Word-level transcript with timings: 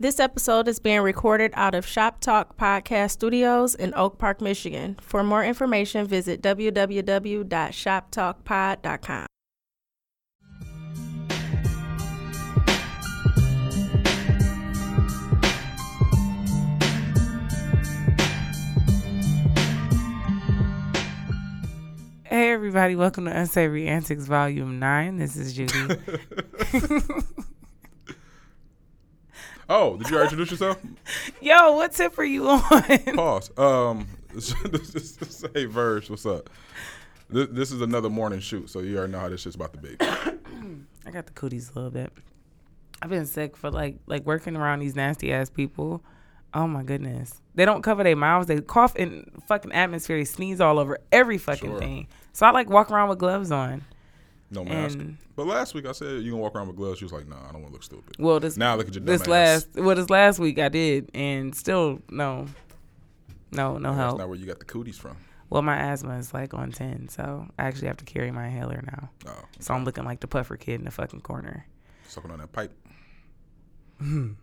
This 0.00 0.20
episode 0.20 0.68
is 0.68 0.78
being 0.78 1.00
recorded 1.00 1.50
out 1.56 1.74
of 1.74 1.84
Shop 1.84 2.20
Talk 2.20 2.56
Podcast 2.56 3.10
Studios 3.10 3.74
in 3.74 3.92
Oak 3.96 4.16
Park, 4.16 4.40
Michigan. 4.40 4.96
For 5.02 5.24
more 5.24 5.44
information, 5.44 6.06
visit 6.06 6.40
www.shoptalkpod.com. 6.40 9.26
Hey 22.22 22.52
everybody, 22.52 22.94
welcome 22.94 23.24
to 23.24 23.36
Unsavory 23.36 23.88
Antics 23.88 24.26
Volume 24.26 24.78
9. 24.78 25.18
This 25.18 25.34
is 25.34 25.54
Judy. 25.54 25.96
Oh, 29.68 29.96
did 29.96 30.08
you 30.08 30.16
already 30.16 30.32
introduce 30.32 30.50
yourself? 30.52 30.78
Yo, 31.42 31.72
what 31.72 31.92
tip 31.92 32.18
are 32.18 32.24
you 32.24 32.48
on? 32.48 32.62
Pause. 33.14 33.58
Um, 33.58 34.06
say 34.38 35.64
Verge, 35.66 36.08
what's 36.08 36.24
up? 36.24 36.48
This, 37.28 37.48
this 37.50 37.72
is 37.72 37.82
another 37.82 38.08
morning 38.08 38.40
shoot, 38.40 38.70
so 38.70 38.80
you 38.80 38.96
already 38.96 39.12
know 39.12 39.20
how 39.20 39.28
this 39.28 39.42
shit's 39.42 39.56
about 39.56 39.74
to 39.74 39.78
be. 39.78 39.96
I 41.06 41.10
got 41.10 41.26
the 41.26 41.32
cooties 41.32 41.70
a 41.70 41.74
little 41.74 41.90
bit. 41.90 42.10
I've 43.02 43.10
been 43.10 43.26
sick 43.26 43.56
for 43.56 43.70
like 43.70 43.96
like 44.06 44.24
working 44.26 44.56
around 44.56 44.80
these 44.80 44.96
nasty 44.96 45.32
ass 45.32 45.50
people. 45.50 46.02
Oh 46.54 46.66
my 46.66 46.82
goodness. 46.82 47.40
They 47.54 47.64
don't 47.66 47.82
cover 47.82 48.02
their 48.02 48.16
mouths. 48.16 48.46
They 48.48 48.60
cough 48.60 48.96
in 48.96 49.30
fucking 49.46 49.72
atmosphere. 49.72 50.16
They 50.16 50.24
sneeze 50.24 50.60
all 50.60 50.78
over 50.78 50.98
every 51.12 51.36
fucking 51.38 51.70
Sure. 51.70 51.78
thing. 51.78 52.08
So 52.32 52.46
I 52.46 52.50
like 52.52 52.70
walk 52.70 52.90
around 52.90 53.10
with 53.10 53.18
gloves 53.18 53.52
on. 53.52 53.84
No 54.50 54.64
mask. 54.64 54.98
And- 54.98 55.18
but 55.36 55.46
last 55.46 55.74
week 55.74 55.86
I 55.86 55.92
said 55.92 56.22
you 56.22 56.30
gonna 56.30 56.42
walk 56.42 56.54
around 56.56 56.68
with 56.68 56.76
gloves. 56.76 56.98
She 56.98 57.04
was 57.04 57.12
like, 57.12 57.28
Nah, 57.28 57.36
I 57.48 57.52
don't 57.52 57.62
want 57.62 57.68
to 57.68 57.72
look 57.72 57.82
stupid. 57.82 58.16
Well, 58.18 58.40
this 58.40 58.56
Now 58.56 58.76
look 58.76 58.88
at 58.88 58.94
your 58.94 59.04
this 59.04 59.22
dumb 59.22 59.32
last 59.32 59.68
well 59.74 59.96
this 59.96 60.10
last 60.10 60.38
week 60.38 60.58
I 60.58 60.68
did 60.68 61.10
and 61.14 61.54
still 61.54 62.00
no 62.10 62.46
no 63.52 63.78
no 63.78 63.90
That's 63.90 63.96
help. 63.96 64.18
not 64.18 64.28
where 64.28 64.38
you 64.38 64.46
got 64.46 64.58
the 64.58 64.64
cooties 64.64 64.98
from. 64.98 65.16
Well, 65.50 65.62
my 65.62 65.76
asthma 65.76 66.18
is 66.18 66.34
like 66.34 66.52
on 66.54 66.72
ten, 66.72 67.08
so 67.08 67.46
I 67.58 67.64
actually 67.64 67.88
have 67.88 67.96
to 67.98 68.04
carry 68.04 68.30
my 68.30 68.46
inhaler 68.46 68.82
now. 68.84 69.10
Oh, 69.26 69.44
So 69.60 69.72
I'm 69.74 69.84
looking 69.84 70.04
like 70.04 70.20
the 70.20 70.28
puffer 70.28 70.56
kid 70.58 70.78
in 70.80 70.84
the 70.84 70.90
fucking 70.90 71.20
corner. 71.22 71.66
sucking 72.06 72.30
on 72.30 72.38
that 72.40 72.52
pipe. 72.52 72.72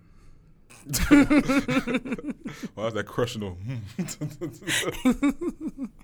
Why 2.76 2.88
is 2.88 2.94
that 2.94 3.06
crushing 3.08 3.42
the? 3.42 3.56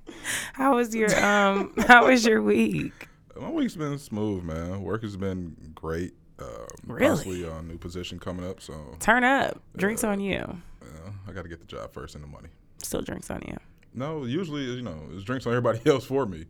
How 0.54 0.76
was 0.76 0.96
your 0.96 1.10
um? 1.24 1.74
how 1.88 2.08
was 2.08 2.26
your 2.26 2.42
week? 2.42 3.08
My 3.40 3.50
week's 3.50 3.76
been 3.76 3.98
smooth, 3.98 4.44
man. 4.44 4.82
Work 4.84 5.04
has 5.04 5.16
been 5.18 5.56
great. 5.74 6.14
Um, 6.40 6.48
Really? 6.88 7.10
Possibly 7.16 7.44
a 7.44 7.62
new 7.62 7.78
position 7.78 8.20
coming 8.20 8.46
up, 8.48 8.62
so 8.62 8.96
Turn 9.00 9.24
up. 9.24 9.62
Drinks 9.78 10.04
Uh, 10.04 10.10
on 10.10 10.20
you. 10.20 10.34
yeah, 10.82 11.12
I 11.28 11.32
got 11.32 11.44
to 11.44 11.50
get 11.50 11.60
the 11.60 11.66
job 11.66 11.94
first 11.94 12.16
and 12.16 12.24
the 12.24 12.28
money. 12.28 12.50
Still 12.84 13.02
drinks 13.02 13.30
on 13.30 13.42
you. 13.48 13.56
No, 13.94 14.24
usually 14.26 14.64
you 14.64 14.82
know 14.82 14.98
it's 15.12 15.24
drinks 15.24 15.46
on 15.46 15.54
everybody 15.54 15.80
else 15.90 16.06
for 16.06 16.26
me. 16.26 16.46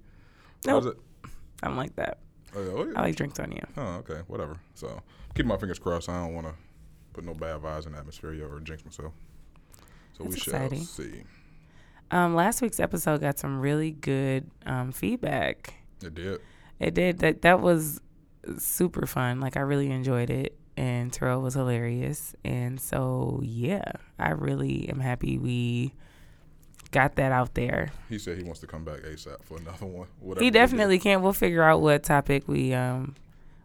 Nope. 0.66 0.84
How's 0.84 0.86
it? 0.94 0.98
I 1.64 1.68
don't 1.68 1.78
like 1.78 1.96
that. 1.98 2.20
Oh, 2.56 2.62
yeah, 2.64 2.72
oh, 2.72 2.86
yeah. 2.86 2.94
I 2.96 3.02
like 3.02 3.16
drinks 3.16 3.40
on 3.40 3.52
you. 3.52 3.62
Oh, 3.78 3.96
okay, 4.00 4.22
whatever. 4.28 4.58
So 4.76 5.02
keep 5.36 5.46
my 5.46 5.58
fingers 5.58 5.80
crossed. 5.80 6.10
I 6.10 6.24
don't 6.24 6.34
want 6.34 6.48
to 6.48 6.54
put 7.14 7.24
no 7.26 7.34
bad 7.34 7.62
vibes 7.62 7.86
in 7.86 7.92
the 7.94 7.98
atmosphere 8.00 8.32
or 8.50 8.60
jinx 8.62 8.84
myself. 8.86 9.14
So 10.18 10.24
we 10.24 10.32
That's 10.32 10.44
shall 10.44 10.70
see. 10.76 11.24
Um, 12.12 12.36
last 12.36 12.62
week's 12.62 12.80
episode 12.80 13.22
got 13.22 13.40
some 13.40 13.60
really 13.60 13.92
good 13.92 14.50
um 14.66 14.92
feedback. 14.92 15.74
It 16.04 16.14
did. 16.16 16.40
It 16.82 16.94
did 16.94 17.20
that. 17.20 17.44
That 17.44 17.62
was 17.62 18.02
super 18.58 19.06
fun. 19.06 19.40
Like 19.40 19.56
I 19.56 19.62
really 19.62 19.92
enjoyed 19.92 20.30
it, 20.30 20.58
and 20.76 21.14
Terrell 21.14 21.42
was 21.42 21.54
hilarious. 21.54 22.36
And 22.44 22.82
so 22.82 23.40
yeah, 23.44 23.84
I 24.18 24.32
really 24.32 24.90
am 24.90 25.00
happy 25.00 25.38
we 25.38 25.94
got 26.92 27.16
that 27.16 27.32
out 27.32 27.54
there. 27.54 27.92
He 28.10 28.18
said 28.20 28.38
he 28.38 28.44
wants 28.44 28.60
to 28.62 28.68
come 28.68 28.84
back 28.84 29.02
ASAP 29.02 29.44
for 29.44 29.58
another 29.58 29.86
one. 29.86 30.08
Whatever. 30.20 30.44
He 30.44 30.52
definitely 30.52 31.00
can. 31.00 31.22
We'll 31.22 31.34
figure 31.34 31.64
out 31.64 31.82
what 31.82 32.04
topic 32.04 32.48
we 32.48 32.74
um 32.74 33.16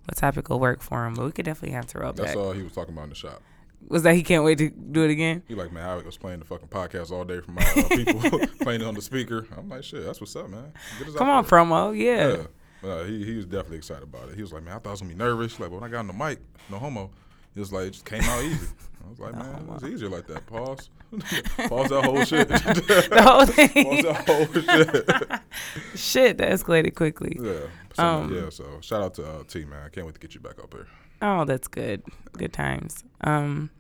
what 0.05 0.17
topic 0.17 0.49
will 0.49 0.61
work 0.61 0.83
for 0.83 1.07
him. 1.07 1.15
But 1.15 1.25
we 1.25 1.33
could 1.33 1.45
definitely 1.45 1.75
have 1.75 1.87
Terrell 1.87 2.13
That's 2.13 2.35
back. 2.35 2.37
all 2.37 2.53
he 2.53 2.63
was 2.63 2.73
talking 2.73 2.93
about 2.93 3.05
in 3.05 3.11
the 3.11 3.17
shop. 3.17 3.43
Was 3.89 4.03
that 4.03 4.15
he 4.15 4.23
can't 4.23 4.43
wait 4.43 4.59
to 4.59 4.71
do 4.71 5.05
it 5.05 5.11
again? 5.11 5.43
He 5.47 5.55
like, 5.55 5.71
man, 5.71 5.89
I 5.89 5.97
was 5.97 6.17
playing 6.17 6.41
the 6.41 6.45
fucking 6.45 6.69
podcast 6.69 7.13
all 7.13 7.25
day 7.25 7.41
from 7.41 7.55
my 7.55 7.63
uh, 7.63 7.89
people 7.89 8.21
playing 8.61 8.81
it 8.81 8.87
on 8.87 8.95
the 8.95 9.03
speaker. 9.03 9.47
I'm 9.57 9.69
like, 9.69 9.85
shit, 9.85 10.05
that's 10.05 10.21
what's 10.21 10.35
up, 10.35 10.49
man. 10.49 10.73
Come 11.17 11.29
on, 11.29 11.45
there. 11.45 11.51
promo. 11.51 11.97
Yeah. 11.97 12.29
Yeah. 12.29 12.47
Uh, 12.87 13.05
he 13.05 13.25
he 13.25 13.37
was 13.37 13.47
definitely 13.47 13.79
excited 13.79 14.03
about 14.05 14.29
it. 14.29 14.37
He 14.37 14.43
was 14.43 14.53
like, 14.53 14.63
man, 14.63 14.75
I 14.75 14.79
thought 14.79 14.89
I 14.89 14.93
was 14.93 15.01
gonna 15.01 15.13
be 15.13 15.19
nervous. 15.19 15.59
Like, 15.59 15.71
but 15.71 15.81
when 15.81 15.85
I 15.89 15.93
got 15.93 16.01
on 16.01 16.07
the 16.07 16.13
mic, 16.13 16.39
no 16.71 16.79
homo. 16.79 17.11
He 17.55 17.61
was 17.61 17.73
like, 17.73 17.87
it 17.87 17.91
just 17.93 18.05
came 18.05 18.23
out 18.23 18.45
easy. 18.45 18.67
I 19.03 19.09
was 19.09 19.19
like, 19.19 19.33
No 19.33 19.39
man, 19.39 19.55
homo. 19.55 19.73
was 19.75 19.85
easier 19.85 20.09
like 20.11 20.27
that. 20.27 20.45
Pause. 20.47 20.91
Pause 21.69 21.89
that 21.91 22.05
whole 22.05 22.25
shit. 22.25 22.49
The 22.49 23.23
whole 23.23 23.47
thing. 23.47 23.85
Pause 23.85 24.03
that 24.05 24.29
whole 24.29 25.41
shit. 25.41 25.99
Shit, 25.99 26.39
that 26.39 26.51
escalated 26.53 26.95
quickly. 26.95 27.37
yeah. 27.41 27.61
So, 27.95 28.05
Um, 28.05 28.35
yeah. 28.35 28.51
So 28.51 28.65
shout 28.83 29.03
out 29.03 29.15
to 29.15 29.27
uh, 29.27 29.43
T 29.49 29.65
man. 29.65 29.83
I 29.85 29.89
can't 29.89 30.07
wait 30.07 30.15
to 30.15 30.21
get 30.21 30.35
you 30.35 30.41
back 30.41 30.59
up 30.63 30.71
there. 30.71 30.87
Oh, 31.23 31.45
that's 31.47 31.67
good. 31.69 32.03
Good 32.37 32.53
times. 32.53 33.05
Um, 33.23 33.71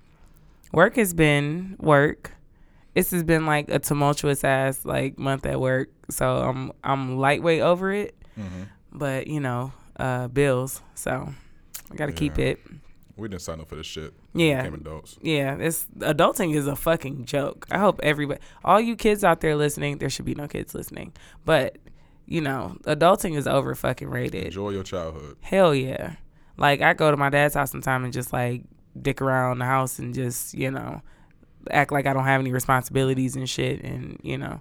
work 0.72 0.96
has 0.96 1.12
been 1.12 1.76
work. 1.78 2.32
This 2.94 3.10
has 3.10 3.24
been 3.24 3.44
like 3.44 3.68
a 3.68 3.78
tumultuous 3.78 4.42
ass 4.42 4.86
like 4.86 5.18
month 5.18 5.44
at 5.44 5.60
work. 5.60 5.90
So 6.08 6.38
I'm 6.38 6.72
I'm 6.82 7.18
lightweight 7.18 7.60
over 7.60 7.92
it, 7.92 8.14
Mm-hmm. 8.38 8.62
But 8.96 9.26
you 9.26 9.40
know, 9.40 9.72
uh, 9.98 10.28
bills. 10.28 10.82
So 10.94 11.32
I 11.90 11.94
got 11.94 12.06
to 12.06 12.12
keep 12.12 12.38
it. 12.38 12.58
We 13.16 13.28
didn't 13.28 13.42
sign 13.42 13.60
up 13.60 13.68
for 13.68 13.76
this 13.76 13.86
shit. 13.86 14.12
Yeah. 14.34 14.64
We 14.64 14.70
became 14.70 14.86
adults. 14.86 15.18
Yeah, 15.22 15.56
it's 15.56 15.86
adulting 15.98 16.54
is 16.54 16.66
a 16.66 16.76
fucking 16.76 17.24
joke. 17.24 17.66
I 17.70 17.78
hope 17.78 17.98
everybody, 18.02 18.40
all 18.62 18.80
you 18.80 18.94
kids 18.94 19.24
out 19.24 19.40
there 19.40 19.56
listening, 19.56 19.98
there 19.98 20.10
should 20.10 20.26
be 20.26 20.34
no 20.34 20.46
kids 20.46 20.74
listening, 20.74 21.14
but 21.44 21.78
you 22.26 22.40
know, 22.40 22.76
adulting 22.82 23.36
is 23.36 23.46
over 23.46 23.74
fucking 23.74 24.10
rated. 24.10 24.46
Enjoy 24.46 24.70
your 24.70 24.82
childhood. 24.82 25.36
Hell 25.40 25.74
yeah. 25.74 26.16
Like 26.56 26.82
I 26.82 26.92
go 26.92 27.10
to 27.10 27.16
my 27.16 27.30
dad's 27.30 27.54
house 27.54 27.70
sometime 27.70 28.04
and 28.04 28.12
just 28.12 28.32
like 28.32 28.64
dick 29.00 29.22
around 29.22 29.60
the 29.60 29.64
house 29.64 29.98
and 29.98 30.12
just, 30.12 30.52
you 30.52 30.70
know, 30.70 31.02
act 31.70 31.92
like 31.92 32.06
I 32.06 32.12
don't 32.12 32.24
have 32.24 32.40
any 32.40 32.52
responsibilities 32.52 33.36
and 33.36 33.48
shit 33.48 33.82
and, 33.82 34.18
you 34.22 34.36
know, 34.36 34.60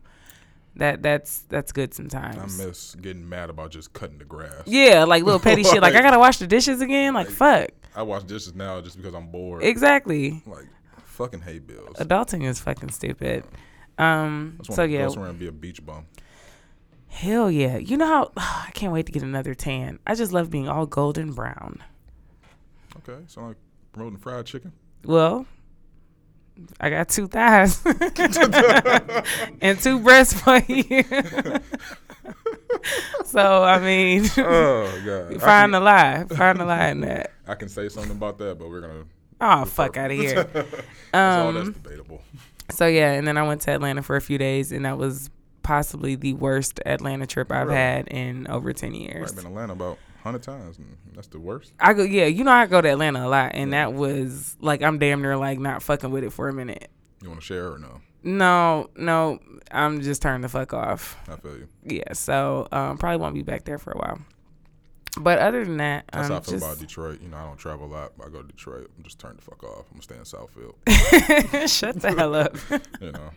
that 0.78 1.02
that's 1.02 1.40
that's 1.50 1.72
good 1.72 1.94
sometimes. 1.94 2.60
I 2.62 2.66
miss 2.66 2.96
getting 2.96 3.28
mad 3.28 3.50
about 3.50 3.72
just 3.72 3.94
cutting 3.94 4.18
the 4.18 4.26
grass. 4.26 4.64
yeah, 4.66 5.04
like 5.06 5.24
little 5.24 5.40
petty 5.40 5.64
shit. 5.64 5.82
Like 5.82 5.96
I 5.96 6.02
gotta 6.04 6.20
wash 6.20 6.38
the 6.38 6.48
dishes 6.48 6.82
again. 6.82 7.14
Like 7.14 7.28
fuck. 7.30 7.70
I 7.96 8.02
wash 8.04 8.24
dishes 8.24 8.54
now 8.56 8.82
just 8.82 8.98
because 8.98 9.14
I'm 9.14 9.28
bored. 9.28 9.64
Exactly. 9.64 10.42
like 10.46 10.66
fucking 11.06 11.42
hate 11.42 11.66
bills. 11.66 11.96
Adulting 11.98 12.44
is 12.44 12.60
fucking 12.60 12.90
stupid. 12.92 13.44
Um. 13.98 14.56
I 14.56 14.64
just 14.64 14.70
want 14.72 14.76
So 14.78 14.86
to 14.88 14.92
yeah. 14.92 15.04
go 15.06 15.10
somewhere 15.10 15.30
and 15.30 15.40
be 15.40 15.48
a 15.48 15.52
beach 15.52 15.86
bum. 15.86 16.06
Hell 17.08 17.50
yeah. 17.50 17.78
You 17.78 17.96
know 17.96 18.08
how 18.08 18.32
I 18.38 18.72
can't 18.74 18.92
wait 18.92 19.06
to 19.06 19.12
get 19.14 19.24
another 19.24 19.54
tan. 19.54 20.00
I 20.06 20.16
just 20.16 20.34
love 20.34 20.50
being 20.50 20.68
all 20.68 20.86
golden 20.86 21.32
brown. 21.32 21.82
Okay, 23.08 23.24
so 23.28 23.42
like 23.48 23.58
promoting 23.94 24.18
fried 24.20 24.46
chicken. 24.46 24.74
Well, 25.06 25.46
I 26.80 26.90
got 26.90 27.10
two 27.10 27.28
thighs 27.28 27.82
and 29.62 29.80
two 29.80 30.00
breasts 30.00 30.40
for 30.40 30.58
you. 30.68 31.04
so 33.26 33.64
I 33.64 33.80
mean, 33.80 34.26
Oh 34.38 35.02
god, 35.06 35.42
find 35.42 35.42
can, 35.42 35.72
the 35.72 35.80
lie, 35.80 36.26
find 36.30 36.60
the 36.60 36.66
lie 36.66 36.88
in 36.90 37.02
that. 37.02 37.32
I 37.48 37.56
can 37.56 37.70
say 37.70 37.90
something 37.90 38.12
about 38.12 38.38
that, 38.40 38.58
but 38.60 38.70
we're 38.70 38.82
gonna. 38.82 39.06
Oh 39.42 39.66
fuck 39.66 39.98
out 39.98 40.12
of 40.12 40.18
here. 40.18 40.44
That's 40.44 40.66
all 41.14 41.52
that's 41.54 41.68
Um, 41.68 41.74
debatable. 41.74 42.22
so 42.72 42.88
yeah, 42.88 43.12
and 43.14 43.28
then 43.28 43.38
I 43.38 43.44
went 43.44 43.62
to 43.62 43.72
Atlanta 43.72 44.02
for 44.02 44.16
a 44.16 44.22
few 44.22 44.38
days, 44.38 44.72
and 44.72 44.86
that 44.86 44.98
was 44.98 45.30
possibly 45.64 46.16
the 46.16 46.34
worst 46.34 46.80
Atlanta 46.86 47.26
trip 47.28 47.52
I've 47.52 47.70
had 47.70 48.08
in 48.08 48.48
over 48.48 48.72
ten 48.74 48.94
years. 48.94 49.32
I've 49.32 49.38
been 49.38 49.48
Atlanta 49.48 49.74
about 49.74 49.98
hundred 50.26 50.44
times, 50.44 50.78
that's 51.14 51.28
the 51.28 51.40
worst. 51.40 51.74
I 51.80 51.94
go, 51.94 52.04
yeah, 52.04 52.26
you 52.26 52.44
know 52.44 52.52
I 52.52 52.66
go 52.66 52.82
to 52.82 52.90
Atlanta 52.90 53.26
a 53.26 53.30
lot, 53.30 53.52
and 53.54 53.72
that 53.74 53.94
was 53.94 54.58
like 54.60 54.82
I'm 54.82 55.00
damn 55.00 55.22
near 55.22 55.38
like 55.38 55.60
not 55.60 55.82
fucking 55.82 56.12
with 56.12 56.24
it 56.24 56.34
for 56.34 56.50
a 56.50 56.54
minute. 56.54 56.90
You 57.22 57.30
want 57.30 57.40
to 57.42 57.46
share 57.46 57.72
or 57.72 57.80
no? 57.80 58.02
No, 58.24 58.90
no, 58.98 59.40
I'm 59.72 60.02
just 60.02 60.22
turning 60.22 60.42
the 60.42 60.50
fuck 60.50 60.74
off. 60.74 61.16
I 61.30 61.36
feel 61.38 61.58
you. 61.58 61.68
Yeah, 61.84 62.14
so 62.14 62.68
um, 62.72 62.98
probably 62.98 63.18
won't 63.18 63.36
be 63.36 63.44
back 63.44 63.66
there 63.66 63.78
for 63.78 63.92
a 63.92 63.98
while. 63.98 64.20
But 65.18 65.40
other 65.40 65.64
than 65.64 65.78
that, 65.78 66.06
That's 66.12 66.26
um, 66.26 66.32
how 66.34 66.38
I 66.40 66.42
feel 66.42 66.58
about 66.58 66.80
Detroit. 66.80 67.22
You 67.22 67.30
know, 67.30 67.38
I 67.38 67.44
don't 67.46 67.58
travel 67.58 67.86
a 67.86 67.92
lot. 67.94 68.14
But 68.18 68.28
I 68.28 68.30
go 68.32 68.42
to 68.42 68.48
Detroit. 68.48 68.90
I'm 68.98 69.04
just 69.04 69.20
turning 69.20 69.38
the 69.38 69.44
fuck 69.44 69.64
off. 69.64 69.86
I'm 69.92 70.00
gonna 70.00 70.02
stay 70.02 70.16
in 70.16 70.24
Southfield. 70.24 71.70
shut 71.70 72.02
the 72.02 72.12
hell 72.12 72.36
up. 72.36 72.58
You 73.02 73.12
know, 73.12 73.30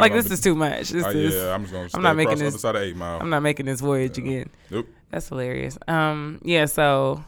like 0.00 0.12
I'm 0.12 0.16
this 0.16 0.30
is 0.30 0.40
too 0.40 0.54
much. 0.54 0.88
This 0.88 1.04
uh, 1.04 1.08
is 1.10 1.34
yeah, 1.34 1.52
I'm 1.54 1.62
just 1.62 1.74
gonna. 1.74 1.88
Stay 1.90 2.00
not 2.00 2.16
making 2.16 2.38
this- 2.38 2.54
other 2.54 2.58
side 2.58 2.76
of 2.76 2.82
Eight 2.82 2.96
Mile. 2.96 3.20
I'm 3.20 3.28
not 3.28 3.40
making 3.40 3.66
this 3.66 3.80
voyage 3.82 4.16
Yeah. 4.16 4.24
again. 4.24 4.50
Nope. 4.70 4.88
That's 5.10 5.28
hilarious. 5.28 5.78
Um, 5.88 6.38
yeah, 6.42 6.66
so 6.66 7.24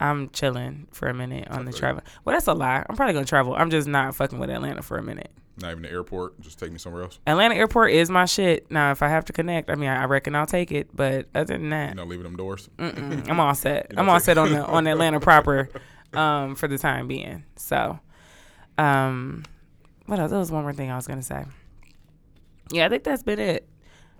I'm 0.00 0.30
chilling 0.30 0.86
for 0.92 1.08
a 1.08 1.14
minute 1.14 1.48
on 1.50 1.64
the 1.64 1.72
travel. 1.72 2.02
Well, 2.24 2.34
that's 2.34 2.46
a 2.46 2.52
lie. 2.54 2.84
I'm 2.88 2.96
probably 2.96 3.14
gonna 3.14 3.26
travel. 3.26 3.54
I'm 3.54 3.70
just 3.70 3.88
not 3.88 4.14
fucking 4.14 4.38
with 4.38 4.50
Atlanta 4.50 4.82
for 4.82 4.98
a 4.98 5.02
minute. 5.02 5.30
Not 5.60 5.72
even 5.72 5.82
the 5.82 5.90
airport. 5.90 6.40
Just 6.40 6.60
take 6.60 6.70
me 6.70 6.78
somewhere 6.78 7.02
else. 7.02 7.18
Atlanta 7.26 7.56
airport 7.56 7.90
is 7.90 8.08
my 8.08 8.26
shit. 8.26 8.70
Now, 8.70 8.92
if 8.92 9.02
I 9.02 9.08
have 9.08 9.24
to 9.24 9.32
connect, 9.32 9.68
I 9.70 9.74
mean, 9.74 9.88
I 9.88 10.04
reckon 10.04 10.36
I'll 10.36 10.46
take 10.46 10.70
it. 10.70 10.94
But 10.94 11.26
other 11.34 11.58
than 11.58 11.70
that, 11.70 11.88
You 11.88 11.94
know, 11.96 12.04
leaving 12.04 12.22
them 12.22 12.36
doors. 12.36 12.70
I'm 12.78 13.40
all 13.40 13.54
set. 13.56 13.92
I'm 13.96 14.08
all 14.08 14.20
set 14.20 14.38
on 14.38 14.52
the 14.52 14.64
on 14.64 14.86
Atlanta 14.86 15.18
proper 15.18 15.68
um, 16.12 16.54
for 16.54 16.68
the 16.68 16.78
time 16.78 17.08
being. 17.08 17.42
So, 17.56 17.98
Um, 18.78 19.44
what 20.06 20.20
else? 20.20 20.30
There 20.30 20.38
was 20.38 20.52
one 20.52 20.62
more 20.62 20.72
thing 20.72 20.92
I 20.92 20.96
was 20.96 21.08
gonna 21.08 21.22
say. 21.22 21.44
Yeah, 22.70 22.86
I 22.86 22.88
think 22.88 23.02
that's 23.02 23.24
been 23.24 23.40
it. 23.40 23.66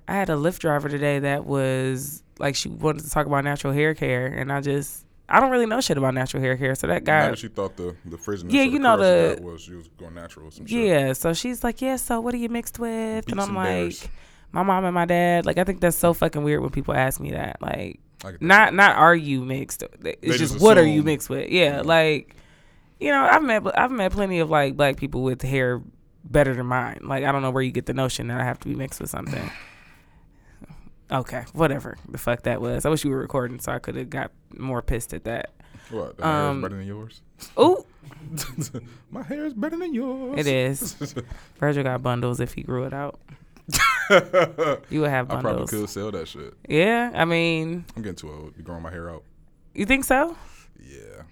I 0.09 0.15
had 0.15 0.31
a 0.31 0.35
Lyft 0.35 0.61
driver 0.61 0.89
today 0.89 1.19
that 1.21 1.45
was 1.45 2.23
like 2.39 2.57
she 2.57 2.69
wanted 2.69 3.05
to 3.05 3.11
talk 3.11 3.27
about 3.27 3.45
natural 3.45 3.73
hair 3.73 3.95
care, 3.95 4.27
and 4.27 4.51
I 4.53 4.61
just 4.61 5.05
I 5.29 5.39
don't 5.41 5.51
really 5.51 5.67
know 5.67 5.81
shit 5.83 5.99
about 5.99 6.15
natural 6.15 6.43
hair 6.43 6.57
care. 6.57 6.75
So 6.75 6.87
that 6.87 7.05
guy, 7.05 7.29
that 7.29 7.39
she 7.39 7.49
thought 7.49 7.77
the 7.77 7.95
the 8.07 8.17
frizziness 8.17 8.53
Yeah, 8.53 8.63
you 8.63 8.79
know 8.79 8.97
the- 8.97 9.39
was 9.43 9.61
she 9.61 9.75
was 9.75 9.89
going 9.99 10.15
natural 10.15 10.47
with 10.47 10.55
some 10.55 10.67
shit. 10.67 10.87
yeah. 10.89 11.13
So 11.13 11.35
she's 11.35 11.63
like, 11.63 11.83
yeah. 11.83 11.97
So 11.97 12.21
what 12.21 12.33
are 12.35 12.39
you 12.39 12.49
mixed 12.49 12.79
with? 12.79 13.27
Beats 13.27 13.33
and 13.33 13.41
I'm 13.41 13.49
and 13.49 13.57
like, 13.57 13.67
bears. 13.67 14.09
my 14.53 14.63
mom 14.63 14.85
and 14.87 14.95
my 14.95 15.05
dad. 15.05 15.45
Like 15.45 15.59
I 15.59 15.65
think 15.65 15.81
that's 15.81 15.97
so 15.99 16.15
fucking 16.15 16.43
weird 16.43 16.63
when 16.63 16.71
people 16.71 16.95
ask 16.95 17.21
me 17.21 17.33
that. 17.33 17.61
Like 17.61 18.01
I 18.25 18.31
get 18.31 18.41
that. 18.41 18.43
not 18.43 18.75
not 18.75 18.97
are 18.97 19.15
you 19.15 19.45
mixed? 19.45 19.83
It's 20.03 20.39
just 20.39 20.53
just 20.55 20.61
what 20.65 20.79
are 20.79 20.87
you 20.87 21.03
mixed 21.03 21.29
with? 21.29 21.51
Yeah, 21.51 21.77
Yeah. 21.77 21.81
like 21.83 22.35
you 22.99 23.11
know, 23.13 23.23
I've 23.31 23.43
met 23.43 23.79
I've 23.79 23.91
met 23.91 24.13
plenty 24.13 24.39
of 24.39 24.49
like 24.49 24.77
black 24.77 24.97
people 24.97 25.23
with 25.23 25.43
hair 25.43 25.83
better 26.25 26.55
than 26.55 26.65
mine. 26.67 27.01
Like 27.03 27.25
I 27.25 27.33
don't 27.33 27.43
know 27.43 27.51
where 27.51 27.63
you 27.63 27.71
get 27.73 27.85
the 27.87 27.93
notion 27.95 28.29
that 28.29 28.41
I 28.41 28.45
have 28.45 28.59
to 28.61 28.69
be 28.69 28.75
mixed 28.75 29.01
with 29.01 29.11
something. 29.11 29.51
Okay, 31.11 31.45
whatever 31.55 31.97
the 32.09 32.19
fuck 32.19 32.43
that 32.43 32.61
was. 32.61 32.85
I 32.85 32.91
wish 32.91 33.05
you 33.05 33.11
were 33.11 33.19
recording 33.19 33.61
so 33.61 33.73
I 33.73 33.79
could 33.79 33.97
have 33.97 34.11
got 34.11 34.31
more 34.57 34.83
pissed 34.83 35.15
at 35.15 35.25
that. 35.25 35.51
What? 35.91 36.19
Hair 36.21 36.27
Um, 36.27 36.59
is 36.59 36.63
better 36.63 36.77
than 36.77 36.87
yours? 36.87 37.23
Ooh, 37.59 37.85
My 39.11 39.23
hair 39.23 39.47
is 39.47 39.55
better 39.55 39.77
than 39.79 39.95
yours. 39.95 40.39
it 40.39 40.47
is. 40.47 41.15
Virgil 41.61 41.83
got 41.83 42.03
bundles 42.03 42.41
if 42.41 42.53
he 42.53 42.63
grew 42.63 42.85
it 42.85 42.93
out. 42.93 43.19
You 44.91 45.03
would 45.03 45.11
have 45.11 45.29
bundles. 45.29 45.29
I 45.29 45.57
probably 45.57 45.67
could 45.67 45.89
sell 45.91 46.11
that 46.13 46.27
shit. 46.29 46.55
Yeah, 46.69 47.11
I 47.15 47.27
mean, 47.27 47.85
I'm 47.97 48.03
getting 48.03 48.17
too 48.17 48.31
old. 48.31 48.57
Be 48.57 48.63
growing 48.63 48.83
my 48.83 48.91
hair 48.91 49.11
out. 49.11 49.23
you 49.75 49.85
think 49.85 50.05
so? 50.05 50.35
Yeah. 50.81 51.23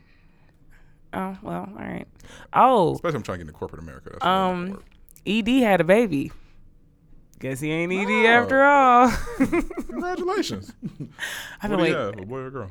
Oh 1.14 1.38
well, 1.43 1.69
all 1.70 1.75
right. 1.82 2.06
Oh, 2.52 2.94
Especially 2.94 3.17
I'm 3.17 3.22
trying 3.22 3.38
to 3.38 3.44
get 3.44 3.49
into 3.49 3.58
corporate 3.58 3.81
America. 3.82 4.11
That's 4.12 4.25
Um. 4.25 4.82
Ed 5.26 5.49
had 5.49 5.81
a 5.81 5.84
baby. 5.84 6.31
Guess 7.38 7.61
he 7.61 7.71
ain't 7.71 7.93
Ed 7.93 8.06
Oh. 8.09 8.27
after 8.27 8.62
all. 8.65 9.11
Congratulations. 9.88 10.73
I 11.62 11.69
what 11.69 11.77
do 11.79 11.85
you 11.85 11.94
like 11.94 12.15
have? 12.17 12.23
A 12.23 12.27
boy 12.27 12.38
or 12.38 12.47
a 12.47 12.50
girl? 12.50 12.71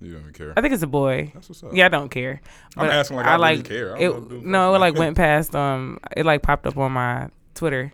You 0.00 0.12
don't 0.12 0.22
even 0.22 0.32
care. 0.32 0.52
I 0.56 0.60
think 0.60 0.74
it's 0.74 0.82
a 0.82 0.86
boy. 0.88 1.30
That's 1.32 1.48
what's 1.48 1.62
up. 1.62 1.70
Yeah, 1.74 1.86
I 1.86 1.88
don't 1.88 2.08
care. 2.10 2.40
I'm 2.76 2.90
asking 2.90 3.16
like 3.18 3.26
I, 3.26 3.34
really 3.36 3.62
care. 3.62 3.96
I 3.96 4.00
it. 4.00 4.08
don't 4.08 4.44
no, 4.46 4.74
it 4.74 4.78
like 4.78 4.94
went 4.96 5.16
past. 5.16 5.54
Um, 5.54 5.98
it 6.16 6.26
like 6.26 6.42
popped 6.42 6.66
up 6.66 6.76
on 6.76 6.92
my 6.92 7.28
Twitter, 7.54 7.92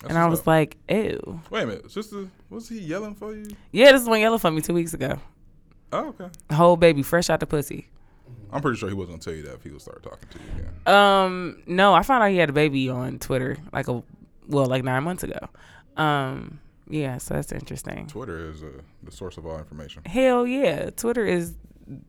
That's 0.00 0.10
and 0.10 0.18
I 0.18 0.26
was 0.26 0.40
up. 0.40 0.46
like, 0.48 0.76
"Ew." 0.90 1.40
Wait 1.50 1.62
a 1.62 1.66
minute, 1.66 1.90
sister. 1.92 2.28
Was 2.50 2.68
he 2.68 2.80
yelling 2.80 3.14
for 3.14 3.32
you? 3.34 3.46
Yeah, 3.70 3.92
this 3.92 4.02
is 4.02 4.08
one 4.08 4.20
yellow 4.20 4.36
for 4.38 4.50
me 4.50 4.62
two 4.62 4.74
weeks 4.74 4.94
ago. 4.94 5.18
Oh, 5.92 6.08
okay. 6.08 6.26
Whole 6.52 6.76
baby, 6.76 7.02
fresh 7.04 7.30
out 7.30 7.38
the 7.38 7.46
pussy. 7.46 7.86
I'm 8.52 8.60
pretty 8.60 8.76
sure 8.78 8.88
he 8.88 8.94
wasn't 8.94 9.22
gonna 9.22 9.22
tell 9.22 9.34
you 9.34 9.42
that 9.48 9.54
if 9.54 9.62
he 9.62 9.70
would 9.70 9.80
start 9.80 10.02
talking 10.02 10.28
to 10.30 10.38
you 10.38 10.60
again. 10.60 10.92
Um, 10.92 11.62
no, 11.68 11.94
I 11.94 12.02
found 12.02 12.24
out 12.24 12.30
he 12.30 12.36
had 12.38 12.50
a 12.50 12.52
baby 12.52 12.88
on 12.88 13.20
Twitter 13.20 13.58
like 13.72 13.86
a 13.86 14.02
well, 14.46 14.66
like 14.66 14.84
nine 14.84 15.04
months 15.04 15.22
ago. 15.22 15.48
Um, 15.96 16.60
yeah, 16.88 17.18
so 17.18 17.34
that's 17.34 17.52
interesting. 17.52 18.06
Twitter 18.06 18.50
is 18.50 18.62
uh, 18.62 18.68
the 19.02 19.12
source 19.12 19.36
of 19.36 19.46
all 19.46 19.58
information. 19.58 20.02
Hell 20.04 20.46
yeah, 20.46 20.90
Twitter 20.90 21.24
is 21.24 21.54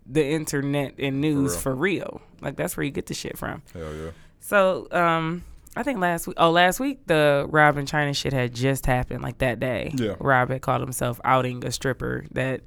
the 0.05 0.25
internet 0.25 0.95
and 0.99 1.21
news 1.21 1.51
real. 1.51 1.59
for 1.59 1.75
real. 1.75 2.21
Like 2.41 2.55
that's 2.55 2.75
where 2.75 2.83
you 2.83 2.91
get 2.91 3.05
the 3.07 3.13
shit 3.13 3.37
from. 3.37 3.61
Hell 3.73 3.93
yeah. 3.95 4.11
So, 4.39 4.87
um, 4.91 5.43
I 5.75 5.83
think 5.83 5.99
last 5.99 6.27
week, 6.27 6.37
oh, 6.39 6.51
last 6.51 6.79
week 6.79 7.07
the 7.07 7.45
Rob 7.49 7.77
and 7.77 7.87
Chyna 7.87 8.15
shit 8.15 8.33
had 8.33 8.53
just 8.53 8.85
happened, 8.85 9.21
like 9.21 9.39
that 9.39 9.59
day. 9.59 9.91
Yeah. 9.95 10.15
Rob 10.19 10.49
had 10.49 10.61
called 10.61 10.81
himself 10.81 11.19
outing 11.23 11.65
a 11.65 11.71
stripper 11.71 12.25
that 12.31 12.61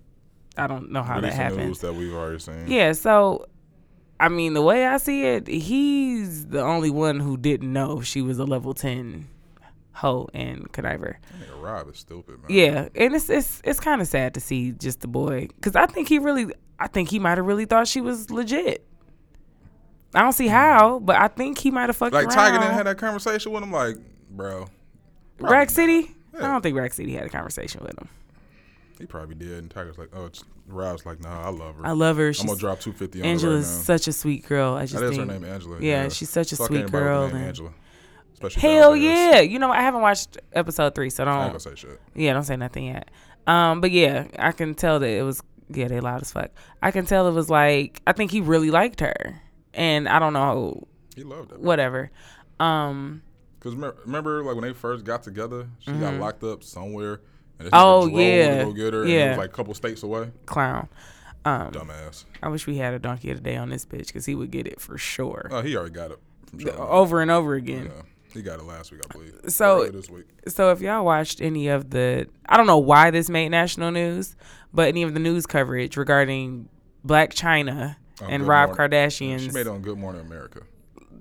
I 0.57 0.67
don't 0.67 0.91
know 0.91 1.03
how 1.03 1.21
that 1.21 1.33
happened. 1.33 1.69
news 1.69 1.81
that 1.81 1.95
we've 1.95 2.13
already 2.13 2.39
seen. 2.39 2.67
Yeah, 2.69 2.93
so 2.93 3.47
I 4.19 4.29
mean, 4.29 4.55
the 4.55 4.63
way 4.63 4.87
I 4.87 4.97
see 4.97 5.25
it, 5.25 5.47
he's 5.47 6.47
the 6.47 6.61
only 6.61 6.91
one 6.91 7.21
who 7.21 7.37
didn't 7.37 7.73
know 7.73 8.01
she 8.01 8.23
was 8.23 8.39
a 8.39 8.45
level 8.45 8.75
ten 8.75 9.29
hoe 9.99 10.29
and 10.35 10.71
conniver. 10.73 11.17
Nigga 11.41 11.61
Rob 11.63 11.89
is 11.91 11.99
stupid, 11.99 12.41
man. 12.43 12.47
Yeah, 12.49 12.89
and 12.95 13.15
it's 13.15 13.29
it's 13.29 13.61
it's 13.65 13.81
kind 13.81 14.01
of 14.01 14.09
sad 14.09 14.35
to 14.35 14.41
see 14.41 14.73
just 14.73 15.01
the 15.01 15.09
boy 15.09 15.49
because 15.57 15.77
I 15.77 15.87
think 15.87 16.09
he 16.09 16.19
really, 16.19 16.53
I 16.79 16.87
think 16.89 17.09
he 17.11 17.19
might 17.19 17.39
have 17.39 17.47
really 17.47 17.65
thought 17.65 17.87
she 17.89 18.01
was 18.01 18.31
legit. 18.31 18.85
I 20.15 20.21
don't 20.23 20.33
see 20.33 20.49
how, 20.49 21.01
but 21.01 21.17
I 21.17 21.29
think 21.29 21.59
he 21.59 21.71
might 21.71 21.89
have 21.89 21.97
fucked 21.97 22.15
Like 22.15 22.27
around. 22.29 22.37
Tyga 22.37 22.61
didn't 22.61 22.75
have 22.75 22.85
that 22.87 22.97
conversation 22.99 23.53
with 23.53 23.63
him. 23.63 23.71
Like, 23.73 23.97
bro, 24.31 24.67
Rack. 25.39 25.71
City. 25.71 26.15
I 26.35 26.41
don't 26.43 26.63
think 26.63 26.77
Rack 26.77 26.93
City 26.95 27.13
had 27.15 27.27
a 27.27 27.29
conversation 27.29 27.83
with 27.83 27.99
him. 27.99 28.09
he 28.99 29.07
probably 29.07 29.35
did. 29.35 29.59
And 29.59 29.69
Tyga's 29.69 29.99
like, 29.99 30.09
oh, 30.15 30.27
it's, 30.27 30.45
Rob's 30.67 31.05
like, 31.05 31.21
nah, 31.21 31.43
I 31.47 31.51
love 31.51 31.77
her. 31.77 31.87
I 31.87 31.93
love 31.93 32.17
her. 32.17 32.29
I'm 32.29 32.33
She's, 32.33 32.47
gonna 32.47 32.59
drop 32.59 32.81
250 32.81 33.19
on 33.19 33.25
her 33.25 33.29
right 33.29 33.33
Angela's 33.33 33.77
now. 33.79 33.83
such 33.83 34.09
a 34.09 34.13
sweet 34.13 34.47
girl. 34.47 34.75
I 34.75 34.83
just 34.87 34.95
That 34.95 35.05
is 35.11 35.17
think, 35.17 35.31
her 35.31 35.39
name, 35.41 35.45
Angela. 35.51 35.79
Yeah, 35.81 36.09
she's 36.09 36.31
such 36.31 36.53
a 36.53 36.57
sweet 36.57 36.71
anybody 36.71 36.83
with 36.85 36.93
the 36.93 36.99
girl. 37.01 37.27
name 37.27 37.37
and- 37.37 37.45
Angela. 37.47 37.71
Especially 38.39 38.63
Hell 38.63 38.95
yeah! 38.97 39.41
You 39.41 39.59
know, 39.59 39.71
I 39.71 39.81
haven't 39.83 40.01
watched 40.03 40.39
episode 40.53 40.95
three, 40.95 41.11
so 41.11 41.25
I 41.25 41.27
ain't 41.27 41.37
don't. 41.41 41.49
gonna 41.49 41.61
say 41.61 41.75
shit. 41.75 42.01
Yeah, 42.15 42.33
don't 42.35 42.45
say 42.45 42.57
nothing 42.57 42.85
yet. 42.87 43.11
Um, 43.47 43.81
but 43.81 43.91
yeah, 43.91 44.27
I 44.39 44.53
can 44.53 44.75
tell 44.75 44.99
that 45.01 45.09
it 45.09 45.23
was. 45.23 45.43
Yeah, 45.71 45.89
they 45.89 46.01
loud 46.01 46.23
as 46.23 46.33
fuck. 46.33 46.51
I 46.83 46.91
can 46.93 47.05
tell 47.05 47.27
it 47.29 47.33
was 47.33 47.51
like 47.51 48.01
I 48.07 48.13
think 48.13 48.31
he 48.31 48.41
really 48.41 48.71
liked 48.71 49.01
her, 49.01 49.41
and 49.75 50.09
I 50.09 50.19
don't 50.19 50.33
know, 50.33 50.87
He 51.17 51.25
loved 51.25 51.53
it. 51.53 51.61
whatever. 51.61 52.11
Um, 52.61 53.23
Cause 53.61 53.75
remember, 53.75 53.97
remember, 54.05 54.43
like 54.45 54.55
when 54.55 54.65
they 54.65 54.73
first 54.73 55.05
got 55.05 55.23
together, 55.25 55.69
she 55.81 55.93
got 55.93 56.15
locked 56.15 56.45
up 56.45 56.63
somewhere. 56.63 57.21
And 57.59 57.69
Mm-hmm. 57.69 57.69
Oh, 57.73 58.07
yeah. 58.07 58.63
go 58.65 58.73
get 58.73 58.93
her. 58.95 59.03
And 59.03 59.11
it 59.11 59.15
Yeah. 59.15 59.29
was 59.31 59.39
like 59.39 59.51
a 59.51 59.53
couple 59.53 59.75
states 59.75 60.05
away. 60.05 60.31
clown. 60.47 60.89
Um, 61.45 61.73
Dumbass. 61.73 62.25
I 62.43 62.49
wish 62.49 62.67
we 62.69 62.77
had 62.77 62.95
a 62.95 62.99
donkey 63.01 63.31
of 63.33 63.39
the 63.39 63.43
day 63.43 63.57
on 63.57 63.69
this 63.69 63.85
bitch 63.85 64.07
because 64.07 64.27
he 64.27 64.35
would 64.37 64.51
get 64.53 64.67
it 64.69 64.81
for 64.81 64.97
sure, 64.97 65.49
Oh, 65.51 65.61
he 65.63 65.77
already 65.77 65.93
got 65.93 66.13
it. 66.13 66.19
From 66.51 66.81
over 66.81 67.21
and 67.21 67.31
over 67.33 67.55
again. 67.55 67.87
Yeah, 67.95 68.03
he 68.33 68.43
got 68.43 68.59
it 68.61 68.65
last 68.65 68.93
week, 68.93 69.01
I 69.09 69.13
believe. 69.13 69.35
So- 69.49 69.87
this 69.89 70.11
week. 70.11 70.27
So 70.49 70.71
if 70.71 70.81
y'all 70.81 71.05
watched 71.05 71.41
any 71.41 71.69
of 71.69 71.91
the, 71.91 72.27
I 72.49 72.57
don't 72.57 72.67
know 72.67 72.79
why 72.79 73.11
this 73.11 73.29
made 73.29 73.49
national 73.51 73.91
news, 73.91 74.37
but 74.73 74.89
any 74.89 75.03
of 75.03 75.15
the 75.15 75.21
news 75.21 75.47
coverage 75.47 75.97
regarding 75.97 76.69
Blac 77.07 77.35
Chyna 77.35 77.97
On 78.23 78.31
and 78.31 78.43
Good 78.43 78.49
Rob 78.49 78.77
Morning- 78.77 78.91
Kardashian's, 78.99 79.43
She 79.45 79.51
made 79.51 79.63
it 79.63 79.69
on 79.69 79.83
Good 79.83 79.99
Morning 79.99 80.21
America. 80.23 80.61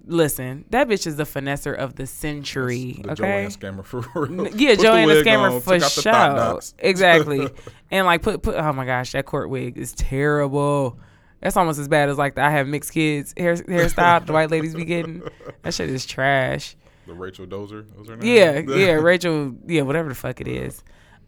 listen, 0.05 0.63
that 0.69 0.87
bitch 0.87 1.05
is 1.05 1.17
the 1.17 1.23
finesser 1.25 1.75
of 1.75 1.95
the 1.95 2.07
century. 2.07 2.99
The 3.03 3.11
okay. 3.11 3.15
Joanne 3.15 3.49
scammer 3.51 3.83
for 3.85 3.99
real. 4.15 4.47
Yeah, 4.55 4.75
Put 4.75 4.83
Joanna 4.83 5.13
scammer 5.15 5.51
on, 5.55 5.61
for 5.61 5.79
took 5.79 5.83
out 5.83 5.95
the 5.95 6.01
thought 6.01 6.63
sure. 6.63 6.73
Exactly. 6.79 7.49
and 7.91 8.05
like 8.05 8.21
put 8.21 8.41
put 8.41 8.55
oh 8.55 8.73
my 8.73 8.85
gosh, 8.85 9.11
that 9.11 9.25
court 9.25 9.49
wig 9.49 9.77
is 9.77 9.93
terrible. 9.93 10.97
That's 11.41 11.55
almost 11.57 11.77
as 11.79 11.87
bad 11.87 12.09
as 12.09 12.17
like 12.17 12.35
the 12.35 12.41
I 12.41 12.49
have 12.51 12.67
mixed 12.67 12.93
kids 12.93 13.33
hair 13.37 13.55
hairstyle 13.55 14.25
the 14.25 14.33
white 14.33 14.49
ladies 14.49 14.73
be 14.75 14.85
getting. 14.85 15.21
That 15.63 15.73
shit 15.73 15.89
is 15.89 16.05
trash. 16.05 16.75
The 17.07 17.13
Rachel 17.13 17.47
Dozer 17.47 17.95
was 17.97 18.09
her 18.09 18.17
name. 18.17 18.35
Yeah, 18.35 18.59
yeah, 18.75 18.91
Rachel, 18.93 19.55
yeah, 19.65 19.81
whatever 19.81 20.09
the 20.09 20.15
fuck 20.15 20.41
it 20.41 20.47
is. 20.47 20.83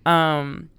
Um 0.06 0.70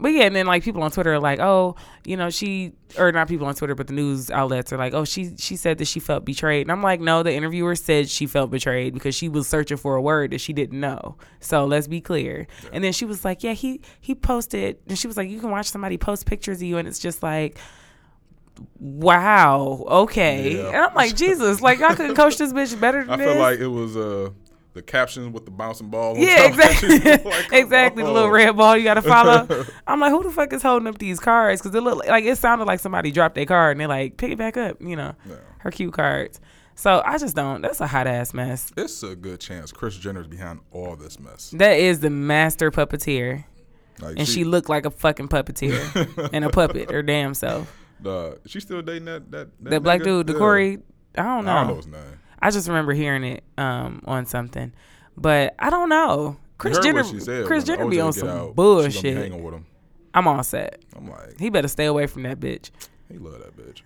but 0.00 0.08
yeah, 0.12 0.22
and 0.24 0.34
then 0.34 0.46
like 0.46 0.64
people 0.64 0.82
on 0.82 0.90
Twitter 0.90 1.12
are 1.12 1.20
like, 1.20 1.40
oh, 1.40 1.76
you 2.04 2.16
know, 2.16 2.30
she 2.30 2.72
or 2.98 3.12
not 3.12 3.28
people 3.28 3.46
on 3.46 3.54
Twitter, 3.54 3.74
but 3.74 3.86
the 3.86 3.92
news 3.92 4.30
outlets 4.30 4.72
are 4.72 4.78
like, 4.78 4.94
oh, 4.94 5.04
she 5.04 5.36
she 5.36 5.56
said 5.56 5.76
that 5.78 5.84
she 5.84 6.00
felt 6.00 6.24
betrayed, 6.24 6.62
and 6.62 6.72
I'm 6.72 6.82
like, 6.82 7.00
no, 7.00 7.22
the 7.22 7.32
interviewer 7.32 7.74
said 7.74 8.08
she 8.08 8.26
felt 8.26 8.50
betrayed 8.50 8.94
because 8.94 9.14
she 9.14 9.28
was 9.28 9.46
searching 9.46 9.76
for 9.76 9.96
a 9.96 10.02
word 10.02 10.30
that 10.30 10.40
she 10.40 10.54
didn't 10.54 10.80
know. 10.80 11.16
So 11.40 11.66
let's 11.66 11.86
be 11.86 12.00
clear. 12.00 12.46
And 12.72 12.82
then 12.82 12.92
she 12.94 13.04
was 13.04 13.24
like, 13.24 13.42
yeah, 13.42 13.52
he 13.52 13.82
he 14.00 14.14
posted, 14.14 14.78
and 14.88 14.98
she 14.98 15.06
was 15.06 15.18
like, 15.18 15.28
you 15.28 15.38
can 15.38 15.50
watch 15.50 15.66
somebody 15.66 15.98
post 15.98 16.24
pictures 16.24 16.58
of 16.58 16.62
you, 16.62 16.78
and 16.78 16.88
it's 16.88 16.98
just 16.98 17.22
like. 17.22 17.58
Wow. 18.78 19.84
Okay. 19.88 20.56
Yeah. 20.56 20.66
And 20.66 20.76
I'm 20.76 20.94
like, 20.94 21.16
Jesus, 21.16 21.62
like 21.62 21.80
I 21.80 21.94
could 21.94 22.14
coach 22.14 22.36
this 22.36 22.52
bitch 22.52 22.78
better 22.78 23.00
than 23.04 23.10
I 23.12 23.16
this. 23.16 23.32
feel 23.32 23.40
like 23.40 23.58
it 23.58 23.68
was 23.68 23.96
uh 23.96 24.28
the 24.72 24.82
captions 24.82 25.32
with 25.32 25.44
the 25.44 25.50
bouncing 25.50 25.88
ball. 25.88 26.14
on 26.14 26.20
Yeah, 26.22 26.48
top 26.48 26.52
of 26.54 26.60
it. 26.60 26.64
exactly. 26.94 27.30
Like, 27.30 27.52
exactly. 27.52 28.02
The 28.04 28.10
little 28.10 28.30
red 28.30 28.56
ball 28.56 28.76
you 28.76 28.84
got 28.84 28.94
to 28.94 29.02
follow. 29.02 29.64
I'm 29.86 29.98
like, 30.00 30.10
who 30.12 30.22
the 30.22 30.30
fuck 30.30 30.52
is 30.52 30.62
holding 30.62 30.86
up 30.86 30.98
these 30.98 31.18
cards? 31.20 31.60
Because 31.60 31.74
it 31.74 31.82
looked 31.82 32.06
like 32.06 32.24
it 32.24 32.38
sounded 32.38 32.64
like 32.66 32.80
somebody 32.80 33.10
dropped 33.10 33.34
their 33.34 33.46
card 33.46 33.72
and 33.72 33.80
they're 33.80 33.88
like, 33.88 34.16
pick 34.16 34.30
it 34.30 34.38
back 34.38 34.56
up. 34.56 34.80
You 34.80 34.96
know, 34.96 35.14
Yeah. 35.28 35.36
her 35.58 35.70
cue 35.70 35.90
cards. 35.90 36.40
So 36.76 37.02
I 37.04 37.18
just 37.18 37.36
don't. 37.36 37.60
That's 37.62 37.80
a 37.80 37.86
hot 37.86 38.06
ass 38.06 38.32
mess. 38.32 38.72
It's 38.76 39.02
a 39.02 39.14
good 39.14 39.40
chance 39.40 39.70
Kris 39.72 39.96
Jenner's 39.98 40.28
behind 40.28 40.60
all 40.70 40.96
this 40.96 41.18
mess. 41.20 41.50
That 41.50 41.76
is 41.78 42.00
the 42.00 42.08
master 42.10 42.70
puppeteer, 42.70 43.44
Like 44.00 44.18
and 44.18 44.26
she, 44.26 44.44
looked 44.44 44.70
like 44.70 44.86
a 44.86 44.90
fucking 44.90 45.28
puppeteer 45.28 46.30
and 46.32 46.42
a 46.44 46.48
puppet 46.48 46.90
her 46.90 47.02
damn 47.02 47.34
self. 47.34 47.76
the 48.00 48.38
she 48.46 48.60
still 48.60 48.80
dating 48.80 49.04
that 49.06 49.30
that 49.30 49.48
that, 49.60 49.70
That 49.70 49.82
black 49.82 50.00
nigga? 50.00 50.04
dude, 50.04 50.26
the 50.28 50.32
Yeah. 50.34 50.38
Corey. 50.38 50.78
I 51.18 51.22
don't 51.24 51.44
know. 51.44 51.50
I 51.52 51.54
don't 51.64 51.68
know 51.70 51.76
his 51.76 51.86
name. 51.88 52.18
I 52.42 52.50
just 52.50 52.68
remember 52.68 52.92
hearing 52.92 53.24
it 53.24 53.44
um, 53.58 54.02
on 54.06 54.26
something, 54.26 54.72
but 55.16 55.54
I 55.58 55.70
don't 55.70 55.88
know. 55.88 56.36
Kris 56.58 56.78
Jenner, 56.78 57.02
what 57.02 57.10
she 57.10 57.20
said. 57.20 57.46
Kris 57.46 57.64
Jenner 57.64 57.88
be 57.88 58.00
on 58.00 58.12
some 58.12 58.28
out, 58.28 58.54
bullshit. 58.54 59.16
hanging 59.16 59.42
with 59.42 59.54
him. 59.54 59.66
I'm 60.12 60.26
all 60.28 60.42
set. 60.42 60.82
I'm 60.96 61.08
like, 61.08 61.38
He 61.38 61.50
better 61.50 61.68
stay 61.68 61.86
away 61.86 62.06
from 62.06 62.24
that 62.24 62.40
bitch. 62.40 62.70
he 63.10 63.18
love 63.18 63.38
that 63.38 63.56
bitch. 63.56 63.82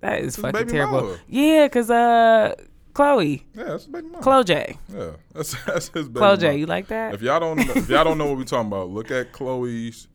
That 0.00 0.20
is 0.20 0.36
fucking 0.36 0.68
terrible. 0.68 1.02
mama. 1.02 1.18
Yeah, 1.26 1.66
cause 1.68 1.90
uh, 1.90 2.54
Khloe, 2.92 3.42
Yeah, 3.54 3.64
that's 3.64 3.84
his 3.84 3.92
baby 3.92 4.08
mama. 4.08 4.24
Khloe 4.24 4.44
J, 4.44 4.76
Yeah, 4.92 5.10
that's 5.34 5.64
that's 5.66 5.88
his 5.88 6.08
baby 6.08 6.20
Khloe 6.20 6.38
J, 6.40 6.56
you 6.56 6.66
like 6.66 6.88
that? 6.88 7.14
If 7.14 7.22
y'all 7.22 7.40
don't 7.40 7.58
if 7.60 7.88
y'all 7.88 8.04
don't 8.04 8.16
know 8.18 8.26
what 8.26 8.38
we're 8.38 8.44
talking 8.44 8.68
about, 8.68 8.90
look 8.90 9.10
at 9.10 9.32
Khloe's 9.32 10.08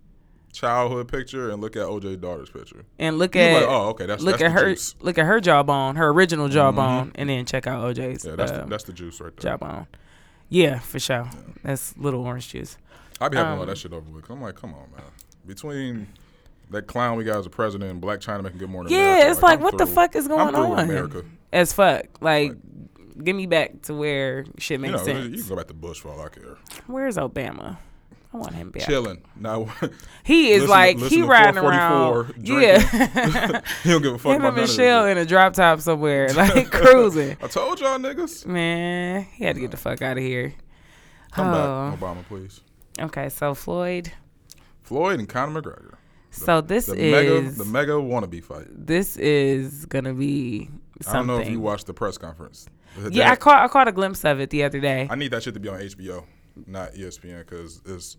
childhood 0.53 1.07
picture 1.10 1.50
and 1.50 1.62
look 1.62 1.75
at 1.75 1.83
OJ 1.83 2.22
daughter's 2.22 2.50
picture. 2.50 2.86
and 3.00 3.17
look 3.17 3.36
You 3.36 3.41
at 3.41 3.53
like, 3.62 3.69
oh, 3.69 3.89
okay, 3.89 4.05
that's 4.05 4.24
look 4.24 4.39
that's 4.39 4.43
at 4.43 4.51
her 4.60 4.69
juice. 4.69 4.95
look 5.01 5.17
at 5.17 5.25
her 5.25 5.39
jawbone, 5.41 5.95
her 5.98 6.07
original 6.10 6.48
jawbone, 6.48 7.12
and 7.15 7.29
then 7.29 7.45
check 7.45 7.67
out 7.67 7.83
OJ's 7.95 8.24
Yeah, 8.25 8.36
that's 8.36 8.51
uh, 8.51 8.62
the, 8.62 8.65
that's 8.67 8.83
the 8.86 8.93
juice 8.93 9.19
right 9.19 9.36
there. 9.36 9.51
jawbone. 9.51 9.88
Yeah, 10.50 10.79
for 10.79 11.00
sure. 11.00 11.29
That's 11.63 11.98
little 11.98 12.24
orange 12.24 12.50
juice. 12.50 12.77
I 13.19 13.29
be 13.29 13.38
having 13.38 13.53
all 13.53 13.62
Um, 13.62 13.67
that 13.67 13.77
shit 13.77 13.91
over 13.93 14.10
with. 14.10 14.29
I'm 14.29 14.41
like, 14.41 14.55
come 14.55 14.74
on, 14.74 14.91
man. 14.91 15.05
Between 15.45 16.07
that 16.69 16.88
clown 16.88 17.17
we 17.17 17.24
got 17.24 17.38
as 17.39 17.45
a 17.45 17.50
president 17.50 17.91
and 17.91 18.01
Blac 18.01 18.19
Chyna 18.19 18.43
making 18.43 18.60
good 18.60 18.69
morning. 18.69 18.93
Yeah, 18.93 19.00
America, 19.00 19.31
it's 19.31 19.41
like, 19.41 19.57
I'm 19.60 19.63
what 19.63 19.77
the 19.77 19.86
fuck 19.88 20.15
is 20.15 20.27
going 20.27 20.53
through 20.53 20.63
on? 20.63 20.79
America. 20.79 21.24
As 21.51 21.74
fuck. 21.74 22.05
Like, 22.22 22.53
give 23.24 23.36
me 23.36 23.45
back 23.45 23.81
to 23.83 23.93
where 23.93 24.45
shit 24.57 24.79
You 24.79 24.81
makes 24.88 25.00
know, 25.00 25.05
sense. 25.05 25.29
you 25.36 25.39
can 25.43 25.50
go 25.50 25.55
back 25.55 25.67
to 25.67 25.74
Bush 25.74 26.00
for 26.00 26.10
all 26.10 26.22
I 26.22 26.29
care. 26.29 26.57
Where's 26.88 27.17
Obama? 27.17 27.77
I 28.34 28.38
want 28.38 28.54
him 28.56 28.72
back. 28.72 28.84
Chilling. 28.84 29.22
Now 29.36 29.68
He 30.24 30.52
is 30.52 30.62
Listen- 30.62 30.70
like 30.70 30.98
listen 30.98 31.18
he 31.18 31.24
riding 31.24 31.58
around. 31.63 32.34
Yeah, 32.42 32.80
he 33.84 33.90
don't 33.92 34.02
give 34.02 34.13
a 34.16 34.18
fuck 34.18 34.32
him 34.36 34.42
about 34.42 34.48
and 34.58 34.62
Michelle 34.68 35.06
in 35.06 35.18
a 35.18 35.25
drop 35.25 35.54
top 35.54 35.80
somewhere, 35.82 36.30
like 36.34 36.72
cruising. 36.72 37.38
I 37.42 37.48
told 37.48 37.80
y'all 37.80 38.00
niggas. 38.00 38.46
Man, 38.46 39.28
he 39.36 39.44
had 39.46 39.56
to 39.56 39.62
get 39.62 39.72
the 39.72 39.78
fuck 39.78 40.02
out 40.02 40.18
of 40.18 40.24
here. 40.24 40.54
Come 41.32 41.48
Oh. 41.50 41.92
back, 41.92 42.00
Obama, 42.00 42.25
please. 42.28 42.62
Okay, 43.00 43.30
so 43.30 43.54
Floyd. 43.54 44.12
Floyd 44.82 45.20
and 45.20 45.28
Conor 45.30 45.62
McGregor. 45.62 45.94
So 46.32 46.62
this 46.62 46.88
The 46.88 46.96
is 46.96 47.12
mega, 47.12 47.63
the 47.63 47.66
mega 47.66 47.92
wannabe 47.94 48.44
fight. 48.44 48.66
this 48.70 49.18
is 49.18 49.86
gonna 49.86 50.13
be 50.16 50.70
I 51.08 51.13
don't 51.13 51.28
know 51.28 51.38
if 51.40 51.50
you 51.50 51.60
watched 51.60 51.86
the 51.86 51.94
press 51.94 52.18
conference. 52.18 52.68
yeah, 53.12 53.32
I 53.32 53.36
caught 53.36 53.63
I 53.63 53.68
caught 53.68 53.88
a 53.88 53.92
glimpse 53.92 54.24
of 54.25 54.40
it 54.40 54.50
the 54.50 54.63
other 54.63 54.80
day. 54.80 55.08
I 55.12 55.16
need 55.16 55.30
that 55.32 55.44
shit 55.44 55.54
to 55.54 55.60
be 55.60 55.70
on 55.70 55.80
HBO, 55.80 56.24
not 56.67 56.93
ESPN, 56.93 57.39
because 57.39 57.81
it's 57.86 58.17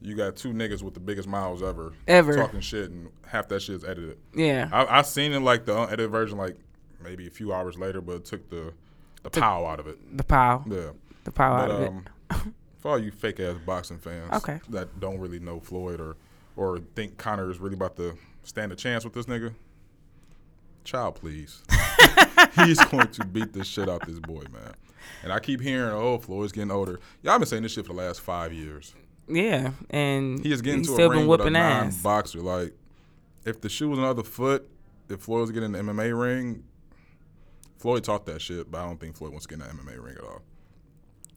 you 0.00 0.14
got 0.14 0.36
two 0.36 0.52
niggas 0.52 0.82
with 0.82 0.94
the 0.94 1.00
biggest 1.00 1.26
mouths 1.28 1.62
ever, 1.62 1.92
Ever. 2.06 2.36
talking 2.36 2.60
shit, 2.60 2.90
and 2.90 3.08
half 3.26 3.48
that 3.48 3.60
shit 3.62 3.76
is 3.76 3.84
edited. 3.84 4.18
yeah, 4.34 4.68
I, 4.72 4.98
I 4.98 5.02
seen 5.02 5.32
it 5.32 5.40
like 5.40 5.64
the 5.64 5.76
unedited 5.76 6.10
version, 6.10 6.38
like 6.38 6.56
maybe 7.02 7.26
a 7.26 7.30
few 7.30 7.52
hours 7.52 7.76
later, 7.78 8.00
but 8.00 8.16
it 8.16 8.24
took 8.24 8.48
the 8.50 8.72
the 9.24 9.30
pow 9.30 9.66
out 9.66 9.80
of 9.80 9.86
it. 9.88 10.16
the 10.16 10.22
pow, 10.24 10.64
Yeah, 10.68 10.90
the 11.24 11.32
pow 11.32 11.52
out 11.54 11.68
but 11.68 11.70
of 11.74 11.82
it. 11.82 11.88
um, 11.88 12.54
for 12.78 12.92
all 12.92 12.98
you 12.98 13.10
fake 13.10 13.40
ass 13.40 13.56
boxing 13.66 13.98
fans, 13.98 14.32
Okay. 14.34 14.60
that 14.70 15.00
don't 15.00 15.18
really 15.18 15.40
know 15.40 15.58
Floyd 15.60 16.00
or 16.00 16.16
or 16.56 16.78
think 16.94 17.16
Conor 17.18 17.50
is 17.50 17.58
really 17.58 17.74
about 17.74 17.96
to 17.96 18.16
stand 18.44 18.70
a 18.72 18.76
chance 18.76 19.04
with 19.04 19.14
this 19.14 19.26
nigga. 19.26 19.52
Child, 20.84 21.16
please. 21.16 21.62
He's 22.54 22.82
going 22.86 23.08
to 23.08 23.24
beat 23.26 23.52
the 23.52 23.62
shit 23.64 23.88
out 23.88 24.06
this 24.06 24.18
boy, 24.20 24.42
man. 24.52 24.72
And 25.22 25.32
I 25.32 25.40
keep 25.40 25.60
hearing, 25.60 25.92
oh, 25.92 26.18
Floyd's 26.18 26.52
getting 26.52 26.70
older. 26.70 27.00
Y'all 27.22 27.38
been 27.38 27.46
saying 27.46 27.62
this 27.62 27.72
shit 27.72 27.86
for 27.86 27.92
the 27.92 27.98
last 27.98 28.20
five 28.20 28.52
years. 28.52 28.94
Yeah, 29.28 29.72
and 29.90 30.42
He 30.42 30.52
is 30.52 30.62
getting 30.62 30.84
to 30.84 30.96
a 30.96 31.08
ring 31.08 31.26
with 31.26 31.42
a 31.42 31.50
non-boxer. 31.50 32.40
Like, 32.40 32.74
if 33.44 33.60
the 33.60 33.68
shoe 33.68 33.90
was 33.90 33.98
another 33.98 34.22
foot, 34.22 34.68
if 35.08 35.20
Floyd 35.20 35.42
was 35.42 35.50
getting 35.50 35.74
an 35.74 35.86
MMA 35.86 36.18
ring, 36.18 36.64
Floyd 37.78 38.04
taught 38.04 38.26
that 38.26 38.40
shit, 38.40 38.70
but 38.70 38.78
I 38.78 38.86
don't 38.86 38.98
think 38.98 39.16
Floyd 39.16 39.30
wants 39.30 39.46
to 39.46 39.56
get 39.56 39.64
in 39.64 39.70
an 39.70 39.76
MMA 39.76 40.02
ring 40.02 40.16
at 40.16 40.24
all. 40.24 40.42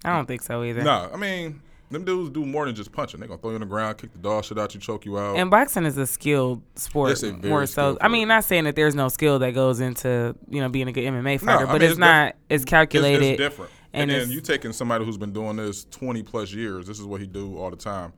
I 0.03 0.15
don't 0.15 0.25
think 0.25 0.41
so 0.41 0.63
either. 0.63 0.81
Nah, 0.81 1.09
I 1.13 1.17
mean, 1.17 1.61
them 1.91 2.03
dudes 2.05 2.29
do 2.29 2.45
more 2.45 2.65
than 2.65 2.73
just 2.75 2.91
punching. 2.91 3.19
They 3.19 3.27
gonna 3.27 3.39
throw 3.41 3.51
you 3.51 3.55
on 3.55 3.61
the 3.61 3.67
ground, 3.67 3.97
kick 3.97 4.11
the 4.13 4.19
dog 4.19 4.43
shit 4.45 4.57
out 4.57 4.73
you, 4.73 4.79
choke 4.79 5.05
you 5.05 5.17
out. 5.19 5.35
And 5.37 5.49
boxing 5.51 5.85
is 5.85 5.97
a 5.97 6.07
skilled 6.07 6.61
sport 6.75 7.11
It's 7.11 7.23
a 7.23 7.31
very 7.33 7.49
more 7.49 7.65
so. 7.65 7.97
I 8.01 8.07
mean, 8.07 8.27
not 8.27 8.43
saying 8.43 8.63
that 8.63 8.75
there's 8.75 8.95
no 8.95 9.09
skill 9.09 9.39
that 9.39 9.53
goes 9.53 9.79
into 9.79 10.35
you 10.49 10.61
know 10.61 10.69
being 10.69 10.87
a 10.87 10.91
good 10.91 11.03
MMA 11.03 11.39
fighter, 11.39 11.67
I 11.67 11.71
but 11.71 11.73
mean, 11.73 11.81
it's, 11.83 11.91
it's 11.91 11.99
not. 11.99 12.27
It's 12.49 12.63
It's- 12.63 12.65
calculated. 12.65 13.23
It's, 13.23 13.37
different. 13.37 13.71
And, 13.93 14.03
and 14.03 14.11
then 14.11 14.17
it's- 14.21 14.31
you 14.33 14.41
taking 14.41 14.71
somebody 14.73 15.03
who's 15.05 15.17
been 15.17 15.33
doing 15.33 15.57
this 15.57 15.85
20 15.91 16.23
plus 16.23 16.53
years. 16.53 16.87
This 16.87 16.99
is 16.99 17.05
what 17.05 17.19
he 17.21 17.27
do 17.27 17.57
all 17.57 17.69
the 17.69 17.75
time. 17.77 18.13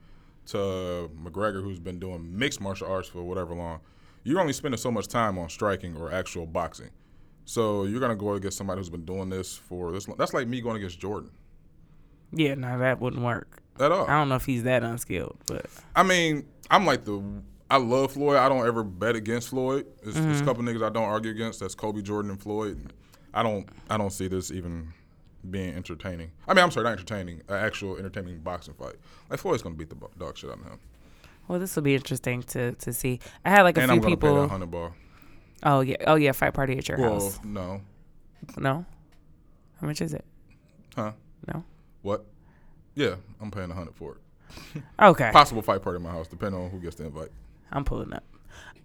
To 0.47 1.09
McGregor, 1.23 1.63
who's 1.63 1.79
been 1.79 1.99
doing 1.99 2.37
mixed 2.37 2.59
martial 2.59 2.87
arts 2.91 3.07
for 3.07 3.23
whatever 3.23 3.55
long. 3.55 3.79
You're 4.25 4.39
only 4.41 4.53
spending 4.53 4.77
so 4.77 4.91
much 4.91 5.07
time 5.07 5.37
on 5.37 5.49
striking 5.49 5.95
or 5.97 6.11
actual 6.11 6.45
boxing. 6.45 6.89
So 7.45 7.85
you're 7.85 7.99
gonna 8.01 8.15
go 8.15 8.33
against 8.33 8.57
somebody 8.57 8.79
who's 8.79 8.89
been 8.89 9.05
doing 9.05 9.29
this 9.29 9.55
for 9.55 9.91
this 9.91 10.07
long. 10.07 10.17
That's 10.17 10.33
like 10.33 10.47
me 10.47 10.61
going 10.61 10.75
against 10.77 10.99
Jordan. 10.99 11.31
Yeah, 12.33 12.55
no, 12.55 12.77
that 12.79 12.99
wouldn't 12.99 13.23
work. 13.23 13.62
At 13.79 13.91
all. 13.91 14.05
I 14.07 14.11
don't 14.19 14.29
know 14.29 14.35
if 14.35 14.45
he's 14.45 14.63
that 14.63 14.83
unskilled, 14.83 15.37
but 15.47 15.65
I 15.95 16.03
mean, 16.03 16.45
I'm 16.69 16.85
like 16.85 17.05
the. 17.05 17.21
I 17.71 17.77
love 17.77 18.11
Floyd. 18.11 18.37
I 18.37 18.47
don't 18.49 18.67
ever 18.67 18.83
bet 18.83 19.15
against 19.15 19.49
Floyd. 19.49 19.87
There's, 20.03 20.13
there's 20.15 20.25
Mm-hmm. 20.37 20.43
a 20.43 20.45
couple 20.45 20.63
niggas 20.63 20.83
I 20.85 20.89
don't 20.89 21.05
argue 21.09 21.31
against. 21.31 21.59
That's 21.59 21.73
Kobe, 21.73 22.01
Jordan, 22.03 22.29
and 22.29 22.39
Floyd. 22.39 22.93
I 23.33 23.41
don't. 23.41 23.67
I 23.89 23.97
don't 23.97 24.11
see 24.11 24.27
this 24.27 24.51
even 24.51 24.93
being 25.49 25.73
entertaining. 25.73 26.31
I 26.47 26.53
mean, 26.53 26.63
I'm 26.63 26.69
sorry, 26.71 26.83
not 26.83 26.91
entertaining. 26.93 27.41
An 27.49 27.55
actual 27.55 27.97
entertaining 27.97 28.39
boxing 28.39 28.75
fight. 28.75 28.95
Like 29.29 29.39
Floyd's 29.39 29.63
gonna 29.63 29.75
beat 29.75 29.89
the 29.89 29.95
dog 30.19 30.37
shit 30.37 30.51
out 30.51 30.59
of 30.59 30.65
him. 30.65 30.79
well, 31.47 31.57
this 31.59 31.75
will 31.75 31.83
be 31.83 31.95
interesting 31.95 32.43
to 32.43 32.73
to 32.73 32.93
see. 32.93 33.19
I 33.43 33.49
had 33.49 33.63
like 33.63 33.77
a 33.77 33.81
and 33.81 33.89
few 33.89 33.95
I'm 33.95 34.01
gonna 34.01 34.15
pay 34.15 34.21
people. 34.21 34.41
that 34.41 34.49
hundred 34.49 34.69
ball. 34.69 34.93
Oh 35.63 35.79
yeah, 35.81 35.95
oh 36.05 36.15
yeah, 36.15 36.31
fight 36.33 36.53
party 36.53 36.77
at 36.77 36.87
your 36.87 36.99
Well, 36.99 37.13
house. 37.21 37.39
no, 37.43 37.81
No, 38.57 38.85
how 39.81 39.87
much 39.87 39.99
is 40.01 40.13
it? 40.13 40.25
huh? 40.95 41.13
No. 41.51 41.63
What? 42.03 42.25
Yeah, 42.95 43.15
I'm 43.41 43.51
paying 43.51 43.71
a 43.71 43.73
hundred 43.73 43.95
for 43.95 44.13
it. 44.75 44.83
Okay, 45.01 45.31
Possible 45.31 45.61
fight 45.61 45.81
party 45.81 45.97
in 45.97 46.03
my 46.03 46.11
house, 46.11 46.27
depending 46.27 46.61
on 46.61 46.69
who 46.69 46.79
gets 46.79 46.95
the 46.95 47.05
invite. 47.05 47.29
I'm 47.71 47.83
pulling 47.83 48.13
up. 48.13 48.23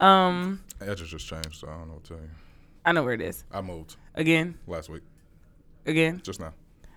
Um, 0.04 0.62
Edges 0.80 1.10
just 1.10 1.26
changed, 1.26 1.56
so 1.56 1.68
I 1.68 1.72
don't 1.76 1.88
know 1.88 1.94
what 1.94 2.04
to 2.04 2.14
tell 2.14 2.22
you. 2.22 2.30
I 2.86 2.92
know 2.92 3.02
where 3.04 3.12
it 3.12 3.20
is. 3.20 3.44
I 3.52 3.60
moved 3.60 3.96
Again, 4.14 4.56
last 4.66 4.88
week, 4.88 5.02
again. 5.84 6.20
just 6.24 6.40
now. 6.40 6.52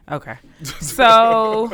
Okay. 0.09 0.37
So 0.63 1.71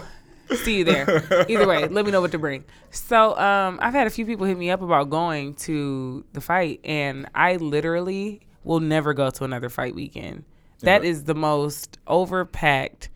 see 0.63 0.77
you 0.77 0.83
there. 0.85 1.45
Either 1.49 1.67
way, 1.67 1.87
let 1.87 2.05
me 2.05 2.11
know 2.11 2.21
what 2.21 2.31
to 2.31 2.39
bring. 2.39 2.63
So 2.89 3.37
um 3.37 3.79
I've 3.81 3.93
had 3.93 4.07
a 4.07 4.09
few 4.09 4.25
people 4.25 4.45
hit 4.45 4.57
me 4.57 4.69
up 4.71 4.81
about 4.81 5.09
going 5.09 5.53
to 5.55 6.25
the 6.33 6.39
fight 6.41 6.79
and 6.85 7.27
I 7.35 7.57
literally 7.57 8.41
will 8.63 8.79
never 8.79 9.13
go 9.13 9.29
to 9.29 9.43
another 9.43 9.69
fight 9.69 9.93
weekend. 9.93 10.45
That 10.81 11.03
Yeah. 11.03 11.09
is 11.09 11.25
the 11.25 11.35
most 11.35 11.97
overpacked, 12.07 13.09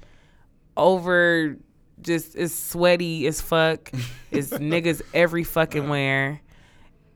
over 0.78 1.58
just 2.02 2.36
it's 2.36 2.54
sweaty 2.54 3.28
as 3.28 3.42
fuck. 3.42 3.92
it's 4.32 4.50
niggas 4.52 5.02
every 5.14 5.44
fucking 5.44 5.90
where. 5.90 6.42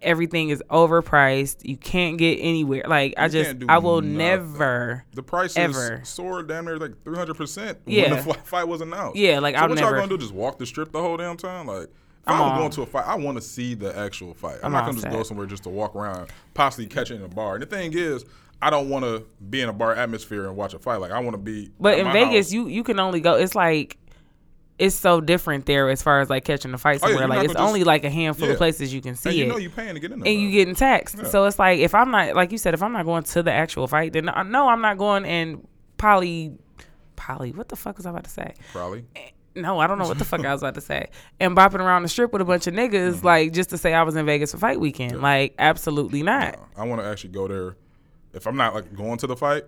Everything 0.01 0.49
is 0.49 0.61
overpriced. 0.69 1.65
You 1.67 1.77
can't 1.77 2.17
get 2.19 2.35
anywhere. 2.35 2.83
Like 2.87 3.15
I 3.17 3.23
You 3.25 3.29
just 3.31 3.55
I 3.67 3.79
will 3.79 4.01
nothing. 4.01 4.17
never 4.17 5.03
The 5.13 5.23
price 5.23 5.57
Ever. 5.57 6.01
is 6.03 6.09
soared 6.09 6.47
damn 6.47 6.65
near 6.65 6.77
like 6.77 7.03
three 7.03 7.15
hundred 7.17 7.35
percent 7.37 7.79
when 7.85 7.95
Yeah. 7.95 8.21
the 8.21 8.33
fight 8.43 8.65
was 8.67 8.81
announced. 8.81 9.15
Yeah, 9.17 9.39
like, 9.39 9.55
so 9.55 9.61
I'll 9.63 9.69
what 9.69 9.75
never- 9.75 9.91
y'all 9.91 9.99
gonna 10.01 10.09
do? 10.09 10.17
Just 10.19 10.33
walk 10.33 10.59
the 10.59 10.65
strip 10.67 10.91
the 10.91 11.01
whole 11.01 11.17
damn 11.17 11.37
time? 11.37 11.65
Like, 11.67 11.85
if 11.85 11.89
I'm 12.27 12.39
I'm 12.41 12.57
going 12.59 12.71
to 12.71 12.81
a 12.83 12.85
fight, 12.85 13.05
I 13.07 13.15
want 13.15 13.37
to 13.37 13.41
see 13.41 13.73
the 13.73 13.97
actual 13.97 14.35
fight. 14.35 14.57
I'm, 14.61 14.65
I'm 14.67 14.71
not 14.73 14.81
gonna 14.85 15.01
just 15.01 15.09
go 15.09 15.23
somewhere 15.23 15.47
just 15.47 15.63
to 15.63 15.69
walk 15.69 15.95
around, 15.95 16.29
possibly 16.53 16.85
catch 16.85 17.09
it 17.09 17.15
in 17.15 17.23
a 17.23 17.27
bar. 17.27 17.53
And 17.55 17.63
the 17.63 17.67
thing 17.67 17.93
is, 17.93 18.25
I 18.61 18.69
don't 18.69 18.89
want 18.89 19.05
to 19.05 19.25
be 19.49 19.61
in 19.61 19.69
a 19.69 19.73
bar 19.73 19.95
atmosphere 19.95 20.45
and 20.45 20.55
watch 20.55 20.73
a 20.75 20.79
fight. 20.79 20.97
Like, 20.97 21.11
I 21.11 21.19
want 21.19 21.33
to 21.33 21.39
be. 21.41 21.71
But 21.79 21.97
in 21.97 22.11
Vegas, 22.11 22.47
house. 22.47 22.51
you 22.53 22.67
you 22.67 22.83
can 22.83 22.99
only 22.99 23.21
go. 23.21 23.35
It's 23.35 23.55
like 23.55 23.97
it's 24.77 24.95
so 24.95 25.21
different 25.21 25.65
there 25.65 25.89
as 25.89 26.03
far 26.03 26.19
as 26.19 26.29
like 26.29 26.43
catching 26.45 26.73
a 26.73 26.77
fight 26.77 26.99
Oh, 27.01 27.07
yeah, 27.07 27.13
somewhere. 27.17 27.27
like 27.29 27.45
it's 27.45 27.53
gonna 27.53 27.65
only 27.67 27.83
like 27.85 28.03
a 28.03 28.09
handful 28.09 28.45
Yeah. 28.47 28.53
of 28.53 28.57
places 28.57 28.93
you 28.93 29.01
can 29.01 29.15
see 29.15 29.29
and 29.29 29.37
you 29.37 29.43
it, 29.45 29.47
know 29.47 29.57
you 29.57 29.69
paying 29.69 29.93
to 29.93 29.99
get 30.01 30.11
in 30.11 30.19
there. 30.19 30.31
and 30.31 30.41
you 30.41 30.51
getting 30.51 30.75
taxed. 30.75 31.15
Yeah. 31.17 31.23
So 31.29 31.45
it's 31.45 31.57
like 31.57 31.79
if 31.79 31.95
I'm 31.95 32.11
not 32.11 32.35
like 32.35 32.51
you 32.51 32.57
said, 32.57 32.73
if 32.73 32.83
I'm 32.83 32.91
not 32.91 33.05
going 33.05 33.23
to 33.23 33.43
the 33.43 33.51
actual 33.53 33.87
fight, 33.87 34.13
then 34.13 34.27
I 34.29 34.43
no, 34.43 34.67
I'm 34.67 34.81
not 34.81 34.97
going 34.97 35.23
and 35.25 35.65
poly, 35.97 36.57
poly. 37.15 37.51
What 37.51 37.69
the 37.69 37.75
fuck 37.75 37.97
was 37.97 38.05
I 38.05 38.09
about 38.09 38.25
to 38.25 38.29
say? 38.29 38.53
probably. 38.71 39.05
No, 39.57 39.79
I 39.79 39.87
don't 39.87 39.97
know 39.97 40.07
what 40.09 40.19
the 40.19 40.25
fuck 40.25 40.43
I 40.45 40.51
was 40.51 40.61
about 40.61 40.75
to 40.75 40.81
say. 40.81 41.07
And 41.39 41.55
bopping 41.55 41.79
around 41.79 42.03
the 42.03 42.09
strip 42.09 42.33
with 42.33 42.41
a 42.41 42.45
bunch 42.45 42.67
of 42.67 42.73
niggas, 42.73 43.15
Mm-hmm. 43.15 43.25
like 43.25 43.53
just 43.53 43.69
to 43.69 43.77
say 43.77 43.93
I 43.93 44.03
was 44.03 44.17
in 44.17 44.25
Vegas 44.25 44.51
for 44.51 44.57
fight 44.57 44.81
weekend. 44.81 45.21
Like 45.21 45.55
absolutely 45.57 46.23
not. 46.23 46.59
I 46.75 46.83
want 46.85 47.01
to 47.01 47.07
actually 47.07 47.29
go 47.29 47.47
there. 47.47 47.77
If 48.33 48.45
I'm 48.47 48.57
not 48.57 48.73
like 48.75 48.93
going 48.93 49.17
to 49.19 49.27
the 49.27 49.37
fight, 49.37 49.63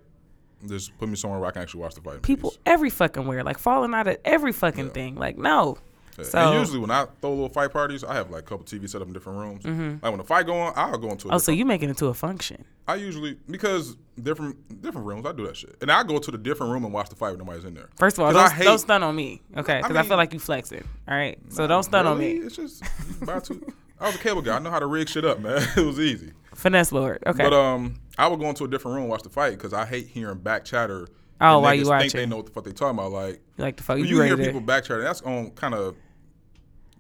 just 0.66 0.98
put 0.98 1.10
me 1.10 1.16
somewhere 1.16 1.40
where 1.40 1.50
I 1.50 1.52
can 1.52 1.62
actually 1.62 1.82
watch 1.82 1.96
the 1.96 2.02
fight. 2.02 2.22
People 2.22 2.52
peace. 2.52 2.60
every 2.66 2.90
fucking 2.90 3.28
where, 3.28 3.44
like 3.44 3.58
falling 3.58 3.94
out 3.94 4.08
of 4.08 4.18
every 4.26 4.54
fucking 4.54 4.92
thing. 4.92 5.16
Like 5.16 5.38
no. 5.38 5.78
Yeah. 6.18 6.24
So 6.24 6.40
and 6.40 6.60
usually 6.60 6.80
when 6.80 6.90
I 6.90 7.06
throw 7.22 7.30
little 7.30 7.50
fight 7.50 7.72
parties, 7.72 8.04
I 8.04 8.16
have 8.16 8.32
like 8.32 8.42
a 8.42 8.46
couple 8.46 8.66
TV 8.66 8.90
set 8.90 9.02
up 9.02 9.08
in 9.08 9.14
different 9.14 9.38
rooms. 9.40 9.64
Mm-hmm. 9.64 10.04
Like 10.04 10.12
when 10.12 10.18
the 10.18 10.24
fight 10.24 10.48
go 10.48 10.56
on, 10.56 10.74
I'll 10.76 10.98
go 10.98 11.12
into. 11.12 11.30
A 11.30 11.36
oh, 11.36 11.38
so 11.38 11.52
you 11.52 11.66
making 11.66 11.90
it 11.90 11.98
to 11.98 12.08
a 12.08 12.14
function? 12.14 12.66
I 12.88 12.96
usually 12.96 13.38
because 13.50 13.96
different 14.22 14.82
different 14.82 15.06
rooms. 15.06 15.26
I 15.26 15.32
do 15.34 15.46
that 15.46 15.58
shit, 15.58 15.76
and 15.82 15.92
I 15.92 16.04
go 16.04 16.18
to 16.18 16.32
the 16.32 16.38
different 16.38 16.72
room 16.72 16.86
and 16.86 16.94
watch 16.94 17.10
the 17.10 17.16
fight 17.16 17.32
when 17.32 17.40
nobody's 17.40 17.66
in 17.66 17.74
there. 17.76 17.90
First 17.98 18.18
of 18.18 18.24
all, 18.24 18.34
don't, 18.34 18.52
hate- 18.52 18.64
don't 18.64 18.80
stun 18.80 19.04
on 19.04 19.16
me, 19.16 19.42
okay? 19.56 19.78
Because 19.78 19.96
I, 19.96 20.02
mean- 20.02 20.10
feel 20.10 20.18
like 20.18 20.34
you 20.34 20.40
flexing. 20.40 20.88
All 21.08 21.16
right, 21.16 21.38
so 21.50 21.68
don't 21.68 21.84
stun 21.84 22.08
on 22.08 22.18
me. 22.18 22.32
It's 22.34 22.56
just 22.56 22.84
about 23.22 23.44
to. 23.46 23.74
I 24.00 24.08
was 24.08 24.16
a 24.16 24.20
cable 24.20 24.42
guy. 24.42 24.56
I 24.56 24.60
know 24.60 24.70
how 24.70 24.80
to 24.80 24.86
rig 24.86 25.10
shit 25.10 25.26
up, 25.26 25.40
man. 25.40 25.62
it 25.78 25.86
was 25.86 26.00
easy. 26.00 26.32
Finesse 26.54 26.92
Lord, 26.92 27.24
okay. 27.26 27.44
But 27.44 27.54
um, 27.54 28.00
I 28.18 28.28
would 28.28 28.40
go 28.40 28.48
into 28.48 28.64
a 28.64 28.68
different 28.68 28.96
room 28.96 29.04
and 29.04 29.10
watch 29.10 29.24
the 29.24 29.30
fight 29.30 29.52
because 29.52 29.74
I 29.74 29.86
hate 29.86 30.08
hearing 30.08 30.40
back 30.40 30.66
chatter. 30.66 31.08
Oh, 31.40 31.62
niggas 31.62 31.78
you 31.78 32.00
think 32.00 32.14
they 32.14 32.26
know 32.26 32.38
what 32.38 32.48
the 32.48 32.52
fuck 32.52 32.64
they 32.64 32.72
talking 32.72 32.98
about. 32.98 33.12
Like 33.12 33.42
you 33.58 33.64
like 33.64 33.78
the 33.78 33.84
fuck? 33.84 33.98
You, 33.98 34.06
you 34.06 34.22
hear 34.22 34.38
people 34.38 34.62
back 34.62 34.84
chatter, 34.84 35.02
that's 35.02 35.22
gonna 35.22 35.52
kind 35.52 35.76
of 35.76 35.96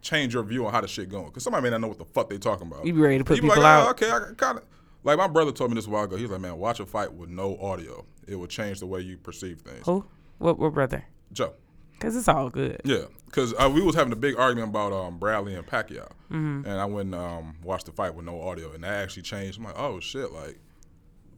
change 0.02 0.34
your 0.34 0.44
view 0.44 0.66
on 0.68 0.74
how 0.74 0.82
the 0.82 0.88
shit 0.88 1.10
going. 1.10 1.26
Because 1.26 1.44
somebody 1.44 1.64
may 1.64 1.70
not 1.72 1.82
know 1.82 1.88
what 1.88 1.98
the 1.98 2.06
fuck 2.06 2.30
they 2.30 2.38
talking 2.38 2.68
about. 2.68 2.86
You 2.86 2.94
be 2.94 3.02
ready 3.02 3.18
to 3.18 3.24
put 3.24 3.36
people 3.36 3.50
like, 3.50 3.58
oh, 3.58 3.62
out. 3.62 3.90
okay, 3.90 4.12
I 4.12 4.20
kind 4.38 4.60
of 4.60 4.64
like 5.04 5.18
my 5.18 5.28
brother 5.28 5.52
told 5.52 5.72
me 5.72 5.76
this 5.76 5.88
a 5.88 5.90
while 5.90 6.04
ago. 6.04 6.18
He 6.18 6.24
was 6.24 6.32
like, 6.32 6.42
man, 6.42 6.58
watch 6.58 6.80
a 6.80 6.86
fight 6.86 7.12
with 7.12 7.30
no 7.30 7.58
audio. 7.60 8.06
It 8.28 8.36
will 8.36 8.48
change 8.48 8.80
the 8.80 8.86
way 8.86 9.02
you 9.02 9.18
perceive 9.18 9.62
things. 9.62 9.86
Who? 9.86 10.06
What? 10.38 10.60
What 10.60 10.74
brother? 10.74 11.06
Joe. 11.32 11.54
Cause 12.00 12.16
it's 12.16 12.28
all 12.28 12.50
good. 12.50 12.82
Yeah, 12.86 13.06
because 13.26 13.54
uh, 13.58 13.70
we 13.74 13.82
was 13.82 13.96
having 13.96 14.14
a 14.14 14.18
big 14.18 14.38
argument 14.38 14.70
about 14.70 14.94
um, 14.94 15.18
Bradley 15.18 15.56
and 15.56 15.66
Pacquiao, 15.66 16.10
and 16.30 16.68
I 16.68 16.86
went 16.86 17.14
and 17.14 17.16
um, 17.16 17.56
watched 17.64 17.88
the 17.88 17.92
fight 17.92 18.14
with 18.14 18.26
no 18.26 18.40
audio, 18.42 18.72
and 18.74 18.84
that 18.84 19.04
actually 19.04 19.24
changed. 19.24 19.58
I'm 19.58 19.66
like, 19.66 19.80
oh 19.80 20.00
shit, 20.00 20.32
like, 20.32 20.60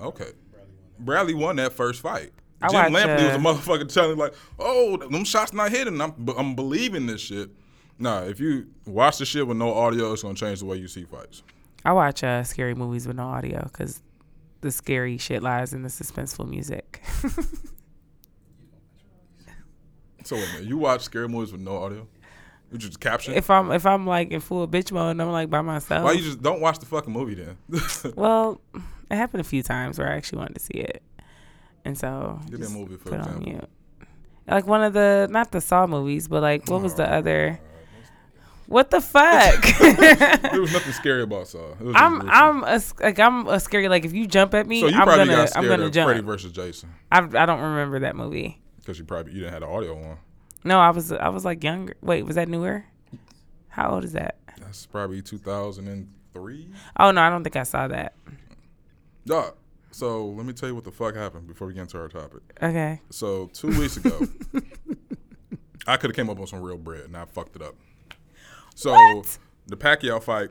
okay, 0.02 0.32
Bradley 1.00 1.34
won 1.34 1.56
that 1.58 1.74
first 1.74 2.02
fight. 2.02 2.32
I 2.62 2.68
Jim 2.68 2.94
Lampley 2.94 3.26
was 3.26 3.36
a 3.36 3.36
uh, 3.36 3.38
motherfucker 3.38 3.92
telling 3.92 4.18
me 4.18 4.22
like, 4.22 4.34
oh, 4.60 4.98
them 4.98 5.24
shots 5.24 5.54
not 5.54 5.72
hitting. 5.72 6.02
I'm, 6.02 6.14
but 6.18 6.38
I'm 6.38 6.56
believing 6.56 7.06
this 7.06 7.22
shit. 7.22 7.50
Nah, 7.98 8.24
if 8.24 8.40
you 8.40 8.68
watch 8.86 9.18
the 9.18 9.26
shit 9.26 9.48
with 9.48 9.58
no 9.58 9.74
audio, 9.74 10.12
it's 10.12 10.24
gonna 10.24 10.36
change 10.36 10.60
the 10.60 10.66
way 10.66 10.78
you 10.78 10.88
see 10.88 11.06
fights. 11.06 11.44
I 11.86 11.94
watch 11.94 12.24
uh, 12.24 12.44
scary 12.44 12.76
movies 12.76 13.08
with 13.08 13.16
no 13.16 13.28
audio 13.28 13.64
because 13.64 14.02
the 14.62 14.72
scary 14.72 15.18
shit 15.18 15.42
lies 15.42 15.74
in 15.74 15.84
the 15.84 15.90
suspenseful 15.90 16.50
music. 16.50 17.02
So 20.24 20.36
wait 20.36 20.50
a 20.50 20.54
minute, 20.54 20.68
you 20.68 20.78
watch 20.78 21.02
scary 21.02 21.28
movies 21.28 21.52
with 21.52 21.62
no 21.62 21.78
audio? 21.78 22.08
You 22.72 22.78
just 22.78 23.00
caption? 23.00 23.34
if 23.34 23.50
I'm 23.50 23.72
if 23.72 23.86
I'm 23.86 24.06
like 24.06 24.30
in 24.32 24.42
full 24.42 24.68
bitch 24.68 24.92
mode 24.92 25.12
and 25.12 25.22
I'm 25.22 25.32
like 25.32 25.50
by 25.50 25.62
myself. 25.62 26.04
Why 26.04 26.12
you 26.12 26.22
just 26.24 26.42
don't 26.42 26.62
watch 26.62 26.80
the 26.80 26.86
fucking 26.86 27.12
movie 27.12 27.36
then? 27.36 27.58
well, 28.16 28.62
it 29.10 29.16
happened 29.16 29.42
a 29.42 29.46
few 29.46 29.64
times 29.64 29.98
where 29.98 30.08
I 30.12 30.16
actually 30.16 30.40
wanted 30.40 30.56
to 30.56 30.60
see 30.60 30.74
it, 30.76 31.02
and 31.84 31.98
so 31.98 32.40
Give 32.50 32.60
me 32.60 32.68
a 32.68 32.70
movie 32.70 32.96
for 32.98 33.10
put 33.10 33.14
on 33.14 33.20
example. 33.22 33.52
mute. 33.52 33.70
Like 34.48 34.68
one 34.68 34.84
of 34.84 34.94
the 34.94 35.28
not 35.32 35.52
the 35.52 35.62
Saw 35.62 35.88
movies, 35.88 36.28
but 36.28 36.42
like 36.42 36.70
what 36.70 36.82
was 36.82 36.96
the 36.96 37.12
other? 37.12 37.60
What 38.68 38.92
the 38.92 39.02
fuck? 39.02 39.64
there 39.80 40.62
was 40.62 40.72
nothing 40.72 40.94
scary 40.94 41.24
about 41.24 41.48
Saw. 41.48 41.72
It 41.72 41.82
was 41.82 41.96
I'm. 41.98 42.30
I'm 42.30 42.64
a, 42.64 42.80
like 43.02 43.18
I'm 43.20 43.48
a 43.48 43.60
scary 43.60 43.90
like 43.90 44.06
if 44.06 44.14
you 44.14 44.28
jump 44.28 44.54
at 44.54 44.68
me, 44.68 44.82
So 44.82 44.88
you 44.88 44.96
I'm 44.96 45.08
probably 45.08 45.26
gonna 45.26 45.48
got 45.48 45.58
I'm 45.58 45.68
gonna 45.68 45.86
of 45.86 45.92
jump. 45.92 46.08
Freddy 46.10 46.22
versus 46.22 46.52
Jason 46.52 46.94
I 47.12 47.18
I 47.18 47.46
don't 47.48 47.62
remember 47.62 48.00
that 48.02 48.16
movie. 48.16 48.62
Because 48.80 48.98
you 49.00 49.06
probably 49.06 49.34
you 49.34 49.40
didn't 49.40 49.54
have 49.54 49.62
the 49.62 49.68
audio 49.68 49.96
on. 49.98 50.18
No, 50.64 50.80
I 50.80 50.90
was 50.90 51.12
I 51.12 51.30
was 51.30 51.46
like 51.46 51.64
younger. 51.64 51.96
Wait, 52.02 52.24
was 52.26 52.36
that 52.36 52.50
newer? 52.50 52.86
How 53.70 53.92
old 53.92 54.04
is 54.04 54.14
that? 54.14 54.38
That's 54.60 54.86
probably 54.86 55.22
2003. 55.22 56.70
Oh 57.00 57.12
no, 57.12 57.22
I 57.22 57.30
don't 57.30 57.44
think 57.44 57.56
I 57.56 57.64
saw 57.64 57.88
that. 57.88 58.14
Dog. 59.26 59.56
So 59.92 60.28
let 60.28 60.46
me 60.46 60.54
tell 60.54 60.70
you 60.70 60.76
what 60.76 60.84
the 60.84 60.92
fuck 60.92 61.16
happened 61.16 61.48
before 61.48 61.68
we 61.68 61.74
get 61.74 61.82
into 61.82 62.00
our 62.00 62.10
topic. 62.10 62.42
Okay. 62.62 63.02
So 63.10 63.48
two 63.54 63.70
weeks 63.80 63.98
ago, 63.98 64.20
I 65.88 65.98
could 65.98 66.12
have 66.12 66.16
came 66.16 66.30
up 66.30 66.40
on 66.40 66.48
some 66.48 66.62
real 66.62 66.78
bread 66.78 67.06
and 67.06 67.18
I 67.18 67.26
fucked 67.26 67.56
it 67.56 67.62
up. 67.62 67.76
So 68.76 69.24
the 69.68 69.76
Pacquiao 69.78 70.22
fight 70.22 70.50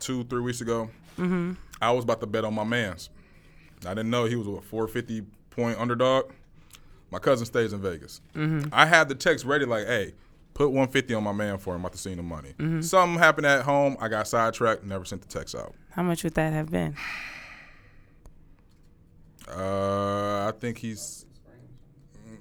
two 0.00 0.24
three 0.24 0.40
weeks 0.42 0.60
ago, 0.60 0.90
Mm-hmm. 1.18 1.52
I 1.80 1.90
was 1.92 2.04
about 2.04 2.20
to 2.20 2.26
bet 2.26 2.44
on 2.44 2.54
my 2.54 2.64
man's. 2.64 3.10
I 3.84 3.90
didn't 3.90 4.10
know 4.10 4.24
he 4.24 4.34
was 4.36 4.46
a 4.46 4.60
450 4.62 5.22
point 5.50 5.78
underdog. 5.78 6.32
My 7.12 7.18
cousin 7.18 7.44
stays 7.44 7.74
in 7.74 7.82
Vegas. 7.82 8.22
Mm-hmm. 8.34 8.70
I 8.72 8.86
had 8.86 9.10
the 9.10 9.14
text 9.14 9.44
ready 9.44 9.66
like, 9.66 9.86
hey, 9.86 10.14
put 10.54 10.68
150 10.68 11.12
on 11.12 11.22
my 11.22 11.32
man 11.32 11.58
for 11.58 11.74
him. 11.74 11.80
I'm 11.80 11.82
about 11.82 11.92
to 11.92 11.98
see 11.98 12.14
the 12.14 12.22
money. 12.22 12.54
Mm-hmm. 12.58 12.80
Something 12.80 13.18
happened 13.18 13.46
at 13.46 13.64
home. 13.64 13.98
I 14.00 14.08
got 14.08 14.26
sidetracked. 14.26 14.82
Never 14.82 15.04
sent 15.04 15.20
the 15.20 15.28
text 15.28 15.54
out. 15.54 15.74
How 15.90 16.02
much 16.02 16.24
would 16.24 16.32
that 16.34 16.54
have 16.54 16.70
been? 16.70 16.96
Uh, 19.46 20.48
I 20.48 20.52
think 20.58 20.78
he's. 20.78 21.26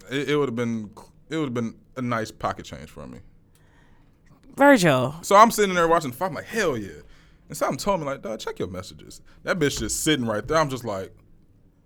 It, 0.09 0.29
it 0.29 0.37
would 0.37 0.47
have 0.47 0.55
been. 0.55 0.89
It 1.29 1.35
would 1.35 1.47
have 1.47 1.53
been 1.53 1.75
a 1.97 2.01
nice 2.01 2.31
pocket 2.31 2.65
change 2.65 2.89
for 2.89 3.05
me. 3.05 3.19
Virgil. 4.55 5.15
So 5.21 5.35
I'm 5.35 5.51
sitting 5.51 5.75
there 5.75 5.87
watching 5.89 6.11
the 6.11 6.17
fight. 6.17 6.27
I'm 6.27 6.35
like, 6.35 6.45
hell 6.45 6.77
yeah. 6.77 7.01
And 7.49 7.57
something 7.57 7.77
told 7.77 7.99
me 7.99 8.05
like, 8.05 8.21
dog, 8.21 8.39
check 8.39 8.57
your 8.57 8.69
messages. 8.69 9.19
That 9.43 9.59
bitch 9.59 9.79
just 9.79 10.01
sitting 10.01 10.25
right 10.25 10.47
there. 10.47 10.57
I'm 10.57 10.69
just 10.69 10.85
like, 10.85 11.13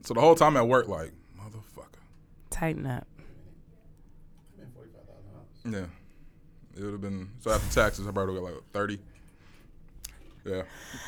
so 0.04 0.14
the 0.14 0.22
whole 0.22 0.36
time 0.36 0.56
at 0.56 0.68
work, 0.68 0.88
like. 0.88 1.14
Tighten 2.56 2.86
up. 2.88 3.06
Yeah. 5.66 5.86
It 6.78 6.84
would 6.84 6.92
have 6.94 7.02
been 7.02 7.30
so 7.42 7.52
after 7.52 7.74
taxes, 7.74 8.08
I 8.08 8.12
probably 8.12 8.36
have 8.36 8.44
got 8.44 8.54
like 8.54 8.64
thirty. 8.72 9.00
Yeah. 10.46 10.62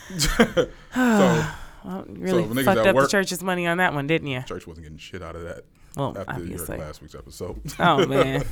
so 0.18 0.68
Well, 1.86 2.04
really 2.10 2.44
niggas 2.44 2.66
fucked 2.66 2.80
up 2.80 2.96
work- 2.96 3.06
the 3.06 3.12
church's 3.12 3.42
money 3.42 3.66
on 3.66 3.78
that 3.78 3.94
one, 3.94 4.08
didn't 4.08 4.28
you? 4.28 4.42
church 4.42 4.68
wasn't 4.68 4.84
getting 4.86 4.98
shit 4.98 5.22
out 5.22 5.38
of 5.38 5.44
that 5.44 5.64
Well, 5.96 6.18
after 6.18 6.32
obviously. 6.34 6.78
last 6.80 7.02
week's 7.02 7.16
episode. 7.16 7.62
Oh 7.80 8.06
man. 8.08 8.44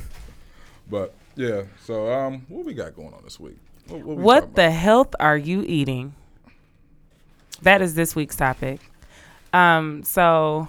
but 0.88 1.12
yeah. 1.34 1.64
So 1.84 2.10
um, 2.10 2.46
what 2.48 2.64
we 2.64 2.72
got 2.72 2.96
going 2.96 3.12
on 3.12 3.20
this 3.24 3.38
week? 3.38 3.58
What, 3.88 4.00
what, 4.04 4.16
we 4.16 4.22
what 4.22 4.54
the 4.54 4.70
health 4.70 5.14
are 5.20 5.36
you 5.36 5.62
eating? 5.66 6.14
That 7.60 7.82
is 7.82 7.94
this 7.94 8.16
week's 8.16 8.36
topic. 8.36 8.80
Um, 9.52 10.02
so 10.02 10.68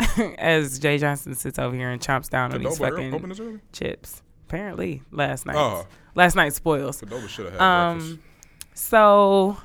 as 0.38 0.78
Jay 0.78 0.98
Johnson 0.98 1.34
sits 1.34 1.58
over 1.58 1.74
here 1.74 1.90
and 1.90 2.00
chomps 2.00 2.28
down 2.28 2.52
on 2.52 2.62
these 2.62 2.78
fucking 2.78 3.14
open 3.14 3.28
this 3.28 3.40
early? 3.40 3.60
chips. 3.72 4.22
Apparently, 4.48 5.02
last 5.10 5.46
night. 5.46 5.56
Oh, 5.56 5.86
Last 6.14 6.36
night 6.36 6.52
spoils. 6.52 7.00
Qdoba 7.00 7.28
should 7.28 7.46
have 7.46 7.54
had 7.54 7.94
breakfast. 7.94 8.12
Um, 8.12 8.22
so, 8.74 9.56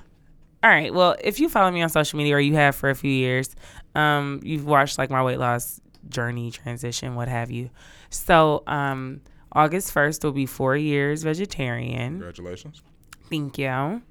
all 0.64 0.70
right. 0.70 0.94
Well, 0.94 1.16
if 1.22 1.40
you 1.40 1.50
follow 1.50 1.72
me 1.72 1.82
on 1.82 1.90
social 1.90 2.18
media 2.18 2.36
or 2.36 2.40
you 2.40 2.54
have 2.56 2.76
for 2.76 2.90
a 2.90 2.96
few 2.96 3.12
years, 3.12 3.54
um, 3.96 4.40
you've 4.44 4.66
watched 4.66 4.98
like 4.98 5.10
my 5.10 5.22
weight 5.24 5.40
loss 5.40 5.82
journey, 6.08 6.52
transition, 6.52 7.16
what 7.16 7.28
have 7.28 7.52
you. 7.52 7.70
So, 8.10 8.64
um, 8.68 9.22
August 9.52 9.94
1st 9.94 10.24
will 10.24 10.32
be 10.32 10.46
four 10.46 10.78
years 10.78 11.24
vegetarian. 11.24 12.12
Congratulations. 12.14 12.82
Thank 13.30 13.58
you. 13.58 13.68
Um, 13.68 14.02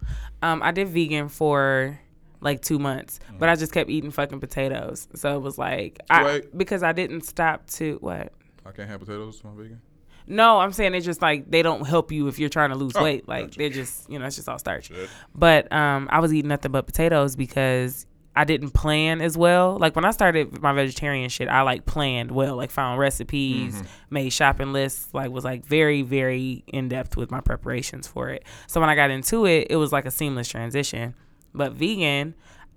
I 0.62 0.72
did 0.72 0.88
vegan 0.88 1.28
for 1.30 1.98
like 2.46 2.62
two 2.62 2.78
months, 2.78 3.20
but 3.38 3.48
I 3.50 3.56
just 3.56 3.72
kept 3.72 3.90
eating 3.90 4.10
fucking 4.10 4.40
potatoes. 4.40 5.08
So 5.14 5.36
it 5.36 5.40
was 5.42 5.58
like, 5.58 5.98
I, 6.08 6.42
because 6.56 6.82
I 6.82 6.92
didn't 6.92 7.22
stop 7.22 7.66
to 7.72 7.98
what? 8.00 8.32
I 8.64 8.70
can't 8.72 8.88
have 8.88 9.00
potatoes. 9.00 9.42
I'm 9.44 9.56
vegan. 9.56 9.82
No, 10.28 10.58
I'm 10.58 10.72
saying 10.72 10.94
it's 10.94 11.06
just 11.06 11.22
like 11.22 11.50
they 11.50 11.62
don't 11.62 11.86
help 11.86 12.10
you 12.10 12.26
if 12.28 12.38
you're 12.38 12.48
trying 12.48 12.70
to 12.70 12.76
lose 12.76 12.94
Oh, 12.96 13.02
weight. 13.04 13.28
Like 13.28 13.44
gotcha. 13.46 13.58
they're 13.58 13.68
just, 13.70 14.10
you 14.10 14.18
know, 14.18 14.26
it's 14.26 14.36
just 14.36 14.48
all 14.48 14.58
starch. 14.58 14.86
Shit. 14.88 15.08
But 15.34 15.70
um, 15.72 16.08
I 16.10 16.18
was 16.20 16.32
eating 16.34 16.48
nothing 16.48 16.72
but 16.72 16.84
potatoes 16.86 17.36
because 17.36 18.06
I 18.34 18.42
didn't 18.44 18.70
plan 18.70 19.20
as 19.20 19.38
well. 19.38 19.78
Like 19.78 19.94
when 19.94 20.04
I 20.04 20.10
started 20.10 20.60
my 20.60 20.72
vegetarian 20.72 21.28
shit, 21.30 21.48
I 21.48 21.62
like 21.62 21.86
planned 21.86 22.32
well, 22.32 22.56
like 22.56 22.70
found 22.72 22.98
recipes, 22.98 23.80
made 24.10 24.30
shopping 24.30 24.72
lists, 24.72 25.14
like 25.14 25.30
was 25.30 25.44
like 25.44 25.64
very, 25.64 26.02
very 26.02 26.64
in 26.66 26.88
depth 26.88 27.16
with 27.16 27.30
my 27.30 27.40
preparations 27.40 28.08
for 28.08 28.28
it. 28.30 28.42
So 28.66 28.80
when 28.80 28.90
I 28.90 28.94
got 28.96 29.10
into 29.10 29.46
it, 29.46 29.68
it 29.70 29.76
was 29.76 29.92
like 29.92 30.06
a 30.06 30.10
seamless 30.10 30.48
transition. 30.48 31.14
But 31.56 31.72
vegan, 31.72 32.34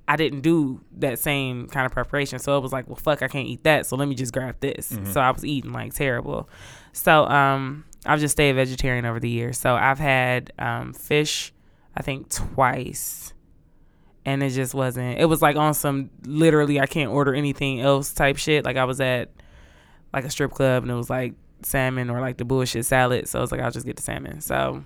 I 0.08 0.16
didn't 0.16 0.42
do 0.42 0.82
that 0.98 1.20
same 1.20 1.68
kind 1.68 1.86
of 1.86 1.92
preparation. 1.92 2.40
So 2.40 2.58
it 2.58 2.62
was 2.62 2.72
like, 2.74 2.88
well, 2.88 2.96
fuck, 2.96 3.22
I 3.22 3.28
can't 3.28 3.48
eat 3.48 3.64
that. 3.64 3.86
So 3.86 3.96
let 3.96 4.08
me 4.08 4.16
just 4.16 4.34
grab 4.34 4.56
this. 4.60 4.98
So 5.12 5.22
I 5.22 5.30
was 5.32 5.46
eating 5.46 5.72
like 5.72 5.94
terrible. 5.94 6.50
So 6.94 7.26
um, 7.28 7.86
I've 8.06 8.20
just 8.20 8.32
stayed 8.32 8.54
vegetarian 8.54 9.06
over 9.06 9.20
the 9.20 9.30
years. 9.30 9.58
So 9.60 9.76
I've 9.76 10.00
had 10.00 10.52
um, 10.58 10.94
fish, 10.94 11.54
I 11.96 12.02
think 12.02 12.30
twice, 12.30 13.34
and 14.26 14.42
it 14.42 14.50
just 14.50 14.74
wasn't. 14.74 15.20
It 15.20 15.26
was 15.26 15.42
like 15.42 15.56
on 15.56 15.74
some 15.74 16.10
literally 16.26 16.80
I 16.80 16.86
can't 16.88 17.12
order 17.12 17.34
anything 17.36 17.82
else 17.82 18.12
type 18.14 18.38
shit. 18.38 18.66
Like 18.66 18.78
I 18.78 18.86
was 18.86 19.00
at 19.00 19.30
like 20.14 20.26
a 20.26 20.30
strip 20.30 20.52
club 20.52 20.84
and 20.84 20.92
it 20.92 20.96
was 20.96 21.10
like 21.10 21.34
salmon 21.62 22.10
or 22.10 22.20
like 22.20 22.38
the 22.38 22.46
bullshit 22.46 22.86
salad. 22.86 23.28
So 23.28 23.40
I 23.40 23.42
was 23.42 23.52
like, 23.52 23.62
I'll 23.62 23.72
just 23.72 23.86
get 23.86 23.96
the 23.96 24.02
salmon. 24.02 24.42
So 24.42 24.84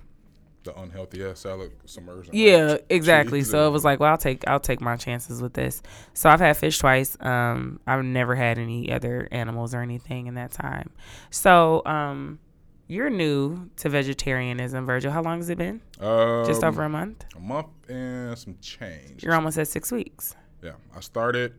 The 0.64 0.78
unhealthy 0.80 1.22
ass 1.24 1.40
salad 1.40 1.72
in 1.96 2.28
yeah, 2.32 2.78
exactly. 2.88 3.40
cheese 3.40 3.50
So 3.50 3.68
it 3.68 3.70
was 3.70 3.84
like, 3.84 4.00
well, 4.00 4.10
I'll 4.10 4.18
take 4.18 4.48
I'll 4.48 4.58
take 4.60 4.80
my 4.80 4.96
chances 4.96 5.42
with 5.42 5.52
this. 5.52 5.82
So 6.14 6.30
I've 6.30 6.40
had 6.40 6.56
fish 6.56 6.78
twice. 6.78 7.16
Um, 7.20 7.80
I've 7.86 8.02
never 8.02 8.34
had 8.34 8.58
any 8.58 8.90
other 8.90 9.28
animals 9.30 9.74
or 9.74 9.82
anything 9.82 10.26
in 10.26 10.34
that 10.36 10.52
time. 10.52 10.90
So 11.30 11.82
um, 11.84 12.38
you're 12.86 13.10
new 13.10 13.68
to 13.76 13.88
vegetarianism, 13.90 14.86
Virgil. 14.86 15.12
How 15.12 15.22
long 15.22 15.38
has 15.38 15.50
it 15.50 15.58
been? 15.58 15.82
Just 16.00 16.62
Um, 16.62 16.68
over 16.68 16.82
a 16.84 16.88
month. 16.88 17.24
a 17.36 17.40
month 17.40 17.68
and 17.88 18.36
some 18.38 18.56
change. 18.62 19.22
You're 19.22 19.34
almost 19.34 19.58
at 19.58 19.68
six 19.68 19.92
weeks. 19.92 20.34
Yeah, 20.62 20.72
I 20.96 21.00
started. 21.00 21.52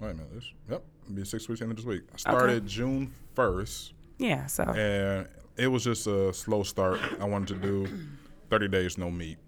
Wait 0.00 0.10
a 0.10 0.14
minute. 0.14 0.32
This, 0.34 0.52
yep, 0.70 0.84
be 1.12 1.24
six 1.24 1.48
weeks 1.48 1.60
into 1.62 1.74
this 1.74 1.84
week. 1.84 2.02
I 2.12 2.16
started 2.16 2.64
June 2.66 3.12
first, 3.34 3.92
Yeah. 4.18 4.46
So 4.46 4.62
and 4.64 5.26
it 5.56 5.68
was 5.68 5.84
just 5.84 6.06
a 6.06 6.32
slow 6.32 6.62
start. 6.62 7.00
I 7.20 7.24
wanted 7.24 7.48
to 7.48 7.66
do 7.66 7.88
thirty 8.50 8.68
days 8.68 8.98
no 8.98 9.10
meat, 9.10 9.38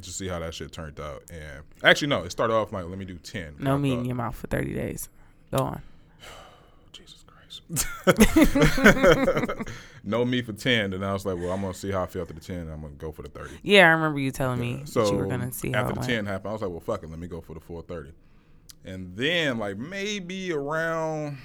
to 0.00 0.10
see 0.10 0.28
how 0.28 0.38
that 0.38 0.54
shit 0.54 0.72
turned 0.72 1.00
out. 1.00 1.22
And 1.30 1.62
actually, 1.82 2.08
no, 2.08 2.22
it 2.24 2.30
started 2.30 2.54
off 2.54 2.72
like 2.72 2.84
let 2.86 2.98
me 2.98 3.04
do 3.04 3.16
ten. 3.18 3.54
no 3.58 3.74
I 3.74 3.76
meat 3.78 3.94
in 3.94 4.04
your 4.04 4.14
mouth 4.16 4.36
for 4.36 4.46
30 4.46 4.74
days. 4.74 5.08
Go 5.50 5.58
on. 5.64 5.82
Jesus 6.92 7.24
Christ. 7.26 7.62
no 10.04 10.24
meat 10.24 10.46
for 10.46 10.52
ten. 10.52 10.90
Then 10.90 11.02
I 11.02 11.12
was 11.12 11.24
like, 11.26 11.36
well, 11.36 11.50
I'm 11.52 11.60
gonna 11.60 11.74
see 11.74 11.90
how 11.90 12.02
I 12.02 12.06
feel 12.06 12.22
after 12.22 12.34
the 12.34 12.40
ten. 12.40 12.60
and 12.60 12.70
I'm 12.72 12.80
gonna 12.80 12.94
go 12.94 13.12
for 13.12 13.22
the 13.22 13.28
thirty. 13.28 13.58
Yeah, 13.62 13.86
I 13.88 13.90
remember 13.90 14.20
you 14.20 14.30
telling 14.30 14.60
me 14.60 14.82
So 14.84 15.04
that 15.04 15.10
you 15.12 15.16
were 15.18 15.26
gonna 15.26 15.52
see 15.52 15.72
how 15.72 15.80
after 15.80 15.94
the 15.94 16.00
went. 16.00 16.10
ten 16.10 16.26
happened, 16.26 16.50
I 16.50 16.52
was 16.52 16.62
like, 16.62 16.70
well, 16.70 16.80
fuck 16.80 17.02
it, 17.02 17.10
let 17.10 17.18
me 17.18 17.26
go 17.26 17.40
for 17.40 17.54
the 17.54 17.60
four 17.60 17.82
thirty. 17.82 18.12
And 18.84 19.16
then 19.16 19.58
like 19.58 19.76
maybe 19.76 20.52
around 20.52 21.38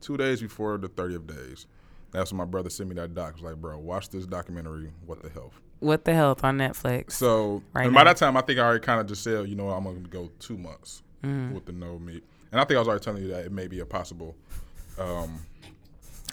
two 0.00 0.16
days 0.16 0.40
before 0.40 0.76
the 0.78 0.88
thirtieth 0.88 1.26
days, 1.26 1.66
that's 2.14 2.32
when 2.32 2.38
my 2.38 2.44
brother 2.44 2.70
sent 2.70 2.88
me 2.88 2.94
that 2.96 3.14
doc. 3.14 3.36
He 3.36 3.42
was 3.42 3.52
like, 3.52 3.60
bro, 3.60 3.78
watch 3.78 4.08
this 4.10 4.26
documentary. 4.26 4.90
What 5.06 5.22
the 5.22 5.28
hell? 5.30 5.52
What 5.80 6.04
the 6.04 6.14
health 6.14 6.44
on 6.44 6.56
Netflix? 6.58 7.12
So 7.12 7.62
Right 7.74 7.84
and 7.86 7.94
by 7.94 8.00
now. 8.04 8.10
that 8.10 8.16
time, 8.16 8.36
I 8.36 8.40
think 8.40 8.58
I 8.58 8.62
already 8.62 8.80
kind 8.84 9.00
of 9.00 9.06
just 9.06 9.22
said, 9.22 9.48
you 9.48 9.54
know, 9.56 9.64
what, 9.66 9.74
I'm 9.76 9.84
gonna 9.84 9.98
go 10.00 10.30
two 10.38 10.56
months 10.56 11.02
Mm-hmm. 11.22 11.54
with 11.54 11.64
the 11.64 11.72
no 11.72 11.98
meat. 11.98 12.22
And 12.52 12.60
I 12.60 12.64
think 12.64 12.76
I 12.76 12.80
was 12.80 12.88
already 12.88 13.02
telling 13.02 13.22
you 13.22 13.28
that 13.30 13.46
it 13.46 13.52
may 13.52 13.66
be 13.66 13.80
a 13.80 13.86
possible 13.86 14.36
um, 14.98 15.40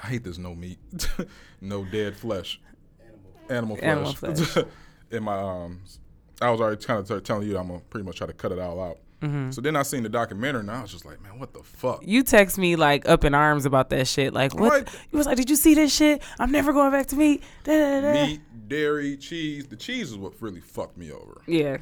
I 0.03 0.07
hate 0.07 0.23
this 0.23 0.37
no 0.37 0.53
meat, 0.53 0.77
no 1.61 1.85
dead 1.85 2.15
flesh, 2.15 2.59
animal 3.49 3.77
flesh. 3.77 3.87
Animal 3.89 4.13
flesh. 4.13 4.65
In 5.11 5.23
my 5.23 5.37
um, 5.37 5.81
I 6.41 6.49
was 6.49 6.59
already 6.61 6.83
kind 6.83 6.99
of 7.09 7.23
telling 7.23 7.47
you 7.47 7.53
that 7.53 7.59
I'm 7.59 7.67
gonna 7.67 7.79
pretty 7.89 8.05
much 8.05 8.17
try 8.17 8.27
to 8.27 8.33
cut 8.33 8.51
it 8.51 8.59
all 8.59 8.81
out. 8.81 8.97
Mm-hmm. 9.21 9.51
So 9.51 9.61
then 9.61 9.75
I 9.75 9.83
seen 9.83 10.03
the 10.03 10.09
documentary 10.09 10.61
and 10.61 10.71
I 10.71 10.81
was 10.81 10.91
just 10.91 11.05
like, 11.05 11.21
man, 11.21 11.37
what 11.37 11.53
the 11.53 11.61
fuck? 11.61 12.01
You 12.03 12.23
text 12.23 12.57
me 12.57 12.75
like 12.75 13.07
up 13.07 13.23
in 13.23 13.33
arms 13.35 13.65
about 13.65 13.89
that 13.91 14.07
shit. 14.07 14.33
Like 14.33 14.53
what? 14.55 14.91
You 15.11 15.17
was 15.17 15.27
like, 15.27 15.37
did 15.37 15.49
you 15.49 15.55
see 15.55 15.75
this 15.75 15.93
shit? 15.95 16.23
I'm 16.39 16.51
never 16.51 16.73
going 16.73 16.91
back 16.91 17.07
to 17.07 17.15
meat. 17.15 17.43
Da, 17.63 17.77
da, 17.77 18.01
da. 18.01 18.25
Meat, 18.25 18.41
dairy, 18.67 19.17
cheese. 19.17 19.67
The 19.67 19.75
cheese 19.75 20.09
is 20.11 20.17
what 20.17 20.33
really 20.41 20.61
fucked 20.61 20.97
me 20.97 21.11
over. 21.11 21.41
Yeah, 21.45 21.77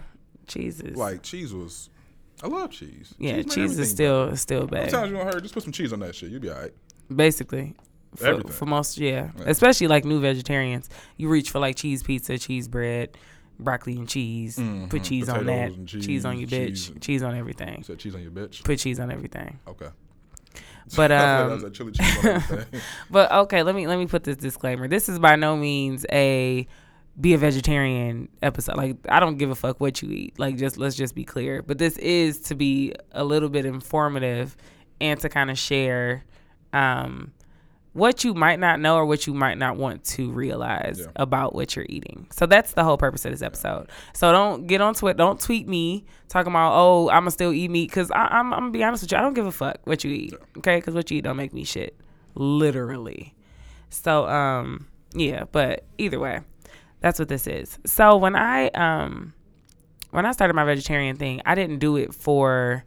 cheese 0.48 0.82
is 0.82 0.98
Like 0.98 1.24
cheese 1.24 1.54
was, 1.54 1.90
I 2.44 2.48
love 2.48 2.72
cheese. 2.72 3.14
yeah, 3.18 3.38
made 3.38 3.50
cheese 3.52 3.80
is 3.80 3.90
still 3.90 4.36
still 4.36 4.68
bad. 4.68 4.92
Sometimes 4.92 5.12
you 5.12 5.18
want 5.18 5.34
her 5.34 5.40
just 5.40 5.54
put 5.54 5.64
some 5.64 5.72
cheese 5.72 5.94
on 5.94 6.00
that 6.02 6.16
shit. 6.16 6.32
You'll 6.32 6.42
be 6.42 6.52
alright. 6.52 6.74
Basically. 7.14 7.76
For, 8.16 8.42
for 8.48 8.66
most, 8.66 8.98
yeah. 8.98 9.30
Yeah. 9.38 9.44
especially 9.46 9.88
like 9.88 10.04
new 10.04 10.20
vegetarians, 10.20 10.90
you 11.18 11.30
reach 11.30 11.52
for 11.52 11.60
like 11.60 11.76
cheese 11.76 12.02
pizza, 12.02 12.40
cheese 12.40 12.68
bread, 12.68 13.16
broccoli 13.60 13.96
and 13.98 14.08
cheese. 14.08 14.58
Mhm. 14.58 14.90
Put 14.90 15.04
cheese 15.04 15.28
on 15.30 15.46
that. 15.46 15.70
Potatoes 15.72 15.78
and 15.78 16.04
Cheese, 16.04 16.26
on 16.26 16.40
your 16.40 16.48
bitch. 16.48 16.68
cheese. 16.70 16.92
Cheese 17.02 17.24
on 17.24 17.36
everything. 17.36 17.84
Cheese 17.98 18.16
on 18.16 18.22
your 18.22 18.32
bitch. 18.32 18.64
Put 18.64 18.80
cheese 18.80 19.00
on 19.00 19.12
everything. 19.12 19.60
Okay. 19.68 19.90
But 20.96 21.12
um, 21.12 21.60
said 21.60 21.74
chili 21.76 21.92
cheese 21.92 22.18
on 22.20 22.26
everything. 22.28 22.82
But 23.12 23.32
okay, 23.32 23.62
let 23.64 23.76
me 23.76 23.86
let 23.86 24.00
me 24.00 24.08
put 24.08 24.24
this 24.24 24.38
disclaimer. 24.38 24.88
This 24.88 25.08
is 25.10 25.20
by 25.20 25.36
no 25.36 25.56
means 25.56 26.06
a 26.12 26.68
be 27.20 27.34
a 27.34 27.38
vegetarian 27.38 28.28
episode. 28.42 28.76
Like 28.78 28.98
I 29.08 29.20
don't 29.20 29.38
give 29.38 29.52
a 29.52 29.56
fuck 29.56 29.80
what 29.80 30.02
you 30.02 30.10
eat. 30.10 30.40
Like 30.40 30.58
just 30.58 30.78
let's 30.78 30.96
just 30.96 31.14
be 31.14 31.24
clear. 31.26 31.62
But 31.62 31.78
this 31.78 31.98
is 31.98 32.40
to 32.42 32.56
be 32.56 32.94
a 33.12 33.24
little 33.24 33.50
bit 33.50 33.66
informative 33.66 34.56
and 35.00 35.20
to 35.20 35.30
kind 35.30 35.52
of 35.52 35.60
share 35.60 36.24
um 36.74 37.34
what 37.94 38.24
you 38.24 38.34
might 38.34 38.60
not 38.60 38.80
know 38.80 38.96
or 38.98 39.06
what 39.06 39.26
you 39.26 39.34
might 39.34 39.58
not 39.58 39.76
want 39.76 40.04
to 40.04 40.32
realize 40.32 41.00
Yeah. 41.00 41.08
about 41.16 41.56
what 41.56 41.76
you're 41.76 41.88
eating. 41.90 42.28
So 42.32 42.46
that's 42.46 42.74
the 42.74 42.84
whole 42.84 42.98
purpose 42.98 43.26
of 43.26 43.32
this 43.32 43.42
episode. 43.42 43.90
So 44.14 44.32
don't 44.32 44.68
get 44.68 44.80
on 44.80 44.94
Twitter. 44.94 45.18
Don't 45.18 45.40
tweet 45.40 45.68
me 45.68 46.06
talking 46.28 46.52
about 46.52 46.74
oh 46.76 47.10
I'm 47.10 47.22
gonna 47.22 47.32
still 47.32 47.52
eat 47.52 47.72
meat 47.72 47.90
because 47.90 48.12
I'm 48.12 48.54
I'm 48.54 48.60
gonna 48.60 48.72
be 48.72 48.84
honest 48.84 49.04
with 49.04 49.12
you. 49.12 49.18
I 49.18 49.22
don't 49.22 49.34
give 49.34 49.48
a 49.48 49.52
fuck 49.52 49.80
what 49.86 50.04
you 50.04 50.12
eat. 50.12 50.34
Okay, 50.60 50.78
because 50.78 50.94
what 50.94 51.10
you 51.10 51.18
eat 51.18 51.24
don't 51.24 51.36
make 51.38 51.54
me 51.54 51.64
shit. 51.64 51.96
Literally. 52.36 53.34
So 53.90 54.28
um 54.28 54.88
yeah, 55.16 55.46
but 55.52 55.84
either 55.98 56.20
way, 56.20 56.42
that's 57.02 57.18
what 57.18 57.28
this 57.28 57.48
is. 57.48 57.80
So 57.86 58.18
when 58.18 58.36
I 58.36 58.68
um 58.70 59.34
when 60.12 60.26
I 60.26 60.32
started 60.32 60.54
my 60.54 60.64
vegetarian 60.64 61.16
thing, 61.16 61.42
I 61.46 61.56
didn't 61.56 61.80
do 61.80 61.96
it 61.98 62.14
for 62.14 62.84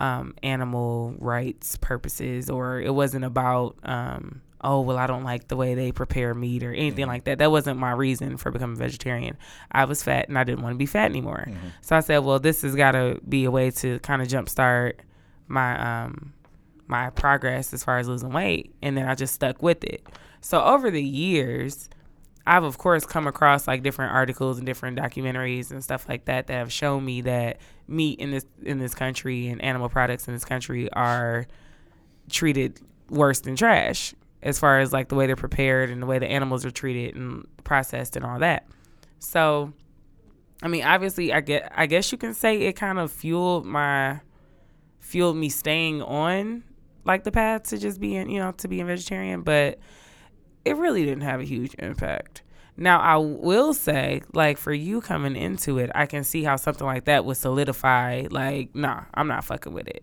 um 0.00 0.34
animal 0.42 1.14
rights 1.18 1.76
purposes 1.76 2.50
or 2.50 2.80
it 2.80 2.92
wasn't 2.92 3.24
about 3.24 3.76
um 3.84 4.40
oh 4.60 4.80
well 4.80 4.96
I 4.96 5.06
don't 5.06 5.24
like 5.24 5.48
the 5.48 5.56
way 5.56 5.74
they 5.74 5.92
prepare 5.92 6.34
meat 6.34 6.62
or 6.64 6.72
anything 6.72 7.06
like 7.06 7.24
that. 7.24 7.38
That 7.38 7.50
wasn't 7.50 7.78
my 7.78 7.92
reason 7.92 8.36
for 8.36 8.50
becoming 8.50 8.76
vegetarian. 8.76 9.36
I 9.70 9.84
was 9.84 10.02
fat 10.02 10.28
and 10.28 10.38
I 10.38 10.44
didn't 10.44 10.62
want 10.62 10.74
to 10.74 10.78
be 10.78 10.86
fat 10.86 11.10
anymore. 11.10 11.46
So 11.82 11.96
I 11.96 12.00
said, 12.00 12.18
well 12.18 12.38
this 12.38 12.62
has 12.62 12.74
got 12.74 12.92
to 12.92 13.20
be 13.28 13.44
a 13.44 13.50
way 13.50 13.70
to 13.72 13.98
kind 14.00 14.22
of 14.22 14.28
jumpstart 14.28 14.94
my 15.48 16.04
um 16.04 16.32
my 16.86 17.10
progress 17.10 17.72
as 17.72 17.84
far 17.84 17.98
as 17.98 18.08
losing 18.08 18.32
weight 18.32 18.74
and 18.82 18.96
then 18.96 19.06
I 19.08 19.14
just 19.14 19.34
stuck 19.34 19.62
with 19.62 19.84
it. 19.84 20.06
So 20.40 20.62
over 20.62 20.90
the 20.90 21.02
years, 21.02 21.88
I've 22.46 22.64
of 22.64 22.76
course 22.78 23.06
come 23.06 23.26
across 23.26 23.66
like 23.66 23.82
different 23.82 24.12
articles 24.12 24.58
and 24.58 24.66
different 24.66 24.98
documentaries 24.98 25.70
and 25.70 25.82
stuff 25.82 26.08
like 26.08 26.26
that 26.26 26.46
that 26.48 26.54
have 26.54 26.72
shown 26.72 27.04
me 27.04 27.22
that 27.22 27.58
meat 27.86 28.18
in 28.18 28.30
this 28.30 28.46
in 28.62 28.78
this 28.78 28.94
country 28.94 29.48
and 29.48 29.60
animal 29.62 29.88
products 29.88 30.26
in 30.26 30.34
this 30.34 30.44
country 30.44 30.90
are 30.92 31.46
treated 32.30 32.80
worse 33.10 33.40
than 33.40 33.56
trash 33.56 34.14
as 34.42 34.58
far 34.58 34.80
as 34.80 34.92
like 34.92 35.08
the 35.08 35.14
way 35.14 35.26
they're 35.26 35.36
prepared 35.36 35.90
and 35.90 36.02
the 36.02 36.06
way 36.06 36.18
the 36.18 36.26
animals 36.26 36.64
are 36.64 36.70
treated 36.70 37.14
and 37.14 37.46
processed 37.64 38.16
and 38.16 38.24
all 38.24 38.38
that. 38.38 38.66
So 39.18 39.72
I 40.62 40.68
mean, 40.68 40.84
obviously 40.84 41.32
I 41.32 41.40
get 41.40 41.70
I 41.74 41.86
guess 41.86 42.10
you 42.12 42.18
can 42.18 42.34
say 42.34 42.62
it 42.62 42.74
kind 42.74 42.98
of 42.98 43.10
fueled 43.10 43.66
my 43.66 44.20
fueled 45.00 45.36
me 45.36 45.48
staying 45.48 46.02
on 46.02 46.64
like 47.04 47.24
the 47.24 47.32
path 47.32 47.64
to 47.64 47.78
just 47.78 48.00
being, 48.00 48.30
you 48.30 48.38
know, 48.38 48.52
to 48.52 48.68
being 48.68 48.86
vegetarian, 48.86 49.42
but 49.42 49.78
it 50.64 50.76
really 50.76 51.04
didn't 51.04 51.22
have 51.22 51.40
a 51.40 51.44
huge 51.44 51.74
impact. 51.78 52.42
Now, 52.76 52.98
I 53.00 53.16
will 53.16 53.72
say, 53.72 54.22
like, 54.32 54.58
for 54.58 54.72
you 54.72 55.00
coming 55.00 55.36
into 55.36 55.78
it, 55.78 55.90
I 55.94 56.06
can 56.06 56.24
see 56.24 56.42
how 56.42 56.56
something 56.56 56.86
like 56.86 57.04
that 57.04 57.24
would 57.24 57.36
solidify, 57.36 58.26
like, 58.30 58.74
nah, 58.74 59.04
I'm 59.14 59.28
not 59.28 59.44
fucking 59.44 59.72
with 59.72 59.86
it. 59.86 60.02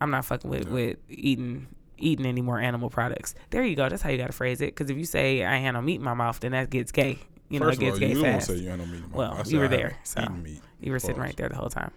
I'm 0.00 0.10
not 0.10 0.24
fucking 0.26 0.50
with, 0.50 0.68
with 0.68 0.98
eating 1.08 1.68
eating 1.96 2.26
any 2.26 2.42
more 2.42 2.58
animal 2.58 2.90
products. 2.90 3.34
There 3.50 3.62
you 3.64 3.76
go. 3.76 3.88
That's 3.88 4.02
how 4.02 4.10
you 4.10 4.18
got 4.18 4.26
to 4.26 4.32
phrase 4.32 4.60
it. 4.60 4.66
Because 4.74 4.90
if 4.90 4.98
you 4.98 5.06
say, 5.06 5.44
I 5.44 5.56
ain't 5.56 5.72
no 5.74 5.80
meat 5.80 5.94
in 5.94 6.02
my 6.02 6.12
mouth, 6.12 6.38
then 6.40 6.52
that 6.52 6.68
gets 6.68 6.92
gay. 6.92 7.18
You 7.48 7.60
know, 7.60 7.66
First 7.66 7.80
it 7.80 7.86
of 7.86 7.92
gets 7.92 7.94
all, 7.94 8.00
gay 8.00 8.08
you 8.08 8.14
don't 8.14 8.24
fast. 8.24 8.46
say 8.48 8.54
you 8.56 8.68
ain't 8.68 8.78
no 8.80 8.86
meat. 8.86 8.96
in 9.04 9.10
my 9.10 9.16
Well, 9.16 9.34
mouth. 9.36 9.50
You 9.50 9.60
were 9.60 9.68
there, 9.68 9.96
so 10.02 10.20
meat. 10.42 10.60
You 10.80 10.92
were 10.92 10.98
sitting 10.98 11.20
right 11.22 11.36
there 11.36 11.48
the 11.48 11.56
whole 11.56 11.70
time. 11.70 11.92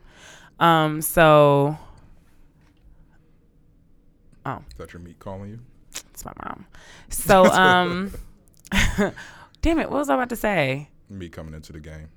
Um, 0.59 1.01
so, 1.01 1.77
oh, 4.45 4.63
Is 4.69 4.77
that 4.77 4.93
your 4.93 5.01
meat 5.01 5.19
calling 5.19 5.49
you? 5.49 5.59
it's 6.11 6.23
my 6.23 6.33
mom. 6.43 6.65
So, 7.09 7.45
um, 7.51 8.11
damn 9.61 9.79
it, 9.79 9.89
what 9.89 9.99
was 9.99 10.09
I 10.09 10.15
about 10.15 10.29
to 10.29 10.35
say? 10.35 10.89
Me 11.09 11.29
coming 11.29 11.53
into 11.53 11.71
the 11.73 11.79
game. 11.79 12.09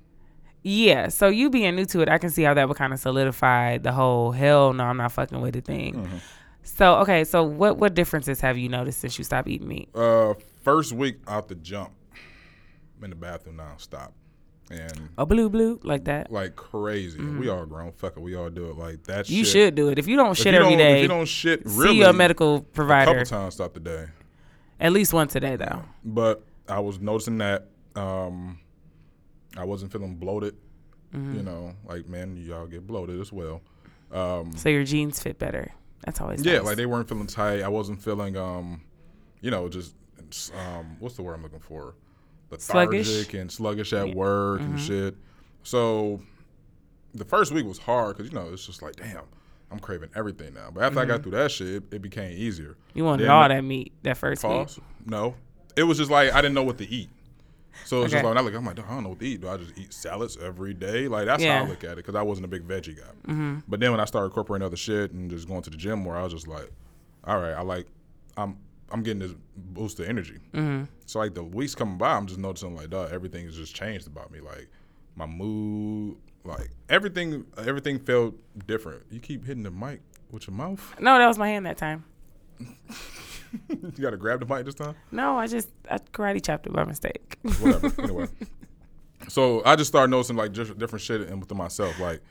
Yeah, 0.63 1.07
so 1.07 1.27
you 1.27 1.49
being 1.49 1.75
new 1.75 1.85
to 1.85 2.01
it, 2.01 2.09
I 2.09 2.17
can 2.19 2.29
see 2.29 2.43
how 2.43 2.53
that 2.53 2.67
would 2.67 2.77
kind 2.77 2.93
of 2.93 2.99
solidify 2.99 3.79
the 3.79 3.91
whole 3.91 4.31
hell 4.31 4.73
no, 4.73 4.83
I'm 4.83 4.97
not 4.97 5.11
fucking 5.11 5.41
with 5.41 5.55
the 5.55 5.61
thing. 5.61 5.95
Mm-hmm. 5.95 6.17
So, 6.63 6.97
okay, 6.97 7.23
so 7.23 7.41
what 7.43 7.77
what 7.77 7.95
differences 7.95 8.39
have 8.41 8.57
you 8.57 8.69
noticed 8.69 8.99
since 8.99 9.17
you 9.17 9.23
stopped 9.23 9.47
eating 9.47 9.67
meat? 9.67 9.89
Uh, 9.95 10.35
first 10.63 10.93
week 10.93 11.17
out 11.27 11.47
the 11.47 11.55
jump, 11.55 11.89
I'm 12.97 13.05
in 13.05 13.09
the 13.09 13.15
bathroom 13.15 13.55
now. 13.55 13.73
Stop, 13.77 14.13
and 14.69 15.09
a 15.17 15.25
blue 15.25 15.49
blue 15.49 15.79
like 15.81 16.03
that. 16.05 16.31
like 16.31 16.55
crazy. 16.55 17.19
We 17.19 17.49
all 17.49 17.65
grown. 17.65 17.91
Fuck 17.93 18.17
it. 18.17 18.19
We 18.21 18.35
all 18.35 18.51
do 18.51 18.69
it. 18.69 18.77
Like 18.77 19.01
that. 19.05 19.25
Mm-hmm. 19.25 19.33
You 19.33 19.43
shit. 19.43 19.51
should 19.51 19.75
do 19.75 19.89
it. 19.89 19.97
If 19.97 20.07
you 20.07 20.15
don't 20.15 20.33
If 20.33 20.37
shit 20.37 20.53
you 20.53 20.59
every 20.59 20.75
don't- 20.77 20.95
If 20.95 21.01
you 21.01 21.07
don't 21.07 21.27
shit, 21.27 21.67
see 21.67 21.79
really, 21.79 21.97
your 21.97 22.13
medical 22.13 22.57
a 22.57 22.61
provider 22.61 23.11
couple 23.11 23.25
times 23.25 23.55
throughout 23.55 23.73
the 23.73 23.79
day. 23.79 24.05
at 24.79 24.91
least 24.93 25.11
once 25.13 25.35
a 25.35 25.39
day, 25.39 25.55
though. 25.55 25.81
But 26.05 26.43
I 26.71 26.79
was 26.79 26.99
noticing 26.99 27.37
that 27.39 27.67
um, 27.95 28.59
I 29.57 29.65
wasn't 29.65 29.91
feeling 29.91 30.15
bloated. 30.15 30.55
Mm-hmm. 31.13 31.35
You 31.35 31.43
know, 31.43 31.73
like 31.85 32.07
man, 32.07 32.37
y'all 32.37 32.67
get 32.67 32.87
bloated 32.87 33.19
as 33.19 33.31
well. 33.33 33.61
Um, 34.11 34.55
So 34.55 34.69
your 34.69 34.83
jeans 34.85 35.21
fit 35.21 35.37
better. 35.39 35.71
That's 36.05 36.19
always 36.21 36.43
yeah, 36.43 36.57
nice. 36.57 36.63
like 36.65 36.77
they 36.77 36.85
weren't 36.85 37.07
feeling 37.09 37.27
tight. 37.27 37.61
I 37.61 37.67
wasn't 37.67 38.01
feeling, 38.01 38.35
um, 38.37 38.81
you 39.41 39.51
know, 39.51 39.67
just 39.69 39.93
um, 40.55 40.95
what's 40.99 41.15
the 41.15 41.21
word 41.21 41.33
I'm 41.35 41.43
looking 41.43 41.59
for? 41.59 41.95
Sluggish? 42.57 43.07
Lethargic 43.07 43.33
and 43.35 43.51
sluggish 43.51 43.93
at 43.93 44.15
work 44.15 44.61
Mm-hmm. 44.61 44.71
and 44.71 44.79
shit. 44.79 45.15
So 45.63 46.21
the 47.13 47.25
first 47.25 47.51
week 47.53 47.65
was 47.65 47.77
hard 47.77 48.17
because 48.17 48.31
you 48.31 48.37
know 48.37 48.49
it's 48.51 48.65
just 48.65 48.81
like, 48.81 48.95
damn, 48.95 49.23
I'm 49.69 49.79
craving 49.79 50.09
everything 50.15 50.53
now. 50.53 50.69
But 50.73 50.83
after 50.83 50.99
I 50.99 51.03
Mm-hmm. 51.03 51.11
got 51.11 51.23
through 51.23 51.31
that 51.33 51.51
shit, 51.51 51.67
it, 51.67 51.83
it 51.91 52.01
became 52.01 52.31
easier. 52.31 52.77
you 52.93 53.03
wanted 53.05 53.23
Then- 53.25 53.31
all 53.31 53.47
that 53.47 53.63
meat 53.63 53.91
that 54.03 54.17
first 54.17 54.43
week. 54.43 54.67
No, 55.05 55.35
it 55.75 55.83
was 55.83 55.97
just 55.97 56.11
like 56.11 56.31
I 56.33 56.41
didn't 56.41 56.55
know 56.55 56.63
what 56.63 56.77
to 56.79 56.87
eat. 56.89 57.09
So 57.85 58.03
it's 58.03 58.13
Okay. 58.13 58.21
just 58.21 58.25
like, 58.25 58.37
I 58.37 58.41
look, 58.41 58.53
I'm 58.53 58.65
like, 58.65 58.79
I 58.79 58.89
don't 58.93 59.03
know 59.03 59.09
what 59.09 59.19
to 59.19 59.25
eat. 59.25 59.41
Do 59.41 59.49
I 59.49 59.57
just 59.57 59.77
eat 59.77 59.91
salads 59.93 60.37
every 60.41 60.73
day? 60.73 61.07
Like 61.07 61.25
that's 61.25 61.43
how 61.43 61.63
I 61.63 61.67
look 61.67 61.83
at 61.83 61.91
it 61.93 61.95
because 61.97 62.15
I 62.15 62.21
wasn't 62.21 62.45
a 62.45 62.47
big 62.47 62.67
veggie 62.67 62.97
guy. 62.97 63.31
Mm-hmm. 63.31 63.59
But 63.67 63.79
then 63.79 63.91
when 63.91 63.99
I 63.99 64.05
started 64.05 64.27
incorporating 64.27 64.65
other 64.65 64.77
shit 64.77 65.11
and 65.11 65.29
just 65.29 65.47
going 65.47 65.61
to 65.63 65.69
the 65.69 65.77
gym 65.77 65.99
more, 65.99 66.15
I 66.15 66.23
was 66.23 66.33
just 66.33 66.47
like, 66.47 66.69
all 67.23 67.39
right, 67.39 67.53
I 67.53 67.61
like, 67.61 67.87
I'm 68.37 68.57
I'm 68.91 69.03
getting 69.03 69.19
this 69.19 69.33
boost 69.57 69.99
of 69.99 70.07
energy. 70.07 70.37
Mm-hmm. 70.53 70.83
So 71.05 71.19
like 71.19 71.33
the 71.33 71.43
weeks 71.43 71.75
coming 71.75 71.97
by, 71.97 72.13
I'm 72.15 72.27
just 72.27 72.39
noticing 72.39 72.75
like, 72.75 72.89
dog, 72.89 73.11
everything 73.11 73.45
has 73.45 73.55
just 73.55 73.73
changed 73.75 74.05
about 74.07 74.31
me. 74.31 74.39
Like 74.41 74.67
my 75.15 75.25
mood, 75.25 76.17
like 76.43 76.69
everything, 76.89 77.45
everything 77.57 77.99
felt 77.99 78.35
different. 78.67 79.03
You 79.09 79.19
keep 79.19 79.45
hitting 79.45 79.63
the 79.63 79.71
mic 79.71 80.01
with 80.29 80.47
your 80.47 80.55
mouth. 80.55 80.93
No, 80.99 81.17
that 81.17 81.27
was 81.27 81.37
my 81.37 81.47
hand 81.49 81.65
that 81.65 81.77
time. 81.77 82.03
you 83.69 83.91
got 83.99 84.11
to 84.11 84.17
grab 84.17 84.39
the 84.39 84.45
mic 84.53 84.65
this 84.65 84.75
time. 84.75 84.95
No, 85.11 85.37
I 85.37 85.47
just 85.47 85.69
I 85.89 85.97
karate 85.97 86.43
chopped 86.43 86.65
it 86.67 86.73
by 86.73 86.83
mistake. 86.85 87.37
whatever. 87.59 87.91
anyway, 88.03 88.27
so 89.27 89.61
I 89.65 89.75
just 89.75 89.89
started 89.89 90.09
noticing 90.11 90.35
like 90.35 90.51
just 90.51 90.77
different 90.77 91.01
shit 91.03 91.21
in 91.21 91.39
within 91.39 91.57
myself, 91.57 91.99
like 91.99 92.21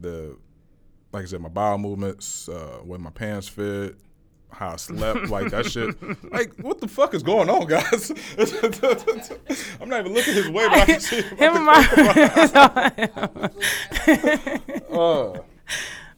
the, 0.00 0.36
like 1.12 1.24
I 1.24 1.26
said, 1.26 1.40
my 1.40 1.48
bowel 1.48 1.78
movements, 1.78 2.48
uh, 2.48 2.80
way 2.84 2.98
my 2.98 3.10
pants 3.10 3.48
fit, 3.48 3.96
how 4.50 4.70
I 4.72 4.76
slept, 4.76 5.28
like 5.28 5.50
that 5.50 5.66
shit. 5.66 5.96
Like, 6.32 6.54
what 6.56 6.80
the 6.80 6.88
fuck 6.88 7.14
is 7.14 7.22
going 7.22 7.48
on, 7.50 7.66
guys? 7.66 8.10
I'm 9.80 9.88
not 9.88 10.00
even 10.00 10.14
looking 10.14 10.34
his 10.34 10.48
way, 10.48 10.68
but 10.68 10.78
I 10.78 10.84
can 10.86 11.00
see 11.00 11.20
Him 11.22 11.56
and 11.56 11.64
my 11.64 13.32
Uh, 14.90 15.38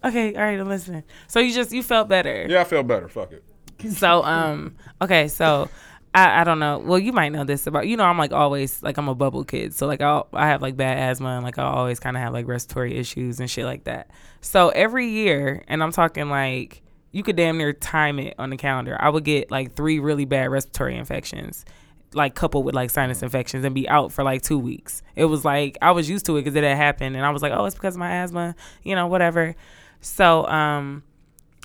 Okay, 0.05 0.35
all 0.35 0.43
right, 0.43 0.61
I'm 0.61 0.69
listening. 0.69 1.03
So 1.29 1.41
you 1.41 1.55
just 1.55 1.73
you 1.73 1.83
felt 1.83 2.09
better. 2.09 2.47
yeah, 2.49 2.61
I 2.61 2.65
feel 2.65 2.83
better. 2.83 3.09
Fuck 3.09 3.33
it. 3.33 3.43
So 3.91 4.23
um 4.23 4.77
okay, 5.01 5.29
so 5.29 5.69
I, 6.15 6.43
I 6.43 6.45
don't 6.45 6.61
know. 6.61 6.79
Well, 6.79 6.99
you 6.99 7.13
might 7.13 7.31
know 7.31 7.45
this 7.45 7.67
about 7.67 7.89
you 7.89 7.97
know 7.97 8.05
I'm 8.05 8.19
like 8.19 8.33
always 8.33 8.83
like 8.83 8.97
I'm 8.97 9.09
a 9.09 9.15
bubble 9.15 9.45
kid. 9.45 9.75
So 9.75 9.87
like 9.87 10.01
I 10.01 10.23
I 10.33 10.47
have 10.47 10.63
like 10.63 10.77
bad 10.77 10.99
asthma 10.99 11.31
and 11.31 11.45
like 11.45 11.59
I 11.59 11.65
always 11.65 11.99
kind 11.99 12.17
of 12.17 12.23
have 12.23 12.33
like 12.33 12.47
respiratory 12.47 12.97
issues 12.97 13.41
and 13.41 13.51
shit 13.51 13.65
like 13.65 13.85
that. 13.85 14.11
So 14.41 14.69
every 14.71 15.09
year, 15.09 15.65
and 15.69 15.83
I'm 15.83 15.93
talking 15.93 16.29
like 16.31 16.83
you 17.11 17.23
could 17.23 17.37
damn 17.37 17.59
near 17.59 17.73
time 17.73 18.19
it 18.19 18.35
on 18.39 18.51
the 18.51 18.57
calendar. 18.57 18.97
I 19.01 19.09
would 19.09 19.25
get 19.25 19.51
like 19.51 19.75
three 19.75 19.99
really 19.99 20.25
bad 20.25 20.51
respiratory 20.51 20.97
infections, 20.97 21.65
like 22.13 22.35
coupled 22.35 22.65
with 22.65 22.75
like 22.75 22.91
sinus 22.91 23.23
infections, 23.23 23.65
and 23.65 23.75
be 23.75 23.89
out 23.89 24.13
for 24.13 24.23
like 24.25 24.43
two 24.43 24.59
weeks. 24.59 25.03
It 25.17 25.25
was 25.27 25.45
like 25.45 25.79
I 25.83 25.93
was 25.93 26.09
used 26.09 26.27
to 26.27 26.37
it 26.37 26.41
because 26.41 26.55
it 26.55 26.65
had 26.65 26.77
happened, 26.77 27.17
and 27.17 27.25
I 27.25 27.31
was 27.31 27.43
like, 27.43 27.53
oh, 27.53 27.65
it's 27.65 27.75
because 27.75 27.95
of 27.95 28.01
my 28.01 28.23
asthma, 28.23 28.55
you 28.83 28.95
know, 28.95 29.07
whatever. 29.07 29.55
So 30.01 30.47
um, 30.47 31.03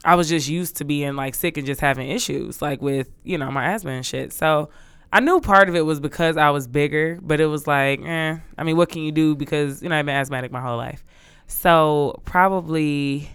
I 0.06 0.16
was 0.16 0.30
just 0.30 0.48
used 0.48 0.78
to 0.78 0.86
being 0.86 1.16
like 1.16 1.36
sick 1.36 1.58
and 1.58 1.68
just 1.68 1.82
having 1.82 2.10
issues 2.10 2.62
like 2.62 2.82
with 2.82 3.10
you 3.24 3.38
know 3.38 3.52
my 3.52 3.74
asthma 3.74 3.92
and 3.92 4.06
shit. 4.06 4.32
So 4.34 4.70
I 5.12 5.20
knew 5.20 5.42
part 5.42 5.70
of 5.70 5.76
it 5.76 5.82
was 5.82 6.00
because 6.00 6.38
I 6.38 6.52
was 6.52 6.68
bigger, 6.68 7.20
but 7.22 7.40
it 7.40 7.48
was 7.48 7.66
like, 7.68 8.00
eh. 8.02 8.38
I 8.58 8.64
mean, 8.64 8.78
what 8.78 8.90
can 8.90 9.02
you 9.02 9.12
do? 9.12 9.36
Because 9.36 9.82
you 9.84 9.90
know 9.90 9.98
I've 9.98 10.06
been 10.06 10.16
asthmatic 10.16 10.52
my 10.52 10.62
whole 10.62 10.78
life. 10.78 11.04
So 11.48 12.22
probably 12.26 13.30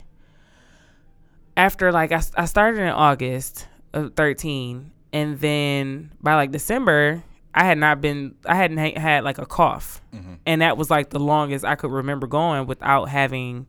after 1.57 1.93
like 1.93 2.13
I, 2.13 2.23
I 2.37 2.45
started 2.47 2.81
in 2.81 2.89
August 2.89 3.67
of 3.93 4.15
13 4.15 4.91
and 5.13 5.39
then 5.41 6.11
by 6.21 6.35
like 6.35 6.51
December 6.51 7.23
I 7.55 7.65
had 7.65 7.79
not 7.79 8.01
been 8.01 8.35
I 8.47 8.55
hadn't 8.57 8.79
ha- 8.79 9.01
had 9.01 9.25
like 9.25 9.39
a 9.39 9.47
cough. 9.47 10.01
And 10.47 10.63
that 10.63 10.77
was 10.77 10.91
like 10.91 11.11
the 11.11 11.21
longest 11.21 11.65
I 11.65 11.75
could 11.77 11.91
remember 11.91 12.27
going 12.27 12.67
without 12.67 13.09
having 13.09 13.67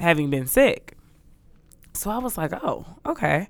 having 0.00 0.30
been 0.30 0.46
sick. 0.46 0.93
So 1.94 2.10
I 2.10 2.18
was 2.18 2.36
like, 2.36 2.52
"Oh, 2.52 2.84
okay." 3.06 3.48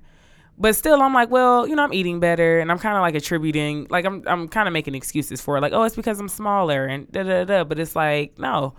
But 0.57 0.75
still 0.75 1.01
I'm 1.01 1.13
like, 1.13 1.29
"Well, 1.29 1.67
you 1.67 1.75
know, 1.75 1.83
I'm 1.83 1.93
eating 1.93 2.19
better 2.19 2.59
and 2.59 2.71
I'm 2.71 2.79
kind 2.79 2.95
of 2.95 3.01
like 3.01 3.15
attributing 3.15 3.87
like 3.89 4.05
I'm 4.05 4.23
I'm 4.27 4.47
kind 4.47 4.67
of 4.67 4.73
making 4.73 4.95
excuses 4.95 5.41
for 5.41 5.57
it. 5.57 5.61
Like, 5.61 5.73
"Oh, 5.73 5.83
it's 5.83 5.95
because 5.95 6.19
I'm 6.19 6.29
smaller 6.29 6.85
and 6.85 7.11
da 7.11 7.23
da 7.23 7.43
da." 7.43 7.63
But 7.63 7.79
it's 7.79 7.95
like, 7.95 8.39
"No 8.39 8.75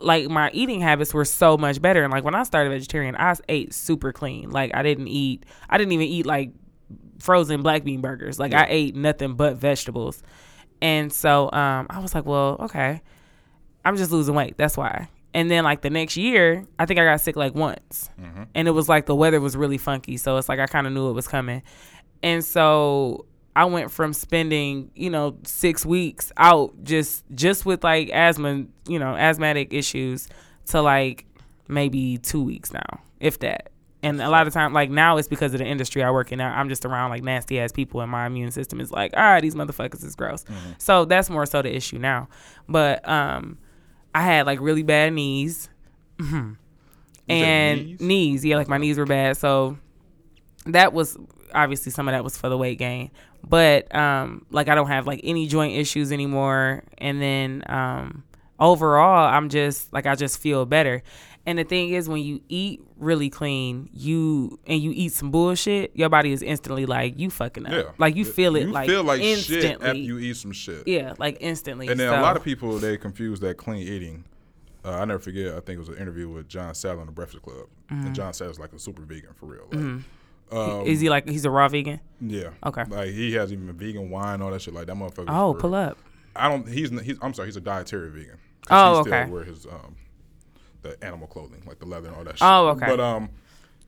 like 0.00 0.28
my 0.28 0.50
eating 0.52 0.80
habits 0.80 1.12
were 1.12 1.24
so 1.24 1.56
much 1.56 1.82
better. 1.82 2.02
And 2.04 2.12
like 2.12 2.24
when 2.24 2.34
I 2.34 2.42
started 2.44 2.70
vegetarian, 2.70 3.16
I 3.16 3.34
ate 3.48 3.74
super 3.74 4.12
clean. 4.12 4.50
Like 4.50 4.74
I 4.74 4.82
didn't 4.82 5.08
eat, 5.08 5.44
I 5.68 5.78
didn't 5.78 5.92
even 5.92 6.06
eat 6.06 6.26
like 6.26 6.52
frozen 7.18 7.62
black 7.62 7.84
bean 7.84 8.00
burgers. 8.00 8.38
Like 8.38 8.54
I 8.54 8.66
ate 8.68 8.94
nothing 8.94 9.34
but 9.34 9.56
vegetables. 9.56 10.22
And 10.80 11.12
so 11.12 11.50
um, 11.52 11.86
I 11.90 11.98
was 11.98 12.14
like, 12.14 12.24
well, 12.24 12.56
okay, 12.60 13.02
I'm 13.84 13.96
just 13.96 14.12
losing 14.12 14.34
weight. 14.34 14.56
That's 14.56 14.76
why. 14.76 15.08
And 15.34 15.50
then 15.50 15.64
like 15.64 15.82
the 15.82 15.90
next 15.90 16.16
year, 16.16 16.64
I 16.78 16.86
think 16.86 16.98
I 16.98 17.04
got 17.04 17.20
sick 17.20 17.36
like 17.36 17.54
once, 17.54 18.08
mm-hmm. 18.20 18.44
and 18.54 18.66
it 18.66 18.70
was 18.70 18.88
like 18.88 19.06
the 19.06 19.14
weather 19.14 19.40
was 19.40 19.56
really 19.56 19.78
funky. 19.78 20.16
So 20.16 20.36
it's 20.38 20.48
like 20.48 20.58
I 20.58 20.66
kind 20.66 20.86
of 20.86 20.92
knew 20.92 21.10
it 21.10 21.12
was 21.12 21.28
coming, 21.28 21.62
and 22.22 22.42
so 22.42 23.26
I 23.54 23.64
went 23.64 23.90
from 23.90 24.12
spending, 24.12 24.90
you 24.94 25.10
know, 25.10 25.36
six 25.44 25.84
weeks 25.84 26.32
out 26.36 26.72
just 26.84 27.24
just 27.34 27.66
with 27.66 27.82
like 27.82 28.08
asthma, 28.10 28.66
you 28.86 28.98
know, 28.98 29.16
asthmatic 29.16 29.74
issues 29.74 30.28
to 30.66 30.80
like 30.80 31.26
maybe 31.66 32.18
two 32.18 32.42
weeks 32.42 32.72
now, 32.72 33.00
if 33.20 33.40
that. 33.40 33.70
And 34.00 34.22
a 34.22 34.30
lot 34.30 34.46
of 34.46 34.52
time, 34.52 34.72
like 34.72 34.90
now, 34.90 35.16
it's 35.16 35.26
because 35.26 35.54
of 35.54 35.58
the 35.58 35.66
industry 35.66 36.04
I 36.04 36.10
work 36.12 36.30
in. 36.30 36.38
Now 36.38 36.56
I'm 36.56 36.68
just 36.68 36.84
around 36.84 37.10
like 37.10 37.24
nasty 37.24 37.58
ass 37.58 37.72
people, 37.72 38.00
and 38.00 38.10
my 38.10 38.26
immune 38.26 38.52
system 38.52 38.80
is 38.80 38.92
like, 38.92 39.12
all 39.16 39.22
right, 39.24 39.40
these 39.40 39.56
motherfuckers 39.56 40.04
is 40.04 40.14
gross. 40.14 40.44
Mm-hmm. 40.44 40.70
So 40.78 41.04
that's 41.04 41.28
more 41.28 41.44
so 41.44 41.60
the 41.60 41.74
issue 41.74 41.98
now. 41.98 42.28
But 42.68 43.06
um, 43.08 43.58
I 44.14 44.22
had 44.22 44.46
like 44.46 44.60
really 44.60 44.82
bad 44.82 45.12
knees, 45.12 45.68
and 47.28 47.86
knees? 47.86 48.00
knees, 48.00 48.44
yeah, 48.44 48.56
like 48.56 48.68
my 48.68 48.78
knees 48.78 48.98
were 48.98 49.06
bad. 49.06 49.36
So 49.36 49.78
that 50.66 50.92
was 50.92 51.16
obviously 51.54 51.92
some 51.92 52.08
of 52.08 52.12
that 52.12 52.24
was 52.24 52.36
for 52.36 52.48
the 52.48 52.58
weight 52.58 52.78
gain. 52.78 53.10
But 53.48 53.94
um 53.94 54.44
like 54.50 54.68
i 54.68 54.74
don't 54.74 54.88
have 54.88 55.06
like 55.06 55.20
any 55.22 55.46
joint 55.46 55.76
issues 55.76 56.12
anymore. 56.12 56.84
And 56.98 57.22
then 57.22 57.62
um 57.66 58.24
overall 58.60 59.28
i'm 59.32 59.48
just 59.48 59.92
like 59.92 60.04
i 60.04 60.16
just 60.16 60.40
feel 60.40 60.66
better 60.66 61.00
and 61.48 61.58
the 61.58 61.64
thing 61.64 61.90
is 61.90 62.08
when 62.08 62.22
you 62.22 62.40
eat 62.48 62.80
really 62.98 63.30
clean 63.30 63.88
you 63.92 64.58
and 64.66 64.80
you 64.82 64.92
eat 64.94 65.12
some 65.12 65.30
bullshit 65.30 65.90
your 65.94 66.08
body 66.08 66.30
is 66.32 66.42
instantly 66.42 66.84
like 66.86 67.18
you 67.18 67.30
fucking 67.30 67.66
up 67.66 67.72
Yeah. 67.72 67.82
like 67.98 68.14
you 68.16 68.24
feel 68.24 68.54
it 68.56 68.66
You 68.66 68.72
like 68.72 68.88
feel 68.88 69.02
like 69.02 69.20
instantly 69.20 69.62
shit 69.62 69.82
after 69.82 69.94
you 69.98 70.18
eat 70.18 70.36
some 70.36 70.52
shit. 70.52 70.86
yeah 70.86 71.14
like 71.18 71.38
instantly 71.40 71.88
And 71.88 71.98
then 71.98 72.10
So- 72.12 72.20
a 72.20 72.22
lot 72.22 72.36
of 72.36 72.44
people 72.44 72.78
they 72.78 72.96
confuse 72.96 73.40
that 73.40 73.56
clean 73.56 73.82
eating. 73.88 74.24
Uh, 74.84 74.92
I 74.92 75.04
never 75.04 75.18
forget. 75.18 75.48
I 75.48 75.60
think 75.60 75.70
it 75.76 75.78
was 75.80 75.88
an 75.88 75.96
interview 75.96 76.28
with 76.28 76.48
John 76.48 76.72
Sadler 76.74 77.00
on 77.00 77.06
the 77.06 77.12
Breakfast 77.12 77.42
Club, 77.42 77.66
Mm-hmm. 77.90 78.06
and 78.06 78.14
John 78.14 78.32
Sadler's 78.32 78.60
like 78.60 78.72
a 78.72 78.78
super 78.78 79.02
vegan 79.02 79.34
for 79.34 79.46
real. 79.46 79.66
Like, 79.72 80.58
um, 80.58 80.86
is 80.86 81.00
he 81.00 81.10
like 81.10 81.28
he's 81.28 81.44
a 81.44 81.50
raw 81.50 81.68
vegan 81.68 82.00
yeah. 82.20 82.50
Okay. 82.64 82.84
Like 82.88 83.10
he 83.10 83.32
has 83.34 83.52
even 83.52 83.70
vegan 83.72 84.08
wine, 84.08 84.40
all 84.40 84.50
that 84.52 84.62
shit. 84.62 84.72
Like 84.74 84.86
that 84.86 84.96
motherfucker. 84.96 85.26
oh 85.28 85.54
pull 85.54 85.74
up 85.74 85.98
I 86.36 86.48
don't. 86.48 86.68
He's. 86.68 86.90
he's. 87.02 87.16
I'm 87.20 87.34
sorry. 87.34 87.48
He's 87.48 87.56
a 87.56 87.60
dietary 87.60 88.10
vegan. 88.10 88.38
Oh, 88.70 89.00
okay. 89.00 89.24
Wear 89.28 89.42
his 89.44 89.66
um, 89.66 89.96
the 90.82 91.02
animal 91.04 91.26
clothing, 91.26 91.62
like 91.66 91.78
the 91.78 91.86
leather 91.86 92.08
and 92.08 92.16
all 92.16 92.24
that 92.24 92.38
shit. 92.38 92.46
Oh, 92.48 92.68
okay. 92.68 92.86
But 92.86 93.00
um, 93.00 93.28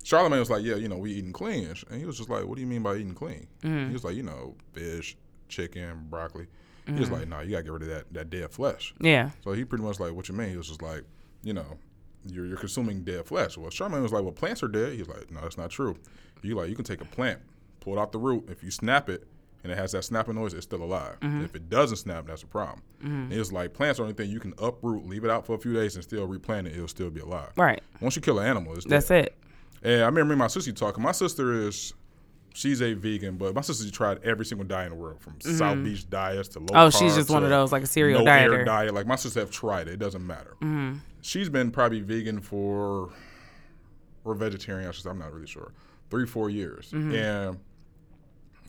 Charlamagne 0.04 0.38
was 0.38 0.50
like, 0.50 0.64
yeah, 0.64 0.76
you 0.76 0.88
know, 0.88 0.96
we 0.96 1.12
eating 1.12 1.32
clean, 1.32 1.66
and 1.90 2.00
he 2.00 2.06
was 2.06 2.16
just 2.18 2.30
like, 2.30 2.44
what 2.46 2.54
do 2.56 2.60
you 2.62 2.66
mean 2.66 2.82
by 2.82 2.96
eating 2.96 3.14
clean? 3.14 3.46
Mm-hmm. 3.62 3.86
He 3.88 3.92
was 3.92 4.04
like, 4.04 4.14
you 4.16 4.22
know, 4.22 4.54
fish, 4.72 5.16
chicken, 5.48 6.06
broccoli. 6.10 6.46
He 6.86 6.92
Mm-hmm. 6.92 7.00
was 7.00 7.10
like, 7.10 7.28
nah, 7.28 7.40
you 7.40 7.50
gotta 7.52 7.62
get 7.62 7.72
rid 7.72 7.82
of 7.82 7.88
that 7.88 8.04
that 8.12 8.30
dead 8.30 8.50
flesh. 8.50 8.94
yeah 9.00 9.30
So 9.44 9.52
he 9.52 9.64
pretty 9.64 9.84
much 9.84 10.00
like, 10.00 10.12
what 10.12 10.28
you 10.28 10.34
mean? 10.34 10.50
He 10.50 10.56
was 10.56 10.66
just 10.68 10.82
like, 10.82 11.04
you 11.42 11.52
know, 11.52 11.78
you're 12.26 12.46
you're 12.46 12.56
consuming 12.56 13.04
dead 13.04 13.26
flesh. 13.26 13.56
Well, 13.56 13.70
Charlamagne 13.70 14.02
was 14.02 14.12
like, 14.12 14.22
well, 14.22 14.32
plants 14.32 14.62
are 14.62 14.68
dead. 14.68 14.94
He's 14.94 15.06
like, 15.06 15.30
no, 15.30 15.40
that's 15.42 15.58
not 15.58 15.70
true. 15.70 15.96
You 16.42 16.54
like, 16.56 16.68
you 16.70 16.74
can 16.74 16.84
take 16.84 17.00
a 17.02 17.04
plant, 17.04 17.40
pull 17.80 17.96
it 17.96 18.00
out 18.00 18.12
the 18.12 18.18
root. 18.18 18.48
If 18.50 18.64
you 18.64 18.70
snap 18.70 19.08
it, 19.10 19.28
and 19.62 19.70
it 19.72 19.76
has 19.78 19.92
that 19.92 20.04
snapping 20.04 20.34
noise, 20.34 20.54
it's 20.54 20.64
still 20.64 20.82
alive. 20.82 21.16
If 21.22 21.54
it 21.54 21.68
doesn't 21.68 21.96
snap, 21.98 22.26
that's 22.26 22.42
a 22.42 22.46
problem. 22.46 22.82
And 23.02 23.32
It's 23.32 23.52
like 23.52 23.74
plants 23.74 24.00
are 24.00 24.04
anything 24.04 24.30
you 24.30 24.40
can 24.40 24.54
uproot, 24.58 25.06
leave 25.06 25.24
it 25.24 25.30
out 25.30 25.46
for 25.46 25.54
a 25.54 25.58
few 25.58 25.72
days, 25.74 25.94
and 25.94 26.02
still 26.04 26.26
replant 26.26 26.66
it. 26.66 26.74
It'll 26.74 26.88
still 26.88 27.10
be 27.10 27.20
alive. 27.20 27.50
right 27.56 27.82
Once 28.00 28.16
you 28.16 28.22
kill 28.22 28.38
an 28.38 28.46
animal, 28.46 28.74
it's 28.74 28.84
dead. 28.84 28.90
that's 28.92 29.10
it 29.10 29.36
And 29.82 30.02
I 30.02 30.06
remember 30.06 30.34
my 30.36 30.46
sister 30.48 30.72
talking. 30.72 31.02
My 31.02 31.12
sister 31.12 31.52
is, 31.66 31.92
she's 32.54 32.80
a 32.82 32.94
vegan, 32.94 33.36
but 33.36 33.54
my 33.54 33.60
sister 33.60 33.90
tried 33.90 34.22
every 34.24 34.44
single 34.44 34.66
diet 34.66 34.92
in 34.92 34.98
the 34.98 35.02
world, 35.02 35.20
from 35.20 35.40
South 35.40 35.82
Beach 35.84 36.08
diets 36.10 36.48
to 36.50 36.58
low 36.60 36.66
Oh, 36.74 36.90
she's 36.90 37.14
just 37.14 37.30
one 37.30 37.44
of 37.44 37.50
those, 37.50 37.70
like 37.72 37.82
a 37.82 37.86
serial 37.86 38.24
no 38.24 38.30
air 38.30 38.50
dieter. 38.50 38.64
diet. 38.66 38.94
Like 38.94 39.06
my 39.06 39.16
sister 39.16 39.40
have 39.40 39.50
tried 39.50 39.88
it. 39.88 39.92
It 39.94 39.98
doesn't 39.98 40.26
matter. 40.26 40.54
Mm-hmm. 40.62 40.98
She's 41.22 41.48
been 41.50 41.70
probably 41.70 42.00
vegan 42.00 42.40
for, 42.40 43.10
or 44.24 44.34
vegetarian. 44.34 44.90
I 45.06 45.10
am 45.10 45.18
not 45.18 45.32
really 45.32 45.46
sure. 45.46 45.72
Three, 46.10 46.26
four 46.26 46.50
years, 46.50 46.90
Mm-hmm. 46.92 47.14
and 47.14 47.58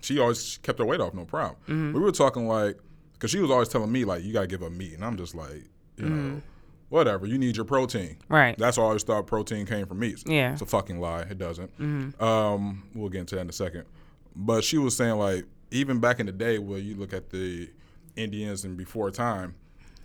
she 0.01 0.19
always 0.19 0.57
kept 0.59 0.79
her 0.79 0.85
weight 0.85 0.99
off, 0.99 1.13
no 1.13 1.25
problem. 1.25 1.55
Mm-hmm. 1.63 1.93
We 1.93 1.99
were 1.99 2.11
talking 2.11 2.47
like, 2.47 2.77
because 3.13 3.31
she 3.31 3.39
was 3.39 3.51
always 3.51 3.69
telling 3.69 3.91
me 3.91 4.03
like, 4.05 4.23
you 4.23 4.33
gotta 4.33 4.47
give 4.47 4.63
up 4.63 4.71
meat, 4.71 4.93
and 4.93 5.03
I'm 5.05 5.17
just 5.17 5.33
like, 5.35 5.63
you 5.97 6.05
Mm-hmm. 6.05 6.29
know, 6.35 6.41
whatever. 6.89 7.25
You 7.25 7.37
need 7.37 7.55
your 7.55 7.65
protein. 7.65 8.17
Right. 8.27 8.57
That's 8.57 8.77
why 8.77 8.83
I 8.83 8.87
always 8.87 9.03
thought 9.03 9.25
protein 9.27 9.65
came 9.65 9.85
from 9.85 9.99
meat. 9.99 10.23
Yeah. 10.25 10.47
Mm-hmm. 10.47 10.53
It's 10.53 10.61
a 10.61 10.65
fucking 10.65 10.99
lie. 10.99 11.21
It 11.21 11.37
doesn't. 11.37 11.71
Um, 12.21 12.83
we'll 12.93 13.09
get 13.09 13.19
into 13.21 13.35
that 13.35 13.41
in 13.41 13.49
a 13.49 13.53
second. 13.53 13.85
But 14.35 14.63
she 14.63 14.77
was 14.77 14.95
saying 14.95 15.15
like, 15.17 15.45
even 15.71 15.99
back 15.99 16.19
in 16.19 16.25
the 16.25 16.31
day, 16.31 16.59
where 16.59 16.79
you 16.79 16.95
look 16.95 17.13
at 17.13 17.29
the 17.29 17.69
Indians 18.15 18.65
and 18.65 18.75
before 18.77 19.09
time, 19.11 19.55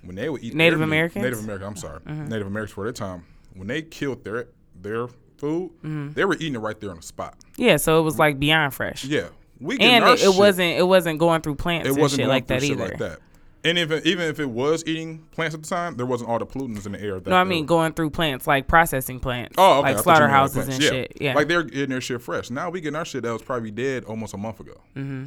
when 0.03 0.15
they 0.17 0.29
would 0.29 0.45
eat 0.45 0.55
Native 0.55 0.79
their 0.79 0.87
meat- 0.87 0.93
Americans? 0.93 1.23
Native 1.25 1.39
Americans. 1.41 1.69
I'm 1.69 1.77
sorry, 1.77 2.01
Mm-hmm. 2.01 2.29
Native 2.29 2.47
Americans 2.47 2.75
for 2.75 2.85
their 2.85 2.93
time, 2.93 3.25
when 3.55 3.67
they 3.67 3.83
killed 3.83 4.23
their 4.25 4.47
their 4.81 5.09
food, 5.39 5.71
Mm-hmm. 5.83 6.13
they 6.13 6.25
were 6.25 6.35
eating 6.35 6.55
it 6.55 6.59
right 6.61 6.79
there 6.79 6.91
on 6.91 6.97
the 6.97 7.03
spot. 7.03 7.35
yeah 7.57 7.77
so 7.77 7.99
it 7.99 8.03
was 8.03 8.19
like 8.19 8.39
beyond 8.39 8.73
fresh 8.75 9.05
Yeah, 9.05 9.29
we 9.61 9.79
and 9.79 10.05
it, 10.05 10.23
it 10.23 10.35
wasn't 10.35 10.79
it 10.79 10.87
wasn't 10.87 11.19
going 11.19 11.41
through 11.41 11.57
plants 11.57 11.89
it 11.89 11.93
and 11.93 12.01
wasn't 12.01 12.21
shit 12.21 12.29
like 12.29 12.47
that 12.49 12.63
shit 12.63 12.73
either. 12.73 12.89
like 12.89 12.99
that. 12.99 13.19
And 13.65 13.79
even 13.79 14.03
even 14.07 14.29
if 14.29 14.39
it 14.39 14.49
was 14.49 14.85
eating 14.87 15.27
plants 15.33 15.55
at 15.55 15.63
the 15.63 15.69
time, 15.69 15.97
there 15.97 16.07
wasn't 16.07 16.31
all 16.31 16.39
the 16.39 16.47
pollutants 16.47 16.87
in 16.87 16.93
the 16.93 17.01
air. 17.01 17.19
That 17.19 17.31
No, 17.31 17.37
I 17.37 17.45
mean 17.45 17.67
going 17.67 17.95
through 17.95 18.11
plants 18.11 18.47
like 18.47 18.69
processing 18.69 19.19
plants. 19.19 19.57
Oh, 19.59 19.79
okay. 19.79 19.81
Like 19.81 19.83
thought 19.83 19.89
you 19.89 19.95
meant 19.95 20.05
slaughterhouses 20.05 20.69
and 20.69 20.83
shit. 20.83 21.17
Yeah, 21.21 21.35
Like 21.35 21.49
they're 21.49 21.65
getting 21.65 21.91
their 21.91 22.01
shit 22.01 22.23
fresh. 22.23 22.51
Now 22.51 22.71
we 22.71 22.81
getting 22.81 22.97
our 22.97 23.05
shit 23.05 23.25
that 23.25 23.33
was 23.33 23.43
probably 23.43 23.71
dead 23.71 24.05
almost 24.05 24.35
a 24.35 24.39
month 24.39 24.61
ago. 24.61 24.81
Mm-hmm. 24.95 25.27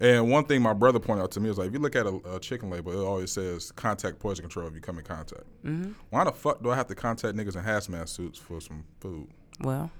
And 0.00 0.28
one 0.32 0.44
thing 0.44 0.62
my 0.62 0.72
brother 0.72 0.98
pointed 0.98 1.22
out 1.22 1.30
to 1.32 1.40
me 1.40 1.48
was 1.48 1.58
like, 1.58 1.68
if 1.68 1.74
you 1.74 1.78
look 1.78 1.94
at 1.94 2.06
a, 2.06 2.34
a 2.34 2.40
chicken 2.40 2.70
label, 2.70 2.90
it 2.90 3.06
always 3.06 3.30
says 3.30 3.70
contact 3.70 4.18
poison 4.18 4.42
control 4.42 4.66
if 4.66 4.74
you 4.74 4.80
come 4.80 4.98
in 4.98 5.04
contact. 5.04 5.44
Mm-hmm. 5.64 5.92
Why 6.10 6.24
the 6.24 6.32
fuck 6.32 6.60
do 6.60 6.70
I 6.70 6.74
have 6.74 6.88
to 6.88 6.96
contact 6.96 7.36
niggas 7.36 7.54
in 7.54 7.62
hazmat 7.62 8.08
suits 8.08 8.38
for 8.38 8.60
some 8.60 8.84
food? 8.98 9.28
well, 9.60 9.92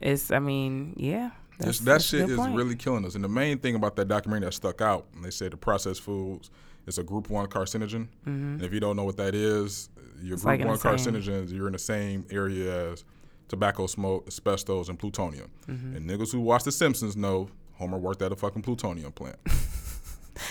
it's. 0.00 0.30
I 0.30 0.40
mean, 0.40 0.92
yeah. 0.98 1.30
That's- 1.62 1.78
that 1.80 1.84
that's 1.84 2.04
shit 2.04 2.28
is 2.30 2.36
point. 2.36 2.54
really 2.54 2.76
killing 2.76 3.04
us. 3.04 3.14
And 3.14 3.24
the 3.24 3.28
main 3.28 3.58
thing 3.58 3.74
about 3.74 3.96
that 3.96 4.08
documentary 4.08 4.46
that 4.48 4.52
stuck 4.54 4.80
out, 4.80 5.06
and 5.14 5.24
they 5.24 5.30
say 5.30 5.48
the 5.48 5.56
processed 5.56 6.02
foods 6.02 6.50
is 6.86 6.98
a 6.98 7.02
group 7.02 7.30
one 7.30 7.46
carcinogen. 7.46 8.08
And 8.26 8.62
if 8.62 8.72
you 8.72 8.80
don't 8.80 8.96
know 8.96 9.04
what 9.04 9.16
that 9.16 9.34
is, 9.34 9.88
your 10.20 10.36
group 10.36 10.40
Mm-hmm. 10.40 10.46
like 10.46 10.64
one 10.84 10.98
same- 11.00 11.14
carcinogens, 11.14 11.52
you're 11.52 11.66
in 11.68 11.72
the 11.72 11.78
same 11.78 12.24
area 12.30 12.92
as 12.92 13.04
tobacco 13.48 13.86
smoke, 13.86 14.24
asbestos, 14.26 14.88
and 14.88 14.98
plutonium. 14.98 15.50
Mm-hmm. 15.68 15.96
And 15.96 16.08
niggas 16.10 16.32
who 16.32 16.40
watch 16.40 16.64
The 16.64 16.72
Simpsons 16.72 17.16
know 17.16 17.48
Homer 17.74 17.98
worked 17.98 18.22
at 18.22 18.32
a 18.32 18.36
fucking 18.36 18.62
plutonium 18.62 19.12
plant. 19.12 19.36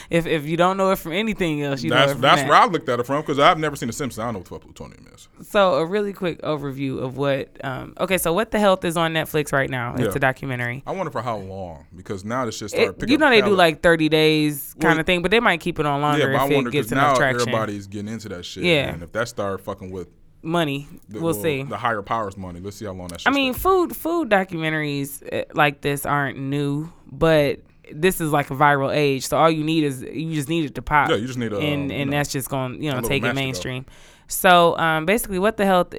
If 0.09 0.25
if 0.27 0.45
you 0.45 0.57
don't 0.57 0.77
know 0.77 0.91
it 0.91 0.97
from 0.97 1.13
anything 1.13 1.61
else, 1.63 1.83
you 1.83 1.89
know 1.89 1.95
that's 1.95 2.11
it 2.11 2.15
from 2.15 2.21
that's 2.21 2.41
that. 2.41 2.49
where 2.49 2.57
I 2.57 2.65
looked 2.65 2.87
at 2.89 2.99
it 2.99 3.05
from 3.05 3.21
because 3.21 3.39
I've 3.39 3.57
never 3.57 3.75
seen 3.75 3.87
The 3.87 3.93
Simpsons. 3.93 4.19
I 4.19 4.25
don't 4.31 4.33
know 4.35 4.43
what 4.55 4.61
plutonium 4.61 5.07
is. 5.13 5.27
So 5.47 5.75
a 5.75 5.85
really 5.85 6.13
quick 6.13 6.41
overview 6.41 7.01
of 7.01 7.17
what. 7.17 7.49
Um, 7.63 7.93
okay, 7.99 8.17
so 8.17 8.33
what 8.33 8.51
the 8.51 8.59
health 8.59 8.85
is 8.85 8.95
on 8.97 9.13
Netflix 9.13 9.51
right 9.51 9.69
now? 9.69 9.93
It's 9.95 10.03
Yeah. 10.03 10.11
a 10.15 10.19
documentary. 10.19 10.83
I 10.85 10.91
wonder 10.91 11.11
for 11.11 11.21
how 11.21 11.37
long 11.37 11.85
because 11.95 12.23
now 12.23 12.45
this 12.45 12.55
shit 12.57 12.67
It- 12.67 12.69
started 12.69 12.93
picking 12.99 13.11
you 13.13 13.17
know 13.17 13.29
they 13.29 13.41
do 13.41 13.55
like 13.55 13.81
thirty 13.81 14.09
days 14.09 14.75
kind 14.79 14.93
Well, 14.93 14.99
of 14.99 15.05
thing, 15.05 15.21
but 15.21 15.31
they 15.31 15.39
might 15.39 15.59
keep 15.59 15.79
it 15.79 15.85
on 15.85 15.99
yeah, 16.01 16.07
longer 16.07 16.31
but 16.33 16.41
I 16.41 16.45
if 16.47 16.53
wonder 16.53 16.69
it 16.69 16.73
gets 16.73 16.89
because 16.89 17.19
now 17.19 17.25
everybody's 17.25 17.87
getting 17.87 18.11
into 18.13 18.29
that 18.29 18.45
shit. 18.45 18.63
Yeah. 18.63 18.89
and 18.93 19.01
if 19.03 19.11
that 19.13 19.27
start 19.27 19.61
fucking 19.61 19.91
with 19.91 20.07
money. 20.43 20.87
The, 21.09 21.19
we'll, 21.21 21.33
well, 21.33 21.41
see. 21.41 21.63
The 21.63 21.77
higher 21.77 22.01
powers 22.01 22.35
money. 22.37 22.59
Let's 22.59 22.77
see 22.77 22.85
how 22.85 22.93
long 22.93 23.09
that. 23.09 23.21
I 23.25 23.31
mean, 23.31 23.53
stays. 23.53 23.61
food 23.63 23.95
food 23.95 24.29
documentaries 24.29 25.21
eh, 25.31 25.45
like 25.53 25.81
this 25.81 26.05
aren't 26.05 26.37
new, 26.39 26.91
but 27.11 27.59
this 27.93 28.21
is 28.21 28.31
like 28.31 28.51
a 28.51 28.55
viral 28.55 28.93
age. 28.93 29.27
So 29.27 29.37
all 29.37 29.49
you 29.49 29.63
need 29.63 29.83
is 29.83 30.01
you 30.01 30.33
just 30.33 30.49
need 30.49 30.65
it 30.65 30.75
to 30.75 30.81
pop. 30.81 31.09
Yeah, 31.09 31.15
you 31.15 31.27
just 31.27 31.39
need 31.39 31.53
a, 31.53 31.57
and 31.57 31.91
um, 31.91 31.97
and 31.97 32.09
know, 32.09 32.17
that's 32.17 32.31
just 32.31 32.49
going 32.49 32.81
you 32.81 32.91
know 32.91 33.01
take 33.01 33.23
it 33.23 33.33
mainstream. 33.33 33.85
So 34.27 34.77
um, 34.77 35.05
basically, 35.05 35.39
what 35.39 35.57
the 35.57 35.65
health 35.65 35.93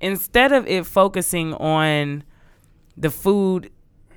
instead 0.00 0.52
of 0.52 0.66
it 0.66 0.86
focusing 0.86 1.54
on 1.54 2.24
the 2.96 3.10
food, 3.10 3.70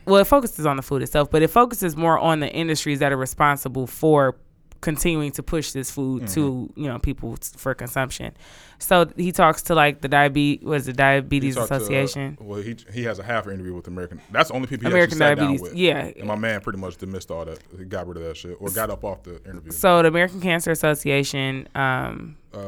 well, 0.05 0.21
it 0.21 0.27
focuses 0.27 0.65
on 0.65 0.75
the 0.75 0.83
food 0.83 1.01
itself, 1.01 1.31
but 1.31 1.41
it 1.41 1.49
focuses 1.49 1.95
more 1.95 2.19
on 2.19 2.39
the 2.39 2.49
industries 2.49 2.99
that 2.99 3.12
are 3.12 3.17
responsible 3.17 3.88
for 3.88 4.36
continuing 4.81 5.31
to 5.31 5.43
push 5.43 5.71
this 5.71 5.89
food 5.91 6.23
Mm-hmm. 6.23 6.33
to 6.33 6.73
you 6.75 6.87
know 6.87 6.99
people 6.99 7.37
for 7.57 7.73
consumption. 7.73 8.33
So 8.79 9.07
he 9.15 9.31
talks 9.31 9.63
to 9.63 9.75
like 9.75 10.01
the 10.01 10.07
diabetes, 10.07 10.63
what 10.65 10.77
is 10.77 10.87
it, 10.87 10.91
He 10.91 10.97
Diabetes 10.97 11.55
talked 11.55 11.69
to, 11.69 11.73
uh, 11.73 11.77
Association. 11.77 12.37
well, 12.39 12.61
he 12.61 12.75
he 12.93 13.03
has 13.03 13.17
a 13.19 13.23
half 13.23 13.47
interview 13.47 13.73
with 13.73 13.87
American. 13.87 14.21
That's 14.31 14.49
the 14.49 14.55
only 14.55 14.67
people 14.67 14.87
he 14.87 14.93
American 14.93 15.17
Diabetes, 15.17 15.61
down 15.61 15.69
with. 15.71 15.75
yeah. 15.75 16.11
And 16.17 16.25
my 16.27 16.35
man 16.35 16.61
pretty 16.61 16.79
much 16.79 16.97
dismissed 16.97 17.31
all 17.31 17.45
that. 17.45 17.59
He 17.77 17.85
got 17.85 18.07
rid 18.07 18.17
of 18.17 18.23
that 18.23 18.37
shit 18.37 18.55
or 18.59 18.69
got 18.69 18.89
up 18.89 19.03
off 19.03 19.23
the 19.23 19.43
interview. 19.45 19.71
So 19.71 20.01
the 20.03 20.09
American 20.09 20.41
Cancer 20.41 20.71
Association, 20.71 21.67
um, 21.75 22.37
uh, 22.53 22.59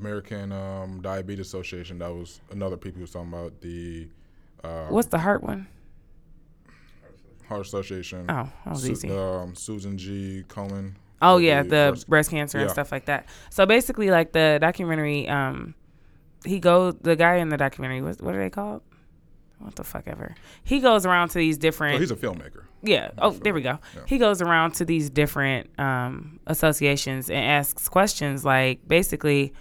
American 0.00 0.50
um, 0.52 1.00
Diabetes 1.00 1.46
Association. 1.46 1.98
That 2.00 2.12
was 2.12 2.40
another 2.50 2.76
people 2.76 3.00
was 3.00 3.12
talking 3.12 3.28
about 3.32 3.60
the 3.60 4.08
uh, 4.64 4.86
what's 4.88 5.08
the 5.08 5.18
heart 5.18 5.42
one? 5.44 5.68
Heart 7.48 7.66
Association. 7.66 8.26
Oh, 8.28 8.48
that 8.64 8.70
was 8.70 8.88
easy. 8.88 9.10
um, 9.10 9.54
Susan 9.54 9.98
G. 9.98 10.42
Komen. 10.48 10.94
Oh 11.22 11.38
yeah, 11.38 11.62
the 11.62 11.68
breast- 11.92 12.08
breast, 12.08 12.30
cancer 12.30 12.58
and 12.58 12.70
stuff 12.70 12.92
like 12.92 13.06
that. 13.06 13.26
So 13.50 13.64
basically, 13.66 14.10
like 14.10 14.32
the 14.32 14.58
documentary, 14.60 15.28
um, 15.28 15.74
he 16.44 16.58
goes. 16.60 16.94
The 17.00 17.16
guy 17.16 17.36
in 17.36 17.48
the 17.48 17.56
documentary, 17.56 18.02
what 18.02 18.20
what 18.20 18.34
are 18.34 18.42
they 18.42 18.50
called? 18.50 18.82
What 19.58 19.76
the 19.76 19.84
fuck 19.84 20.04
ever. 20.08 20.34
He 20.64 20.80
goes 20.80 21.06
around 21.06 21.28
to 21.30 21.38
these 21.38 21.56
different. 21.56 21.94
Oh, 21.96 21.98
he's 22.00 22.10
a 22.10 22.16
filmmaker. 22.16 22.64
yeah. 22.82 23.12
Oh, 23.18 23.30
there 23.30 23.54
we 23.54 23.62
go. 23.62 23.78
Yeah. 23.94 24.02
He 24.06 24.18
goes 24.18 24.42
around 24.42 24.72
to 24.74 24.84
these 24.84 25.08
different 25.08 25.70
um, 25.78 26.40
associations 26.48 27.30
and 27.30 27.38
asks 27.38 27.88
questions 27.88 28.44
like, 28.44 28.80
basically, 28.88 29.52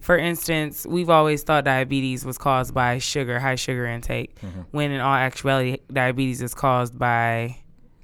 for 0.00 0.16
instance, 0.16 0.86
we've 0.88 1.10
always 1.10 1.42
thought 1.42 1.64
diabetes 1.64 2.24
was 2.24 2.38
caused 2.38 2.72
by 2.72 2.96
sugar, 2.96 3.38
high 3.38 3.56
sugar 3.56 3.84
intake, 3.84 4.34
Mm-hmm. 4.40 4.60
when 4.70 4.92
in 4.92 5.00
all 5.02 5.12
actuality, 5.14 5.76
diabetes 5.92 6.40
is 6.40 6.54
caused 6.54 6.98
by 6.98 7.58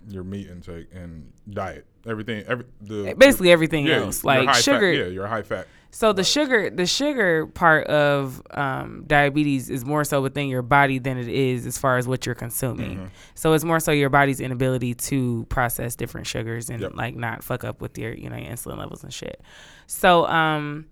Your 0.09 0.24
meat 0.24 0.48
intake 0.48 0.88
and 0.92 1.33
diet, 1.48 1.87
everything, 2.06 2.44
every 2.46 2.64
the 2.80 3.14
basically 3.16 3.52
everything 3.52 3.86
yeah, 3.86 3.96
else, 3.96 4.24
like 4.24 4.54
sugar. 4.54 4.92
Fat, 4.92 4.98
yeah, 4.98 5.06
you're 5.06 5.26
high 5.26 5.42
fat. 5.42 5.66
So 5.90 6.12
the 6.12 6.24
sugar, 6.24 6.68
the 6.68 6.84
sugar 6.84 7.46
part 7.46 7.86
of 7.86 8.42
um, 8.50 9.04
diabetes 9.06 9.70
is 9.70 9.84
more 9.84 10.04
so 10.04 10.20
within 10.20 10.48
your 10.48 10.60
body 10.60 10.98
than 10.98 11.16
it 11.16 11.28
is 11.28 11.64
as 11.64 11.78
far 11.78 11.96
as 11.96 12.06
what 12.06 12.26
you're 12.26 12.34
consuming. 12.34 12.96
Mm-hmm. 12.96 13.06
So 13.34 13.54
it's 13.54 13.64
more 13.64 13.80
so 13.80 13.92
your 13.92 14.10
body's 14.10 14.40
inability 14.40 14.92
to 14.94 15.46
process 15.48 15.96
different 15.96 16.26
sugars 16.26 16.68
and 16.68 16.82
Yep. 16.82 16.94
like 16.96 17.16
not 17.16 17.42
fuck 17.42 17.64
up 17.64 17.80
with 17.80 17.96
your 17.96 18.12
you 18.12 18.28
know 18.28 18.36
your 18.36 18.50
insulin 18.50 18.76
levels 18.76 19.04
and 19.04 19.14
shit. 19.14 19.40
So 19.86 20.26
um, 20.26 20.86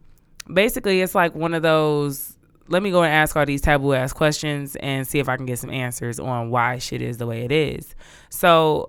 basically, 0.52 1.02
it's 1.02 1.14
like 1.14 1.34
one 1.34 1.52
of 1.54 1.62
those. 1.62 2.38
Let 2.68 2.82
me 2.82 2.90
go 2.90 3.02
and 3.02 3.12
ask 3.12 3.36
all 3.36 3.44
these 3.44 3.60
taboo 3.60 3.92
ass 3.92 4.14
questions 4.14 4.74
and 4.76 5.06
see 5.06 5.18
if 5.18 5.28
I 5.28 5.36
can 5.36 5.44
get 5.44 5.58
some 5.58 5.68
answers 5.68 6.18
on 6.18 6.48
why 6.48 6.78
shit 6.78 7.02
is 7.02 7.18
the 7.18 7.26
way 7.26 7.44
it 7.44 7.52
is. 7.52 7.94
So, 8.30 8.88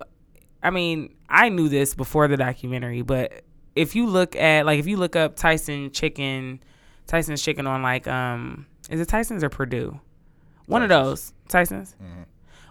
I 0.66 0.70
mean, 0.72 1.14
I 1.30 1.50
knew 1.50 1.70
this 1.70 1.94
before 1.96 2.28
the 2.28 2.38
documentary, 2.38 3.02
but 3.02 3.44
if 3.76 3.96
you 3.96 4.08
look 4.08 4.36
at 4.36 4.66
like 4.66 4.80
if 4.80 4.88
you 4.88 4.98
look 4.98 5.16
up 5.16 5.36
Tyson 5.36 5.92
chicken, 5.92 6.62
Tyson's 7.08 7.42
chicken 7.42 7.68
on 7.68 7.82
like 7.84 8.08
um 8.08 8.66
is 8.90 9.00
it 9.00 9.08
Tyson's 9.08 9.44
or 9.44 9.50
Perdue? 9.50 10.00
One 10.68 10.82
of 10.84 10.90
those 10.90 11.34
Tyson's. 11.48 11.96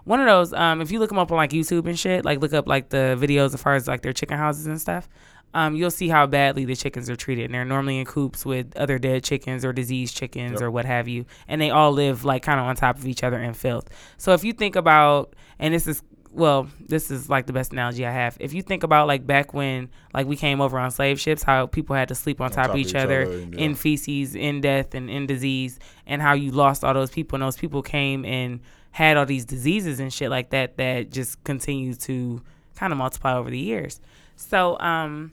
One 0.04 0.20
of 0.20 0.26
those. 0.26 0.52
Um, 0.52 0.82
if 0.82 0.90
you 0.92 0.98
look 0.98 1.08
them 1.08 1.18
up 1.18 1.30
on 1.32 1.36
like 1.38 1.50
YouTube 1.50 1.86
and 1.86 1.98
shit, 1.98 2.24
like 2.26 2.40
look 2.40 2.52
up 2.52 2.68
like 2.68 2.90
the 2.90 3.16
videos 3.18 3.54
as 3.54 3.62
far 3.62 3.74
as 3.74 3.88
like 3.88 4.02
their 4.02 4.12
chicken 4.12 4.36
houses 4.36 4.66
and 4.66 4.78
stuff. 4.80 5.08
Um, 5.54 5.76
you'll 5.76 5.90
see 5.92 6.08
how 6.08 6.26
badly 6.26 6.64
the 6.64 6.74
chickens 6.74 7.08
are 7.08 7.14
treated. 7.16 7.44
And 7.46 7.54
they're 7.54 7.64
normally 7.64 7.98
in 7.98 8.04
coops 8.04 8.44
with 8.44 8.76
other 8.76 8.98
dead 8.98 9.22
chickens 9.22 9.64
or 9.64 9.72
diseased 9.72 10.16
chickens 10.16 10.54
Yep. 10.54 10.62
or 10.62 10.70
what 10.70 10.84
have 10.84 11.06
you, 11.08 11.24
and 11.48 11.60
they 11.60 11.70
all 11.70 11.92
live 11.92 12.24
like 12.24 12.42
kind 12.42 12.58
of 12.60 12.66
on 12.66 12.74
top 12.76 12.98
of 12.98 13.06
each 13.06 13.22
other 13.22 13.40
in 13.40 13.54
filth. 13.54 13.88
So 14.18 14.32
if 14.34 14.42
you 14.44 14.52
think 14.52 14.74
about, 14.76 15.34
and 15.58 15.72
this 15.72 15.86
is 15.86 16.02
well, 16.34 16.68
this 16.80 17.10
is 17.10 17.30
like 17.30 17.46
the 17.46 17.52
best 17.52 17.72
analogy 17.72 18.04
I 18.04 18.10
have. 18.10 18.36
If 18.40 18.52
you 18.52 18.62
think 18.62 18.82
about 18.82 19.06
like 19.06 19.26
back 19.26 19.54
when 19.54 19.88
like 20.12 20.26
we 20.26 20.36
came 20.36 20.60
over 20.60 20.78
on 20.78 20.90
slave 20.90 21.20
ships, 21.20 21.42
how 21.42 21.66
people 21.66 21.94
had 21.94 22.08
to 22.08 22.14
sleep 22.14 22.40
on, 22.40 22.50
top, 22.50 22.70
of 22.70 22.76
each, 22.76 22.94
other, 22.94 23.22
and, 23.22 23.54
in 23.54 23.70
yeah. 23.70 23.76
feces, 23.76 24.34
in 24.34 24.60
death, 24.60 24.94
and 24.94 25.08
in 25.08 25.26
disease, 25.26 25.78
and 26.06 26.20
how 26.20 26.32
you 26.32 26.50
lost 26.50 26.82
all 26.84 26.92
those 26.92 27.10
people, 27.10 27.36
and 27.36 27.42
those 27.42 27.56
people 27.56 27.82
came 27.82 28.24
and 28.24 28.60
had 28.90 29.16
all 29.16 29.26
these 29.26 29.44
diseases 29.44 30.00
and 30.00 30.12
shit 30.12 30.30
like 30.30 30.50
that 30.50 30.76
that 30.76 31.10
just 31.10 31.42
continue 31.44 31.94
to 31.94 32.42
kind 32.76 32.92
of 32.92 32.98
multiply 32.98 33.34
over 33.36 33.50
the 33.50 33.58
years. 33.58 34.00
So, 34.36 34.78
um, 34.80 35.32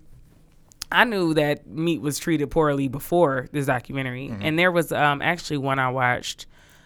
I 0.92 1.06
knew 1.06 1.34
that 1.36 1.66
meat 1.68 2.02
was 2.02 2.20
treated 2.20 2.52
poorly 2.52 2.88
before 2.90 3.48
this 3.52 3.66
documentary, 3.66 4.28
Mm-hmm. 4.28 4.42
and 4.44 4.60
there 4.60 4.72
was 4.72 4.92
um, 4.92 5.22
actually 5.22 5.58
one 5.58 5.80
I 5.80 5.90
watched. 5.90 6.46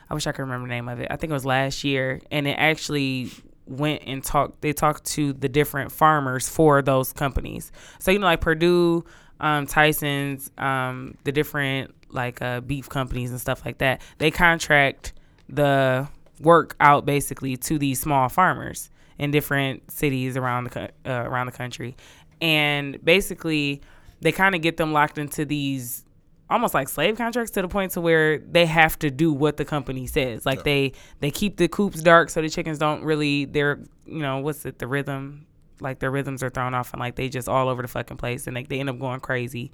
I 0.10 0.14
wish 0.14 0.28
I 0.28 0.32
could 0.32 0.44
remember 0.44 0.68
the 0.68 0.74
name 0.74 0.88
of 0.88 1.00
it. 1.00 1.08
I 1.10 1.16
think 1.16 1.32
it 1.32 1.34
was 1.34 1.46
last 1.46 1.84
year, 1.84 2.22
and 2.30 2.48
it 2.48 2.54
actually 2.60 3.32
went 3.68 4.04
and 4.06 4.24
talked. 4.24 4.62
They 4.62 4.74
talked 4.74 5.06
to 5.12 5.34
the 5.34 5.50
different 5.50 5.92
farmers 5.92 6.48
for 6.48 6.82
those 6.82 7.14
companies. 7.14 7.72
So 8.00 8.12
you 8.12 8.20
know, 8.20 8.28
like 8.28 8.42
Perdue, 8.42 9.06
um, 9.40 9.68
Tyson's, 9.68 10.52
um, 10.58 11.18
the 11.24 11.32
different 11.32 11.94
like 12.10 12.42
uh, 12.42 12.62
beef 12.62 12.90
companies 12.90 13.32
and 13.32 13.42
stuff 13.42 13.66
like 13.66 13.80
that. 13.80 14.02
They 14.18 14.32
contract 14.32 15.14
the 15.50 16.08
work 16.40 16.76
out 16.80 17.06
basically 17.06 17.58
to 17.58 17.78
these 17.78 18.00
small 18.00 18.30
farmers 18.30 18.90
in 19.18 19.32
different 19.32 19.90
cities 19.92 20.38
around 20.38 20.66
the 20.66 20.90
uh, 21.06 21.24
around 21.24 21.48
the 21.48 21.52
country, 21.52 21.96
and 22.42 23.04
basically 23.04 23.82
they 24.22 24.32
kind 24.32 24.56
of 24.56 24.62
get 24.62 24.78
them 24.78 24.94
locked 24.94 25.18
into 25.18 25.46
these 25.46 26.05
almost 26.50 26.74
like 26.74 26.88
slave 26.90 27.18
contracts 27.18 27.52
to 27.52 27.62
the 27.62 27.68
point 27.68 27.92
to 27.94 28.02
where 28.02 28.38
they 28.40 28.66
have 28.66 28.98
to 29.00 29.10
do 29.10 29.32
what 29.34 29.58
the 29.58 29.66
company 29.66 30.06
says. 30.08 30.46
Like 30.46 30.60
Yeah. 30.60 30.64
they 30.64 30.92
they 31.20 31.32
keep 31.32 31.58
the 31.58 31.68
coops 31.68 32.02
dark 32.02 32.30
so 32.30 32.42
the 32.42 32.50
chickens 32.50 32.78
don't 32.78 33.04
really 33.04 33.46
they're 33.46 33.80
you 34.06 34.20
know 34.20 34.40
what's 34.40 34.66
it 34.66 34.78
the 34.80 34.88
rhythm 34.88 35.48
like 35.82 36.00
their 36.00 36.12
rhythms 36.12 36.42
are 36.44 36.50
thrown 36.50 36.74
off 36.74 36.94
and 36.94 37.00
like 37.00 37.16
they 37.16 37.28
just 37.28 37.50
all 37.50 37.68
over 37.68 37.82
the 37.82 37.88
fucking 37.88 38.18
place 38.18 38.48
and 38.48 38.56
like 38.56 38.70
they 38.70 38.80
end 38.80 38.90
up 38.90 39.00
going 39.00 39.20
crazy. 39.20 39.72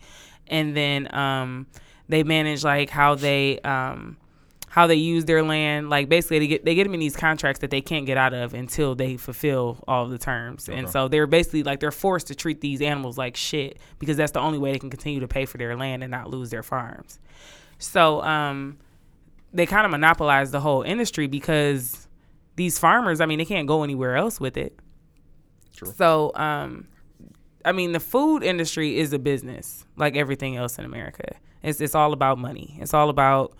And 0.47 0.75
then 0.75 1.13
um 1.13 1.67
they 2.09 2.23
manage 2.23 2.63
like 2.63 2.89
how 2.89 3.15
they 3.15 3.59
um 3.59 4.17
how 4.71 4.87
they 4.87 4.95
use 4.95 5.25
their 5.25 5.43
land 5.43 5.89
like 5.89 6.07
basically 6.07 6.39
they 6.39 6.47
get 6.47 6.63
they 6.63 6.73
get 6.73 6.85
them 6.85 6.93
in 6.93 6.99
these 7.01 7.17
contracts 7.17 7.59
that 7.59 7.69
they 7.69 7.81
can't 7.81 8.05
get 8.05 8.17
out 8.17 8.33
of 8.33 8.53
until 8.53 8.95
they 8.95 9.17
fulfill 9.17 9.83
all 9.85 10.07
the 10.07 10.17
terms 10.17 10.69
and 10.69 10.89
so 10.89 11.09
they're 11.09 11.27
basically 11.27 11.61
like 11.61 11.81
they're 11.81 11.91
forced 11.91 12.27
to 12.27 12.33
treat 12.33 12.61
these 12.61 12.81
animals 12.81 13.17
like 13.17 13.35
shit 13.35 13.77
because 13.99 14.15
that's 14.15 14.31
the 14.31 14.39
only 14.39 14.57
way 14.57 14.71
they 14.71 14.79
can 14.79 14.89
continue 14.89 15.19
to 15.19 15.27
pay 15.27 15.45
for 15.45 15.57
their 15.57 15.75
land 15.75 16.03
and 16.03 16.09
not 16.09 16.29
lose 16.29 16.51
their 16.51 16.63
farms 16.63 17.19
so 17.79 18.23
um 18.23 18.77
they 19.53 19.65
kind 19.65 19.83
of 19.83 19.91
monopolize 19.91 20.51
the 20.51 20.61
whole 20.61 20.83
industry 20.83 21.27
because 21.27 22.07
these 22.55 22.79
farmers 22.79 23.19
i 23.19 23.25
mean 23.25 23.39
they 23.39 23.45
can't 23.45 23.67
go 23.67 23.83
anywhere 23.83 24.15
else 24.15 24.39
with 24.39 24.55
it 24.55 24.79
True. 25.75 25.91
so 25.97 26.31
um 26.35 26.87
I 27.63 27.73
mean, 27.73 27.91
the 27.91 27.99
food 27.99 28.41
industry 28.41 28.97
is 28.97 29.13
a 29.13 29.19
business 29.19 29.85
like 29.95 30.15
everything 30.15 30.55
else 30.55 30.79
in 30.79 30.85
America. 30.85 31.35
It's 31.61 31.79
it's 31.79 31.93
all 31.93 32.11
about 32.11 32.39
money. 32.39 32.75
It's 32.81 32.91
all 32.91 33.09
about 33.09 33.53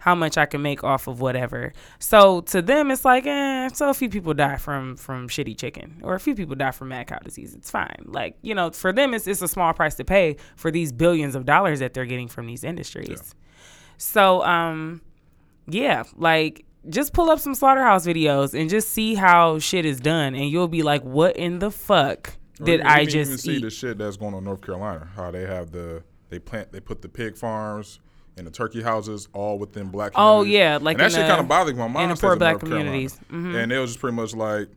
how 0.00 0.14
much 0.14 0.38
I 0.38 0.46
can 0.46 0.62
make 0.62 0.82
off 0.82 1.06
of 1.06 1.20
whatever. 1.20 1.72
So 1.98 2.40
to 2.42 2.62
them, 2.62 2.90
it's 2.90 3.04
like, 3.04 3.26
eh. 3.26 3.68
So 3.68 3.90
a 3.90 3.94
few 3.94 4.08
people 4.08 4.34
die 4.34 4.56
from 4.56 4.96
from 4.96 5.28
shitty 5.28 5.56
chicken, 5.58 6.00
or 6.02 6.14
a 6.14 6.20
few 6.20 6.34
people 6.34 6.56
die 6.56 6.72
from 6.72 6.88
mad 6.88 7.06
cow 7.06 7.18
disease. 7.18 7.54
It's 7.54 7.70
fine. 7.70 8.02
Like 8.06 8.36
you 8.42 8.54
know, 8.54 8.70
for 8.70 8.92
them, 8.92 9.14
it's 9.14 9.26
it's 9.26 9.42
a 9.42 9.48
small 9.48 9.72
price 9.74 9.94
to 9.96 10.04
pay 10.04 10.36
for 10.56 10.70
these 10.70 10.90
billions 10.90 11.34
of 11.34 11.44
dollars 11.44 11.78
that 11.80 11.94
they're 11.94 12.06
getting 12.06 12.28
from 12.28 12.46
these 12.46 12.64
industries. 12.64 13.34
So 13.98 14.42
um, 14.42 15.02
yeah, 15.68 16.04
like 16.16 16.64
just 16.88 17.12
pull 17.12 17.30
up 17.30 17.38
some 17.38 17.54
slaughterhouse 17.54 18.06
videos 18.06 18.58
and 18.58 18.70
just 18.70 18.88
see 18.88 19.14
how 19.14 19.58
shit 19.58 19.84
is 19.84 20.00
done, 20.00 20.34
and 20.34 20.48
you'll 20.50 20.66
be 20.68 20.82
like, 20.82 21.02
what 21.02 21.36
in 21.36 21.58
the 21.58 21.70
fuck? 21.70 22.38
Did 22.62 22.80
you 22.80 22.86
I 22.86 23.04
can 23.04 23.08
even 23.10 23.32
just 23.32 23.42
see 23.44 23.56
eat? 23.56 23.62
the 23.62 23.70
shit 23.70 23.98
that's 23.98 24.16
going 24.16 24.32
on 24.32 24.38
in 24.38 24.44
North 24.44 24.62
Carolina? 24.62 25.08
How 25.14 25.30
they 25.30 25.42
have 25.42 25.72
the 25.72 26.02
they 26.30 26.38
plant 26.38 26.72
they 26.72 26.80
put 26.80 27.02
the 27.02 27.08
pig 27.08 27.36
farms 27.36 28.00
and 28.40 28.46
the 28.46 28.50
turkey 28.50 28.82
houses 28.82 29.28
all 29.32 29.58
within 29.58 29.88
black. 29.90 30.12
Oh, 30.16 30.42
yeah, 30.42 30.78
like 30.80 30.94
and 30.98 31.04
that 31.04 31.12
shit 31.12 31.28
kind 31.28 31.40
of 31.40 31.46
bothered 31.46 31.76
my 31.76 31.86
mom. 31.86 32.02
in 32.02 32.08
the 32.08 32.16
poor 32.16 32.34
black 32.34 32.58
communities. 32.58 33.16
Mhm. 33.30 33.54
and 33.62 33.70
it 33.70 33.78
was 33.78 33.90
just 33.90 34.00
pretty 34.00 34.16
much 34.16 34.34
like. 34.34 34.68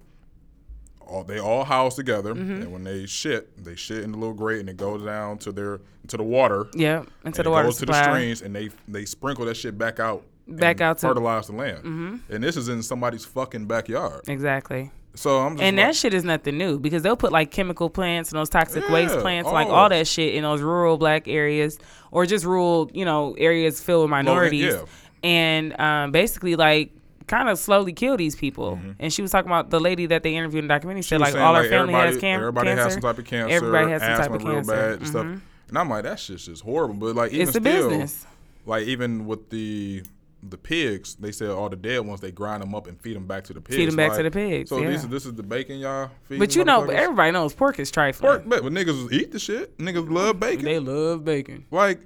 All, 1.05 1.23
they 1.23 1.37
all 1.39 1.63
house 1.65 1.95
together, 1.95 2.33
Mm-hmm. 2.33 2.53
and 2.61 2.71
when 2.71 2.83
they 2.85 3.05
shit, 3.05 3.63
they 3.63 3.75
shit 3.75 4.03
in 4.03 4.13
the 4.13 4.17
little 4.17 4.33
grate, 4.33 4.61
and 4.61 4.69
it 4.69 4.77
goes 4.77 5.03
down 5.03 5.37
to 5.39 5.51
their 5.51 5.81
into 6.01 6.15
the 6.17 6.23
water. 6.23 6.67
Yeah, 6.73 7.03
into 7.25 7.43
the 7.43 7.49
it 7.49 7.51
water 7.51 7.67
goes 7.67 7.77
supply. 7.77 8.01
to 8.01 8.07
the 8.07 8.13
streams, 8.13 8.41
and 8.41 8.55
they 8.55 8.69
they 8.87 9.05
sprinkle 9.05 9.45
that 9.45 9.55
shit 9.57 9.77
back 9.77 9.99
out, 9.99 10.23
Back 10.47 10.79
out 10.81 10.97
to- 10.99 11.05
Mm-hmm. 11.05 11.13
fertilize 11.13 11.47
the 11.47 11.53
land. 11.53 12.21
And 12.29 12.43
this 12.43 12.55
is 12.57 12.69
in 12.69 12.81
somebody's 12.83 13.25
fucking 13.25 13.65
backyard. 13.65 14.21
Exactly. 14.27 14.91
So 15.15 15.41
I'm 15.41 15.53
just 15.53 15.63
And 15.63 15.77
like, 15.77 15.85
that 15.87 15.95
shit 15.95 16.13
is 16.13 16.23
nothing 16.23 16.57
new 16.57 16.79
because 16.79 17.03
they'll 17.03 17.15
put 17.15 17.31
like 17.31 17.51
chemical 17.51 17.89
plants 17.89 18.31
and 18.31 18.39
those 18.39 18.49
toxic 18.49 18.87
waste 18.89 19.13
Yeah, 19.15 19.21
plants, 19.21 19.49
like 19.51 19.67
all 19.67 19.73
all 19.75 19.85
of 19.85 19.91
it. 19.91 19.95
that 19.99 20.07
shit 20.07 20.33
in 20.33 20.41
those 20.43 20.61
rural 20.61 20.97
black 20.97 21.27
areas 21.27 21.77
or 22.11 22.25
just 22.25 22.45
rural, 22.45 22.89
you 22.93 23.05
know, 23.05 23.35
areas 23.37 23.79
filled 23.81 24.03
with 24.03 24.09
minorities. 24.09 24.73
yeah. 24.73 24.85
And 25.23 25.79
um, 25.79 26.11
basically, 26.11 26.55
like, 26.55 26.91
kind 27.27 27.47
of 27.47 27.57
slowly 27.57 27.93
kill 27.93 28.17
these 28.17 28.35
people. 28.35 28.79
And 28.99 29.13
she 29.13 29.21
was 29.21 29.31
talking 29.31 29.49
about 29.49 29.69
the 29.69 29.79
lady 29.79 30.07
that 30.07 30.23
they 30.23 30.35
interviewed 30.35 30.63
in 30.63 30.67
the 30.67 30.73
documentary 30.73 31.03
said, 31.03 31.21
Mm-hmm. 31.21 31.25
was 31.25 31.33
like, 31.35 31.43
all 31.43 31.53
her 31.55 31.61
like, 31.61 31.69
family 31.69 31.93
everybody, 31.93 32.11
has 32.13 32.19
cam- 32.21 32.39
everybody 32.39 32.67
cancer. 32.69 32.83
has 32.83 32.93
some 32.93 33.01
type 33.01 33.17
of 33.19 33.25
cancer. 33.25 33.55
Everybody 33.55 33.91
has 33.91 34.01
some 34.01 34.17
type 34.17 34.31
of 34.31 34.41
cancer. 34.41 34.71
bad 34.71 34.91
and 34.99 35.07
stuff. 35.07 35.25
Mhm. 35.25 35.41
And 35.69 35.77
I'm 35.77 35.89
like, 35.89 36.03
that 36.03 36.19
shit's 36.19 36.45
just 36.47 36.63
horrible. 36.63 36.95
But 36.95 37.15
like 37.15 37.31
even 37.31 37.47
It's 37.47 37.55
a 37.55 37.59
still, 37.61 37.89
business. 37.89 38.25
like 38.65 38.83
even 38.87 39.25
with 39.27 39.49
the 39.49 40.03
the 40.49 40.57
pigs, 40.57 41.15
they 41.15 41.31
said 41.31 41.49
all 41.49 41.69
the 41.69 41.75
dead 41.75 41.99
ones 41.99 42.19
they 42.19 42.31
grind 42.31 42.61
them 42.61 42.75
up 42.75 42.87
and 42.87 42.99
feed 42.99 43.15
them 43.15 43.25
back 43.27 43.45
to 43.45 43.53
the 43.53 43.61
pigs. 43.61 43.77
Feed 43.77 43.87
them 43.89 43.95
back 43.95 44.09
Like, 44.09 44.17
to 44.19 44.23
the 44.23 44.31
pigs, 44.31 44.69
So 44.69 44.79
yeah. 44.79 44.89
this 44.89 45.03
this 45.05 45.25
is 45.25 45.33
the 45.33 45.43
bacon 45.43 45.77
y'all 45.79 46.09
feed. 46.25 46.39
But 46.39 46.55
you 46.55 46.63
know, 46.65 46.83
everybody 46.89 47.31
knows 47.31 47.53
pork 47.53 47.79
is 47.79 47.89
trifling. 47.91 48.29
pork, 48.29 48.43
but, 48.45 48.63
but 48.63 48.71
niggas 48.73 49.11
eat 49.11 49.31
the 49.31 49.39
shit. 49.39 49.77
Niggas 49.77 50.09
love 50.11 50.39
bacon. 50.39 50.65
They 50.65 50.79
love 50.79 51.23
bacon. 51.23 51.65
like 51.71 52.01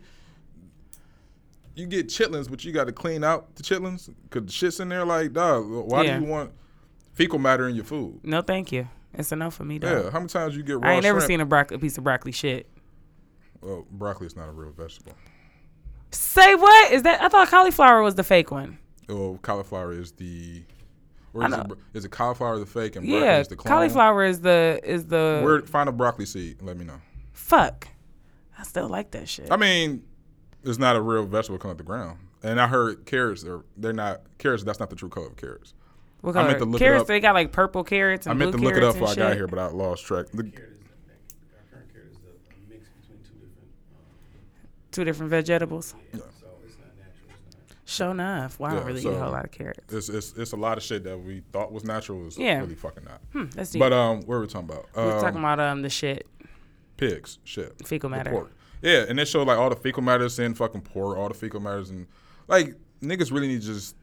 you 1.76 1.86
get 1.86 2.08
chitlins, 2.08 2.50
but 2.50 2.64
you 2.66 2.72
got 2.72 2.86
to 2.88 2.92
clean 2.92 3.24
out 3.24 3.56
the 3.56 3.64
chitlins 3.64 4.10
because 4.30 4.46
the 4.48 4.52
shit's 4.52 4.80
in 4.80 4.90
there. 4.90 5.06
Like, 5.06 5.34
dog, 5.34 5.66
why 5.68 6.04
Yeah. 6.04 6.18
do 6.20 6.26
you 6.26 6.32
want 6.32 6.52
fecal 7.14 7.38
matter 7.40 7.68
in 7.68 7.76
your 7.76 7.86
food? 7.86 8.20
No, 8.24 8.42
thank 8.42 8.72
you. 8.72 8.88
It's 9.14 9.32
enough 9.32 9.56
for 9.56 9.64
me, 9.64 9.78
though. 9.78 10.04
Yeah, 10.06 10.10
how 10.12 10.20
many 10.20 10.30
times 10.30 10.56
you 10.56 10.64
get 10.64 10.80
raw 10.80 10.90
I 10.90 10.94
ain't 10.94 11.04
never 11.04 11.20
shrimp? 11.20 11.28
seen 11.30 11.42
a, 11.42 11.46
broc- 11.46 11.72
a 11.72 11.80
piece 11.80 11.98
of 11.98 12.04
broccoli 12.04 12.32
shit. 12.32 12.68
Well, 13.62 13.86
broccoli 13.92 14.28
is 14.28 14.36
not 14.36 14.50
a 14.50 14.52
real 14.52 14.72
vegetable. 14.72 15.14
Say 16.12 16.56
what? 16.56 16.92
Is 16.92 17.04
that? 17.04 17.22
I 17.22 17.28
thought 17.30 17.48
cauliflower 17.50 18.02
was 18.02 18.16
the 18.16 18.24
fake 18.24 18.52
one. 18.52 18.78
Well, 19.08 19.40
cauliflower 19.42 19.92
is 19.94 20.12
the. 20.14 20.64
Or 21.34 21.44
I 21.44 21.48
is 21.48 21.54
it, 21.54 21.66
is 21.94 22.06
it 22.06 22.12
cauliflower 22.12 22.58
the 22.58 22.66
fake 22.66 22.96
and 22.96 23.06
broccoli 23.06 23.26
Yeah, 23.28 23.40
is 23.40 23.48
the 23.48 23.56
clone? 23.56 23.72
cauliflower 23.72 24.24
is 24.24 24.42
the 24.42 24.80
is 24.84 25.06
the 25.06 25.42
Where 25.44 25.62
find 25.62 25.88
a 25.88 25.92
broccoli 25.92 26.26
seed? 26.26 26.62
Let 26.62 26.78
me 26.78 26.86
know. 26.86 27.00
fuck. 27.34 27.88
I 28.58 28.64
still 28.64 28.88
like 28.88 29.12
that 29.12 29.30
shit. 29.30 29.52
I 29.52 29.58
mean, 29.58 30.02
it's 30.64 30.80
not 30.80 30.96
a 30.96 31.02
real 31.02 31.26
vegetable 31.26 31.60
coming 31.60 31.74
out 31.74 31.78
the 31.78 31.84
ground. 31.84 32.18
And 32.42 32.60
I 32.60 32.66
heard 32.68 33.06
carrots 33.06 33.44
are 33.46 33.64
they're 33.76 33.94
not 33.94 34.22
carrots. 34.40 34.64
That's 34.64 34.80
not 34.80 34.90
the 34.90 34.96
true 34.96 35.10
color 35.10 35.28
of 35.28 35.36
carrots. 35.38 35.74
what 36.22 36.32
I 36.32 36.34
color? 36.40 36.48
meant 36.48 36.60
to 36.60 36.66
look 36.66 36.82
it 36.82 36.86
carrots? 36.86 37.08
They 37.08 37.20
got 37.20 37.36
like 37.36 37.52
purple 37.52 37.84
carrots 37.84 38.26
and 38.26 38.40
blue 38.40 38.52
carrots. 38.52 38.56
I 38.56 38.66
meant 38.66 38.74
to 38.74 38.82
look 38.82 38.84
it 38.84 38.88
up 38.88 38.94
before 38.96 39.10
I 39.10 39.30
got 39.30 39.36
here, 39.36 39.48
but 39.48 39.60
I 39.60 39.68
lost 39.68 40.06
track. 40.06 40.28
The, 40.34 40.40
our 40.40 40.44
current 41.70 41.94
carrot 41.94 42.08
is 42.12 42.18
the, 42.18 42.30
a 42.30 42.70
mix 42.70 42.90
between 42.90 43.20
two 43.24 43.34
different. 43.36 43.70
Um, 43.94 44.87
Two 44.98 45.04
different 45.06 45.30
vegetables. 45.30 45.94
yeah, 46.12 46.20
so 46.20 46.48
it's 46.66 46.76
not 46.80 46.88
natural. 46.98 47.30
It's 47.46 47.56
not. 47.70 47.78
Sure 47.86 48.10
enough. 48.12 48.60
Well, 48.60 48.72
I 48.72 48.74
don't 48.74 48.82
Yeah, 48.84 48.88
really 48.88 49.02
so- 49.02 49.12
eat 49.12 49.16
a 49.16 49.20
whole 49.20 49.32
lot 49.32 49.46
of 49.46 49.52
carrots. 49.52 49.94
it's, 49.94 50.10
it's 50.10 50.34
it's 50.36 50.52
a 50.54 50.56
lot 50.56 50.78
of 50.80 50.84
shit 50.84 51.04
that 51.04 51.16
we 51.20 51.44
thought 51.54 51.72
was 51.72 51.84
natural 51.84 52.26
is 52.28 52.36
Yeah. 52.36 52.62
really 52.62 52.74
fucking 52.74 53.04
not. 53.04 53.22
Hmm, 53.32 53.46
that's 53.56 53.70
deep. 53.72 53.80
But 53.80 53.94
um, 53.94 54.18
what 54.22 54.28
were 54.30 54.42
we 54.42 54.48
talking 54.48 54.70
about? 54.70 54.88
we 54.96 55.04
were 55.04 55.14
Um, 55.18 55.22
talking 55.22 55.40
about 55.40 55.60
um 55.60 55.84
the 55.84 55.90
shit 55.92 56.26
pigs, 56.98 57.38
shit, 57.44 57.76
fecal 57.88 58.10
matter. 58.10 58.32
pork. 58.32 58.52
Yeah, 58.82 59.06
and 59.08 59.20
they 59.20 59.26
show 59.26 59.44
like 59.44 59.60
all 59.60 59.70
the 59.70 59.76
fecal 59.76 60.02
matters 60.02 60.40
in 60.40 60.56
fucking 60.56 60.82
pork, 60.82 61.16
all 61.16 61.28
the 61.28 61.36
fecal 61.36 61.60
matters, 61.60 61.92
and 61.92 62.08
like 62.48 62.74
niggas 63.04 63.32
really 63.32 63.48
need 63.48 63.62
to 63.62 63.68
just. 63.68 63.96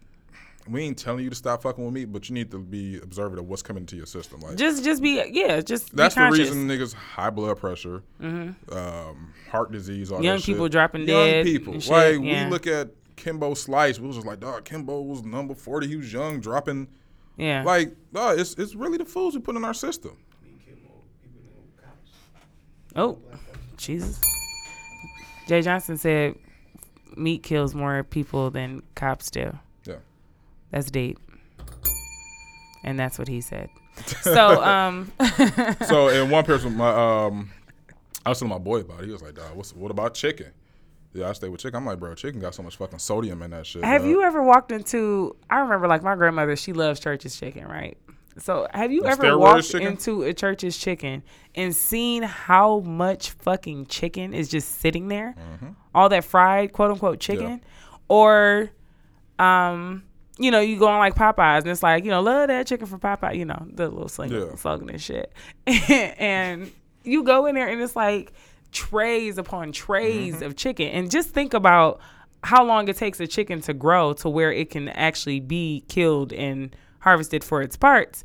We 0.68 0.82
ain't 0.82 0.96
telling 0.98 1.24
you 1.24 1.30
to 1.30 1.36
stop 1.36 1.62
fucking 1.62 1.84
with 1.84 1.92
me, 1.92 2.06
but 2.06 2.28
you 2.28 2.34
need 2.34 2.50
to 2.52 2.58
be 2.58 2.96
observant 2.96 3.38
of 3.38 3.46
what's 3.48 3.62
coming 3.62 3.84
to 3.86 3.96
your 3.96 4.06
system. 4.06 4.40
Like 4.40 4.56
Just 4.56 4.82
just 4.82 5.02
be 5.02 5.22
yeah, 5.30 5.60
just 5.60 5.94
that's 5.94 6.14
the. 6.14 6.22
Mm-hmm. 6.22 6.32
reason 6.32 6.68
niggas 6.68 6.94
high 6.94 7.30
blood 7.30 7.58
pressure, 7.58 8.02
um, 8.20 9.32
heart 9.50 9.72
disease, 9.72 10.10
all 10.10 10.22
Young 10.22 10.40
people 10.40 10.64
shit. 10.66 10.72
dropping 10.72 11.02
Young 11.02 11.26
dead 11.26 11.46
young 11.46 11.54
people. 11.54 11.72
like 11.74 12.20
yeah. 12.22 12.44
we 12.44 12.50
look 12.50 12.66
at 12.66 12.88
Kimbo 13.16 13.54
Slice, 13.54 13.98
we 14.00 14.06
was 14.06 14.16
just 14.16 14.26
like, 14.26 14.40
dog, 14.40 14.64
Kimbo 14.64 15.02
was 15.02 15.22
number 15.22 15.54
forty. 15.54 15.86
He 15.86 15.96
was 15.96 16.12
young, 16.12 16.40
dropping. 16.40 16.88
Yeah. 17.36 17.62
Like, 17.62 17.94
dog, 18.12 18.38
it's 18.38 18.54
it's 18.54 18.74
really 18.74 18.96
the 18.98 19.04
foods 19.04 19.34
we 19.36 19.42
put 19.42 19.56
in 19.56 19.64
our 19.64 19.74
system. 19.74 20.16
We 20.42 20.50
kill 20.64 20.76
more 20.86 21.02
people 21.22 21.42
than 21.54 21.84
cops. 21.84 22.10
oh, 22.96 23.18
Jesus. 23.76 24.20
Jay 25.46 25.60
Johnson 25.60 25.98
said 25.98 26.36
meat 27.16 27.42
kills 27.42 27.74
more 27.74 28.02
people 28.02 28.50
than 28.50 28.82
cops 28.94 29.30
do. 29.30 29.52
Yeah. 30.74 30.78
That's 30.80 30.90
deep. 30.90 31.18
And 32.82 32.98
that's 32.98 33.18
what 33.18 33.28
he 33.28 33.40
said. 33.40 33.70
So, 34.22 34.60
um, 34.62 35.12
so 35.86 36.08
in 36.08 36.28
one 36.28 36.44
person, 36.44 36.76
my 36.76 36.90
um, 37.26 37.50
I 38.26 38.30
was 38.30 38.40
telling 38.40 38.50
my 38.50 38.58
boy 38.58 38.80
about 38.80 39.00
it. 39.02 39.06
He 39.06 39.12
was 39.12 39.22
like, 39.22 39.34
"Dog, 39.36 39.54
what's 39.54 39.72
what 39.72 39.92
about 39.92 40.14
chicken?" 40.14 40.48
Yeah, 41.12 41.28
I 41.28 41.32
stay 41.34 41.48
with 41.48 41.60
chicken. 41.60 41.76
I'm 41.76 41.86
like, 41.86 42.00
bro, 42.00 42.12
chicken 42.16 42.40
got 42.40 42.56
so 42.56 42.64
much 42.64 42.74
fucking 42.76 42.98
sodium 42.98 43.40
in 43.42 43.52
that 43.52 43.66
shit. 43.66 43.84
have 43.84 44.00
dog." 44.02 44.10
you 44.10 44.22
ever 44.22 44.42
walked 44.42 44.72
into? 44.72 45.36
I 45.48 45.58
remember, 45.60 45.86
like 45.86 46.02
my 46.02 46.16
grandmother, 46.16 46.56
she 46.56 46.72
loves 46.72 46.98
Church's 46.98 47.38
chicken, 47.38 47.66
right? 47.68 47.96
So, 48.38 48.66
have 48.74 48.90
you 48.90 49.02
The 49.02 49.10
ever 49.10 49.38
walked 49.38 49.70
chicken? 49.70 49.86
into 49.86 50.24
a 50.24 50.34
Church's 50.34 50.76
chicken 50.76 51.22
and 51.54 51.74
seen 51.76 52.24
how 52.24 52.80
much 52.80 53.30
fucking 53.30 53.86
chicken 53.86 54.34
is 54.34 54.48
just 54.48 54.80
sitting 54.80 55.06
there? 55.06 55.36
Mm-hmm. 55.38 55.68
All 55.94 56.08
that 56.08 56.24
fried, 56.24 56.72
quote 56.72 56.90
unquote, 56.90 57.20
chicken, 57.20 57.60
or, 58.08 58.70
um, 59.38 60.02
you 60.38 60.50
know, 60.50 60.60
you 60.60 60.78
go 60.78 60.88
on 60.88 60.98
like 60.98 61.14
Popeyes 61.14 61.58
and 61.60 61.68
it's 61.68 61.82
like, 61.82 62.04
you 62.04 62.10
know, 62.10 62.20
love 62.20 62.48
that 62.48 62.66
chicken 62.66 62.86
from 62.86 63.00
Popeye, 63.00 63.36
you 63.36 63.44
know, 63.44 63.66
the 63.70 63.88
little 63.88 64.08
sling 64.08 64.32
Yeah. 64.32 64.54
slogan 64.56 64.90
and 64.90 65.00
shit, 65.00 65.32
and 65.66 66.70
you 67.02 67.22
go 67.22 67.46
in 67.46 67.54
there 67.54 67.68
and 67.68 67.80
it's 67.80 67.96
like 67.96 68.32
trays 68.72 69.38
upon 69.38 69.72
trays 69.72 70.34
Mm-hmm. 70.36 70.44
of 70.44 70.56
chicken, 70.56 70.88
and 70.88 71.10
just 71.10 71.30
think 71.30 71.54
about 71.54 72.00
how 72.42 72.64
long 72.64 72.88
it 72.88 72.96
takes 72.96 73.20
a 73.20 73.26
chicken 73.26 73.60
to 73.62 73.72
grow 73.72 74.12
to 74.14 74.28
where 74.28 74.52
it 74.52 74.70
can 74.70 74.88
actually 74.90 75.40
be 75.40 75.84
killed 75.88 76.32
and 76.32 76.74
harvested 77.00 77.42
for 77.44 77.62
its 77.62 77.76
parts. 77.76 78.24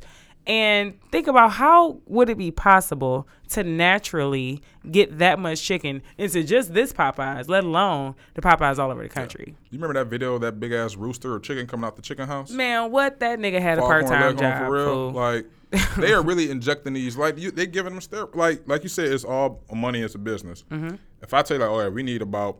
And 0.50 1.00
think 1.12 1.28
about 1.28 1.52
how 1.52 2.00
would 2.06 2.28
it 2.28 2.36
be 2.36 2.50
possible 2.50 3.28
to 3.50 3.62
naturally 3.62 4.60
get 4.90 5.18
that 5.18 5.38
much 5.38 5.62
chicken 5.62 6.02
into 6.18 6.42
just 6.42 6.74
this 6.74 6.92
Popeyes, 6.92 7.48
let 7.48 7.62
alone 7.62 8.16
the 8.34 8.42
Popeyes 8.42 8.80
all 8.80 8.90
over 8.90 9.00
the 9.00 9.08
country. 9.08 9.54
You 9.70 9.78
remember 9.78 9.94
that 9.94 10.10
video 10.10 10.34
of 10.34 10.40
that 10.40 10.58
big 10.58 10.72
ass 10.72 10.96
rooster 10.96 11.32
or 11.32 11.38
chicken 11.38 11.68
coming 11.68 11.86
out 11.86 11.94
the 11.94 12.02
chicken 12.02 12.26
house? 12.26 12.50
Man, 12.50 12.90
what 12.90 13.20
that 13.20 13.38
nigga 13.38 13.60
had 13.60 13.78
a 13.78 13.82
part 13.82 14.08
time 14.08 14.36
job. 14.36 14.58
for 14.58 14.72
real. 14.72 14.86
fool. 14.86 15.10
Like 15.12 15.46
they 15.96 16.12
are 16.12 16.20
really 16.20 16.50
injecting 16.50 16.94
these. 16.94 17.16
Like 17.16 17.38
you, 17.38 17.52
they 17.52 17.68
giving 17.68 17.92
them 17.92 18.00
steroids. 18.00 18.34
Like 18.34 18.62
like 18.66 18.82
you 18.82 18.88
said, 18.88 19.12
it's 19.12 19.22
all 19.22 19.62
money. 19.72 20.02
It's 20.02 20.16
a 20.16 20.18
business. 20.18 20.64
Mm-hmm. 20.68 20.96
If 21.22 21.32
I 21.32 21.42
tell 21.42 21.58
you 21.58 21.62
like, 21.62 21.70
oh 21.70 21.80
yeah, 21.80 21.88
we 21.90 22.02
need 22.02 22.22
about 22.22 22.58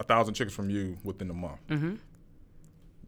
a 0.00 0.02
thousand 0.02 0.34
chickens 0.34 0.56
from 0.56 0.68
you 0.68 0.98
within 1.04 1.30
a 1.30 1.34
month. 1.34 1.60
Mm-hmm. 1.70 1.94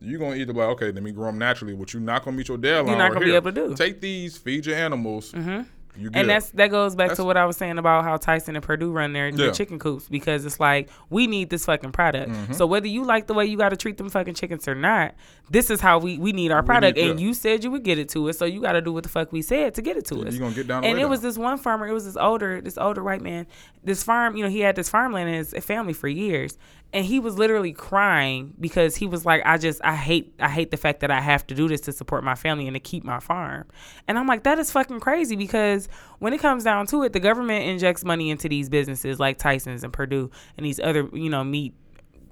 You're 0.01 0.19
gonna 0.19 0.37
either 0.37 0.53
be 0.53 0.59
like, 0.61 0.69
okay, 0.71 0.93
let 0.93 1.03
me 1.03 1.13
grow 1.13 1.27
them 1.27 1.39
naturally, 1.39 1.75
which 1.75 1.95
you're 1.95 2.03
not 2.03 2.25
gonna 2.25 2.37
meet 2.37 2.49
your 2.49 2.59
deadline. 2.59 2.89
You're 2.89 2.99
not 2.99 3.13
gonna 3.13 3.25
be 3.25 3.35
able 3.35 3.53
to 3.53 3.69
do. 3.69 3.75
Take 3.75 4.01
these, 4.01 4.37
feed 4.37 4.67
your 4.67 4.77
animals. 4.77 5.33
Mm-hmm. 5.33 5.63
You. 5.99 6.11
And 6.13 6.29
that's 6.29 6.51
that 6.51 6.67
goes 6.71 6.95
back 6.95 7.15
to 7.15 7.25
what 7.25 7.39
I 7.39 7.47
was 7.47 7.57
saying 7.57 7.79
about 7.79 8.05
how 8.05 8.19
Tyson 8.19 8.55
and 8.55 8.63
Perdue 8.63 8.93
run 8.93 9.15
their, 9.15 9.33
their 9.33 9.51
chicken 9.51 9.79
coops 9.79 10.09
because 10.11 10.45
it's 10.45 10.61
like 10.61 10.91
we 11.09 11.27
need 11.27 11.49
this 11.49 11.65
fucking 11.65 11.93
product. 11.93 12.31
Mm-hmm. 12.31 12.53
So 12.53 12.67
whether 12.67 12.87
you 12.87 13.03
like 13.03 13.29
the 13.29 13.33
way 13.33 13.47
you 13.47 13.57
got 13.57 13.71
to 13.71 13.79
treat 13.79 13.97
them 13.97 14.11
fucking 14.11 14.35
chickens 14.35 14.69
or 14.69 14.75
not, 14.75 15.15
this 15.49 15.71
is 15.71 15.81
how 15.81 15.99
we 15.99 16.19
we 16.19 16.33
need 16.33 16.51
our 16.53 16.61
We 16.61 16.67
product. 16.67 16.99
need- 16.99 17.09
and 17.13 17.19
yeah. 17.19 17.27
you 17.29 17.33
said 17.33 17.65
you 17.65 17.71
would 17.71 17.83
get 17.83 17.99
it 17.99 18.11
to 18.11 18.29
us, 18.29 18.37
so 18.37 18.45
you 18.45 18.61
got 18.61 18.73
to 18.73 18.83
do 18.83 18.93
what 18.93 19.05
the 19.05 19.09
fuck 19.09 19.33
we 19.33 19.41
said 19.41 19.73
to 19.77 19.81
get 19.81 19.97
it 19.97 20.05
to 20.09 20.17
You- 20.17 20.25
us. 20.25 20.35
you 20.35 20.41
gonna 20.41 20.55
get 20.55 20.67
down 20.69 20.85
And 20.85 20.99
it 20.99 21.09
was 21.09 21.23
this 21.23 21.39
one 21.39 21.57
farmer. 21.57 21.87
It 21.89 21.95
was 21.95 22.05
this 22.05 22.19
older 22.19 22.61
this 22.61 22.77
older 22.77 23.03
white 23.03 23.23
man. 23.23 23.47
This 23.83 24.03
farm, 24.03 24.37
you 24.37 24.43
know, 24.45 24.51
he 24.51 24.61
had 24.61 24.77
this 24.77 24.91
farmland 24.91 25.31
in 25.31 25.35
his 25.37 25.55
family 25.65 25.95
for 25.95 26.09
years, 26.09 26.59
and 26.93 27.05
he 27.05 27.21
was 27.21 27.37
literally 27.37 27.73
crying 27.73 28.55
because 28.59 28.97
he 28.97 29.07
was 29.07 29.27
like, 29.27 29.43
I 29.45 29.59
just 29.59 29.81
I 29.85 29.95
hate 29.95 30.35
I 30.41 30.49
hate 30.49 30.71
the 30.71 30.77
fact 30.77 31.01
that 31.01 31.11
I 31.11 31.21
have 31.21 31.47
to 31.49 31.55
do 31.55 31.69
this 31.69 31.81
to 31.83 31.93
support 31.93 32.25
my 32.25 32.35
family 32.35 32.67
and 32.67 32.75
to 32.75 32.81
keep 32.81 33.05
my 33.05 33.21
farm. 33.21 33.67
And 34.09 34.19
I'm 34.19 34.27
like, 34.27 34.45
that 34.45 34.59
is 34.59 34.71
fucking 34.71 35.01
crazy 35.01 35.37
because 35.37 35.89
when 36.21 36.33
it 36.33 36.41
comes 36.41 36.65
down 36.65 36.87
to 36.89 37.03
it, 37.03 37.13
the 37.13 37.21
government 37.21 37.67
injects 37.67 38.05
money 38.05 38.31
into 38.31 38.49
these 38.49 38.69
businesses 38.69 39.19
like 39.19 39.39
Tyson's 39.39 39.85
and 39.85 39.93
Perdue 39.93 40.31
and 40.57 40.65
these 40.65 40.81
other, 40.81 41.09
you 41.13 41.29
know, 41.29 41.45
meat 41.45 41.75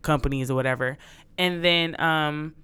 companies 0.03 0.51
or 0.51 0.55
whatever. 0.55 0.97
And 1.37 1.65
then 1.65 2.01
um 2.01 2.55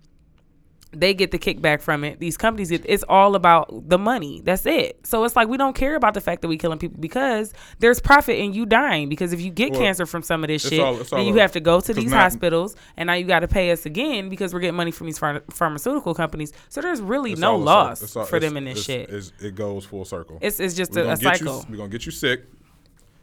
they 0.93 1.15
get 1.15 1.31
the 1.31 1.39
kickback 1.39 1.81
from 1.81 2.03
it. 2.03 2.19
These 2.19 2.37
companies, 2.37 2.71
get, 2.71 2.83
it's 2.85 3.05
all 3.09 3.35
about 3.37 3.89
the 3.89 3.97
money. 3.99 4.41
That's 4.45 4.67
it. 4.67 5.07
So 5.07 5.23
it's 5.25 5.37
like 5.37 5.47
we 5.49 5.57
don't 5.57 5.75
care 5.77 5.95
about 5.95 6.15
the 6.15 6.21
fact 6.21 6.43
that 6.43 6.49
we're 6.49 6.59
killing 6.59 6.79
people 6.79 6.99
because 6.99 7.53
there's 7.79 8.01
profit 8.01 8.39
in 8.39 8.53
you 8.55 8.67
dying. 8.67 9.09
Because 9.09 9.33
if 9.33 9.41
you 9.41 9.51
get 9.51 9.71
Well, 9.73 9.81
cancer 9.81 10.05
from 10.07 10.23
some 10.23 10.43
of 10.43 10.49
this 10.49 10.63
shit, 10.67 10.81
all- 10.81 10.95
then 10.97 11.27
you 11.27 11.35
have 11.37 11.53
to 11.53 11.61
go 11.61 11.81
to 11.81 11.95
these 11.95 12.11
now- 12.11 12.19
hospitals, 12.21 12.75
and 12.97 13.07
now 13.07 13.13
you 13.15 13.25
got 13.25 13.41
to 13.41 13.49
pay 13.49 13.71
us 13.71 13.87
again 13.87 14.29
because 14.29 14.53
we're 14.53 14.61
getting 14.61 14.77
money 14.77 14.91
from 14.91 15.07
these 15.07 15.19
phar- 15.19 15.43
pharmaceutical 15.51 16.15
companies. 16.15 16.53
So 16.69 16.81
there's 16.81 17.01
really 17.01 17.35
no 17.37 17.53
all 17.53 17.59
loss 17.59 18.17
all- 18.17 18.25
for 18.25 18.41
them 18.41 18.57
in 18.57 18.65
this 18.65 18.83
shit. 18.85 19.03
it's- 19.09 19.33
it 19.41 19.55
goes 19.55 19.85
full 19.85 20.05
circle. 20.05 20.39
It's 20.43 20.59
it's 20.59 20.75
just 20.75 20.97
a, 20.97 21.11
a 21.13 21.17
cycle. 21.17 21.59
You, 21.59 21.65
we're 21.71 21.77
gonna 21.77 21.89
get 21.89 22.05
you 22.07 22.13
sick. 22.13 22.45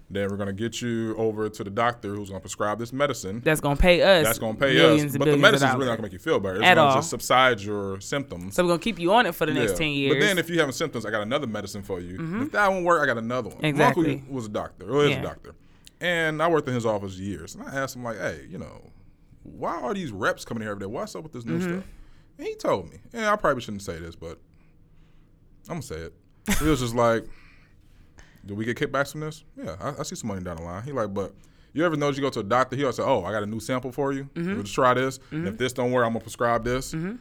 Then 0.10 0.30
we're 0.30 0.38
gonna 0.38 0.54
get 0.54 0.82
you 0.82 1.14
over 1.18 1.50
to 1.50 1.64
the 1.66 1.70
doctor 1.70 2.16
who's 2.16 2.30
gonna 2.30 2.40
prescribe 2.40 2.80
this 2.80 2.94
medicine. 2.94 3.42
that's 3.44 3.60
gonna 3.60 3.76
pay 3.76 4.02
us. 4.02 4.26
That's 4.26 4.40
gonna 4.40 4.58
pay 4.58 4.78
us. 5.04 5.18
But 5.18 5.26
the 5.26 5.36
medicine's 5.36 5.74
really 5.74 5.86
not 5.88 5.98
gonna 5.98 6.04
make 6.04 6.14
you 6.14 6.20
feel 6.20 6.40
better. 6.40 6.56
It's 6.58 6.66
At 6.66 6.76
gonna 6.76 6.90
all. 6.92 6.96
just 6.96 7.10
subside 7.10 7.60
your 7.60 8.00
symptoms. 8.00 8.56
So 8.56 8.64
we're 8.64 8.70
gonna 8.70 8.80
keep 8.80 9.00
you 9.00 9.12
on 9.12 9.26
it 9.26 9.36
for 9.36 9.46
the 9.46 9.54
next 9.54 9.76
ten 9.78 9.90
years. 9.90 10.14
Mm-hmm. 10.14 10.20
But 10.22 10.26
then 10.26 10.38
if 10.38 10.50
you 10.50 10.60
having 10.60 10.72
symptoms, 10.72 11.06
I 11.06 11.12
got 11.12 11.24
another 11.24 11.46
medicine 11.48 11.84
for 11.84 12.00
you. 12.00 12.42
If 12.44 12.54
that 12.54 12.70
won't 12.72 12.86
work, 12.86 13.04
I 13.04 13.06
got 13.06 13.18
another 13.18 13.50
one. 13.50 13.66
Exactly. 13.66 14.08
My 14.08 14.14
uncle 14.22 14.34
was 14.36 14.46
a 14.46 14.50
doctor, 14.50 14.90
or 14.90 15.04
is 15.04 15.10
Yeah. 15.10 15.20
a 15.20 15.24
doctor, 15.24 15.56
and 16.00 16.42
I 16.42 16.48
worked 16.48 16.70
in 16.70 16.74
his 16.74 16.86
office 16.86 17.18
years. 17.20 17.56
And 17.56 17.68
I 17.68 17.76
asked 17.76 17.98
him 17.98 18.04
like, 18.06 18.18
"Hey, 18.18 18.48
you 18.50 18.60
know, 18.60 18.92
why 19.44 19.76
are 19.76 19.94
these 19.94 20.12
reps 20.14 20.46
coming 20.46 20.62
here 20.62 20.72
every 20.72 20.80
day? 20.82 20.86
What's 20.86 21.16
up 21.18 21.24
with 21.24 21.34
this 21.34 21.44
new 21.44 21.60
Mm-hmm. 21.60 21.74
stuff?" 21.80 21.84
And 22.38 22.48
he 22.48 22.56
told 22.56 22.90
me, 22.90 23.00
and 23.12 23.26
I 23.26 23.36
probably 23.36 23.62
shouldn't 23.62 23.82
say 23.82 24.00
this, 24.00 24.16
but 24.16 24.40
I'm 25.68 25.76
gonna 25.76 25.82
say 25.82 25.96
it. 25.98 26.14
He 26.60 26.66
was 26.66 26.80
just 26.80 26.96
like, 26.96 27.26
"Do 28.48 28.56
we 28.56 28.66
get 28.66 28.78
kickbacks 28.78 29.12
from 29.12 29.22
this? 29.22 29.44
Yeah, 29.56 29.76
I, 29.80 30.00
I 30.00 30.04
see 30.04 30.16
some 30.16 30.30
money 30.30 30.42
down 30.42 30.58
the 30.58 30.64
line." 30.64 30.84
He 30.84 30.92
like, 30.92 31.14
but 31.14 31.34
you 31.74 31.86
ever 31.86 31.96
notice 31.96 32.18
you 32.18 32.24
go 32.24 32.30
to 32.30 32.40
a 32.40 32.44
doctor? 32.44 32.76
He 32.76 32.84
always 32.84 32.96
say, 32.96 33.04
"Oh, 33.04 33.24
I 33.24 33.32
got 33.32 33.44
a 33.44 33.46
new 33.46 33.60
sample 33.60 33.92
for 33.92 34.14
you. 34.14 34.26
Mm-hmm. 34.34 34.58
Let's 34.58 34.72
try 34.72 34.94
this. 34.94 35.20
And 35.32 35.42
mm-hmm. 35.42 35.48
if 35.50 35.58
this 35.58 35.74
don't 35.74 35.92
work, 35.92 36.06
I'm 36.06 36.14
gonna 36.14 36.22
prescribe 36.22 36.64
this. 36.64 36.94
Mm-hmm. 36.94 37.16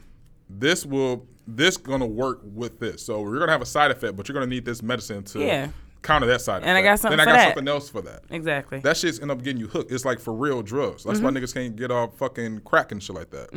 This 0.48 0.86
will 0.86 1.26
this 1.46 1.76
gonna 1.76 2.06
work 2.06 2.40
with 2.42 2.78
this. 2.80 3.04
So 3.04 3.22
you're 3.22 3.38
gonna 3.38 3.52
have 3.52 3.62
a 3.62 3.66
side 3.66 3.90
effect, 3.90 4.16
but 4.16 4.28
you're 4.28 4.34
gonna 4.34 4.46
need 4.46 4.64
this 4.64 4.82
medicine 4.82 5.22
to 5.24 5.40
Yeah. 5.40 5.68
counter 6.02 6.26
that 6.28 6.40
side 6.40 6.58
effect. 6.58 6.68
And 6.68 6.78
I 6.78 6.82
got 6.82 6.98
something 7.00 7.18
Then 7.18 7.28
I 7.28 7.30
got 7.30 7.36
that. 7.36 7.54
something 7.54 7.68
else 7.68 7.88
for 7.88 8.00
that. 8.02 8.22
Exactly. 8.30 8.80
That 8.80 8.96
shit's 8.96 9.20
end 9.20 9.30
up 9.30 9.42
getting 9.42 9.60
you 9.60 9.68
hooked. 9.68 9.92
It's 9.92 10.04
like 10.04 10.20
for 10.20 10.32
real 10.32 10.62
drugs. 10.62 11.04
That's 11.04 11.20
why 11.20 11.30
mm-hmm. 11.30 11.44
niggas 11.44 11.54
can't 11.54 11.76
get 11.76 11.90
off 11.90 12.16
fucking 12.16 12.60
crack 12.60 12.92
and 12.92 13.02
shit 13.02 13.14
like 13.16 13.30
that. 13.30 13.52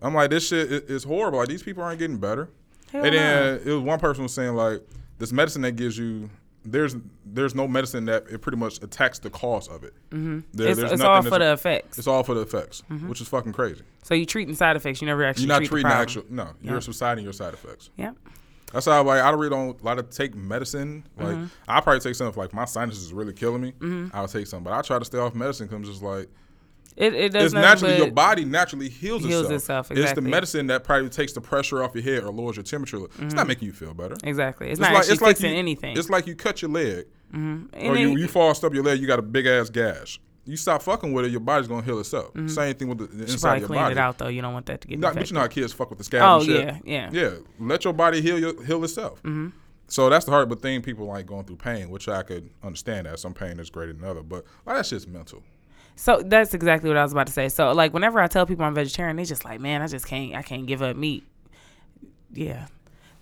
I'm 0.00 0.14
like, 0.14 0.30
this 0.30 0.48
shit 0.48 0.70
is 0.70 1.04
horrible. 1.04 1.38
Like 1.40 1.48
these 1.48 1.62
people 1.62 1.82
aren't 1.82 1.98
getting 1.98 2.18
better. 2.18 2.48
Hell 2.92 3.04
and 3.04 3.14
then 3.14 3.60
it 3.64 3.72
was 3.72 3.82
one 3.82 3.98
person 3.98 4.22
was 4.22 4.32
saying 4.32 4.54
like, 4.54 4.80
this 5.18 5.32
medicine 5.32 5.62
that 5.62 5.72
gives 5.72 5.98
you. 5.98 6.30
There's 6.70 6.96
there's 7.24 7.54
no 7.54 7.66
medicine 7.68 8.04
that 8.06 8.24
it 8.30 8.40
pretty 8.40 8.58
much 8.58 8.82
attacks 8.82 9.18
the 9.18 9.30
cause 9.30 9.68
of 9.68 9.84
it. 9.84 9.94
Mm-hmm. 10.10 10.60
it's 10.60 10.78
it's 10.78 11.02
all 11.02 11.22
for 11.22 11.38
the 11.38 11.52
effects. 11.52 11.98
It's 11.98 12.06
all 12.06 12.22
for 12.22 12.34
the 12.34 12.42
effects, 12.42 12.82
which 13.06 13.20
is 13.20 13.28
fucking 13.28 13.52
crazy. 13.52 13.82
So 14.02 14.14
you 14.14 14.26
treating 14.26 14.54
side 14.54 14.76
effects. 14.76 15.00
You 15.00 15.06
never 15.06 15.24
actually 15.24 15.46
You're 15.46 15.54
not 15.54 15.58
treat 15.58 15.68
treating 15.70 15.90
the 15.90 15.96
actual. 15.96 16.24
No, 16.28 16.48
you're 16.62 16.80
subsiding 16.80 17.24
your 17.24 17.32
side 17.32 17.54
effects. 17.54 17.90
Yeah. 17.96 18.12
That's 18.72 18.86
how 18.86 19.02
like 19.02 19.22
I 19.22 19.30
really 19.30 19.50
don't 19.50 19.82
like 19.82 19.96
to 19.96 20.02
take 20.02 20.34
medicine. 20.34 21.04
Like 21.16 21.28
Mm-hmm. 21.28 21.46
I 21.68 21.80
probably 21.80 22.00
take 22.00 22.14
something 22.14 22.32
if, 22.32 22.36
like 22.36 22.52
my 22.52 22.64
sinuses 22.66 23.04
is 23.04 23.12
really 23.12 23.32
killing 23.32 23.62
me. 23.62 24.10
I'll 24.12 24.28
take 24.28 24.46
something, 24.46 24.64
but 24.64 24.72
I 24.72 24.82
try 24.82 24.98
to 24.98 25.04
stay 25.04 25.18
off 25.18 25.34
medicine 25.34 25.66
because 25.66 25.76
I'm 25.76 25.84
just 25.84 26.02
like 26.02 26.28
It 26.98 27.14
it 27.14 27.32
does 27.32 27.44
it's 27.44 27.54
naturally 27.54 27.96
your 27.96 28.10
body 28.10 28.44
naturally 28.44 28.88
heals, 28.88 29.24
Heals 29.24 29.48
itself. 29.50 29.90
itself, 29.92 29.98
It's 30.04 30.12
the 30.14 30.20
medicine 30.20 30.66
that 30.66 30.82
probably 30.82 31.08
takes 31.08 31.32
the 31.32 31.40
pressure 31.40 31.82
off 31.82 31.94
your 31.94 32.02
head 32.02 32.24
or 32.24 32.32
lowers 32.32 32.56
your 32.56 32.64
temperature. 32.64 33.06
It's 33.20 33.34
not 33.34 33.46
making 33.46 33.66
you 33.66 33.72
feel 33.72 33.94
better. 33.94 34.16
Exactly. 34.24 34.68
It's, 34.70 34.80
not 34.80 34.92
actually 34.92 35.18
fixing 35.18 35.52
you, 35.52 35.58
anything. 35.58 35.96
It's 35.96 36.10
like 36.10 36.26
you 36.26 36.34
cut 36.34 36.60
your 36.60 36.72
leg 36.72 37.06
And 37.32 37.68
or 37.72 37.96
you, 37.96 38.16
you 38.16 38.26
fall 38.26 38.52
stub 38.54 38.74
your 38.74 38.82
leg. 38.82 39.00
You 39.00 39.06
got 39.06 39.20
a 39.20 39.22
big 39.22 39.46
ass 39.46 39.70
gash. 39.70 40.20
You 40.44 40.56
stop 40.56 40.82
fucking 40.82 41.12
with 41.12 41.26
it, 41.26 41.30
your 41.30 41.40
body's 41.40 41.68
gonna 41.68 41.82
heal 41.84 42.00
itself. 42.00 42.32
Mm-hmm. 42.32 42.48
Same 42.48 42.74
thing 42.74 42.88
with 42.88 42.98
the, 42.98 43.06
the 43.06 43.30
inside 43.30 43.56
of 43.56 43.60
your 43.60 43.66
clean 43.68 43.80
body. 43.80 43.92
it 43.92 43.98
out 43.98 44.16
though. 44.18 44.28
You 44.28 44.40
don't 44.42 44.54
want 44.54 44.66
that 44.66 44.80
to 44.80 44.88
get 44.88 44.98
Not, 44.98 45.14
but 45.14 45.28
you 45.30 45.34
know 45.34 45.40
how 45.40 45.46
kids 45.46 45.72
fuck 45.74 45.90
with 45.90 45.98
the 45.98 46.04
scab 46.04 46.22
Oh, 46.22 46.36
and 46.36 46.46
shit. 46.46 46.66
yeah, 46.66 46.78
yeah. 46.84 47.10
Yeah, 47.12 47.30
let 47.60 47.84
your 47.84 47.92
body 47.92 48.22
heal 48.22 48.38
your, 48.38 48.64
heal 48.64 48.82
itself. 48.82 49.22
Mm-hmm. 49.22 49.48
So 49.88 50.08
that's 50.10 50.24
the 50.24 50.30
hard 50.32 50.48
but 50.48 50.62
thing. 50.62 50.80
People 50.82 51.06
like 51.06 51.26
going 51.26 51.44
through 51.44 51.56
pain, 51.56 51.90
which 51.90 52.08
I 52.08 52.22
could 52.22 52.48
understand 52.62 53.06
that 53.06 53.18
some 53.18 53.34
pain 53.34 53.60
is 53.60 53.68
greater 53.70 53.92
than 53.92 54.04
other, 54.04 54.22
but 54.22 54.44
a 54.66 54.70
lot 54.70 54.76
of 54.76 54.76
that 54.78 54.86
shit's 54.86 55.06
mental. 55.06 55.42
So 56.00 56.22
that's 56.24 56.54
exactly 56.54 56.88
what 56.88 56.96
I 56.96 57.02
was 57.02 57.10
about 57.10 57.26
to 57.26 57.32
say. 57.32 57.48
So 57.48 57.72
like 57.72 57.92
whenever 57.92 58.20
I 58.20 58.28
tell 58.28 58.46
people 58.46 58.64
I'm 58.64 58.72
vegetarian, 58.74 59.16
they 59.16 59.24
just 59.24 59.44
like, 59.44 59.58
man, 59.58 59.82
I 59.82 59.88
just 59.88 60.06
can't, 60.06 60.32
I 60.36 60.42
can't 60.42 60.64
give 60.64 60.80
up 60.80 60.96
meat. 60.96 61.24
Yeah, 62.32 62.66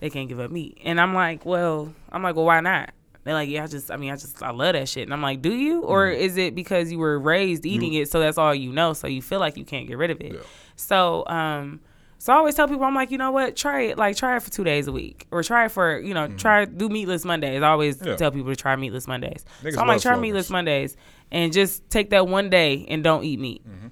they 0.01 0.11
can't 0.11 0.29
give 0.29 0.41
up 0.41 0.51
meat, 0.51 0.79
and 0.85 1.01
I'm 1.01 1.15
like, 1.15 1.47
well, 1.47 1.95
I'm 2.11 2.23
like, 2.23 2.35
well, 2.37 2.45
why 2.45 2.61
not? 2.61 2.91
They're 3.25 3.35
like, 3.35 3.49
yeah, 3.49 3.65
I 3.65 3.67
just, 3.67 3.91
I 3.91 3.97
mean, 3.97 4.13
I 4.13 4.17
just, 4.17 4.43
I 4.43 4.51
love 4.51 4.73
that 4.75 4.89
shit, 4.89 5.05
and 5.05 5.13
I'm 5.15 5.23
like, 5.23 5.43
do 5.43 5.53
you, 5.55 5.83
or 5.83 6.07
Mm-hmm. 6.07 6.21
is 6.21 6.37
it 6.37 6.55
because 6.55 6.91
you 6.93 6.99
were 6.99 7.19
raised 7.19 7.65
eating 7.65 7.95
it, 7.95 8.11
so 8.11 8.21
that's 8.21 8.37
all 8.37 8.55
you 8.55 8.73
know, 8.73 8.93
so 8.93 9.07
you 9.07 9.23
feel 9.23 9.39
like 9.41 9.57
you 9.57 9.65
can't 9.65 9.87
get 9.87 9.97
rid 9.97 10.11
of 10.11 10.21
it? 10.21 10.33
Yeah. 10.35 10.41
So, 10.75 11.25
um, 11.29 11.81
so 12.19 12.33
I 12.33 12.37
always 12.37 12.55
tell 12.57 12.67
people, 12.69 12.85
I'm 12.85 12.95
like, 12.95 13.11
you 13.13 13.19
know 13.19 13.31
what, 13.31 13.57
try 13.57 13.83
it, 13.83 13.97
like 13.99 14.17
try 14.17 14.37
it 14.37 14.43
for 14.43 14.51
two 14.51 14.65
days 14.65 14.87
a 14.89 14.93
week, 14.93 15.27
or 15.31 15.43
try 15.45 15.67
it 15.67 15.71
for, 15.71 15.99
you 16.01 16.15
know, 16.15 16.27
try 16.29 16.65
do 16.65 16.89
meatless 16.89 17.25
Mondays. 17.25 17.63
I 17.63 17.69
always 17.69 17.99
Mm-hmm. 17.99 18.09
Yeah. 18.09 18.17
tell 18.17 18.31
people 18.33 18.51
to 18.51 18.57
try 18.57 18.75
meatless 18.77 19.07
Mondays. 19.07 19.45
Niggas 19.63 19.75
so 19.75 19.81
I'm 19.81 19.87
like, 19.87 20.01
try 20.03 20.13
slogans. 20.13 20.23
meatless 20.23 20.51
Mondays, 20.51 20.97
and 21.37 21.53
just 21.53 21.89
take 21.91 22.09
that 22.11 22.27
one 22.27 22.49
day 22.49 22.87
and 22.89 23.05
don't 23.05 23.23
eat 23.23 23.39
meat. 23.39 23.63
Mm-hmm. 23.69 23.89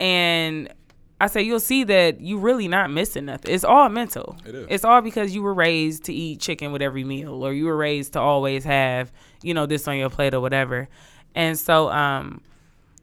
And 0.00 0.72
I 1.20 1.26
say 1.26 1.42
you'll 1.42 1.58
see 1.58 1.82
that 1.82 2.20
you 2.20 2.38
really 2.38 2.68
not 2.68 2.88
missing 2.88 3.24
nothing. 3.24 3.52
It's 3.52 3.64
all 3.64 3.88
mental. 3.88 4.36
It 4.46 4.54
is. 4.54 4.66
It's 4.70 4.84
all 4.84 5.00
because 5.00 5.34
you 5.34 5.42
were 5.42 5.54
raised 5.54 6.04
to 6.04 6.12
eat 6.14 6.40
chicken 6.40 6.70
with 6.70 6.82
every 6.82 7.02
meal, 7.02 7.44
or 7.44 7.52
you 7.52 7.64
were 7.64 7.76
raised 7.76 8.12
to 8.12 8.20
always 8.20 8.62
have, 8.62 9.12
you 9.42 9.54
know, 9.54 9.66
this 9.66 9.88
on 9.88 9.96
your 9.96 10.08
plate 10.08 10.34
or 10.34 10.40
whatever. 10.40 10.88
And 11.34 11.58
so, 11.58 11.90
um, 11.90 12.40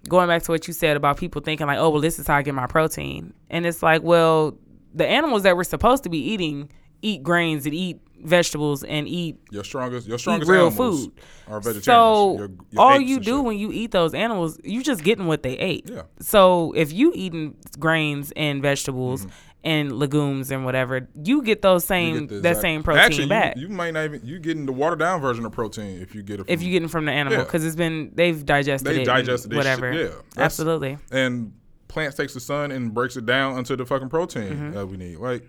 going 0.07 0.29
back 0.29 0.43
to 0.43 0.51
what 0.51 0.67
you 0.67 0.73
said 0.73 0.95
about 0.95 1.17
people 1.17 1.41
thinking 1.41 1.67
like, 1.67 1.77
oh, 1.77 1.89
well, 1.89 2.01
this 2.01 2.17
is 2.17 2.27
how 2.27 2.37
I 2.37 2.43
get 2.43 2.55
my 2.55 2.67
protein, 2.67 3.33
and 3.49 3.65
it's 3.65 3.83
like, 3.83 4.03
well, 4.03 4.57
the 4.93 5.05
animals 5.05 5.43
that 5.43 5.57
we're 5.57 5.65
supposed 5.65 6.03
to 6.03 6.09
be 6.09 6.19
eating 6.19 6.71
eat 7.01 7.23
grains 7.23 7.65
and 7.65 7.73
eat 7.75 7.99
vegetables 8.23 8.83
and 8.83 9.07
eat 9.07 9.39
Your 9.49 9.63
strongest, 9.63 10.07
your 10.07 10.19
strongest 10.19 10.49
real 10.49 10.67
animals 10.67 11.05
food. 11.05 11.13
are 11.47 11.59
vegetarians. 11.59 11.85
So 11.85 12.37
Your- 12.37 12.49
your 12.69 12.81
all 12.81 12.99
you 13.01 13.19
do 13.19 13.37
shit. 13.37 13.43
when 13.45 13.57
you 13.57 13.71
eat 13.71 13.91
those 13.91 14.13
animals, 14.13 14.59
you're 14.63 14.83
just 14.83 15.03
getting 15.03 15.25
what 15.25 15.41
they 15.43 15.53
ate. 15.57 15.89
Yeah. 15.91 16.03
So 16.19 16.71
if 16.75 16.93
you 16.93 17.11
eating 17.15 17.55
grains 17.79 18.31
and 18.35 18.61
vegetables 18.61 19.25
and 19.63 19.91
legumes 19.91 20.51
and 20.51 20.65
whatever, 20.65 21.07
you 21.23 21.41
get 21.41 21.63
those 21.63 21.83
same 21.83 22.27
get 22.27 22.29
that 22.43 22.49
exact- 22.49 22.61
same 22.61 22.83
protein 22.83 23.01
Actually, 23.03 23.27
back. 23.27 23.55
You, 23.55 23.63
you 23.63 23.69
might 23.69 23.91
not 23.95 24.05
even 24.05 24.21
you 24.23 24.37
getting 24.39 24.67
the 24.67 24.71
watered 24.71 24.99
down 24.99 25.19
version 25.19 25.43
of 25.45 25.51
protein 25.51 25.99
if 26.01 26.13
you 26.13 26.21
get 26.21 26.35
it. 26.41 26.45
From, 26.45 26.53
if 26.53 26.61
you 26.61 26.71
getting 26.71 26.87
from 26.89 27.05
the 27.05 27.11
animal, 27.11 27.39
Yeah. 27.39 27.43
because 27.45 27.65
it's 27.65 27.75
been 27.75 28.11
they've 28.13 28.45
digested 28.45 28.87
They 28.87 29.01
it, 29.01 29.05
digested 29.05 29.51
shit, 29.51 29.57
whatever. 29.57 29.91
yeah. 29.93 30.09
Absolutely. 30.37 30.99
and 31.11 31.53
plants 31.87 32.15
takes 32.15 32.33
the 32.35 32.39
sun 32.39 32.71
and 32.71 32.93
breaks 32.93 33.17
it 33.17 33.25
down 33.25 33.57
into 33.57 33.75
the 33.75 33.85
fucking 33.85 34.09
protein 34.09 34.43
Mm-hmm. 34.53 34.71
that 34.73 34.85
we 34.87 34.95
need. 34.97 35.17
Like 35.17 35.43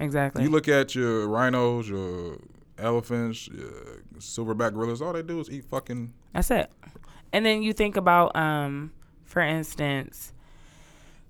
Exactly. 0.00 0.42
you 0.42 0.50
look 0.50 0.68
at 0.68 0.94
your 0.94 1.26
rhinos, 1.28 1.88
your 1.88 2.38
elephants, 2.78 3.48
your 3.48 4.02
silverback 4.18 4.74
gorillas. 4.74 5.02
All 5.02 5.12
they 5.12 5.22
do 5.22 5.40
is 5.40 5.50
eat 5.50 5.64
fucking. 5.64 6.12
That's 6.32 6.50
it. 6.50 6.70
And 7.32 7.44
then 7.44 7.62
you 7.62 7.72
think 7.72 7.96
about, 7.96 8.34
um, 8.36 8.92
for 9.24 9.40
instance, 9.40 10.32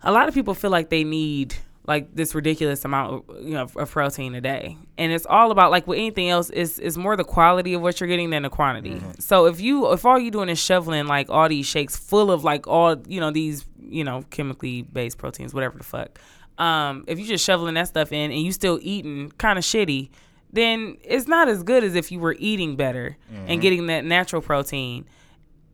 a 0.03 0.13
lot 0.13 0.29
of 0.29 0.35
people 0.35 0.55
feel 0.55 0.71
like 0.71 0.91
they 0.91 1.05
need 1.05 1.57
like 1.87 2.15
this 2.15 2.35
ridiculous 2.35 2.85
amount 2.85 3.25
of, 3.31 3.43
you 3.43 3.55
know, 3.55 3.67
of 3.77 3.91
protein 3.91 4.35
a 4.35 4.41
day. 4.43 4.77
And 4.99 5.11
it's 5.11 5.25
all 5.25 5.51
about 5.51 5.71
like 5.71 5.87
with 5.87 5.99
anything 5.99 6.29
else, 6.29 6.51
it's, 6.53 6.79
it's 6.79 6.99
more 6.99 7.17
the 7.17 7.25
quality 7.25 7.73
of 7.73 7.81
what 7.81 7.99
you're 7.99 8.09
getting 8.09 8.29
than 8.29 8.43
the 8.43 8.51
quantity. 8.51 9.01
So 9.19 9.47
if 9.47 9.59
you 9.61 9.91
if 9.93 10.05
all 10.05 10.19
you're 10.19 10.31
doing 10.31 10.51
is 10.51 10.59
shoveling 10.59 11.07
like 11.07 11.31
all 11.31 11.49
these 11.49 11.67
shakes 11.67 11.97
full 11.97 12.31
of 12.31 12.45
like 12.45 12.67
all 12.69 12.97
you 13.09 13.21
know, 13.21 13.31
these, 13.31 13.65
you 13.81 14.05
know, 14.05 14.23
chemically 14.29 14.83
based 14.83 15.17
proteins, 15.17 15.55
whatever 15.55 15.79
the 15.79 15.85
fuck. 15.85 16.21
Um, 16.59 17.05
if 17.07 17.19
you're 17.19 17.29
just 17.29 17.45
shoveling 17.45 17.75
that 17.75 17.89
stuff 17.89 18.13
in 18.13 18.31
and 18.31 18.41
you 18.41 18.53
still 18.53 18.79
eating 18.83 19.33
kind 19.39 19.59
of 19.59 19.65
shitty, 19.65 20.11
then 20.53 20.97
it's 21.03 21.27
not 21.27 21.49
as 21.49 21.63
good 21.63 21.85
as 21.85 21.95
if 21.95 22.11
you 22.11 22.19
were 22.19 22.37
eating 22.39 22.77
better 22.77 23.17
and 23.47 23.61
getting 23.61 23.87
that 23.87 24.05
natural 24.05 24.43
protein 24.43 25.07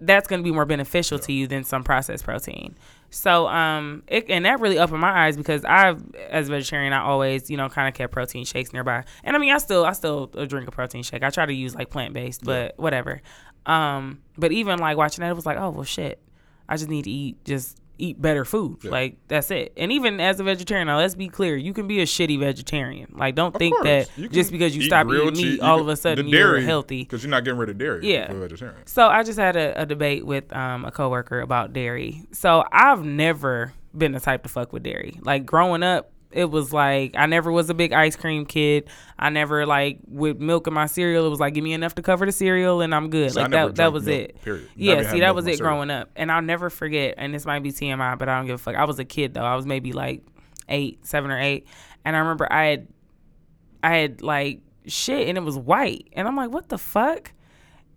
that's 0.01 0.29
going 0.29 0.41
to 0.41 0.45
be 0.45 0.51
more 0.53 0.67
beneficial 0.67 1.19
to 1.19 1.33
you 1.33 1.47
than 1.47 1.65
some 1.65 1.85
processed 1.85 2.25
protein. 2.25 2.77
So, 3.11 3.47
um, 3.47 4.03
it, 4.09 4.29
and 4.29 4.45
that 4.45 4.61
really 4.61 4.79
opened 4.79 5.01
my 5.01 5.27
eyes 5.27 5.37
because 5.37 5.65
I, 5.65 5.95
as 6.29 6.49
a 6.49 6.51
vegetarian, 6.51 6.93
I 6.93 7.01
always, 7.01 7.49
you 7.49 7.57
know, 7.57 7.69
kind 7.69 7.89
of 7.89 7.95
kept 7.95 8.13
protein 8.13 8.45
shakes 8.45 8.73
nearby. 8.73 9.05
And 9.23 9.37
I 9.37 9.39
mean, 9.39 9.55
I 9.55 9.59
still, 9.59 9.85
I 9.85 9.93
still 9.93 10.31
uh, 10.37 10.45
drink 10.47 10.67
a 10.67 10.73
protein 10.73 11.05
shake. 11.05 11.23
I 11.23 11.31
try 11.31 11.47
to 11.47 11.55
use 11.55 11.75
like 11.75 11.91
plant 11.91 12.13
based, 12.13 12.45
but 12.45 12.77
whatever. 12.77 13.23
Um, 13.67 14.21
but 14.37 14.51
even 14.53 14.79
like 14.81 14.97
watching 14.97 15.23
that, 15.23 15.31
it 15.31 15.37
was 15.37 15.47
like, 15.47 15.59
oh 15.59 15.71
well, 15.71 15.85
shit. 15.85 16.21
I 16.69 16.77
just 16.77 16.89
need 16.89 17.05
to 17.05 17.11
eat 17.11 17.45
just 17.45 17.79
eat 17.99 18.21
better 18.21 18.45
food. 18.45 18.85
Like 18.85 19.17
that's 19.29 19.51
it. 19.51 19.73
And 19.77 19.93
even 19.93 20.21
as 20.21 20.41
a 20.41 20.45
vegetarian, 20.45 20.87
now 20.89 20.99
let's 20.99 21.15
be 21.15 21.29
clear, 21.29 21.57
you 21.57 21.73
can 21.73 21.87
be 21.87 22.01
a 22.01 22.05
shitty 22.05 22.39
vegetarian. 22.41 23.13
Like 23.17 23.35
don't 23.35 23.55
Of 23.55 23.59
think 23.59 23.75
course. 23.77 24.09
that 24.09 24.31
just 24.33 24.51
because 24.51 24.75
you 24.75 24.83
eat 24.83 24.87
stop 24.87 25.07
eating 25.09 25.27
meat, 25.27 25.35
cheese- 25.37 25.61
all 25.61 25.81
of 25.81 25.89
a 25.89 25.97
sudden 25.97 26.27
you're 26.29 26.61
healthy. 26.61 27.03
because 27.03 27.23
you're 27.23 27.31
not 27.31 27.45
getting 27.45 27.59
rid 27.59 27.71
of 27.71 27.79
dairy. 27.79 28.11
Yeah. 28.13 28.33
vegetarian. 28.33 28.87
So 28.87 29.07
I 29.09 29.23
just 29.23 29.39
had 29.39 29.57
a, 29.57 29.83
a 29.83 29.87
debate 29.87 30.27
with 30.27 30.53
um, 30.55 30.85
a 30.85 30.91
coworker 30.91 31.41
about 31.41 31.73
dairy. 31.73 32.23
So 32.33 32.65
I've 32.73 33.05
never 33.05 33.73
been 33.97 34.13
the 34.13 34.21
type 34.21 34.43
to 34.43 34.49
fuck 34.49 34.73
with 34.73 34.83
dairy. 34.83 35.19
Like 35.23 35.47
growing 35.47 35.83
up, 35.85 36.11
it 36.35 36.51
was 36.51 36.73
like 36.73 37.15
I 37.17 37.27
never 37.27 37.51
was 37.53 37.71
a 37.71 37.75
big 37.75 37.93
ice 37.93 38.17
cream 38.17 38.45
kid. 38.45 38.89
I 39.19 39.31
never 39.31 39.65
like 39.67 39.99
with 40.07 40.39
milk 40.39 40.67
in 40.67 40.75
my 40.75 40.87
cereal. 40.87 41.25
It 41.27 41.31
was 41.31 41.41
like 41.41 41.55
give 41.55 41.65
me 41.65 41.73
enough 41.73 41.95
to 41.95 42.03
cover 42.03 42.27
the 42.27 42.33
cereal 42.33 42.81
and 42.81 42.95
I'm 42.95 43.09
good. 43.09 43.37
I 43.37 43.43
like 43.43 43.51
that. 43.53 43.77
That 43.77 43.93
was 43.93 44.05
milk, 44.05 44.21
it. 44.21 44.43
period. 44.43 44.69
Yeah. 44.77 44.97
Never 44.97 45.11
See, 45.11 45.21
that 45.21 45.35
was 45.35 45.47
it 45.47 45.57
cereal. 45.57 45.75
growing 45.75 45.91
up. 45.91 46.11
And 46.17 46.31
I'll 46.31 46.43
never 46.43 46.71
forget. 46.71 47.15
And 47.19 47.33
this 47.33 47.47
might 47.47 47.63
be 47.63 47.71
TMI, 47.73 48.19
but 48.19 48.29
I 48.29 48.37
don't 48.37 48.47
give 48.47 48.57
a 48.57 48.59
fuck. 48.59 48.75
I 48.75 48.85
was 48.85 48.99
a 48.99 49.05
kid 49.05 49.35
though. 49.35 49.45
I 49.45 49.55
was 49.55 49.65
maybe 49.65 49.93
like 49.93 50.23
eight, 50.69 51.07
seven 51.07 51.31
or 51.31 51.39
eight, 51.39 51.67
and 52.05 52.17
I 52.17 52.19
remember 52.21 52.51
I 52.53 52.65
had, 52.65 52.89
I 53.83 53.97
had 53.97 54.23
like 54.23 54.61
shit, 54.87 55.29
and 55.29 55.39
it 55.39 55.43
was 55.43 55.59
white, 55.59 56.09
and 56.15 56.27
I'm 56.27 56.37
like, 56.37 56.51
what 56.51 56.69
the 56.69 56.79
fuck? 56.79 57.33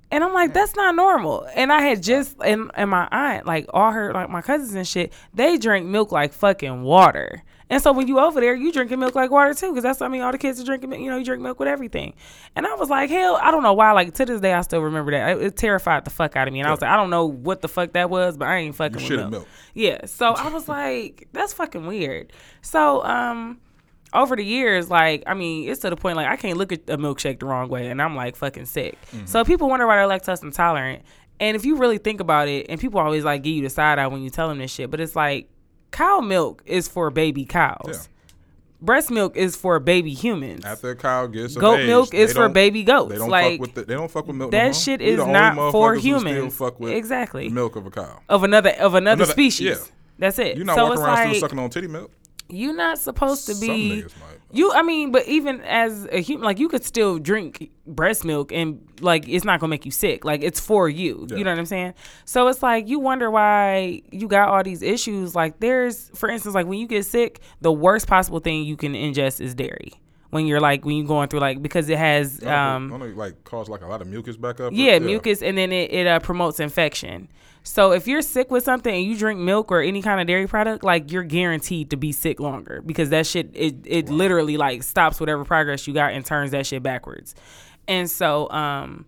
And 0.10 0.24
I'm 0.24 0.34
like, 0.34 0.54
that's 0.54 0.76
not 0.76 0.96
normal. 0.96 1.46
And 1.54 1.72
I 1.72 1.82
had 1.82 2.02
just 2.02 2.36
and 2.44 2.72
and 2.76 2.90
my 2.90 3.08
aunt, 3.12 3.46
like 3.46 3.66
all 3.74 3.92
her 3.92 4.14
like 4.14 4.30
my 4.30 4.42
cousins 4.42 4.74
and 4.74 4.88
shit, 4.88 5.12
they 5.34 5.58
drink 5.58 5.86
milk 5.86 6.12
like 6.12 6.32
fucking 6.34 6.84
water. 6.84 7.44
And 7.70 7.84
so 7.84 7.92
when 7.92 8.08
you 8.08 8.18
over 8.18 8.40
there, 8.40 8.56
you 8.56 8.72
drinking 8.72 9.00
milk 9.00 9.14
like 9.16 9.30
water 9.30 9.54
too, 9.54 9.72
because 9.72 9.84
that's 9.84 10.02
I 10.02 10.08
mean 10.08 10.22
all 10.22 10.32
the 10.32 10.38
kids 10.38 10.62
are 10.62 10.64
drinking. 10.64 10.92
milk, 10.92 11.02
You 11.02 11.10
know, 11.10 11.18
you 11.18 11.26
drink 11.26 11.44
milk 11.44 11.60
with 11.60 11.68
everything. 11.68 12.14
And 12.56 12.66
I 12.66 12.74
was 12.76 12.90
like, 12.90 13.10
hell, 13.10 13.38
I 13.42 13.52
don't 13.52 13.64
know 13.64 13.74
why. 13.74 13.92
Like 13.92 14.14
to 14.14 14.26
this 14.26 14.40
day, 14.40 14.54
I 14.54 14.62
still 14.62 14.80
remember 14.80 15.12
that. 15.12 15.38
It, 15.38 15.44
it 15.44 15.58
terrified 15.58 16.06
the 16.06 16.10
fuck 16.10 16.38
out 16.38 16.48
of 16.48 16.54
me. 16.54 16.62
And 16.62 16.68
I 16.70 16.72
was 16.72 16.80
like, 16.82 16.90
I 16.92 16.96
don't 16.96 17.10
know 17.10 17.26
what 17.26 17.62
the 17.62 17.68
fuck 17.68 17.92
that 17.92 18.10
was, 18.10 18.38
but 18.38 18.48
I 18.48 18.60
ain't 18.60 18.76
fucking 18.76 19.02
You 19.02 19.10
with 19.10 19.20
milk. 19.20 19.32
milk. 19.32 19.48
Yeah. 19.74 20.06
So 20.06 20.32
I 20.34 20.48
was 20.54 20.70
like, 20.70 21.28
that's 21.34 21.52
fucking 21.52 21.86
weird. 21.86 22.32
So 22.62 23.04
um 23.04 23.60
over 24.14 24.36
the 24.36 24.44
years, 24.46 24.90
like, 24.90 25.24
I 25.28 25.34
mean, 25.34 25.70
it's 25.70 25.82
to 25.82 25.90
the 25.90 25.96
point 25.96 26.16
like 26.18 26.28
I 26.28 26.36
can't 26.38 26.58
look 26.58 26.72
at 26.72 26.90
a 26.90 26.98
milkshake 26.98 27.40
the 27.40 27.46
wrong 27.46 27.70
way 27.70 27.88
and 27.88 28.02
I'm 28.02 28.16
like 28.16 28.36
fucking 28.36 28.66
sick. 28.66 28.98
Mm-hmm. 29.12 29.26
So 29.26 29.44
people 29.44 29.70
wonder 29.70 29.86
why 29.88 29.98
they're 29.98 30.08
lactose 30.08 30.44
intolerant. 30.44 31.04
And 31.40 31.56
if 31.56 31.66
you 31.66 31.76
really 31.78 31.98
think 32.00 32.20
about 32.20 32.48
it, 32.48 32.66
and 32.70 32.80
people 32.80 33.00
always 33.00 33.24
like 33.24 33.44
give 33.44 33.54
you 33.54 33.62
the 33.62 33.70
side 33.70 34.00
eye 34.00 34.08
when 34.08 34.22
you 34.24 34.30
tell 34.30 34.48
them 34.50 34.58
this 34.58 34.72
shit, 34.72 34.90
but 34.90 35.00
it's 35.00 35.16
like 35.16 35.50
cow 35.92 36.20
milk 36.20 36.64
is 36.66 36.88
for 36.88 37.10
baby 37.12 37.46
cows. 37.46 38.10
breast 38.82 39.12
milk 39.12 39.36
is 39.38 39.56
for 39.56 39.80
baby 39.80 40.14
humans. 40.14 40.66
After 40.66 40.92
a 40.92 40.96
cow 40.96 41.28
gets 41.28 41.56
Goat 41.56 41.80
age, 41.82 41.88
milk 41.88 42.14
is 42.14 42.34
for 42.34 42.50
baby 42.50 42.84
goats. 42.84 43.12
They 43.12 43.18
don't 43.18 43.30
like 43.30 43.54
fuck 43.54 43.62
with 43.62 43.74
the, 43.76 43.84
they 43.86 43.94
don't 43.94 44.10
fuck 44.10 44.28
with 44.28 44.36
milk. 44.36 44.52
that 44.52 44.64
more. 44.66 44.74
shit 44.74 45.02
is 45.02 45.18
not 45.26 45.56
for 45.56 45.62
motherfuckers 45.92 45.94
who 45.96 46.00
still 46.00 46.20
humans. 46.34 46.56
Fuck 46.58 46.80
with 46.80 46.94
Exactly. 46.94 47.50
milk 47.50 47.76
of 47.76 47.86
a 47.86 47.92
cow. 47.92 48.20
of 48.30 48.44
another 48.44 48.72
of 48.72 48.94
another, 48.96 49.24
Another- 49.24 49.32
species. 49.32 49.68
yeah. 49.68 49.76
That's 50.20 50.40
it. 50.40 50.58
You're 50.58 50.66
not 50.66 50.76
so 50.76 50.86
walking 50.88 51.04
around 51.04 51.14
like 51.14 51.28
still 51.36 51.42
sucking 51.42 51.60
on 51.60 51.70
titty 51.70 51.88
milk. 51.88 52.12
You're 52.50 52.76
not 52.76 53.00
supposed 53.00 53.48
to 53.48 53.56
be. 53.56 54.06
You, 54.52 54.72
I 54.72 54.82
mean, 54.82 55.12
but 55.12 55.28
even 55.28 55.62
as 55.62 56.08
a 56.12 56.22
human, 56.22 56.46
like 56.46 56.60
you 56.60 56.70
could 56.70 56.84
still 56.84 57.20
drink 57.20 57.70
breast 57.86 58.24
milk 58.24 58.52
and 58.52 58.88
like 59.02 59.28
it's 59.28 59.44
not 59.44 59.60
gonna 59.60 59.70
make 59.70 59.86
you 59.86 59.92
sick. 59.92 60.24
Like 60.24 60.42
it's 60.42 60.60
for 60.60 60.88
you. 60.88 61.28
Yeah. 61.30 61.38
You 61.38 61.44
know 61.44 61.52
what 61.52 61.60
I'm 61.60 61.66
saying? 61.66 61.94
So 62.26 62.48
it's 62.48 62.64
like 62.64 62.88
you 62.88 63.00
wonder 63.00 63.30
why 63.30 64.02
you 64.12 64.28
got 64.28 64.50
all 64.50 64.64
these 64.64 64.82
issues. 64.82 65.36
Like 65.36 65.60
there's, 65.60 66.10
for 66.16 66.30
instance, 66.30 66.56
like 66.56 66.68
when 66.68 66.80
you 66.80 66.88
get 66.88 67.06
sick, 67.06 67.42
the 67.62 67.72
worst 67.72 68.08
possible 68.08 68.40
thing 68.40 68.64
you 68.64 68.78
can 68.78 68.94
ingest 68.94 69.42
is 69.42 69.54
dairy. 69.54 69.94
When 70.38 70.46
you're 70.46 70.60
like 70.60 70.86
when 70.86 70.98
you're 70.98 71.08
going 71.08 71.30
through 71.30 71.40
like 71.40 71.64
because 71.64 71.90
it 71.90 71.98
has 71.98 72.44
um 72.46 72.90
don't 72.90 73.02
it, 73.02 73.18
like 73.18 73.44
cause 73.44 73.68
like 73.70 73.82
a 73.82 73.88
lot 73.88 74.02
of 74.02 74.08
mucus 74.08 74.38
back 74.38 74.60
up. 74.60 74.72
or- 74.72 74.76
yeah, 74.76 75.00
mucus, 75.00 75.42
and 75.42 75.58
then 75.58 75.72
it, 75.72 75.92
it 75.92 76.06
uh, 76.06 76.20
promotes 76.20 76.60
infection. 76.60 77.28
So 77.64 77.92
if 77.92 78.08
you're 78.08 78.22
sick 78.22 78.52
with 78.52 78.64
something 78.64 78.94
and 78.94 79.04
you 79.04 79.18
drink 79.18 79.40
milk 79.40 79.72
or 79.72 79.82
any 79.82 80.02
kind 80.04 80.22
of 80.22 80.28
dairy 80.28 80.46
product, 80.48 80.84
like 80.84 81.12
you're 81.12 81.24
guaranteed 81.24 81.90
to 81.90 81.98
be 81.98 82.12
sick 82.12 82.40
longer 82.40 82.84
because 82.86 83.10
that 83.10 83.26
shit 83.26 83.50
it 83.54 83.76
it 83.86 84.10
literally 84.10 84.58
like 84.58 84.84
stops 84.84 85.20
whatever 85.20 85.44
progress 85.44 85.88
you 85.88 85.94
got 85.96 86.14
and 86.14 86.24
turns 86.24 86.52
that 86.52 86.68
shit 86.68 86.84
backwards. 86.84 87.34
And 87.88 88.10
so 88.10 88.50
um 88.52 89.06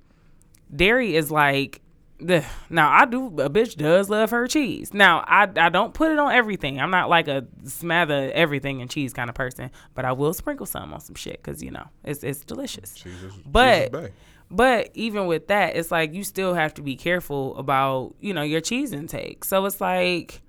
dairy 0.76 1.16
is 1.16 1.30
like 1.32 1.82
now 2.22 2.92
I 2.92 3.06
do 3.06 3.28
a 3.40 3.50
bitch 3.50 3.76
does 3.78 4.10
love 4.10 4.32
her 4.32 4.48
cheese. 4.48 4.94
Now 4.94 5.24
I 5.28 5.48
I 5.56 5.70
don't 5.70 5.94
put 5.94 6.12
it 6.12 6.20
on 6.20 6.32
everything. 6.32 6.80
I'm 6.80 6.92
not 6.92 7.10
like 7.10 7.28
a 7.28 7.46
smother 7.64 8.32
everything 8.34 8.82
in 8.82 8.88
cheese 8.88 9.14
kind 9.14 9.30
of 9.30 9.36
person, 9.36 9.72
but 9.96 10.06
I 10.06 10.12
will 10.12 10.34
sprinkle 10.34 10.66
some 10.66 10.94
on 10.94 11.00
some 11.00 11.16
shit 11.16 11.38
because 11.44 11.64
you 11.64 11.72
know 11.72 11.86
it's 12.04 12.24
it's 12.24 12.42
delicious. 12.44 12.94
Jesus, 12.96 13.34
But 13.46 13.92
Jesus 13.92 14.08
Bay. 14.10 14.14
but 14.52 14.90
even 14.94 15.28
with 15.28 15.48
that, 15.48 15.76
it's 15.76 15.92
like 15.92 16.14
you 16.14 16.24
still 16.24 16.54
have 16.54 16.74
to 16.76 16.82
be 16.82 16.96
careful 16.96 17.56
about 17.58 18.16
you 18.20 18.34
know 18.34 18.42
your 18.44 18.62
cheese 18.62 18.92
intake. 18.92 19.46
So 19.46 19.64
it's 19.66 19.80
like, 19.80 20.42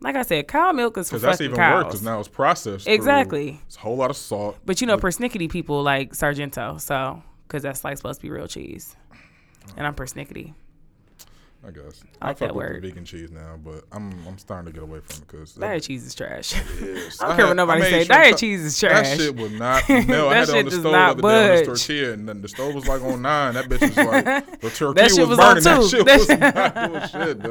like 0.00 0.16
I 0.16 0.22
said, 0.22 0.48
cow 0.48 0.72
milk 0.72 0.96
is 0.96 1.10
for 1.10 1.16
Because 1.16 1.22
that's 1.22 1.40
even 1.42 1.56
worse. 1.58 1.84
Because 1.84 2.02
now 2.02 2.20
it's 2.20 2.28
processed. 2.28 2.84
through- 2.86 2.94
Exactly. 2.94 3.60
It's 3.66 3.76
a 3.76 3.80
whole 3.80 3.96
lot 3.96 4.10
of 4.10 4.16
salt. 4.16 4.56
but 4.64 4.80
you 4.80 4.86
know, 4.86 4.96
persnickety 4.96 5.50
people 5.50 5.82
like 5.82 6.14
Sargento, 6.14 6.78
so 6.78 7.22
because 7.46 7.62
that's 7.62 7.84
like 7.84 7.96
supposed 7.98 8.20
to 8.20 8.22
be 8.26 8.30
real 8.30 8.46
cheese, 8.48 8.96
and 9.76 9.86
I'm 9.86 9.94
persnickety. 9.94 10.54
I 11.66 11.70
guess. 11.72 12.02
I 12.22 12.28
like 12.28 12.38
fuck 12.38 12.48
that 12.48 12.54
word. 12.54 12.82
vegan 12.82 13.04
cheese 13.04 13.32
now, 13.32 13.56
but 13.62 13.82
I'm 13.90 14.12
I'm 14.28 14.38
starting 14.38 14.66
to 14.66 14.72
get 14.72 14.82
away 14.84 15.00
from 15.00 15.22
it 15.22 15.26
because 15.26 15.54
Diet 15.54 15.82
cheese 15.82 16.06
is 16.06 16.14
trash. 16.14 16.54
Yes. 16.80 17.20
I 17.22 17.28
don't 17.28 17.36
care 17.36 17.46
what 17.48 17.56
nobody 17.56 17.82
say. 17.82 18.04
Diet 18.04 18.38
cheese 18.38 18.60
is 18.64 18.78
trash. 18.78 19.08
That 19.08 19.18
shit 19.18 19.36
would 19.36 19.52
not 19.52 19.88
melt. 19.88 20.32
I 20.32 20.36
had 20.36 20.48
it 20.50 20.54
on 20.56 20.64
the 20.66 20.70
stove 20.70 20.82
the 20.84 20.90
other 20.90 21.20
day 21.22 21.28
on 21.28 21.48
this 21.56 21.66
tortilla, 21.66 22.12
and 22.12 22.28
then 22.28 22.42
the 22.42 22.48
stove 22.48 22.74
was 22.76 22.86
like 22.86 23.02
on 23.02 23.22
nine. 23.22 23.54
That 23.54 23.64
bitch 23.68 23.80
was 23.80 23.96
like 23.96 24.60
the 24.60 24.70
tortilla 24.70 25.08
shit 25.08 25.28
was, 25.28 25.36
was 25.36 25.38
on 25.40 25.54
burning. 25.56 25.64
That 25.64 25.90
shit 25.90 26.06
That 26.06 26.18
was 26.18 26.26
shit- 26.28 26.40
not 26.40 27.12
doing 27.12 27.26
shit, 27.26 27.42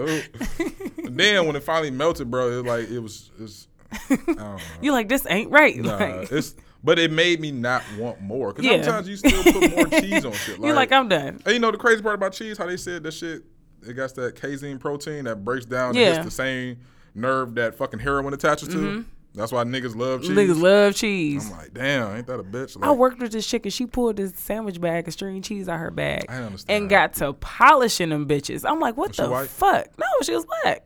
dude. 0.98 1.06
and 1.06 1.20
then 1.20 1.46
when 1.46 1.56
it 1.58 1.64
finally 1.64 1.92
melted, 1.92 2.32
bro, 2.32 2.52
it 2.52 2.56
was 2.56 2.66
like 2.66 2.90
it 2.90 3.00
was. 3.00 3.30
It's, 3.40 3.68
I 4.10 4.16
don't 4.16 4.38
know. 4.38 4.58
you 4.82 4.94
like 4.94 5.10
this 5.10 5.26
ain't 5.30 5.52
right. 5.52 5.76
Nah, 5.76 5.98
like, 5.98 6.32
it's 6.32 6.56
but 6.82 6.98
it 6.98 7.12
made 7.12 7.42
me 7.42 7.52
not 7.52 7.84
want 7.98 8.22
more 8.22 8.54
because 8.54 8.64
Yeah. 8.66 8.82
sometimes 8.84 9.10
you 9.10 9.18
still 9.18 9.44
put 9.44 9.76
more 9.76 10.00
cheese 10.00 10.24
on 10.24 10.32
shit. 10.32 10.60
you're 10.60 10.74
like 10.76 10.94
I'm 10.94 11.10
done. 11.10 11.42
And 11.46 11.54
you 11.54 11.60
know 11.60 11.72
the 11.72 11.78
crazy 11.78 12.02
part 12.02 12.16
about 12.16 12.32
cheese, 12.32 12.58
how 12.58 12.66
they 12.68 12.78
said 12.78 13.04
that 13.04 13.12
shit, 13.14 13.44
it 13.86 13.94
got 13.94 14.16
that 14.16 14.40
casein 14.40 14.80
protein 14.80 15.26
that 15.26 15.44
breaks 15.44 15.66
down 15.66 15.90
and 15.90 15.98
Yeah. 15.98 16.14
hits 16.14 16.26
the 16.26 16.32
same 16.32 16.78
nerve 17.16 17.56
that 17.56 17.76
fucking 17.76 18.00
heroin 18.00 18.34
attaches 18.34 18.68
to. 18.70 19.06
That's 19.36 19.52
why 19.52 19.64
niggas 19.66 19.96
love 19.96 20.22
cheese. 20.22 20.32
Mm-hmm. 20.32 20.40
Niggas 20.40 20.62
love 20.62 20.96
cheese. 20.96 21.52
I'm 21.52 21.58
like, 21.58 21.74
damn, 21.74 22.16
ain't 22.16 22.26
that 22.26 22.40
a 22.40 22.44
bitch? 22.44 22.76
Like, 22.80 22.90
I 22.90 22.92
worked 22.92 23.20
with 23.20 23.32
this 23.32 23.46
chick 23.46 23.66
and 23.68 23.74
she 23.74 23.86
pulled 23.86 24.16
this 24.16 24.34
sandwich 24.36 24.82
bag 24.82 25.08
of 25.08 25.14
string 25.14 25.44
cheese 25.44 25.70
out 25.70 25.78
her 25.80 25.92
bag 25.92 26.26
I 26.28 26.38
understand. 26.38 26.82
and 26.84 26.90
got 26.90 27.14
to 27.16 27.34
polishing 27.34 28.10
them 28.10 28.28
bitches. 28.28 28.68
I'm 28.68 28.80
like, 28.80 28.98
what 28.98 29.10
Was 29.10 29.18
the 29.18 29.48
fuck? 29.54 29.88
No, 30.00 30.06
she 30.24 30.34
was 30.34 30.46
black. 30.64 30.84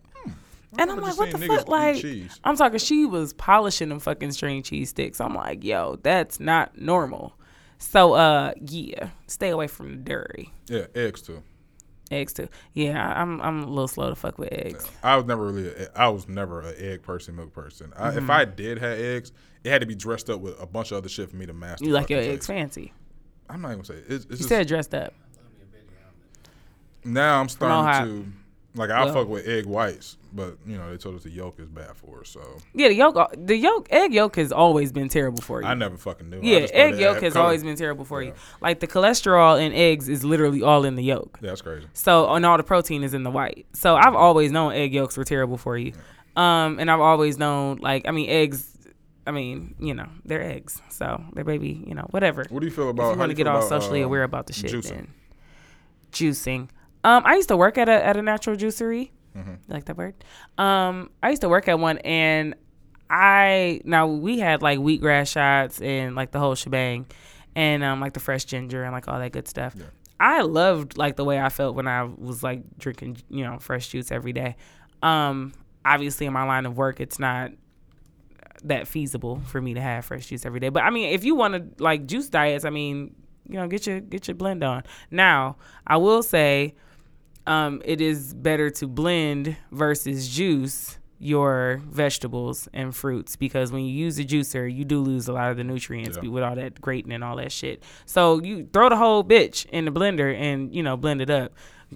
And 0.77 0.89
I'm 0.89 0.99
like, 1.01 1.17
what 1.17 1.31
the 1.31 1.37
fuck? 1.37 1.67
Like, 1.67 1.97
cheese. 2.01 2.39
I'm 2.43 2.55
talking, 2.57 2.79
she 2.79 3.05
was 3.05 3.33
polishing 3.33 3.89
them 3.89 3.99
fucking 3.99 4.31
string 4.31 4.63
cheese 4.63 4.89
sticks. 4.89 5.19
I'm 5.21 5.35
like, 5.35 5.63
yo, 5.63 5.97
that's 6.01 6.39
not 6.39 6.77
normal. 6.77 7.33
So, 7.77 8.13
uh, 8.13 8.53
yeah, 8.65 9.09
stay 9.27 9.49
away 9.49 9.67
from 9.67 9.91
the 9.91 9.97
dairy. 9.97 10.53
Yeah, 10.67 10.85
eggs 10.95 11.21
too. 11.21 11.41
Eggs 12.12 12.34
too. 12.34 12.47
Yeah, 12.74 13.07
I- 13.14 13.22
I'm 13.22 13.41
I'm 13.41 13.64
a 13.64 13.68
little 13.68 13.88
slow 13.88 14.09
to 14.09 14.16
fuck 14.16 14.38
with 14.38 14.49
eggs. 14.51 14.89
I 15.01 15.16
was 15.16 15.26
never 15.26 15.45
really. 15.51 15.70
A, 15.70 15.89
I 15.95 16.09
was 16.09 16.28
never 16.28 16.62
an 16.62 16.76
egg 16.78 17.01
person, 17.03 17.36
milk 17.36 17.53
person. 17.53 17.93
I, 17.95 18.09
Mm-hmm. 18.09 18.18
If 18.20 18.30
I 18.30 18.45
did 18.45 18.78
have 18.80 18.99
eggs, 18.99 19.32
it 19.64 19.70
had 19.70 19.82
to 19.82 19.88
be 19.88 19.95
dressed 19.95 20.30
up 20.30 20.41
with 20.41 20.62
a 20.62 20.66
bunch 20.66 20.91
of 20.91 20.97
other 20.97 21.09
shit 21.09 21.30
for 21.30 21.36
me 21.38 21.45
to 21.45 21.53
master. 21.53 21.86
You 21.86 21.91
like 21.93 22.09
your 22.09 22.20
fucking 22.20 22.32
eggs 22.34 22.47
taste. 22.47 22.57
fancy? 22.57 22.93
I'm 23.49 23.62
not 23.62 23.70
even 23.70 23.84
gonna 23.84 23.86
say 23.86 23.93
it. 23.95 24.05
it's, 24.09 24.26
it's 24.26 24.32
You 24.32 24.38
just, 24.38 24.49
said 24.49 24.68
dressed 24.68 24.93
up. 24.93 25.14
now 27.03 27.39
I'm 27.39 27.49
starting 27.49 28.24
to 28.24 28.32
like 28.76 28.89
I 28.89 29.03
Well- 29.05 29.13
fuck 29.13 29.28
with 29.28 29.47
egg 29.47 29.65
whites, 29.65 30.17
but 30.34 30.55
you 30.65 30.78
know 30.78 30.89
they 30.89 30.97
told 30.97 31.15
us 31.15 31.24
the 31.24 31.30
yolk 31.30 31.59
is 31.59 31.67
bad 31.67 31.95
for 31.95 32.22
us, 32.22 32.30
so 32.30 32.39
Yeah, 32.74 32.88
the 32.88 32.93
yolk, 32.95 33.34
the 33.38 33.57
yolk, 33.57 33.88
egg 33.91 34.13
yolk 34.13 34.36
has 34.38 34.51
always 34.51 34.91
been 34.93 35.09
terrible 35.09 35.41
for 35.41 35.61
you. 35.61 35.67
I 35.67 35.74
never 35.74 35.97
fucking 35.97 36.30
knew. 36.30 36.39
Yeah, 36.41 36.67
egg 36.72 36.97
yolk 36.97 37.22
has 37.22 37.34
color. 37.34 37.45
always 37.45 37.63
been 37.63 37.76
terrible 37.76 38.05
for 38.05 38.24
you. 38.24 38.34
Like 38.61 38.80
the 38.80 38.88
cholesterol 38.88 39.61
in 39.61 39.74
eggs 39.74 40.07
is 40.07 40.24
literally 40.24 40.61
all 40.61 40.86
in 40.86 40.95
the 40.95 41.03
yolk. 41.03 41.38
Yeah, 41.41 41.49
that's 41.49 41.61
crazy. 41.61 41.88
So 41.93 42.34
and 42.34 42.45
all 42.45 42.55
the 42.57 42.63
protein 42.63 43.03
is 43.03 43.13
in 43.13 43.24
the 43.24 43.32
white. 43.32 43.65
So 43.74 43.95
I've 43.97 44.15
always 44.15 44.51
known 44.51 44.72
egg 44.74 44.93
yolks 44.93 45.17
were 45.17 45.26
terrible 45.26 45.57
for 45.57 45.78
you. 45.78 45.93
Um, 46.38 46.80
and 46.80 46.89
I've 46.89 47.01
always 47.01 47.38
known 47.38 47.78
like 47.82 48.07
I 48.07 48.11
mean 48.11 48.30
eggs. 48.30 48.67
I 49.28 49.32
mean 49.32 49.76
you 49.80 49.93
know 49.93 50.07
they're 50.24 50.41
eggs, 50.41 50.82
so 50.89 51.22
they're 51.34 51.43
baby. 51.43 51.84
You 51.86 51.93
know 51.93 52.07
whatever. 52.11 52.45
What 52.49 52.61
do 52.61 52.65
you 52.67 52.72
feel 52.72 52.86
if 52.86 52.91
about? 52.91 53.11
you 53.13 53.19
want 53.19 53.32
to 53.32 53.36
get 53.36 53.47
all 53.47 53.57
about, 53.57 53.67
socially 53.69 54.01
uh, 54.01 54.05
aware 54.05 54.24
about 54.24 54.47
the 54.47 54.53
shit, 54.53 54.72
juicing? 54.72 54.89
then 54.89 55.07
juicing. 56.11 56.69
Um, 57.03 57.23
I 57.25 57.35
used 57.35 57.49
to 57.49 57.57
work 57.57 57.77
at 57.77 57.89
a 57.89 58.05
at 58.05 58.17
a 58.17 58.21
natural 58.21 58.55
juicery. 58.55 59.11
Mm-hmm. 59.35 59.51
You 59.51 59.57
like 59.67 59.85
that 59.85 59.97
word? 59.97 60.15
Um, 60.57 61.09
I 61.23 61.29
used 61.29 61.41
to 61.41 61.49
work 61.49 61.67
at 61.67 61.79
one, 61.79 61.97
and 61.99 62.55
I 63.09 63.81
now 63.83 64.07
we 64.07 64.39
had 64.39 64.61
like 64.61 64.79
wheatgrass 64.79 65.31
shots 65.31 65.81
and 65.81 66.15
like 66.15 66.31
the 66.31 66.39
whole 66.39 66.55
shebang, 66.55 67.07
and 67.55 67.83
um 67.83 67.99
like 67.99 68.13
the 68.13 68.19
fresh 68.19 68.45
ginger 68.45 68.83
and 68.83 68.93
like 68.93 69.07
all 69.07 69.19
that 69.19 69.31
good 69.31 69.47
stuff. 69.47 69.75
Yeah. 69.77 69.85
I 70.19 70.41
loved 70.41 70.97
like 70.97 71.15
the 71.15 71.25
way 71.25 71.39
I 71.39 71.49
felt 71.49 71.75
when 71.75 71.87
I 71.87 72.03
was 72.03 72.43
like 72.43 72.61
drinking 72.77 73.17
you 73.29 73.43
know 73.43 73.57
fresh 73.59 73.87
juice 73.89 74.11
every 74.11 74.33
day. 74.33 74.55
Um, 75.01 75.53
obviously 75.83 76.27
in 76.27 76.33
my 76.33 76.43
line 76.43 76.65
of 76.65 76.77
work, 76.77 76.99
it's 76.99 77.19
not 77.19 77.51
that 78.63 78.87
feasible 78.87 79.41
for 79.47 79.61
me 79.61 79.73
to 79.73 79.81
have 79.81 80.05
fresh 80.05 80.27
juice 80.27 80.45
every 80.45 80.59
day. 80.59 80.69
But 80.69 80.83
I 80.83 80.89
mean, 80.89 81.13
if 81.13 81.23
you 81.23 81.35
want 81.35 81.55
to 81.55 81.83
like 81.83 82.05
juice 82.05 82.29
diets, 82.29 82.65
I 82.65 82.69
mean, 82.69 83.15
you 83.47 83.55
know, 83.55 83.67
get 83.67 83.87
your 83.87 83.99
get 83.99 84.27
your 84.27 84.35
blend 84.35 84.63
on. 84.63 84.83
Now, 85.09 85.57
I 85.85 85.97
will 85.97 86.23
say, 86.23 86.75
um, 87.51 87.81
it 87.85 88.01
is 88.01 88.33
better 88.33 88.69
to 88.69 88.87
blend 88.87 89.57
versus 89.71 90.27
juice 90.29 90.97
your 91.23 91.79
vegetables 91.85 92.67
and 92.73 92.95
fruits 92.95 93.35
because 93.35 93.71
when 93.71 93.83
you 93.83 93.93
use 93.93 94.17
a 94.17 94.23
juicer, 94.25 94.65
you 94.73 94.83
do 94.83 94.99
lose 94.99 95.27
a 95.27 95.33
lot 95.33 95.51
of 95.51 95.57
the 95.57 95.63
nutrients 95.63 96.17
Yeah. 96.21 96.29
with 96.29 96.43
all 96.43 96.55
that 96.55 96.81
grating 96.81 97.11
and 97.11 97.23
all 97.23 97.35
that 97.35 97.51
shit. 97.51 97.83
So 98.07 98.41
you 98.41 98.67
throw 98.73 98.89
the 98.89 98.95
whole 98.95 99.23
bitch 99.23 99.67
in 99.67 99.85
the 99.85 99.91
blender 99.91 100.33
and 100.35 100.73
you 100.73 100.81
know 100.81 100.97
blend 100.97 101.21
it 101.21 101.29
up. 101.29 101.53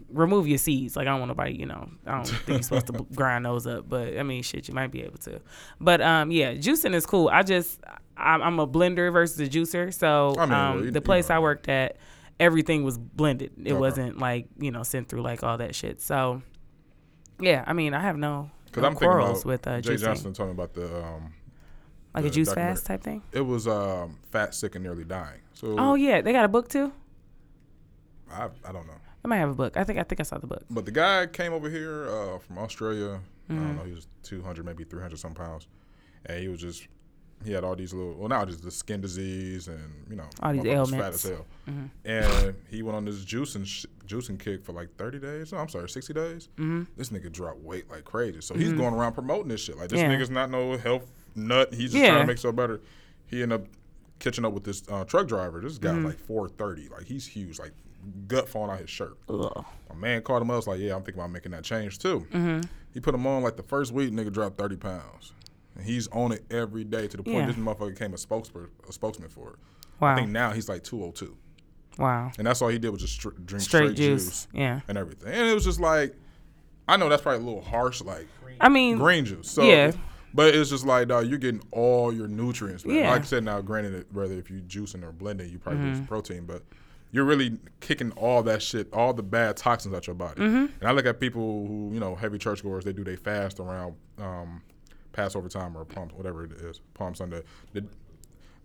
Remove 0.10 0.46
your 0.48 0.58
seeds. 0.60 0.96
Like 0.96 1.08
I 1.08 1.12
don't 1.12 1.22
want 1.22 1.30
nobody, 1.30 1.56
you 1.56 1.66
know, 1.66 1.90
I 2.06 2.16
don't 2.18 2.28
think 2.28 2.48
you're 2.50 2.62
supposed 2.62 2.88
to 2.88 2.94
grind 3.16 3.46
those 3.46 3.66
up, 3.66 3.90
but 3.90 4.16
I 4.18 4.24
mean, 4.24 4.44
shit, 4.44 4.68
you 4.68 4.74
might 4.76 4.92
be 4.92 5.02
able 5.04 5.18
to. 5.20 5.40
But 5.80 6.02
um, 6.02 6.30
yeah, 6.32 6.54
juicing 6.54 6.94
is 6.94 7.06
cool. 7.08 7.30
I 7.30 7.42
just 7.44 7.80
I'm, 8.18 8.42
I'm 8.44 8.60
a 8.60 8.68
blender 8.68 9.12
versus 9.12 9.40
a 9.40 9.48
juicer. 9.50 9.92
So 9.92 10.36
I 10.38 10.46
mean, 10.46 10.54
um, 10.54 10.78
you- 10.84 10.92
the 10.92 10.98
you 10.98 11.02
place 11.02 11.30
know. 11.30 11.36
I 11.36 11.40
worked 11.40 11.68
at, 11.70 11.96
everything 12.40 12.84
was 12.84 12.98
blended. 12.98 13.52
It 13.64 13.74
Okay. 13.74 13.80
wasn't 13.80 14.18
like 14.20 14.48
you 14.58 14.72
know 14.72 14.84
sent 14.84 15.08
through 15.10 15.22
like 15.22 15.44
all 15.44 15.58
that 15.58 15.76
shit. 15.76 16.02
So 16.02 16.42
yeah, 17.40 17.64
I 17.68 17.74
mean, 17.74 17.94
I 17.94 18.02
have 18.02 18.18
no, 18.18 18.50
no 18.76 18.84
I'm 18.84 18.94
thinking 18.94 18.96
quarrels 19.08 19.42
about 19.42 19.50
with 19.50 19.68
uh, 19.68 19.82
Jay 19.82 19.96
juicing, 19.96 20.00
Johnson 20.24 20.46
me 20.48 20.52
about 20.52 20.74
the 20.74 21.04
um, 21.04 21.34
like 22.14 22.26
a 22.26 22.30
juice 22.30 22.54
fast 22.54 22.86
type 22.86 23.04
thing. 23.04 23.22
it 23.34 23.42
was 23.42 23.68
um, 23.68 24.20
fat, 24.32 24.54
sick, 24.56 24.76
and 24.76 24.84
nearly 24.84 25.04
dying. 25.04 25.42
So 25.54 25.76
Oh 25.78 25.96
yeah, 25.96 26.22
they 26.22 26.32
got 26.32 26.46
a 26.46 26.50
book 26.50 26.70
too. 26.70 26.92
I 28.32 28.50
I 28.68 28.72
don't 28.72 28.88
know. 28.88 29.00
I 29.24 29.28
might 29.28 29.38
have 29.38 29.50
a 29.50 29.56
book. 29.56 29.76
I 29.78 29.84
think 29.84 30.00
I 30.00 30.04
think 30.04 30.20
I 30.20 30.24
saw 30.24 30.38
the 30.38 30.48
book. 30.48 30.64
But 30.70 30.86
the 30.86 30.92
guy 30.92 31.26
came 31.28 31.52
over 31.54 31.70
here 31.70 32.08
uh, 32.10 32.40
from 32.40 32.58
Australia. 32.58 33.20
I 33.50 33.54
Mm-hmm. 33.54 33.68
don't 33.68 33.76
know. 33.78 33.84
He 33.84 33.92
was 33.94 34.08
200, 34.24 34.66
maybe 34.66 34.84
300 34.84 35.20
some 35.20 35.36
pounds. 35.36 35.68
And 36.26 36.40
he 36.40 36.48
was 36.48 36.60
just, 36.60 36.88
he 37.46 37.52
had 37.54 37.64
all 37.64 37.76
these 37.76 37.94
little, 37.94 38.14
well, 38.16 38.28
now 38.30 38.44
just 38.46 38.64
the 38.64 38.72
skin 38.72 39.00
disease 39.02 39.68
and, 39.68 39.80
you 40.10 40.16
know, 40.16 40.26
All 40.44 40.52
these 40.54 40.66
ailments. 40.66 40.92
Fat 40.96 41.14
as 41.14 41.24
hell. 41.24 41.46
Mm-hmm. 41.70 41.86
And 42.06 42.56
he 42.70 42.82
went 42.82 42.96
on 42.98 43.06
this 43.06 43.24
juicing, 43.24 43.66
sh- 43.66 43.86
juicing 44.08 44.40
kick 44.40 44.64
for 44.64 44.72
like 44.74 44.96
30 44.98 45.20
days. 45.20 45.52
No, 45.54 45.60
I'm 45.60 45.70
sorry, 45.70 45.88
60 45.90 46.14
days. 46.14 46.50
Mm-hmm. 46.58 46.84
This 46.98 47.10
nigga 47.10 47.32
dropped 47.32 47.60
weight 47.62 47.90
like 47.90 48.04
crazy. 48.04 48.42
So 48.42 48.56
he's 48.56 48.74
going 48.74 48.94
around 48.94 49.14
promoting 49.14 49.48
this 49.50 49.62
shit. 49.62 49.78
Like, 49.78 49.90
this 49.90 50.00
Yeah. 50.00 50.10
nigga's 50.10 50.30
not 50.30 50.50
no 50.50 50.78
health 50.78 51.10
nut. 51.36 51.74
He's 51.74 51.92
just 51.92 51.96
Yeah. 51.96 52.10
trying 52.10 52.22
to 52.22 52.28
make 52.28 52.38
himself 52.38 52.56
better. 52.56 52.82
He 53.28 53.42
ended 53.44 53.62
up 53.62 53.68
catching 54.20 54.46
up 54.46 54.54
with 54.54 54.64
this 54.64 54.84
uh, 54.90 55.04
truck 55.06 55.28
driver. 55.28 55.62
This 55.62 55.78
guy 55.78 55.90
Mm-hmm. 55.92 56.06
like 56.06 56.20
430. 56.20 56.90
Like, 56.90 57.06
he's 57.06 57.26
huge. 57.28 57.60
Like, 57.60 57.72
gut 58.28 58.48
falling 58.48 58.72
out 58.72 58.80
his 58.80 58.90
shirt. 58.90 59.18
Ugh. 59.30 59.66
My 59.90 59.96
man 59.96 60.22
called 60.22 60.42
him 60.42 60.52
up. 60.52 60.58
Was 60.58 60.68
like, 60.68 60.80
yeah, 60.80 60.96
I'm 60.96 61.02
thinking 61.04 61.22
about 61.22 61.32
making 61.32 61.52
that 61.54 61.64
change 61.64 62.00
too. 62.00 62.20
Mm-hmm. 62.32 62.62
He 62.94 63.00
put 63.00 63.14
him 63.16 63.26
on 63.28 63.44
like 63.44 63.58
the 63.58 63.64
first 63.64 63.92
week. 63.92 64.12
Nigga 64.12 64.32
dropped 64.32 64.58
thirty 64.58 64.78
pounds. 64.78 65.34
And 65.76 65.86
he's 65.86 66.08
on 66.10 66.32
it 66.32 66.44
every 66.52 66.84
day 66.84 67.08
to 67.08 67.18
the 67.18 67.24
point 67.24 67.36
Yeah. 67.38 67.46
this 67.48 67.56
motherfucker 67.56 67.90
became 67.90 68.14
a 68.14 68.18
spokesperson, 68.18 68.70
a 68.88 68.94
spokesman 68.94 69.30
for 69.30 69.52
it. 69.52 69.56
Wow. 70.00 70.14
I 70.14 70.16
think 70.16 70.30
now 70.32 70.52
he's 70.52 70.68
like 70.70 70.84
202, 70.84 71.36
wow. 71.98 72.32
and 72.38 72.46
that's 72.48 72.62
all 72.62 72.68
he 72.70 72.78
did 72.80 72.90
was 72.90 73.02
just 73.02 73.14
str- 73.14 73.30
drink 73.30 73.62
Straight, 73.64 73.96
straight, 73.96 73.96
juice. 73.98 74.24
juice 74.26 74.48
Yeah. 74.54 74.82
and 74.88 74.98
everything. 74.98 75.32
And 75.34 75.48
it 75.50 75.54
was 75.54 75.64
just 75.66 75.80
like, 75.80 76.16
I 76.88 76.98
know 76.98 77.10
that's 77.10 77.22
probably 77.22 77.42
a 77.42 77.46
little 77.46 77.62
harsh, 77.62 78.02
like 78.02 78.28
I 78.60 78.70
mean, 78.70 78.98
green 78.98 79.26
juice. 79.26 79.50
So, 79.50 79.64
Yeah. 79.64 79.92
But 80.34 80.54
it's 80.54 80.70
just 80.70 80.86
like, 80.86 81.08
dog, 81.08 81.28
you're 81.28 81.38
getting 81.40 81.62
all 81.72 82.14
your 82.14 82.28
nutrients. 82.28 82.86
Man. 82.86 82.98
Yeah. 82.98 83.12
Like 83.12 83.22
I 83.22 83.26
said, 83.26 83.46
now, 83.46 83.62
granted, 83.62 84.06
whether 84.12 84.34
if 84.34 84.50
you're 84.50 84.60
juicing 84.60 85.02
or 85.02 85.14
blending, 85.14 85.50
you 85.50 85.58
probably 85.60 85.80
Mm-hmm. 85.84 86.00
lose 86.00 86.08
protein, 86.08 86.46
but 86.46 86.62
you're 87.12 87.24
really 87.24 87.58
kicking 87.80 88.12
all 88.12 88.44
that 88.44 88.62
shit, 88.62 88.92
all 88.92 89.14
the 89.14 89.24
bad 89.24 89.56
toxins 89.56 89.96
out 89.96 90.08
your 90.08 90.14
body. 90.16 90.42
Mm-hmm. 90.42 90.66
And 90.82 90.84
I 90.84 90.92
look 90.92 91.06
at 91.06 91.22
people 91.22 91.66
who, 91.66 91.92
you 91.94 92.02
know, 92.02 92.16
heavy 92.16 92.38
churchgoers, 92.38 92.84
they 92.84 92.92
do 92.92 93.06
they 93.06 93.16
fast 93.16 93.62
around 93.62 93.96
um, 94.20 94.62
Passover 95.16 95.48
time 95.50 95.76
or 95.78 95.86
Palm, 95.86 96.10
whatever 96.10 96.44
it 96.44 96.52
is, 96.52 96.82
Palm 96.94 97.16
Sunday. 97.16 97.42
The, 97.74 97.86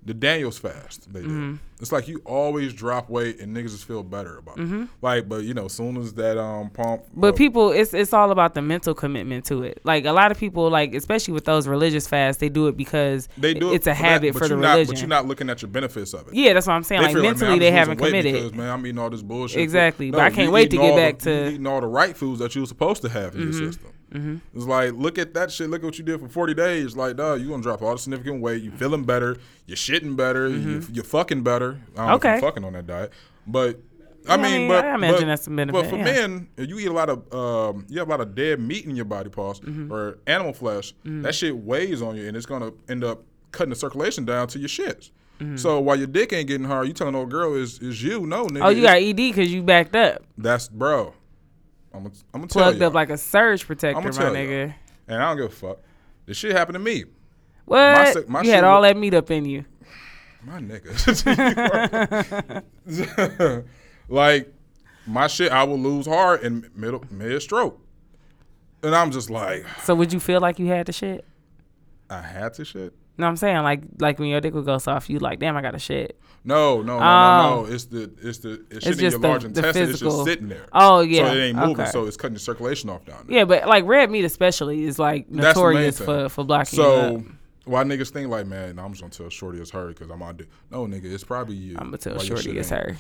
the 0.03 0.15
Daniels 0.15 0.57
fast 0.59 1.13
they 1.13 1.21
do. 1.21 1.27
Mm-hmm. 1.29 1.55
It's 1.79 1.93
like 1.93 2.09
you 2.09 2.23
always 2.25 2.73
drop 2.73 3.11
weight 3.11 3.39
and 3.39 3.55
niggas 3.55 3.73
just 3.73 3.85
feel 3.85 4.03
better 4.03 4.39
about 4.39 4.59
it. 4.59 4.89
Like, 5.03 5.29
but 5.29 5.45
you 5.45 5.53
know, 5.53 5.69
soon 5.69 5.99
as 5.99 6.15
that 6.15 6.39
um 6.39 6.71
pump, 6.71 7.03
Mm-hmm. 7.03 7.21
But 7.21 7.35
uh, 7.35 7.37
people, 7.37 7.71
it's 7.71 7.93
it's 7.93 8.15
all 8.15 8.31
about 8.31 8.55
the 8.55 8.63
mental 8.63 8.95
commitment 8.95 9.45
to 9.47 9.63
it. 9.63 9.83
Like 9.85 10.07
a 10.07 10.13
lot 10.13 10.31
of 10.31 10.39
people, 10.39 10.71
like 10.71 10.95
especially 10.95 11.35
with 11.35 11.45
those 11.45 11.69
religious 11.69 12.09
fasts, 12.09 12.41
they 12.41 12.49
do 12.49 12.67
it 12.69 12.79
because 12.79 13.29
They 13.37 13.53
do. 13.53 13.75
it's 13.75 13.87
a 13.87 13.91
that, 13.91 13.95
habit 13.97 14.33
but 14.33 14.39
for 14.43 14.49
the 14.49 14.57
not, 14.57 14.71
religion. 14.73 14.95
But 14.95 15.01
you're 15.01 15.09
not 15.09 15.27
looking 15.27 15.51
at 15.51 15.61
your 15.61 15.71
benefits 15.71 16.15
of 16.15 16.29
it. 16.29 16.35
yeah, 16.35 16.55
that's 16.55 16.67
what 16.67 16.73
I'm 16.73 16.83
saying. 16.83 17.03
Like 17.03 17.13
feel 17.13 17.23
mentally, 17.23 17.51
man, 17.51 17.59
they 17.59 17.71
haven't 17.71 17.99
committed. 17.99 18.33
Because 18.33 18.55
man, 18.55 18.71
I'm 18.71 18.87
eating 18.87 18.99
all 18.99 19.11
this 19.11 19.21
bullshit. 19.23 19.61
Exactly, 19.61 20.11
but 20.11 20.21
I 20.21 20.31
can't 20.31 20.51
wait 20.51 20.71
to 20.71 20.79
get 20.79 20.97
back 20.97 21.19
the, 21.19 21.25
to- 21.25 21.31
Mm-hmm. 21.41 21.55
eating 21.57 21.67
all 21.67 21.83
the 21.83 21.87
right 21.87 22.17
foods 22.17 22.39
that 22.39 22.55
you 22.55 22.63
were 22.63 22.67
supposed 22.67 23.03
to 23.03 23.11
have 23.11 23.35
in 23.35 23.43
your 23.43 23.53
system. 23.53 23.93
It's 24.13 24.65
like 24.67 24.93
look 24.95 25.19
at 25.19 25.35
that 25.35 25.51
shit. 25.53 25.71
Look 25.71 25.83
at 25.83 25.87
what 25.87 25.99
you 25.99 26.05
did 26.05 26.21
for 26.21 26.29
40 26.29 26.55
days. 26.55 26.97
Like, 26.97 27.17
dog, 27.17 27.41
you 27.41 27.49
gonna 27.49 27.63
drop 27.63 27.83
all 27.83 27.93
the 27.93 27.99
significant 27.99 28.41
weight. 28.43 28.63
You 28.63 28.71
feeling 28.73 29.05
better. 29.05 29.37
You're 29.67 29.77
shitting 29.77 30.17
better. 30.17 30.49
You, 30.49 30.85
you're 30.93 31.05
fucking 31.05 31.43
better. 31.43 31.79
I 31.97 31.97
don't 31.97 32.07
know 32.09 32.15
if 32.15 32.21
Mm-hmm. 32.21 32.27
Okay. 32.27 32.31
you're 32.33 32.41
fucking 32.41 32.65
on 32.65 32.73
that 32.75 32.87
diet, 32.87 33.13
but. 33.47 33.81
I 34.29 34.35
Yeah, 34.35 34.35
I 34.35 34.37
mean, 34.43 34.53
mean, 34.53 34.69
but 34.69 34.85
I 34.85 34.95
imagine 34.97 35.21
but, 35.21 35.27
that's 35.29 35.47
a 35.47 35.51
benefit, 35.51 35.73
But 35.81 35.87
for 35.89 35.97
yeah. 35.97 36.05
men, 36.05 36.49
you 36.59 36.79
eat 36.79 36.89
a 36.89 36.93
lot 36.93 37.09
of 37.09 37.33
um, 37.33 37.87
you 37.89 37.99
have 38.01 38.07
a 38.09 38.11
lot 38.11 38.21
of 38.21 38.35
dead 38.35 38.61
meat 38.61 38.85
in 38.85 38.95
your 38.95 39.07
body, 39.07 39.31
pause, 39.31 39.61
Mm-hmm. 39.61 39.91
or 39.91 40.19
animal 40.27 40.53
flesh. 40.53 40.93
That 41.05 41.35
shit 41.35 41.57
weighs 41.57 42.03
on 42.03 42.17
you, 42.17 42.29
and 42.29 42.37
it's 42.37 42.45
gonna 42.45 42.73
end 42.89 43.03
up 43.03 43.23
cutting 43.51 43.71
the 43.71 43.77
circulation 43.77 44.27
down 44.27 44.47
to 44.49 44.59
your 44.59 44.69
shits. 44.69 45.11
Mm-hmm. 45.41 45.57
So 45.57 45.81
while 45.81 45.97
your 45.97 46.07
dick 46.07 46.35
ain't 46.35 46.49
getting 46.49 46.67
hard, 46.67 46.87
you 46.87 46.93
telling 46.93 47.15
old 47.15 47.31
girl 47.31 47.55
is 47.55 47.79
is 47.79 48.03
you? 48.03 48.27
No, 48.27 48.45
nigga. 48.47 48.67
Oh, 48.67 48.69
you 48.69 48.83
got 48.83 48.99
ED 48.99 49.17
because 49.17 49.51
you 49.51 49.63
backed 49.63 49.97
up, 49.97 50.23
that's 50.37 50.69
bro. 50.69 51.15
I'm 51.93 52.03
gonna 52.05 52.15
I'm 52.35 52.41
gonna 52.43 52.47
plugged 52.49 52.81
you. 52.81 52.87
up 52.87 52.95
like 52.95 53.11
a 53.11 53.19
surge 53.19 53.67
protector, 53.67 54.01
my 54.01 54.09
nigga. 54.11 54.67
y'all. 54.69 54.75
and 55.09 55.23
I 55.23 55.29
don't 55.29 55.37
give 55.39 55.47
a 55.47 55.55
fuck. 55.55 55.79
This 56.27 56.37
shit 56.37 56.53
happened 56.53 56.75
to 56.75 56.79
me. 56.79 57.05
What? 57.65 58.15
si- 58.15 58.25
my 58.29 58.41
you 58.41 58.47
shit 58.47 58.55
had 58.55 58.65
all 58.65 58.81
was- 58.81 58.91
that 58.91 58.97
meat 58.97 59.15
up 59.15 59.31
in 59.31 59.45
you. 59.45 59.65
My 60.43 60.59
nigga. 60.61 60.91
like 64.09 64.53
my 65.07 65.27
shit, 65.27 65.51
I 65.53 65.65
will 65.65 65.79
lose 65.79 66.07
hard 66.07 66.43
in 66.43 66.71
middle 66.75 67.05
mid 67.11 67.43
stroke, 67.43 67.81
and 68.83 68.95
I'm 68.95 69.11
just 69.11 69.29
like, 69.31 69.67
So 69.83 69.95
would 69.95 70.13
you 70.13 70.21
feel 70.21 70.41
like 70.41 70.59
you 70.59 70.67
had 70.67 70.87
the 70.87 70.93
shit? 70.93 71.25
I 72.09 72.21
had 72.23 72.55
to 72.55 72.65
shit. 72.65 72.95
No, 73.21 73.27
I'm 73.29 73.37
saying 73.37 73.63
like 73.63 73.83
like 73.99 74.19
when 74.19 74.29
your 74.29 74.41
dick 74.41 74.55
would 74.55 74.65
go 74.65 74.79
soft, 74.79 75.09
you 75.09 75.19
like, 75.19 75.39
damn, 75.39 75.57
I 75.57 75.63
got 75.63 75.75
a 75.75 75.79
shit. 75.79 76.19
No, 76.43 76.81
no, 76.81 76.83
no, 76.83 76.95
Oh. 76.95 76.99
no, 76.99 77.03
no. 77.65 77.67
Oh. 77.69 77.73
It's 77.73 77.85
the 77.85 78.11
it's 78.23 78.39
the 78.39 78.65
it's, 78.71 78.87
in 78.87 78.93
just 78.93 79.01
your 79.01 79.11
the- 79.13 79.19
large 79.29 79.45
intestine. 79.45 79.91
It's 79.91 80.01
just 80.01 80.25
sitting 80.25 80.49
there. 80.49 80.67
Oh 80.73 81.01
yeah, 81.01 81.27
So 81.29 81.35
it 81.35 81.41
ain't 81.41 81.57
moving. 81.59 81.81
okay. 81.81 81.91
So 81.91 82.07
it's 82.07 82.17
cutting 82.17 82.35
the 82.35 82.41
circulation 82.41 82.89
off 82.91 83.05
down 83.05 83.25
there. 83.29 83.39
yeah, 83.39 83.45
but 83.45 83.67
like 83.69 83.85
red 83.85 84.11
meat 84.11 84.25
especially 84.25 84.85
is 84.85 84.99
like 84.99 85.27
That's 85.29 85.31
the 85.31 85.37
main 85.37 85.43
notorious 85.75 85.99
for 86.01 86.29
for 86.31 86.45
blocking. 86.45 86.77
So 86.79 87.23
why 87.67 87.85
niggas 87.85 88.09
think 88.09 88.31
like, 88.31 88.47
man, 88.47 88.79
I'm 88.79 88.91
just 88.93 89.03
gonna 89.03 89.13
tell 89.13 89.29
Shorty 89.29 89.61
it's 89.61 89.71
her 89.71 89.89
because 89.89 90.11
I'm 90.11 90.23
on 90.23 90.37
dick. 90.39 90.49
No, 90.71 90.87
nigga, 90.87 91.05
it's 91.05 91.25
probably 91.25 91.57
you. 91.57 91.77
I'm 91.79 91.87
gonna 91.89 91.99
tell 91.99 92.15
your 92.15 92.39
Shorty 92.39 92.59
it's 92.59 92.71
her. 92.71 92.97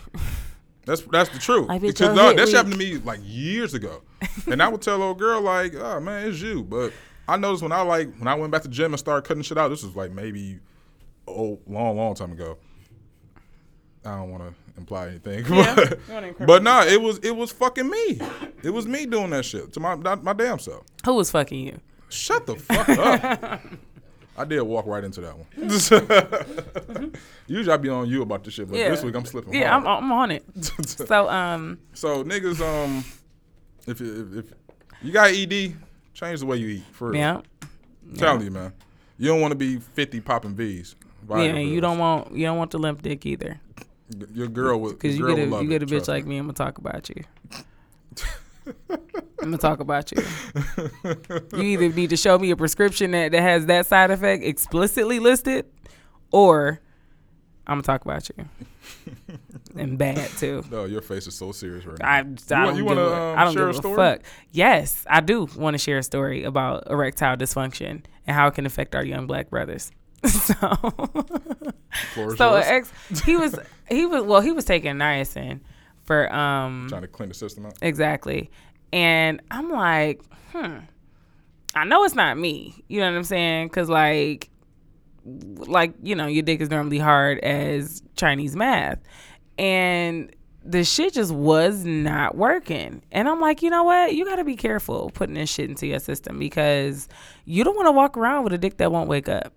That's 0.86 1.02
that's 1.02 1.28
the 1.30 1.38
truth. 1.38 1.68
Like, 1.68 1.80
because 1.82 2.14
no, 2.16 2.28
hit 2.28 2.36
that 2.38 2.46
shit 2.48 2.56
happened 2.56 2.74
to 2.74 2.78
me 2.78 2.96
like 2.98 3.20
years 3.22 3.74
ago, 3.74 4.02
and 4.50 4.62
I 4.62 4.68
would 4.68 4.80
tell 4.82 5.02
old 5.02 5.18
girl 5.18 5.40
like, 5.40 5.74
oh 5.74 6.00
man, 6.00 6.28
it's 6.28 6.40
you. 6.40 6.62
But 6.62 6.92
I 7.30 7.36
noticed 7.36 7.62
when 7.62 7.72
I 7.72 7.82
like 7.82 8.12
when 8.18 8.26
I 8.26 8.34
went 8.34 8.50
back 8.50 8.62
to 8.62 8.68
gym 8.68 8.92
and 8.92 8.98
started 8.98 9.26
cutting 9.26 9.44
shit 9.44 9.56
out. 9.56 9.68
This 9.68 9.84
was 9.84 9.94
like 9.94 10.10
maybe 10.10 10.58
oh 11.28 11.60
long 11.66 11.96
long 11.96 12.14
time 12.14 12.32
ago. 12.32 12.58
I 14.04 14.16
don't 14.16 14.30
want 14.30 14.42
to 14.42 14.54
imply 14.78 15.08
anything, 15.08 15.44
Yeah, 15.54 15.74
but, 15.74 15.90
you 15.90 16.14
wanna 16.14 16.26
incriminate 16.28 16.46
but 16.46 16.62
nah, 16.62 16.82
it 16.84 17.00
was 17.00 17.18
it 17.18 17.36
was 17.36 17.52
fucking 17.52 17.88
me. 17.88 18.20
It 18.64 18.70
was 18.70 18.86
me 18.86 19.06
doing 19.06 19.30
that 19.30 19.44
shit 19.44 19.72
to 19.74 19.80
my 19.80 19.94
my 19.94 20.32
damn 20.32 20.58
self. 20.58 20.84
Who 21.04 21.14
was 21.14 21.30
fucking 21.30 21.66
you? 21.66 21.80
Shut 22.08 22.46
the 22.46 22.56
fuck 22.56 22.88
up. 22.88 23.60
I 24.36 24.44
did 24.44 24.62
walk 24.62 24.86
right 24.86 25.04
into 25.04 25.20
that 25.20 25.36
one. 25.36 27.12
Usually 27.46 27.72
I 27.72 27.76
be 27.76 27.90
on 27.90 28.08
you 28.08 28.22
about 28.22 28.42
this 28.42 28.54
shit, 28.54 28.68
but 28.68 28.78
Yeah. 28.78 28.88
this 28.88 29.04
week 29.04 29.14
I'm 29.14 29.26
slipping. 29.26 29.54
Yeah, 29.54 29.76
I'm. 29.76 29.86
I'm 29.86 30.10
on 30.10 30.30
it. 30.30 30.44
so 30.86 31.28
um, 31.28 31.78
So 31.92 32.24
niggas, 32.24 32.60
um, 32.60 33.04
if 33.86 34.00
if, 34.00 34.36
if 34.38 34.52
you 35.02 35.12
got 35.12 35.30
ED, 35.30 35.76
change 36.20 36.40
the 36.40 36.46
way 36.46 36.58
you 36.58 36.68
eat. 36.68 36.84
For 36.92 37.08
real. 37.08 37.18
yeah, 37.18 37.40
I'm 38.10 38.16
telling 38.16 38.42
you, 38.44 38.50
man. 38.50 38.72
You 39.18 39.28
don't 39.28 39.40
want 39.40 39.52
to 39.52 39.56
be 39.56 39.78
50 39.78 40.20
popping 40.20 40.54
V's. 40.54 40.94
yeah, 41.28 41.36
Viagra 41.36 41.64
you 41.64 41.70
pills. 41.72 41.80
don't 41.82 41.98
want 41.98 42.34
you 42.36 42.46
don't 42.46 42.58
want 42.58 42.70
the 42.70 42.78
limp 42.78 43.02
dick 43.02 43.26
either, 43.26 43.60
Your 44.32 44.48
girl 44.48 44.80
would. 44.80 44.98
because 44.98 45.18
you 45.18 45.26
get 45.26 45.38
a 45.38 45.62
you 45.62 45.68
get 45.68 45.82
a 45.82 45.86
bitch 45.86 46.08
like 46.08 46.24
me. 46.24 46.30
me. 46.30 46.38
I'm 46.38 46.46
gonna 46.46 46.54
talk 46.54 46.78
about 46.78 47.08
you. 47.08 47.24
I'm 48.88 49.46
gonna 49.46 49.58
talk 49.58 49.80
about 49.80 50.12
you. 50.12 50.22
You 51.52 51.62
either 51.62 51.88
need 51.88 52.10
to 52.10 52.16
show 52.16 52.38
me 52.38 52.50
a 52.50 52.56
prescription 52.56 53.10
that, 53.12 53.32
that 53.32 53.40
has 53.42 53.66
that 53.66 53.86
side 53.86 54.10
effect 54.10 54.44
explicitly 54.44 55.18
listed, 55.18 55.66
or 56.30 56.80
I'm 57.66 57.74
gonna 57.74 57.82
talk 57.82 58.04
about 58.04 58.28
you. 58.28 58.44
And 59.76 59.96
bad 59.96 60.28
too. 60.30 60.64
No, 60.68 60.84
your 60.84 61.00
face 61.00 61.28
is 61.28 61.34
so 61.36 61.52
serious 61.52 61.86
right 61.86 61.96
now. 62.00 62.08
I, 62.08 62.16
I 62.16 62.18
you 62.18 62.24
don't, 62.24 62.64
want, 62.64 62.76
you 62.76 62.82
give, 62.82 62.86
want 62.86 62.98
to 62.98 63.04
a, 63.04 63.32
um, 63.32 63.38
I 63.38 63.44
don't 63.44 63.54
share 63.54 63.66
give 63.68 63.76
a 63.76 63.78
story? 63.78 63.96
fuck. 63.96 64.22
Yes, 64.50 65.06
I 65.08 65.20
do 65.20 65.46
want 65.56 65.74
to 65.74 65.78
share 65.78 65.98
a 65.98 66.02
story 66.02 66.42
about 66.42 66.90
erectile 66.90 67.36
dysfunction 67.36 68.02
and 68.26 68.36
how 68.36 68.48
it 68.48 68.54
can 68.54 68.66
affect 68.66 68.96
our 68.96 69.04
young 69.04 69.28
black 69.28 69.48
brothers. 69.48 69.92
so, 70.26 70.54
so 72.36 72.54
ex, 72.56 72.92
he 73.24 73.36
was 73.36 73.58
he 73.88 74.06
was 74.06 74.22
well 74.24 74.40
he 74.40 74.52
was 74.52 74.64
taking 74.64 74.96
niacin 74.96 75.60
for 76.02 76.32
um 76.34 76.86
Trying 76.90 77.02
to 77.02 77.08
clean 77.08 77.28
the 77.28 77.34
system 77.34 77.64
out. 77.66 77.74
exactly, 77.80 78.50
and 78.92 79.40
I'm 79.50 79.70
like, 79.70 80.20
hmm, 80.52 80.78
I 81.74 81.84
know 81.84 82.04
it's 82.04 82.14
not 82.16 82.36
me. 82.36 82.84
You 82.88 83.00
know 83.00 83.10
what 83.10 83.16
I'm 83.16 83.24
saying? 83.24 83.68
Because 83.68 83.88
like, 83.88 84.49
like 85.24 85.94
you 86.02 86.14
know, 86.14 86.26
your 86.26 86.42
dick 86.42 86.60
is 86.60 86.70
normally 86.70 86.98
hard 86.98 87.38
as 87.40 88.02
Chinese 88.16 88.56
math, 88.56 88.98
and 89.58 90.34
the 90.64 90.84
shit 90.84 91.14
just 91.14 91.32
was 91.32 91.84
not 91.84 92.36
working. 92.36 93.02
And 93.12 93.28
I'm 93.28 93.40
like, 93.40 93.62
you 93.62 93.70
know 93.70 93.84
what? 93.84 94.14
You 94.14 94.24
got 94.24 94.36
to 94.36 94.44
be 94.44 94.56
careful 94.56 95.10
putting 95.14 95.34
this 95.34 95.50
shit 95.50 95.70
into 95.70 95.86
your 95.86 96.00
system 96.00 96.38
because 96.38 97.08
you 97.44 97.64
don't 97.64 97.76
want 97.76 97.86
to 97.86 97.92
walk 97.92 98.16
around 98.16 98.44
with 98.44 98.52
a 98.52 98.58
dick 98.58 98.76
that 98.78 98.92
won't 98.92 99.08
wake 99.08 99.28
up. 99.28 99.52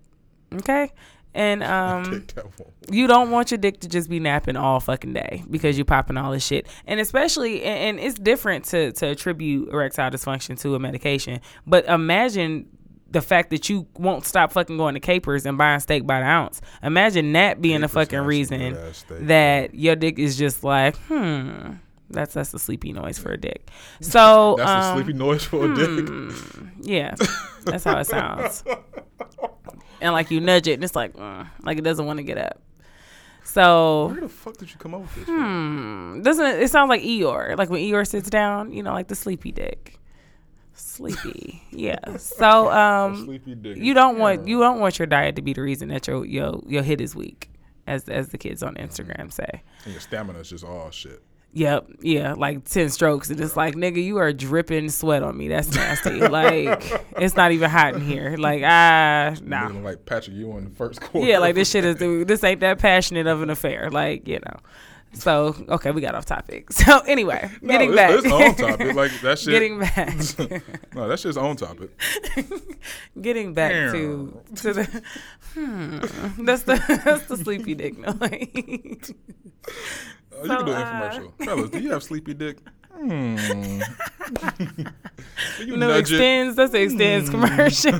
Okay. 0.54 0.92
And 1.34 1.62
um, 1.64 2.04
Take 2.04 2.34
that 2.34 2.44
one. 2.44 2.68
you 2.90 3.06
don't 3.06 3.30
want 3.30 3.50
your 3.50 3.58
dick 3.58 3.80
to 3.80 3.88
just 3.88 4.08
be 4.08 4.18
napping 4.18 4.56
all 4.56 4.80
fucking 4.80 5.12
day 5.12 5.42
because 5.50 5.76
you're 5.76 5.84
popping 5.84 6.16
all 6.16 6.32
this 6.32 6.46
shit. 6.46 6.66
And 6.86 7.00
especially, 7.00 7.62
and, 7.64 7.98
and 7.98 8.06
it's 8.06 8.18
different 8.18 8.64
to, 8.66 8.92
to 8.92 9.08
attribute 9.08 9.68
erectile 9.68 10.10
dysfunction 10.10 10.58
to 10.60 10.74
a 10.74 10.78
medication. 10.78 11.40
But 11.66 11.84
imagine 11.86 12.66
the 13.14 13.22
fact 13.22 13.50
that 13.50 13.70
you 13.70 13.86
won't 13.96 14.26
stop 14.26 14.52
fucking 14.52 14.76
going 14.76 14.94
to 14.94 15.00
capers 15.00 15.46
and 15.46 15.56
buying 15.56 15.80
steak 15.80 16.06
by 16.06 16.18
the 16.20 16.26
ounce. 16.26 16.60
Imagine 16.82 17.32
that 17.32 17.62
being 17.62 17.80
the 17.80 17.88
fucking 17.88 18.18
reason 18.20 18.76
steak, 18.92 19.26
that 19.28 19.74
your 19.74 19.96
dick 19.96 20.18
is 20.18 20.36
just 20.36 20.62
like, 20.62 20.96
hmm. 21.08 21.74
That's 22.10 22.34
that's 22.34 22.52
a 22.52 22.58
sleepy 22.58 22.92
noise 22.92 23.18
for 23.18 23.32
a 23.32 23.38
dick. 23.38 23.70
So 24.00 24.56
That's 24.58 24.70
a 24.70 24.90
um, 24.90 24.96
sleepy 24.96 25.18
noise 25.18 25.42
for 25.42 25.64
a 25.64 25.74
dick. 25.74 26.36
yeah, 26.82 27.14
that's 27.64 27.84
how 27.84 27.98
it 27.98 28.06
sounds. 28.06 28.62
and 30.00 30.12
like 30.12 30.30
you 30.30 30.40
nudge 30.40 30.68
it, 30.68 30.74
and 30.74 30.84
it's 30.84 30.94
like, 30.94 31.12
uh, 31.18 31.44
like 31.62 31.78
it 31.78 31.82
doesn't 31.82 32.04
want 32.04 32.18
to 32.18 32.22
get 32.22 32.36
up. 32.36 32.60
So 33.42 34.08
Where 34.08 34.20
the 34.20 34.28
fuck 34.28 34.58
did 34.58 34.70
you 34.70 34.76
come 34.78 34.94
up 34.94 35.00
with 35.02 35.14
this? 35.14 35.24
hmm, 35.26 36.20
doesn't 36.22 36.44
it? 36.44 36.62
It 36.62 36.70
sounds 36.70 36.88
like 36.88 37.02
Eeyore. 37.02 37.56
Like 37.56 37.70
when 37.70 37.80
Eeyore 37.80 38.06
sits 38.06 38.28
down, 38.28 38.72
you 38.72 38.82
know, 38.82 38.92
like 38.92 39.08
the 39.08 39.14
sleepy 39.14 39.50
dick. 39.52 39.98
Sleepy, 40.94 41.60
yeah. 41.72 42.16
So 42.18 42.70
um, 42.70 43.40
you 43.44 43.94
don't 43.94 44.16
want 44.16 44.46
you 44.46 44.60
don't 44.60 44.78
want 44.78 44.96
your 44.98 45.06
diet 45.06 45.34
to 45.36 45.42
be 45.42 45.52
the 45.52 45.62
reason 45.62 45.88
that 45.88 46.06
your 46.06 46.24
your 46.24 46.62
your 46.66 46.84
hit 46.84 47.00
is 47.00 47.16
weak, 47.16 47.50
as 47.88 48.08
as 48.08 48.28
the 48.28 48.38
kids 48.38 48.62
on 48.62 48.76
Instagram 48.76 49.32
say. 49.32 49.62
And 49.84 49.92
your 49.92 50.00
stamina's 50.00 50.50
just 50.50 50.64
all 50.64 50.90
shit. 50.92 51.20
Yep, 51.52 51.86
yeah, 52.00 52.34
like 52.34 52.64
ten 52.64 52.90
strokes, 52.90 53.30
and 53.30 53.40
it's 53.40 53.56
like, 53.56 53.74
nigga, 53.74 54.02
you 54.02 54.18
are 54.18 54.32
dripping 54.32 54.88
sweat 54.88 55.24
on 55.24 55.36
me. 55.36 55.48
That's 55.48 55.74
nasty. 55.74 56.20
like, 56.20 56.82
it's 57.16 57.36
not 57.36 57.50
even 57.50 57.70
hot 57.70 57.94
in 57.94 58.00
here. 58.00 58.36
Like, 58.36 58.62
ah, 58.64 59.34
nah. 59.42 59.68
Like 59.68 60.04
Patrick 60.04 60.36
you 60.36 60.56
in 60.56 60.64
the 60.64 60.70
first 60.70 61.00
quarter. 61.00 61.26
Yeah, 61.28 61.38
like 61.38 61.56
this 61.56 61.70
shit 61.70 61.84
is. 61.84 61.96
This 62.26 62.42
ain't 62.44 62.60
that 62.60 62.78
passionate 62.78 63.26
of 63.26 63.42
an 63.42 63.50
affair. 63.50 63.90
Like, 63.90 64.28
you 64.28 64.38
know. 64.38 64.60
So 65.14 65.54
okay, 65.68 65.90
we 65.90 66.00
got 66.00 66.14
off 66.14 66.26
topic. 66.26 66.68
So 66.72 66.98
anyway, 67.00 67.50
No, 67.62 67.72
getting 67.72 67.90
it's, 67.90 67.96
back. 67.96 68.10
it's 68.12 68.26
on 68.26 68.54
topic. 68.56 68.94
Like 69.02 69.20
that 69.22 69.38
shit. 69.38 69.50
getting 69.50 69.78
back. 69.78 70.94
no, 70.94 71.08
that 71.08 71.18
shit's 71.20 71.36
on 71.36 71.56
topic. 71.56 71.90
getting 73.20 73.54
back 73.54 73.72
to 73.92 74.40
to 74.56 74.72
the 74.72 75.02
hmm, 75.54 75.98
that's 76.44 76.62
the 76.64 76.76
that's 77.04 77.26
the 77.26 77.36
sleepy 77.36 77.74
dick 77.74 77.96
noise. 77.98 79.12
Oh, 80.36 80.42
you 80.42 80.48
So, 80.48 80.56
can 80.56 80.66
do 80.66 80.72
an 80.72 80.82
uh, 80.82 81.10
infomercial. 81.10 81.44
Fellas, 81.44 81.70
do 81.70 81.78
you 81.80 81.90
have 81.92 82.02
sleepy 82.02 82.34
dick? 82.34 82.58
Hmm. 82.92 83.36
You 85.58 85.66
You 85.66 85.76
know, 85.76 85.90
it? 85.90 85.98
extends. 86.00 86.56
That's 86.56 86.72
the 86.72 86.78
Extenze 86.78 87.30
commercial. 87.30 87.92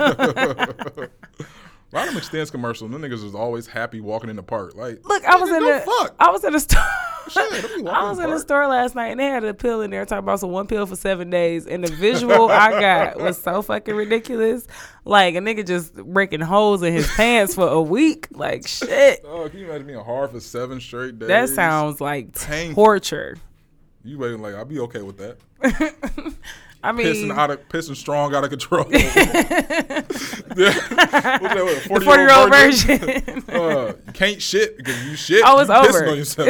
Them 1.95 2.15
Extenze 2.15 2.51
commercial? 2.51 2.89
Them 2.89 3.03
niggas 3.03 3.25
is 3.25 3.35
always 3.35 3.67
happy 3.67 4.01
walking 4.01 4.29
in 4.31 4.37
the 4.37 4.43
park. 4.43 4.75
Like, 4.75 5.07
Look, 5.09 5.25
I 5.25 5.37
was 5.37 5.51
in 5.51 5.81
fuck. 5.81 6.15
I 6.19 6.31
was 6.31 6.45
in 6.45 6.55
a 6.55 6.61
store. 6.61 6.83
Shit, 7.29 7.51
don't 7.63 7.77
be 7.77 7.83
walking 7.83 7.89
I 7.89 8.11
was 8.11 8.19
in 8.19 8.29
the 8.31 8.37
a 8.37 8.41
store 8.41 8.67
last 8.67 8.95
night 8.95 9.07
and 9.07 9.19
they 9.21 9.27
had 9.27 9.45
a 9.45 9.55
pill 9.55 9.81
in 9.81 9.91
there 9.91 10.05
talking 10.05 10.19
about 10.25 10.41
some 10.41 10.51
one 10.51 10.67
pill 10.67 10.85
for 10.87 10.97
seven 10.97 11.31
days, 11.31 11.67
and 11.67 11.83
the 11.85 11.91
visual 11.93 12.51
I 12.51 12.79
got 12.81 13.17
was 13.21 13.41
so 13.41 13.63
fucking 13.63 13.95
ridiculous. 13.95 14.67
Like 15.05 15.35
a 15.35 15.39
nigga 15.39 15.67
just 15.67 15.95
breaking 15.95 16.41
holes 16.41 16.83
in 16.83 16.93
his 16.93 17.07
pants 17.15 17.55
for 17.55 17.69
a 17.69 17.81
week. 17.81 18.29
Like 18.33 18.67
shit. 18.67 19.21
Oh, 19.25 19.49
can 19.49 19.61
you 19.61 19.67
imagine 19.67 19.87
being 19.87 20.05
hard 20.05 20.33
for 20.33 20.41
seven 20.41 20.81
straight 20.81 21.19
days? 21.19 21.29
That 21.29 21.49
sounds 21.49 22.01
like 22.01 22.35
Painful. 22.39 22.83
torture. 22.85 23.37
You 24.03 24.19
waiting 24.19 24.43
like 24.43 24.55
I'll 24.55 24.65
be 24.67 24.81
okay 24.81 25.01
with 25.01 25.17
that. 25.19 25.39
I 26.85 26.93
mean, 26.93 27.07
Pissing 27.07 27.37
out 27.37 27.51
of 27.51 27.67
pissing 27.69 27.97
strong 27.97 28.35
out 28.35 28.45
of 28.45 28.51
control. 28.51 28.85
yeah. 28.91 28.99
What's 30.05 30.55
that? 30.55 31.39
What, 31.89 31.99
the 32.01 32.05
forty-year-old 32.05 32.51
version. 32.51 33.45
uh, 33.49 33.95
you 34.07 34.13
can't 34.13 34.41
shit 34.43 34.77
because 34.77 35.05
you 35.07 35.17
shit. 35.17 35.43
Oh, 35.47 35.59
it's 35.61 35.69
you 35.71 35.75
over. 35.77 36.09
on 36.11 36.17
yourself. 36.17 36.49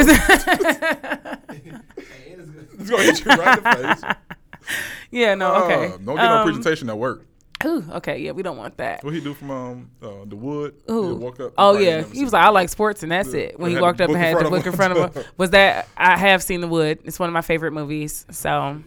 It's 2.76 2.90
gonna 2.90 3.02
hit 3.02 3.24
you 3.24 3.30
right 3.30 3.58
in 3.58 3.64
the 3.64 3.96
face. 3.96 4.76
yeah, 5.10 5.34
no, 5.34 5.54
okay. 5.64 5.86
Uh, 5.86 5.96
don't 5.98 6.16
get 6.16 6.24
no 6.24 6.36
Um, 6.38 6.44
presentation 6.46 6.88
at 6.90 6.98
work. 6.98 7.24
Ooh, 7.64 7.84
okay, 7.92 8.18
yeah, 8.18 8.32
we 8.32 8.42
don't 8.42 8.56
want 8.58 8.76
that. 8.76 9.02
What 9.04 9.14
he 9.14 9.20
do 9.20 9.32
from 9.32 9.50
um 9.50 9.90
uh, 10.02 10.24
the 10.26 10.36
wood? 10.36 10.74
Ooh. 10.90 11.08
He 11.08 11.14
walk 11.14 11.40
up. 11.40 11.54
Oh 11.56 11.78
yeah, 11.78 12.02
he 12.02 12.22
was 12.24 12.32
like, 12.32 12.44
I 12.44 12.50
like 12.50 12.68
sports, 12.68 13.02
and 13.02 13.10
that's 13.12 13.32
Yeah. 13.32 13.40
it. 13.42 13.58
When 13.60 13.70
They 13.70 13.76
he 13.76 13.80
walked 13.82 14.00
up 14.00 14.10
and 14.10 14.18
had 14.18 14.36
the 14.38 14.50
book 14.50 14.66
in 14.66 14.72
front 14.72 14.98
of 14.98 15.14
him, 15.14 15.24
was 15.38 15.50
that 15.50 15.88
I 15.96 16.16
have 16.18 16.42
seen 16.42 16.60
the 16.60 16.68
wood. 16.68 16.98
It's 17.04 17.18
one 17.18 17.28
of 17.28 17.32
my 17.32 17.40
favorite 17.42 17.72
movies. 17.72 18.26
So 18.30 18.82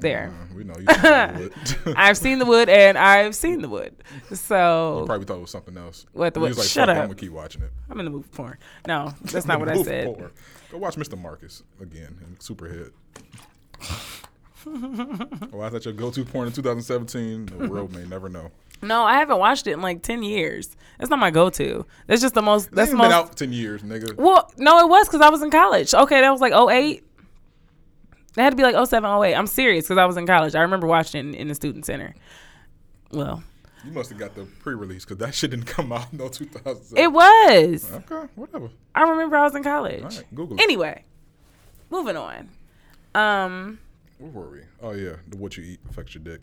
there, 0.00 0.32
Uh, 0.32 0.54
we 0.54 0.64
know 0.64 0.74
you. 0.78 0.86
seen 0.86 1.02
the 1.02 1.50
wood. 1.84 1.94
I've 1.96 2.16
seen 2.18 2.38
the 2.38 2.46
wood, 2.46 2.68
and 2.68 2.96
I've 2.98 3.34
seen 3.34 3.62
the 3.62 3.68
wood. 3.68 3.94
You 4.30 4.36
So 4.36 5.04
probably 5.06 5.26
thought 5.26 5.36
it 5.38 5.40
was 5.42 5.50
something 5.50 5.76
else. 5.76 6.06
What 6.12 6.34
the 6.34 6.40
was 6.40 6.58
like, 6.58 6.66
Shut 6.68 6.88
up. 6.88 6.96
I'm 6.96 7.02
gonna 7.04 7.14
keep 7.14 7.32
watching 7.32 7.62
it. 7.62 7.70
I'm 7.90 7.98
in 7.98 8.04
the 8.04 8.10
movie 8.10 8.28
porn. 8.32 8.58
No, 8.86 9.12
that's 9.22 9.46
not 9.46 9.60
what 9.60 9.68
I 9.68 9.82
said. 9.82 10.04
forward. 10.06 10.32
Go 10.70 10.78
watch 10.78 10.96
Mr. 10.96 11.18
Marcus 11.20 11.62
again 11.80 12.16
in 12.26 12.36
Superhead. 12.36 12.90
Why 15.50 15.66
is 15.66 15.72
that 15.72 15.84
your 15.86 15.94
go-to 15.94 16.24
porn 16.24 16.46
in 16.46 16.52
2017? 16.52 17.46
The 17.46 17.68
world 17.68 17.94
may 17.94 18.04
never 18.04 18.28
know. 18.28 18.50
No, 18.82 19.04
I 19.04 19.14
haven't 19.14 19.38
watched 19.38 19.66
it 19.66 19.72
in 19.72 19.82
like 19.82 20.02
ten 20.02 20.22
years. 20.22 20.76
That's 20.98 21.10
not 21.10 21.18
my 21.18 21.30
go-to. 21.30 21.84
That's 22.06 22.20
just 22.22 22.34
the 22.34 22.42
most. 22.42 22.70
That's 22.70 22.90
the 22.90 22.96
been 22.96 23.06
most. 23.08 23.12
out 23.12 23.28
for 23.30 23.34
10 23.36 23.52
years, 23.52 23.82
nigga. 23.82 24.16
Well, 24.16 24.50
no, 24.58 24.78
it 24.80 24.88
was 24.88 25.06
because 25.06 25.20
I 25.22 25.28
was 25.30 25.42
in 25.42 25.50
college. 25.50 25.92
Okay, 25.94 26.20
that 26.20 26.30
was 26.30 26.40
like 26.40 26.52
08. 26.54 27.02
That 28.34 28.42
had 28.44 28.50
to 28.50 28.56
be 28.56 28.62
like 28.62 28.86
07, 28.86 29.08
08. 29.24 29.34
I'm 29.34 29.46
serious 29.46 29.84
because 29.86 29.98
I 29.98 30.04
was 30.06 30.16
in 30.16 30.26
college. 30.26 30.54
I 30.54 30.60
remember 30.62 30.86
watching 30.86 31.18
it 31.18 31.28
in, 31.28 31.34
in 31.34 31.48
the 31.48 31.54
student 31.54 31.84
center. 31.84 32.14
Well, 33.12 33.42
You 33.84 33.92
must 33.92 34.10
have 34.10 34.18
got 34.18 34.34
the 34.34 34.44
pre-release 34.60 35.04
because 35.04 35.18
that 35.18 35.34
shit 35.34 35.50
didn't 35.50 35.66
come 35.66 35.92
out 35.92 36.12
no 36.12 36.28
2000. 36.28 36.96
it 36.96 37.12
was. 37.12 37.90
Okay, 37.92 38.28
whatever. 38.36 38.70
I 38.94 39.02
remember 39.02 39.36
I 39.36 39.42
was 39.44 39.54
in 39.54 39.62
college. 39.62 40.02
All 40.02 40.08
right, 40.08 40.24
Google 40.34 40.56
it. 40.58 40.62
Anyway, 40.62 41.04
moving 41.90 42.16
on. 42.16 42.48
Um, 43.14 43.78
Where 44.18 44.30
were 44.30 44.50
we? 44.50 44.60
Oh 44.80 44.92
yeah, 44.92 45.16
the 45.28 45.36
what 45.36 45.56
you 45.56 45.64
eat 45.64 45.80
affects 45.90 46.14
your 46.14 46.22
dick. 46.22 46.40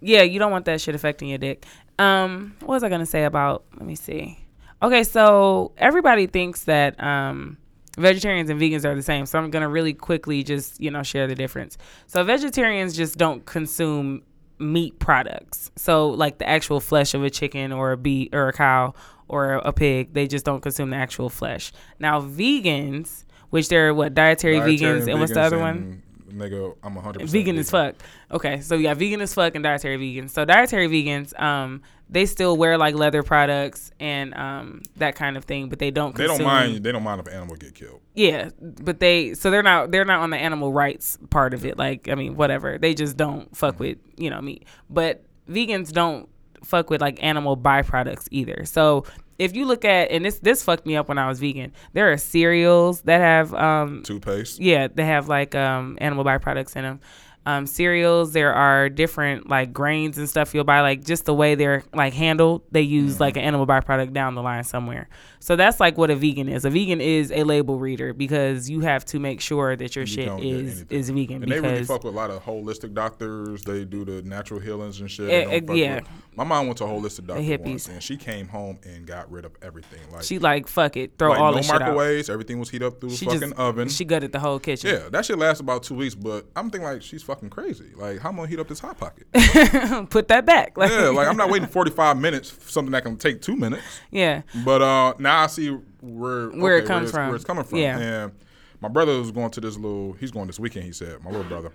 yeah, 0.00 0.22
you 0.22 0.38
don't 0.38 0.50
want 0.52 0.66
that 0.66 0.80
shit 0.80 0.94
affecting 0.94 1.28
your 1.28 1.38
dick. 1.38 1.64
Um, 1.98 2.54
what 2.60 2.68
was 2.74 2.82
I 2.82 2.88
gonna 2.90 3.06
say 3.06 3.24
about? 3.24 3.64
Let 3.76 3.86
me 3.86 3.94
see. 3.94 4.38
Okay, 4.82 5.04
so 5.04 5.72
everybody 5.78 6.26
thinks 6.26 6.64
that 6.64 7.02
um, 7.02 7.56
vegetarians 7.96 8.50
and 8.50 8.60
vegans 8.60 8.84
are 8.84 8.94
the 8.94 9.02
same. 9.02 9.26
So 9.26 9.38
I'm 9.38 9.50
gonna 9.50 9.68
really 9.68 9.94
quickly 9.94 10.42
just 10.42 10.80
you 10.80 10.90
know 10.90 11.02
share 11.02 11.26
the 11.26 11.34
difference. 11.34 11.78
So 12.06 12.24
vegetarians 12.24 12.96
just 12.96 13.18
don't 13.18 13.44
consume 13.46 14.22
meat 14.58 14.98
products. 14.98 15.70
So 15.76 16.08
like 16.08 16.38
the 16.38 16.48
actual 16.48 16.80
flesh 16.80 17.14
of 17.14 17.24
a 17.24 17.30
chicken 17.30 17.72
or 17.72 17.92
a 17.92 17.96
bee 17.96 18.30
or 18.32 18.48
a 18.48 18.52
cow 18.52 18.94
or 19.28 19.54
a 19.54 19.72
pig, 19.72 20.14
they 20.14 20.26
just 20.26 20.44
don't 20.44 20.60
consume 20.60 20.90
the 20.90 20.96
actual 20.96 21.28
flesh. 21.28 21.72
Now 21.98 22.20
vegans, 22.20 23.24
which 23.50 23.68
they're 23.68 23.94
what 23.94 24.14
dietary, 24.14 24.58
Dietarian 24.58 24.78
vegans, 24.78 25.08
and 25.10 25.20
what's 25.20 25.32
the 25.32 25.40
other 25.42 25.58
one? 25.58 26.02
Nigga, 26.32 26.76
I'm 26.82 26.94
100 26.94 27.28
vegan 27.28 27.58
as 27.58 27.70
fuck. 27.70 27.94
Okay, 28.30 28.60
so 28.60 28.74
you 28.74 28.84
got 28.84 28.96
vegan 28.96 29.20
as 29.20 29.34
fuck 29.34 29.54
and 29.54 29.62
dietary 29.62 29.98
vegans. 29.98 30.30
So 30.30 30.44
dietary 30.44 30.88
vegans, 30.88 31.38
um, 31.40 31.82
they 32.08 32.26
still 32.26 32.56
wear 32.56 32.76
like 32.76 32.94
leather 32.94 33.22
products 33.22 33.90
and 33.98 34.34
um 34.34 34.82
that 34.96 35.14
kind 35.14 35.36
of 35.36 35.44
thing, 35.44 35.68
but 35.68 35.78
they 35.78 35.90
don't. 35.90 36.14
They 36.14 36.26
don't 36.26 36.42
mind. 36.42 36.82
They 36.84 36.92
don't 36.92 37.02
mind 37.02 37.20
if 37.20 37.26
an 37.26 37.32
animal 37.34 37.56
get 37.56 37.74
killed. 37.74 38.00
Yeah, 38.14 38.50
but 38.60 39.00
they 39.00 39.34
so 39.34 39.50
they're 39.50 39.62
not 39.62 39.90
they're 39.90 40.04
not 40.04 40.20
on 40.20 40.30
the 40.30 40.36
animal 40.36 40.72
rights 40.72 41.18
part 41.30 41.54
of 41.54 41.64
it. 41.64 41.78
Like 41.78 42.08
I 42.08 42.14
mean, 42.14 42.36
whatever. 42.36 42.78
They 42.78 42.94
just 42.94 43.16
don't 43.16 43.54
fuck 43.56 43.80
with 43.80 43.98
you 44.16 44.30
know 44.30 44.40
meat. 44.40 44.66
But 44.90 45.24
vegans 45.48 45.92
don't 45.92 46.28
fuck 46.64 46.90
with 46.90 47.00
like 47.00 47.22
animal 47.22 47.56
byproducts 47.56 48.28
either. 48.30 48.64
So 48.64 49.04
if 49.38 49.54
you 49.56 49.64
look 49.66 49.84
at 49.84 50.10
and 50.10 50.24
this 50.24 50.38
this 50.38 50.62
fucked 50.62 50.86
me 50.86 50.96
up 50.96 51.08
when 51.08 51.18
I 51.18 51.28
was 51.28 51.40
vegan. 51.40 51.72
There 51.92 52.12
are 52.12 52.16
cereals 52.16 53.02
that 53.02 53.20
have 53.20 53.52
um 53.54 54.02
Toothpaste. 54.04 54.60
yeah, 54.60 54.88
they 54.92 55.04
have 55.04 55.28
like 55.28 55.54
um, 55.54 55.96
animal 56.00 56.24
byproducts 56.24 56.76
in 56.76 56.82
them. 56.82 57.00
Um, 57.44 57.66
cereals, 57.66 58.32
there 58.32 58.54
are 58.54 58.88
different 58.88 59.48
like 59.48 59.72
grains 59.72 60.16
and 60.16 60.28
stuff 60.28 60.54
you'll 60.54 60.62
buy. 60.62 60.80
Like 60.80 61.04
just 61.04 61.24
the 61.24 61.34
way 61.34 61.56
they're 61.56 61.82
like 61.92 62.12
handled, 62.12 62.62
they 62.70 62.82
use 62.82 63.18
like 63.18 63.36
an 63.36 63.42
animal 63.42 63.66
byproduct 63.66 64.12
down 64.12 64.36
the 64.36 64.42
line 64.42 64.62
somewhere. 64.62 65.08
So 65.40 65.56
that's 65.56 65.80
like 65.80 65.98
what 65.98 66.08
a 66.10 66.14
vegan 66.14 66.48
is. 66.48 66.64
A 66.64 66.70
vegan 66.70 67.00
is 67.00 67.32
a 67.32 67.42
label 67.42 67.80
reader 67.80 68.12
because 68.14 68.70
you 68.70 68.78
have 68.82 69.04
to 69.06 69.18
make 69.18 69.40
sure 69.40 69.74
that 69.74 69.96
your 69.96 70.04
You 70.04 70.06
shit 70.06 70.44
is 70.44 70.84
is 70.88 71.10
vegan 71.10 71.42
And 71.42 71.50
they 71.50 71.58
really 71.58 71.72
because 71.72 71.88
fuck 71.88 72.04
with 72.04 72.14
a 72.14 72.16
lot 72.16 72.30
of 72.30 72.44
holistic 72.44 72.94
doctors. 72.94 73.62
They 73.64 73.84
do 73.84 74.04
the 74.04 74.22
natural 74.22 74.60
healings 74.60 75.00
and 75.00 75.10
shit. 75.10 75.28
Eh, 75.28 75.44
They 75.44 75.44
don't 75.44 75.52
eh, 75.52 75.66
fuck 75.66 75.76
yeah. 75.76 75.94
with- 75.96 76.08
My 76.36 76.44
mom 76.44 76.66
went 76.66 76.78
to 76.78 76.84
a 76.84 76.88
holistic 76.88 77.26
doctor 77.26 77.42
hippies. 77.42 77.66
once, 77.66 77.88
and 77.88 78.00
she 78.02 78.16
came 78.16 78.46
home 78.46 78.78
and 78.84 79.04
got 79.04 79.30
rid 79.32 79.44
of 79.44 79.52
everything. 79.62 79.98
Like, 80.12 80.22
she 80.22 80.38
like 80.38 80.68
fuck 80.68 80.96
it, 80.96 81.18
throw 81.18 81.30
like 81.30 81.40
all 81.40 81.50
no 81.50 81.56
the 81.56 81.62
shit 81.64 81.74
out. 81.74 81.80
microwaves. 81.80 82.30
Everything 82.30 82.60
was 82.60 82.70
heat 82.70 82.82
up 82.84 83.00
through 83.00 83.10
the 83.10 83.16
She 83.16 83.24
fucking 83.26 83.40
just 83.40 83.54
oven. 83.54 83.88
she 83.88 84.04
gutted 84.04 84.30
the 84.30 84.38
whole 84.38 84.60
kitchen. 84.60 84.90
yeah, 84.94 85.08
that 85.10 85.24
shit 85.26 85.36
lasts 85.38 85.60
about 85.60 85.82
two 85.82 85.94
weeks. 85.96 86.14
But 86.14 86.46
I'm 86.54 86.70
thinking 86.70 86.88
like 86.88 87.02
she's 87.02 87.22
fucking 87.34 87.48
crazy. 87.50 87.86
Like, 87.96 88.18
how 88.18 88.28
am 88.28 88.34
I 88.34 88.38
gonna 88.38 88.48
heat 88.50 88.58
up 88.60 88.68
this 88.68 88.80
hot 88.80 88.98
pocket? 88.98 89.26
Put 90.10 90.28
that 90.28 90.44
back. 90.44 90.76
Like, 90.76 90.90
yeah, 90.90 91.08
like 91.08 91.26
I'm 91.28 91.36
not 91.36 91.48
waiting 91.50 91.68
45 91.78 92.18
minutes 92.18 92.50
for 92.50 92.68
something 92.70 92.92
that 92.92 93.04
can 93.04 93.16
take 93.16 93.40
two 93.40 93.56
minutes. 93.56 93.82
yeah. 94.10 94.42
But 94.64 94.82
uh, 94.82 95.14
now 95.18 95.40
I 95.42 95.46
see 95.46 95.68
where 96.00 96.48
Where 96.50 96.76
it 96.78 96.84
comes 96.86 97.04
it's, 97.04 97.12
from. 97.12 97.28
Where 97.28 97.36
it's 97.36 97.44
coming 97.44 97.64
from. 97.64 97.78
Yeah. 97.78 97.98
And 97.98 98.32
my 98.80 98.88
brother 98.88 99.18
was 99.18 99.30
going 99.30 99.50
to 99.52 99.60
this 99.60 99.76
little. 99.76 100.12
He's 100.14 100.30
going 100.30 100.46
this 100.46 100.60
weekend. 100.60 100.84
He 100.84 100.92
said, 100.92 101.22
my 101.22 101.30
little 101.30 101.44
brother. 101.46 101.72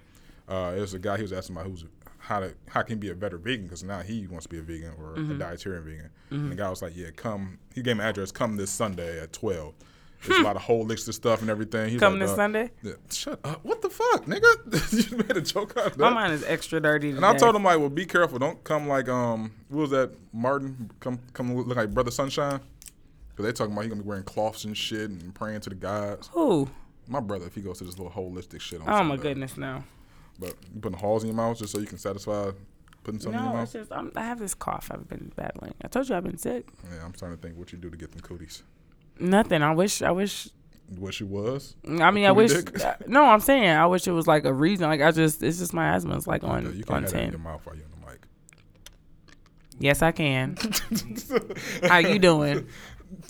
Uh, 0.48 0.72
there's 0.72 0.94
a 0.94 1.00
guy 1.00 1.16
he 1.18 1.24
was 1.24 1.34
asking 1.34 1.56
about 1.56 1.68
who's 1.68 1.86
how 2.20 2.40
to 2.42 2.54
how 2.70 2.82
can 2.84 2.98
he 2.98 3.00
be 3.00 3.10
a 3.10 3.16
better 3.16 3.38
vegan 3.38 3.64
because 3.66 3.84
now 3.84 4.02
he 4.02 4.28
wants 4.28 4.46
to 4.46 4.50
be 4.50 4.60
a 4.60 4.62
vegan 4.62 4.92
or 5.00 5.16
Mm-hmm. 5.16 5.42
a 5.42 5.46
dietarian 5.46 5.84
vegan. 5.84 6.10
And 6.30 6.52
the 6.52 6.56
guy 6.56 6.70
was 6.70 6.82
like, 6.82 6.96
yeah, 6.96 7.10
come. 7.16 7.58
He 7.74 7.82
gave 7.82 7.98
me 7.98 8.04
an 8.04 8.10
address. 8.10 8.32
Come 8.32 8.58
this 8.58 8.70
Sunday 8.70 9.20
at 9.20 9.34
12. 10.22 10.28
There's 10.28 10.40
a 10.40 10.44
lot 10.44 10.56
of 10.56 10.62
holistic 10.64 11.14
stuff 11.14 11.42
and 11.42 11.50
everything. 11.50 11.90
He's 11.90 12.00
Come 12.00 12.14
like, 12.14 12.22
this 12.22 12.32
uh, 12.32 12.36
Sunday? 12.36 12.72
Yeah, 12.82 12.94
shut 13.12 13.40
up. 13.44 13.64
What 13.64 13.82
the 13.82 13.90
fuck, 13.90 14.26
nigga? 14.26 15.12
you 15.12 15.18
made 15.18 15.38
a 15.38 15.42
joke 15.42 15.78
out 15.78 15.88
of 15.88 15.98
that. 15.98 16.00
My 16.00 16.10
mind 16.10 16.34
is 16.34 16.44
extra 16.44 16.80
dirty. 16.80 17.12
And 17.12 17.26
I 17.26 17.36
told 17.38 17.56
him 17.56 17.64
like, 17.64 17.80
well, 17.80 17.90
be 17.90 18.06
careful. 18.06 18.40
Don't 18.40 18.64
come 18.64 18.88
like 18.88 19.10
um, 19.10 19.52
what 19.70 19.82
was 19.82 19.90
that? 19.92 20.12
Martin 20.34 20.92
come 21.00 21.20
come 21.34 21.56
look 21.56 21.78
like 21.78 21.92
Brother 21.92 22.12
Sunshine, 22.12 22.60
because 23.30 23.46
they 23.46 23.52
talking 23.52 23.74
about 23.74 23.84
he 23.84 23.90
gonna 23.90 24.02
be 24.02 24.08
wearing 24.08 24.24
cloths 24.24 24.66
and 24.66 24.76
shit 24.76 25.10
and 25.10 25.34
praying 25.36 25.62
to 25.62 25.70
the 25.70 25.76
gods. 25.76 26.30
Who? 26.34 26.70
My 27.08 27.20
brother, 27.20 27.46
if 27.46 27.56
he 27.56 27.62
goes 27.62 27.78
to 27.78 27.86
this 27.86 27.98
little 27.98 28.12
holistic 28.12 28.60
shit 28.60 28.82
on 28.82 28.90
Oh 28.90 29.04
my 29.04 29.16
goodness, 29.16 29.58
no. 29.58 29.84
But 30.40 30.56
you 30.74 30.82
putting 30.82 30.98
halls 30.98 31.24
in 31.24 31.30
your 31.30 31.36
mouth 31.36 31.58
just 31.58 31.72
so 31.72 31.80
you 31.80 31.86
can 31.88 31.98
satisfy 31.98 32.52
putting 33.04 33.20
something 33.20 33.40
in 33.40 33.46
your 33.46 33.54
mouth. 33.54 33.56
No, 33.56 33.64
it's 33.64 33.90
just 33.90 33.92
I'm, 33.92 34.12
I 34.16 34.24
have 34.24 34.40
this 34.40 34.54
cough 34.54 34.90
I've 34.92 35.08
been 35.08 35.32
battling. 35.36 35.74
I 35.84 35.88
told 35.88 36.10
you 36.10 36.16
I've 36.16 36.24
been 36.24 36.38
sick. 36.38 36.68
Yeah, 36.92 37.06
I'm 37.06 37.16
starting 37.16 37.38
to 37.38 37.42
think 37.42 37.58
what 37.58 37.72
you 37.72 37.78
do 37.78 37.90
to 37.90 37.98
get 37.98 38.12
them 38.12 38.22
cooties. 38.22 38.64
Nothing. 39.20 39.62
I 39.62 39.74
wish. 39.74 40.02
I 40.02 40.12
wish. 40.12 40.50
What 40.98 41.14
she 41.14 41.26
was. 41.26 41.76
I 41.86 42.12
mean, 42.12 42.26
I 42.26 42.32
wish. 42.32 42.54
uh, 42.54 42.96
no, 43.08 43.26
I'm 43.26 43.42
saying 43.42 43.68
I 43.70 43.86
wish 43.88 44.08
it 44.08 44.12
was 44.12 44.26
like 44.26 44.46
a 44.46 44.54
reason. 44.54 44.88
Like 44.88 45.02
I 45.02 45.12
just, 45.12 45.44
it's 45.44 45.58
just 45.60 45.74
my 45.74 45.96
asthma. 45.96 46.16
It's 46.16 46.28
like 46.28 46.44
on 46.46 46.64
Yeah, 46.64 46.72
you 46.72 46.84
on 46.88 47.02
can't 47.02 47.04
have 47.04 47.12
that 47.12 47.24
in 47.24 47.30
your 47.32 47.40
mouth 47.40 47.66
while 47.66 47.76
you're 47.76 47.86
on 47.86 47.92
the 48.00 48.12
mic. 48.12 48.22
Yes, 49.80 50.02
I 50.02 50.12
can. 50.14 50.58
How 51.84 51.98
you 51.98 52.20
doing? 52.20 52.68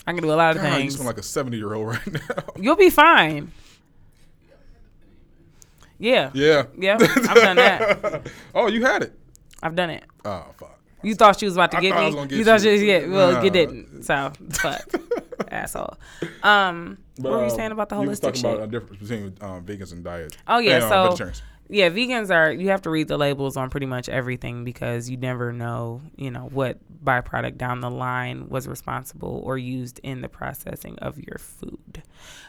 I 0.05 0.13
can 0.13 0.21
do 0.21 0.31
a 0.31 0.35
lot 0.35 0.55
of 0.55 0.61
God, 0.61 0.69
you 0.69 0.77
things. 0.77 0.95
smell 0.95 1.07
like 1.07 1.17
a 1.17 1.23
70 1.23 1.57
year 1.57 1.73
old 1.73 1.87
right 1.87 2.13
now. 2.13 2.19
You'll 2.59 2.75
be 2.75 2.89
fine. 2.91 3.51
Yeah. 5.99 6.29
yeah. 6.33 6.65
Yeah. 6.77 6.97
I've 6.99 7.35
done 7.35 7.55
that. 7.57 8.27
oh, 8.55 8.67
you 8.67 8.85
had 8.85 9.01
it. 9.01 9.17
I've 9.63 9.75
done 9.75 9.89
it. 9.89 10.03
Oh 10.25 10.45
fuck. 10.57 10.76
You 11.03 11.15
thought 11.15 11.39
she 11.39 11.45
was 11.45 11.55
about 11.55 11.71
to 11.71 11.77
I 11.77 11.81
get 11.81 11.93
thought 11.93 12.13
me. 12.13 12.21
get 12.27 12.31
you 12.37 12.43
thought 12.45 12.61
you. 12.63 12.65
she 12.65 12.71
was 12.71 12.83
yeah. 12.83 13.07
Well, 13.07 13.31
Nah. 13.33 13.41
you 13.43 13.49
didn't. 13.51 14.03
So 14.03 14.31
but 14.63 14.95
asshole. 15.51 15.97
Um, 16.43 16.97
what 17.17 17.31
were 17.33 17.37
you 17.39 17.43
um, 17.45 17.49
saying 17.51 17.71
about 17.71 17.89
the 17.89 17.99
you 18.01 18.07
was 18.09 18.19
holistic 18.19 18.21
talking 18.23 18.41
shit? 18.41 18.53
about 18.55 18.63
a 18.63 18.71
difference 18.71 19.01
between 19.01 19.37
um, 19.41 19.63
vegans 19.65 19.91
and 19.91 20.03
diet. 20.03 20.37
Oh, 20.47 20.59
yeah, 20.59 20.75
and, 20.75 20.83
um, 20.93 21.15
so-. 21.15 21.31
Yeah, 21.69 21.89
vegans 21.89 22.33
are 22.33 22.51
you 22.51 22.69
have 22.69 22.81
to 22.83 22.89
read 22.89 23.07
the 23.07 23.17
labels 23.17 23.57
on 23.57 23.69
pretty 23.69 23.85
much 23.85 24.07
everything 24.07 24.63
because 24.63 25.09
you 25.09 25.17
never 25.17 25.51
know, 25.51 26.01
you 26.15 26.31
know, 26.31 26.49
what 26.51 26.77
byproduct 27.03 27.57
down 27.57 27.81
the 27.81 27.89
line 27.89 28.49
was 28.49 28.67
responsible 28.67 29.41
or 29.45 29.57
used 29.57 29.99
in 30.03 30.21
the 30.21 30.29
processing 30.29 30.97
of 30.99 31.17
your 31.19 31.37
food. 31.37 32.03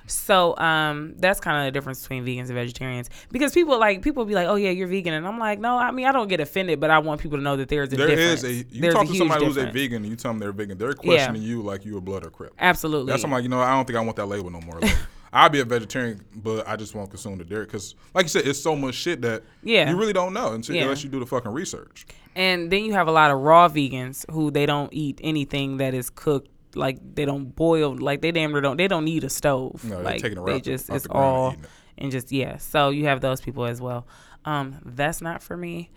So, 0.06 0.56
um 0.58 1.14
that's 1.18 1.40
kind 1.40 1.58
of 1.58 1.64
the 1.64 1.70
difference 1.76 2.02
between 2.02 2.24
vegans 2.24 2.46
and 2.46 2.54
vegetarians 2.54 3.10
because 3.30 3.52
people 3.52 3.78
like 3.78 4.02
people 4.02 4.24
be 4.24 4.34
like, 4.34 4.46
"Oh 4.46 4.54
yeah, 4.54 4.70
you're 4.70 4.88
vegan." 4.88 5.14
And 5.14 5.26
I'm 5.26 5.38
like, 5.38 5.58
"No, 5.58 5.76
I 5.76 5.90
mean, 5.90 6.06
I 6.06 6.12
don't 6.12 6.28
get 6.28 6.40
offended, 6.40 6.80
but 6.80 6.90
I 6.90 6.98
want 6.98 7.20
people 7.20 7.38
to 7.38 7.42
know 7.42 7.56
that 7.56 7.68
there's 7.68 7.92
a 7.92 7.96
There 7.96 8.06
difference." 8.06 8.44
is 8.44 8.62
a 8.62 8.64
you 8.70 8.80
There's 8.82 8.94
talk 8.94 9.04
a 9.04 9.08
to 9.08 9.14
somebody 9.16 9.44
who's 9.44 9.56
a 9.56 9.66
vegan 9.66 10.02
and 10.04 10.06
you 10.06 10.16
tell 10.16 10.30
them 10.30 10.38
they're 10.38 10.52
vegan, 10.52 10.78
they're 10.78 10.94
questioning 10.94 11.42
you 11.42 11.62
like 11.62 11.84
you 11.84 11.96
a 11.96 12.00
blood 12.00 12.24
or 12.24 12.30
crip. 12.30 12.54
Absolutely. 12.58 13.12
That's 13.12 13.24
I'm 13.24 13.30
like, 13.30 13.42
you 13.42 13.48
know, 13.48 13.60
I 13.60 13.74
don't 13.74 13.84
think 13.86 13.98
I 13.98 14.00
want 14.00 14.16
that 14.16 14.26
label 14.26 14.50
no 14.50 14.60
more. 14.60 14.80
Like, 14.80 14.96
I'll 15.32 15.48
be 15.50 15.60
a 15.60 15.64
vegetarian, 15.64 16.24
but 16.34 16.66
I 16.66 16.76
just 16.76 16.94
won't 16.94 17.10
consume 17.10 17.38
the 17.38 17.44
dairy 17.44 17.64
because, 17.66 17.94
like 18.14 18.24
you 18.24 18.28
said, 18.30 18.46
it's 18.46 18.58
so 18.60 18.74
much 18.74 18.94
shit 18.94 19.20
that 19.22 19.42
Yeah. 19.62 19.90
you 19.90 19.96
really 19.96 20.12
don't 20.12 20.32
know 20.32 20.52
until 20.52 20.74
Yeah. 20.76 20.82
unless 20.84 21.04
you 21.04 21.10
do 21.10 21.20
the 21.20 21.26
fucking 21.26 21.52
research. 21.52 22.06
And 22.34 22.70
then 22.70 22.84
you 22.84 22.92
have 22.94 23.08
a 23.08 23.12
lot 23.12 23.30
of 23.30 23.40
raw 23.40 23.68
vegans 23.68 24.24
who 24.30 24.50
they 24.50 24.64
don't 24.66 24.92
eat 24.92 25.20
anything 25.22 25.78
that 25.78 25.92
is 25.94 26.08
cooked. 26.10 26.48
Like 26.74 26.98
they 27.14 27.24
don't 27.24 27.54
boil. 27.56 27.96
Like 27.96 28.20
they 28.20 28.30
damn 28.30 28.52
near 28.52 28.60
don't. 28.60 28.76
They 28.76 28.88
don't 28.88 29.04
need 29.04 29.24
a 29.24 29.30
stove. 29.30 29.82
No, 29.84 29.96
they're 29.96 30.04
like 30.04 30.22
taking 30.22 30.44
they 30.44 30.60
just 30.60 30.88
it's 30.90 31.06
ground 31.06 31.24
and 31.26 31.34
all 31.34 31.50
it. 31.52 31.58
and 31.98 32.12
just 32.12 32.30
yeah. 32.30 32.58
So 32.58 32.90
you 32.90 33.06
have 33.06 33.20
those 33.20 33.40
people 33.40 33.64
as 33.64 33.80
well. 33.80 34.06
Um, 34.44 34.76
that's 34.84 35.20
not 35.20 35.42
for 35.42 35.56
me. 35.56 35.90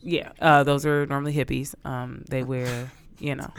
Yeah, 0.00 0.32
uh, 0.40 0.62
those 0.64 0.86
are 0.86 1.06
normally 1.06 1.34
hippies. 1.34 1.74
Um, 1.84 2.24
they 2.28 2.42
wear 2.44 2.90
you 3.18 3.34
know. 3.34 3.52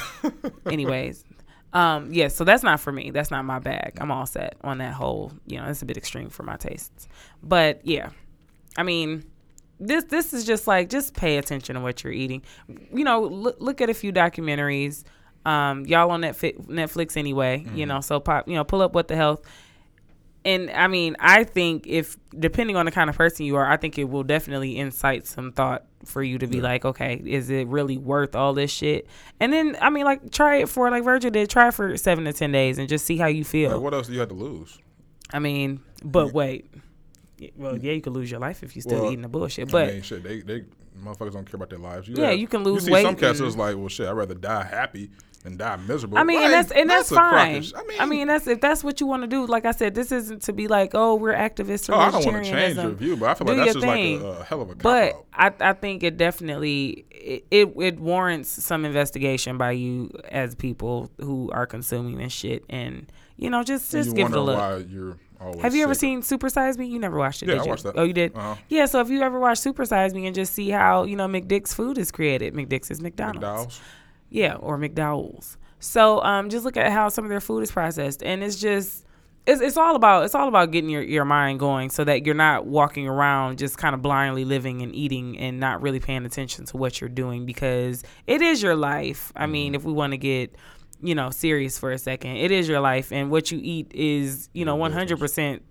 Anyways, 0.66 1.24
um, 1.72 2.12
yeah. 2.12 2.28
So 2.28 2.44
that's 2.44 2.62
not 2.62 2.80
for 2.80 2.92
me. 2.92 3.10
That's 3.10 3.30
not 3.30 3.44
my 3.44 3.58
bag. 3.58 3.98
I'm 4.00 4.10
all 4.10 4.26
set 4.26 4.56
on 4.62 4.78
that 4.78 4.92
whole. 4.92 5.32
You 5.46 5.58
know, 5.58 5.66
it's 5.66 5.82
a 5.82 5.86
bit 5.86 5.96
extreme 5.96 6.28
for 6.30 6.42
my 6.42 6.56
tastes. 6.56 7.08
But 7.42 7.86
yeah, 7.86 8.10
I 8.76 8.82
mean 8.82 9.24
this 9.82 10.04
this 10.04 10.32
is 10.32 10.44
just 10.44 10.66
like 10.66 10.88
just 10.88 11.14
pay 11.14 11.38
attention 11.38 11.74
to 11.74 11.80
what 11.80 12.04
you're 12.04 12.12
eating. 12.12 12.42
You 12.92 13.04
know, 13.04 13.22
look, 13.22 13.56
look 13.58 13.80
at 13.80 13.90
a 13.90 13.94
few 13.94 14.12
documentaries. 14.12 15.04
Um, 15.44 15.84
y'all 15.86 16.10
on 16.10 16.20
Netflix, 16.20 16.64
Netflix 16.66 17.16
anyway. 17.16 17.66
You 17.74 17.86
know, 17.86 18.00
so 18.00 18.20
pop. 18.20 18.48
You 18.48 18.54
know, 18.54 18.64
pull 18.64 18.80
up 18.80 18.94
what 18.94 19.08
the 19.08 19.16
health. 19.16 19.42
And 20.44 20.70
I 20.70 20.88
mean, 20.88 21.16
I 21.20 21.44
think 21.44 21.86
if 21.86 22.16
depending 22.36 22.76
on 22.76 22.86
the 22.86 22.92
kind 22.92 23.08
of 23.08 23.16
person 23.16 23.46
you 23.46 23.56
are, 23.56 23.66
I 23.70 23.76
think 23.76 23.98
it 23.98 24.04
will 24.04 24.24
definitely 24.24 24.76
incite 24.76 25.26
some 25.26 25.52
thought 25.52 25.84
for 26.04 26.22
you 26.22 26.38
to 26.38 26.48
be 26.48 26.60
like, 26.60 26.84
okay, 26.84 27.22
is 27.24 27.48
it 27.48 27.68
really 27.68 27.96
worth 27.96 28.34
all 28.34 28.52
this 28.52 28.70
shit? 28.70 29.06
And 29.38 29.52
then 29.52 29.76
I 29.80 29.90
mean, 29.90 30.04
like, 30.04 30.32
try 30.32 30.56
it 30.56 30.68
for 30.68 30.90
like 30.90 31.04
Virgil 31.04 31.30
did. 31.30 31.48
Try 31.48 31.68
it 31.68 31.74
for 31.74 31.96
seven 31.96 32.24
to 32.24 32.32
ten 32.32 32.50
days 32.50 32.78
and 32.78 32.88
just 32.88 33.04
see 33.04 33.16
how 33.16 33.26
you 33.26 33.44
feel. 33.44 33.70
Like, 33.70 33.80
what 33.80 33.94
else 33.94 34.08
do 34.08 34.14
you 34.14 34.20
have 34.20 34.30
to 34.30 34.34
lose? 34.34 34.78
I 35.32 35.38
mean, 35.38 35.80
but 36.04 36.32
wait. 36.32 36.66
Yeah, 37.38 37.50
Well, 37.56 37.78
yeah, 37.78 37.92
you 37.92 38.00
could 38.00 38.12
lose 38.12 38.30
your 38.30 38.40
life 38.40 38.62
if 38.62 38.74
you're 38.74 38.82
still 38.82 39.02
Well, 39.02 39.12
eating 39.12 39.22
the 39.22 39.28
bullshit. 39.28 39.70
But 39.70 39.88
I 39.88 39.92
mean, 39.92 40.02
shit, 40.02 40.22
they 40.22 40.40
they 40.40 40.64
motherfuckers 41.02 41.32
don't 41.32 41.44
care 41.44 41.56
about 41.56 41.70
their 41.70 41.78
lives. 41.78 42.08
You 42.08 42.14
Yeah, 42.16 42.30
have- 42.30 42.38
you 42.38 42.46
can 42.48 42.62
lose 42.64 42.82
You 42.82 42.86
see 42.86 42.92
weight 42.92 43.02
some 43.04 43.16
cats 43.16 43.40
that's 43.40 43.56
like, 43.56 43.76
well, 43.76 43.88
shit, 43.88 44.06
I'd 44.08 44.12
rather 44.12 44.34
die 44.34 44.64
happy 44.64 45.10
than 45.42 45.56
die 45.56 45.74
miserable. 45.76 46.18
I 46.18 46.22
mean, 46.22 46.40
and 46.40 46.52
that's 46.52 46.70
and 46.70 46.88
that's, 46.88 47.10
a 47.10 47.14
fine. 47.16 47.62
crockish- 47.62 47.72
I 47.98 48.06
mean, 48.06 48.28
that's 48.28 48.46
if 48.46 48.60
that's 48.60 48.84
what 48.84 49.00
you 49.00 49.06
want 49.08 49.22
to 49.22 49.26
do. 49.26 49.44
Like 49.44 49.64
I 49.64 49.72
said, 49.72 49.94
this 49.94 50.12
isn't 50.12 50.42
to 50.42 50.52
be 50.52 50.68
like, 50.68 50.92
oh, 50.94 51.16
we're 51.16 51.34
activists 51.34 51.88
or 51.88 51.94
oh, 51.94 51.98
I 51.98 52.10
don't 52.12 52.24
want 52.24 52.44
to 52.44 52.50
change 52.50 52.76
your 52.76 52.90
view, 52.92 53.16
but 53.16 53.30
I 53.30 53.34
feel 53.34 53.46
Do 53.48 53.52
like 53.54 53.64
that's 53.64 53.74
just 53.74 53.84
thing. 53.84 54.22
like 54.22 54.36
a, 54.38 54.40
a 54.40 54.44
hell 54.44 54.62
of 54.62 54.70
a 54.70 54.74
But. 54.76 55.16
I, 55.34 55.52
I 55.60 55.72
think 55.72 56.02
it 56.04 56.16
definitely 56.16 57.04
it, 57.10 57.44
it 57.50 57.72
it 57.76 57.98
warrants 57.98 58.48
some 58.50 58.84
investigation 58.84 59.58
by 59.58 59.72
you 59.72 60.10
as 60.30 60.54
people 60.54 61.10
who 61.18 61.50
are 61.50 61.66
consuming 61.66 62.18
this 62.18 62.32
shit, 62.32 62.64
and 62.70 63.10
you 63.36 63.50
know, 63.50 63.64
just 63.64 63.90
just 63.90 64.14
give 64.14 64.30
it 64.30 64.36
a 64.36 64.40
look. 64.40 64.58
Always 65.42 65.60
Have 65.62 65.74
you 65.74 65.84
ever 65.84 65.94
seen 65.94 66.22
Super 66.22 66.48
Size 66.48 66.78
Me? 66.78 66.86
You 66.86 66.98
never 66.98 67.18
watched 67.18 67.42
it, 67.42 67.48
Yeah, 67.48 67.54
did 67.54 67.60
I 67.60 67.64
you? 67.64 67.70
watched 67.70 67.82
that. 67.84 67.94
Oh, 67.96 68.04
you 68.04 68.12
did? 68.12 68.34
Uh-huh. 68.36 68.54
Yeah, 68.68 68.86
so 68.86 69.00
if 69.00 69.08
you 69.10 69.20
ever 69.22 69.38
watch 69.38 69.58
Super 69.58 69.84
Size 69.84 70.14
Me 70.14 70.26
and 70.26 70.34
just 70.34 70.54
see 70.54 70.70
how, 70.70 71.04
you 71.04 71.16
know, 71.16 71.26
McDick's 71.28 71.74
food 71.74 71.98
is 71.98 72.10
created. 72.10 72.54
McDick's 72.54 72.90
is 72.90 73.00
McDonald's. 73.00 73.44
McDowell's? 73.44 73.80
Yeah, 74.30 74.54
or 74.54 74.78
McDowell's. 74.78 75.58
So 75.78 76.22
um, 76.22 76.48
just 76.48 76.64
look 76.64 76.76
at 76.76 76.90
how 76.92 77.08
some 77.08 77.24
of 77.24 77.28
their 77.30 77.40
food 77.40 77.60
is 77.62 77.70
processed, 77.72 78.22
and 78.22 78.42
it's 78.42 78.60
just 78.60 79.04
it's, 79.46 79.60
it's 79.60 79.76
all 79.76 79.96
about 79.96 80.24
it's 80.24 80.34
all 80.36 80.46
about 80.46 80.70
getting 80.70 80.88
your, 80.88 81.02
your 81.02 81.24
mind 81.24 81.58
going 81.58 81.90
so 81.90 82.04
that 82.04 82.24
you're 82.24 82.36
not 82.36 82.64
walking 82.66 83.08
around 83.08 83.58
just 83.58 83.76
kind 83.76 83.92
of 83.92 84.00
blindly 84.00 84.44
living 84.44 84.82
and 84.82 84.94
eating 84.94 85.36
and 85.38 85.58
not 85.58 85.82
really 85.82 85.98
paying 85.98 86.24
attention 86.24 86.64
to 86.66 86.76
what 86.76 87.00
you're 87.00 87.10
doing 87.10 87.44
because 87.44 88.04
it 88.28 88.40
is 88.40 88.62
your 88.62 88.76
life. 88.76 89.32
I 89.34 89.46
mean, 89.46 89.74
if 89.74 89.82
we 89.82 89.92
want 89.92 90.12
to 90.12 90.16
get 90.18 90.54
you 91.02 91.14
know 91.14 91.30
serious 91.30 91.78
for 91.78 91.90
a 91.90 91.98
second, 91.98 92.36
it 92.36 92.50
is 92.50 92.68
your 92.68 92.80
life, 92.80 93.12
and 93.12 93.30
what 93.30 93.50
you 93.50 93.60
eat 93.62 93.92
is 93.94 94.48
you 94.52 94.64
know 94.64 94.76
100 94.76 95.18
percent 95.18 95.62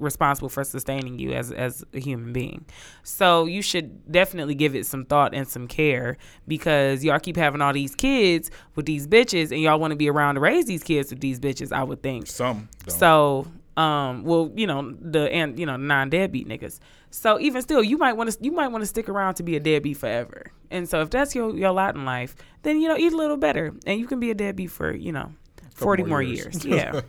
responsible 0.00 0.48
for 0.48 0.64
sustaining 0.64 1.18
you 1.18 1.32
as 1.32 1.52
as 1.52 1.84
a 1.92 2.00
human 2.00 2.32
being. 2.32 2.64
So 3.02 3.44
you 3.44 3.62
should 3.62 4.10
definitely 4.10 4.54
give 4.54 4.74
it 4.74 4.86
some 4.86 5.04
thought 5.04 5.34
and 5.34 5.46
some 5.46 5.68
care 5.68 6.16
because 6.48 7.04
y'all 7.04 7.20
keep 7.20 7.36
having 7.36 7.60
all 7.60 7.72
these 7.72 7.94
kids 7.94 8.50
with 8.74 8.86
these 8.86 9.06
bitches 9.06 9.52
and 9.52 9.60
y'all 9.60 9.78
want 9.78 9.92
to 9.92 9.96
be 9.96 10.10
around 10.10 10.34
to 10.36 10.40
raise 10.40 10.64
these 10.66 10.82
kids 10.82 11.10
with 11.10 11.20
these 11.20 11.38
bitches, 11.38 11.72
I 11.72 11.84
would 11.84 12.02
think. 12.02 12.26
Some 12.26 12.68
don't. 12.86 12.98
So, 12.98 13.46
um, 13.76 14.24
well, 14.24 14.50
you 14.56 14.66
know 14.66 14.94
the 15.00 15.30
and 15.32 15.58
you 15.58 15.66
know 15.66 15.76
non 15.76 16.10
deadbeat 16.10 16.48
niggas. 16.48 16.80
So 17.10 17.40
even 17.40 17.62
still, 17.62 17.82
you 17.82 17.98
might 17.98 18.14
want 18.14 18.30
to 18.30 18.38
you 18.40 18.52
might 18.52 18.68
want 18.68 18.82
to 18.82 18.86
stick 18.86 19.08
around 19.08 19.34
to 19.34 19.42
be 19.42 19.56
a 19.56 19.60
deadbeat 19.60 19.96
forever. 19.96 20.52
And 20.70 20.88
so 20.88 21.00
if 21.00 21.10
that's 21.10 21.34
your 21.34 21.54
your 21.56 21.72
lot 21.72 21.94
in 21.94 22.04
life, 22.04 22.36
then 22.62 22.80
you 22.80 22.88
know 22.88 22.96
eat 22.96 23.12
a 23.12 23.16
little 23.16 23.36
better, 23.36 23.74
and 23.86 23.98
you 23.98 24.06
can 24.06 24.20
be 24.20 24.30
a 24.30 24.34
deadbeat 24.34 24.70
for 24.70 24.94
you 24.94 25.12
know 25.12 25.32
forty 25.74 26.04
more 26.04 26.22
years. 26.22 26.64
Yeah 26.64 27.00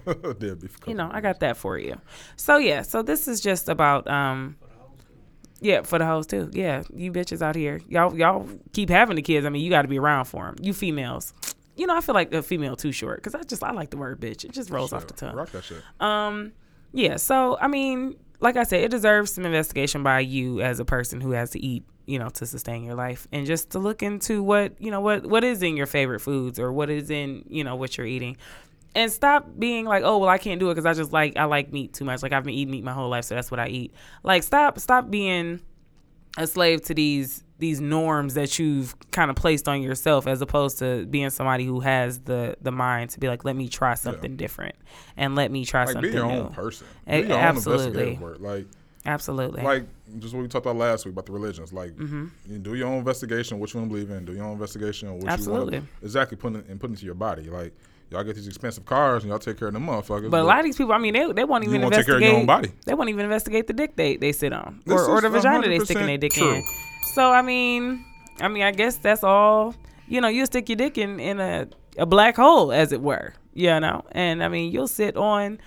for 0.81 0.89
you 0.89 0.95
know, 0.95 1.09
I 1.11 1.21
got 1.21 1.39
that 1.41 1.57
for 1.57 1.77
you. 1.77 1.99
So 2.35 2.57
yeah, 2.57 2.81
so 2.81 3.01
this 3.01 3.27
is 3.27 3.41
just 3.41 3.69
about 3.69 4.07
um 4.09 4.57
yeah, 5.63 5.83
for 5.83 5.99
the 5.99 6.05
hoes 6.05 6.25
too. 6.25 6.49
Yeah, 6.53 6.81
you 6.93 7.11
bitches 7.11 7.41
out 7.41 7.55
here, 7.55 7.79
y'all 7.87 8.17
y'all 8.17 8.49
keep 8.73 8.89
having 8.89 9.15
the 9.15 9.21
kids. 9.21 9.45
I 9.45 9.49
mean, 9.49 9.63
you 9.63 9.69
got 9.69 9.83
to 9.83 9.87
be 9.87 9.99
around 9.99 10.25
for 10.25 10.45
them. 10.45 10.55
You 10.59 10.73
females, 10.73 11.33
you 11.75 11.85
know, 11.85 11.95
I 11.95 12.01
feel 12.01 12.15
like 12.15 12.33
a 12.33 12.41
female 12.41 12.75
too 12.75 12.91
short 12.91 13.17
because 13.17 13.35
I 13.35 13.43
just 13.43 13.63
I 13.63 13.71
like 13.71 13.91
the 13.91 13.97
word 13.97 14.19
bitch. 14.19 14.43
It 14.43 14.51
just 14.51 14.71
rolls 14.71 14.91
off 14.91 15.07
the 15.07 15.13
tongue. 15.13 15.35
Rock 15.35 15.51
that 15.51 15.63
shit. 15.63 15.83
Um, 15.99 16.53
yeah. 16.93 17.17
So 17.17 17.57
I 17.61 17.67
mean, 17.67 18.15
like 18.41 18.57
I 18.57 18.63
said, 18.63 18.81
it 18.83 18.91
deserves 18.91 19.31
some 19.31 19.45
investigation 19.45 20.03
by 20.03 20.19
you 20.19 20.61
as 20.61 20.79
a 20.79 20.85
person 20.85 21.21
who 21.21 21.31
has 21.31 21.51
to 21.51 21.63
eat, 21.63 21.85
you 22.07 22.19
know, 22.19 22.29
to 22.29 22.45
sustain 22.45 22.83
your 22.83 22.95
life, 22.95 23.27
and 23.31 23.45
just 23.45 23.69
to 23.71 23.79
look 23.79 24.03
into 24.03 24.43
what 24.43 24.73
you 24.79 24.91
know 24.91 24.99
what 24.99 25.25
what 25.25 25.43
is 25.43 25.61
in 25.63 25.77
your 25.77 25.85
favorite 25.85 26.19
foods 26.19 26.59
or 26.59 26.73
what 26.73 26.89
is 26.89 27.09
in 27.09 27.45
you 27.47 27.63
know 27.63 27.75
what 27.75 27.97
you're 27.97 28.07
eating. 28.07 28.35
And 28.93 29.09
stop 29.09 29.47
being 29.57 29.85
like, 29.85 30.03
oh 30.03 30.17
well, 30.17 30.29
I 30.29 30.37
can't 30.37 30.59
do 30.59 30.69
it 30.69 30.73
because 30.73 30.85
I 30.85 30.93
just 30.93 31.13
like 31.13 31.37
I 31.37 31.45
like 31.45 31.71
meat 31.71 31.93
too 31.93 32.03
much. 32.03 32.23
Like 32.23 32.33
I've 32.33 32.43
been 32.43 32.53
eating 32.53 32.71
meat 32.71 32.83
my 32.83 32.93
whole 32.93 33.09
life, 33.09 33.25
so 33.25 33.35
that's 33.35 33.51
what 33.51 33.59
I 33.59 33.67
eat. 33.67 33.93
Like 34.23 34.43
stop 34.43 34.79
stop 34.79 35.09
being 35.09 35.61
a 36.37 36.47
slave 36.47 36.81
to 36.85 36.93
these 36.93 37.43
these 37.61 37.79
norms 37.79 38.33
that 38.33 38.59
you've 38.59 38.93
kind 39.11 39.29
of 39.29 39.37
placed 39.37 39.69
on 39.69 39.81
yourself 39.81 40.27
as 40.27 40.41
opposed 40.41 40.79
to 40.79 41.05
being 41.05 41.29
somebody 41.29 41.63
who 41.63 41.79
has 41.79 42.19
the 42.21 42.57
the 42.61 42.71
mind 42.71 43.11
to 43.11 43.19
be 43.19 43.27
like 43.29 43.45
let 43.45 43.55
me 43.55 43.69
try 43.69 43.93
something 43.93 44.35
different 44.35 44.75
and 45.15 45.35
let 45.35 45.49
me 45.51 45.63
try 45.63 45.85
Like 45.85 45.93
something 45.93 46.11
be 46.11 46.17
your 46.17 46.27
new 46.27 46.33
own 46.39 46.49
person. 46.51 46.87
A- 47.07 47.21
your 47.25 47.37
absolutely. 47.37 48.17
work. 48.17 48.37
Like 48.41 48.65
absolutely 49.05 49.63
like 49.63 49.85
just 50.19 50.33
what 50.33 50.41
we 50.41 50.47
talked 50.47 50.65
about 50.65 50.75
last 50.75 51.05
week 51.05 51.13
about 51.13 51.25
the 51.25 51.31
religions. 51.31 51.71
Like 51.73 51.91
Mm-hmm. 51.95 52.25
you 52.47 52.57
do 52.59 52.75
your 52.75 52.87
own 52.87 52.97
investigation, 52.97 53.59
what 53.59 53.73
you 53.73 53.79
want 53.79 53.89
to 53.91 53.95
believe 53.95 54.11
in. 54.11 54.25
Do 54.25 54.33
your 54.33 54.43
own 54.45 54.53
investigation 54.53 55.07
on 55.07 55.19
what 55.19 55.29
Absolutely. 55.29 55.75
you 55.75 55.79
want 55.81 55.89
exactly 56.03 56.37
put 56.37 56.53
in, 56.53 56.63
and 56.69 56.79
put 56.79 56.89
into 56.89 57.05
your 57.05 57.15
body. 57.15 57.43
Like 57.43 57.73
y'all 58.11 58.23
get 58.23 58.35
these 58.35 58.47
expensive 58.47 58.85
cars 58.85 59.23
and 59.23 59.29
y'all 59.29 59.39
take 59.39 59.57
care 59.57 59.69
of 59.69 59.73
them 59.73 59.85
motherfuckers. 59.87 60.29
but 60.29 60.41
a 60.41 60.43
lot 60.43 60.59
of 60.59 60.65
these 60.65 60.75
people 60.75 60.91
i 60.91 60.97
mean 60.97 61.13
they, 61.13 61.31
they 61.31 61.45
won't 61.45 61.63
even 61.63 61.81
won't 61.81 61.93
take 61.93 62.05
care 62.05 62.15
of 62.15 62.21
your 62.21 62.29
investigate 62.31 62.41
own 62.41 62.45
body. 62.45 62.69
they 62.85 62.93
won't 62.93 63.09
even 63.09 63.23
investigate 63.23 63.67
the 63.67 63.73
dick 63.73 63.95
they, 63.95 64.17
they 64.17 64.33
sit 64.33 64.51
on 64.51 64.81
or, 64.89 65.01
or 65.05 65.21
the 65.21 65.29
vagina 65.29 65.65
they 65.69 65.79
sticking 65.79 66.03
100% 66.03 66.05
their 66.07 66.17
dick 66.17 66.33
true. 66.33 66.55
in 66.55 66.63
so 67.03 67.31
i 67.31 67.41
mean 67.41 68.03
i 68.39 68.47
mean 68.47 68.63
i 68.63 68.71
guess 68.71 68.97
that's 68.97 69.23
all 69.23 69.75
you 70.07 70.21
know 70.21 70.27
you 70.27 70.45
stick 70.45 70.69
your 70.69 70.75
dick 70.75 70.97
in 70.97 71.19
in 71.19 71.39
a, 71.39 71.67
a 71.97 72.05
black 72.05 72.35
hole 72.35 72.71
as 72.71 72.91
it 72.91 73.01
were 73.01 73.33
you 73.53 73.79
know? 73.79 74.03
And 74.11 74.43
i 74.43 74.47
mean 74.47 74.71
you'll 74.71 74.87
sit 74.87 75.17
on 75.17 75.59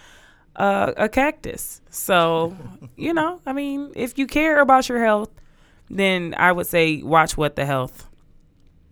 uh, 0.57 0.93
a 0.97 1.09
cactus. 1.09 1.81
So 1.91 2.57
you 2.97 3.13
know 3.13 3.41
i 3.45 3.53
mean 3.53 3.93
if 3.95 4.19
you 4.19 4.27
care 4.27 4.61
about 4.61 4.89
your 4.89 5.03
health 5.03 5.31
then 5.91 6.35
i 6.39 6.51
would 6.51 6.67
say 6.67 7.03
watch 7.03 7.37
what 7.37 7.57
the 7.57 7.67
health 7.67 8.09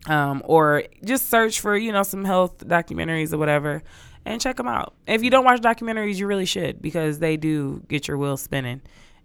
um, 0.08 0.42
or 0.44 0.82
just 1.04 1.28
search 1.28 1.60
for 1.60 1.76
you 1.76 1.92
know 1.92 2.02
some 2.02 2.24
health 2.24 2.66
documentaries 2.66 3.32
or 3.32 3.38
whatever 3.38 3.82
and 4.24 4.40
check 4.40 4.56
them 4.56 4.68
out. 4.68 4.94
If 5.06 5.22
you 5.22 5.30
don't 5.30 5.44
watch 5.44 5.60
documentaries 5.60 6.16
you 6.16 6.26
really 6.26 6.44
should 6.44 6.80
because 6.80 7.18
they 7.18 7.36
do 7.36 7.82
get 7.88 8.08
your 8.08 8.18
wheels 8.18 8.42
spinning 8.42 8.80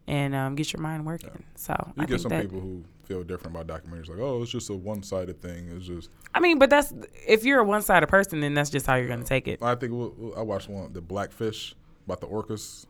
and 0.08 0.34
um, 0.34 0.56
get 0.56 0.74
your 0.74 0.82
mind 0.82 1.06
working. 1.06 1.44
So 1.56 1.76
You 1.96 2.04
i 2.04 2.06
get 2.06 2.22
some 2.22 2.30
that 2.30 2.44
people 2.44 2.62
who 2.62 2.84
feel 3.08 3.24
different 3.24 3.56
about 3.56 3.68
documentaries. 3.68 4.10
Like, 4.10 4.20
oh, 4.20 4.42
it's 4.42 4.52
just 4.52 4.70
a 4.70 4.74
one-sided 4.74 5.42
thing. 5.42 5.70
It's 5.76 5.86
just. 5.88 6.10
i 6.36 6.40
mean 6.40 6.60
but 6.60 6.70
that's 6.70 6.94
if 7.28 7.44
you're 7.46 7.60
a 7.60 7.64
one-sided 7.64 8.08
person 8.08 8.42
then 8.42 8.54
that's 8.54 8.70
just 8.70 8.86
how 8.86 8.96
you're 8.96 9.08
going 9.08 9.22
to 9.22 9.26
take 9.28 9.48
it 9.48 9.62
I 9.62 9.76
think 9.76 9.94
we'll, 9.94 10.14
we'll- 10.18 10.38
I 10.38 10.42
watched 10.42 10.70
one, 10.70 10.92
the 10.94 11.02
Blackfish, 11.02 11.76
about 12.06 12.22
the 12.22 12.28
orcas. 12.28 12.86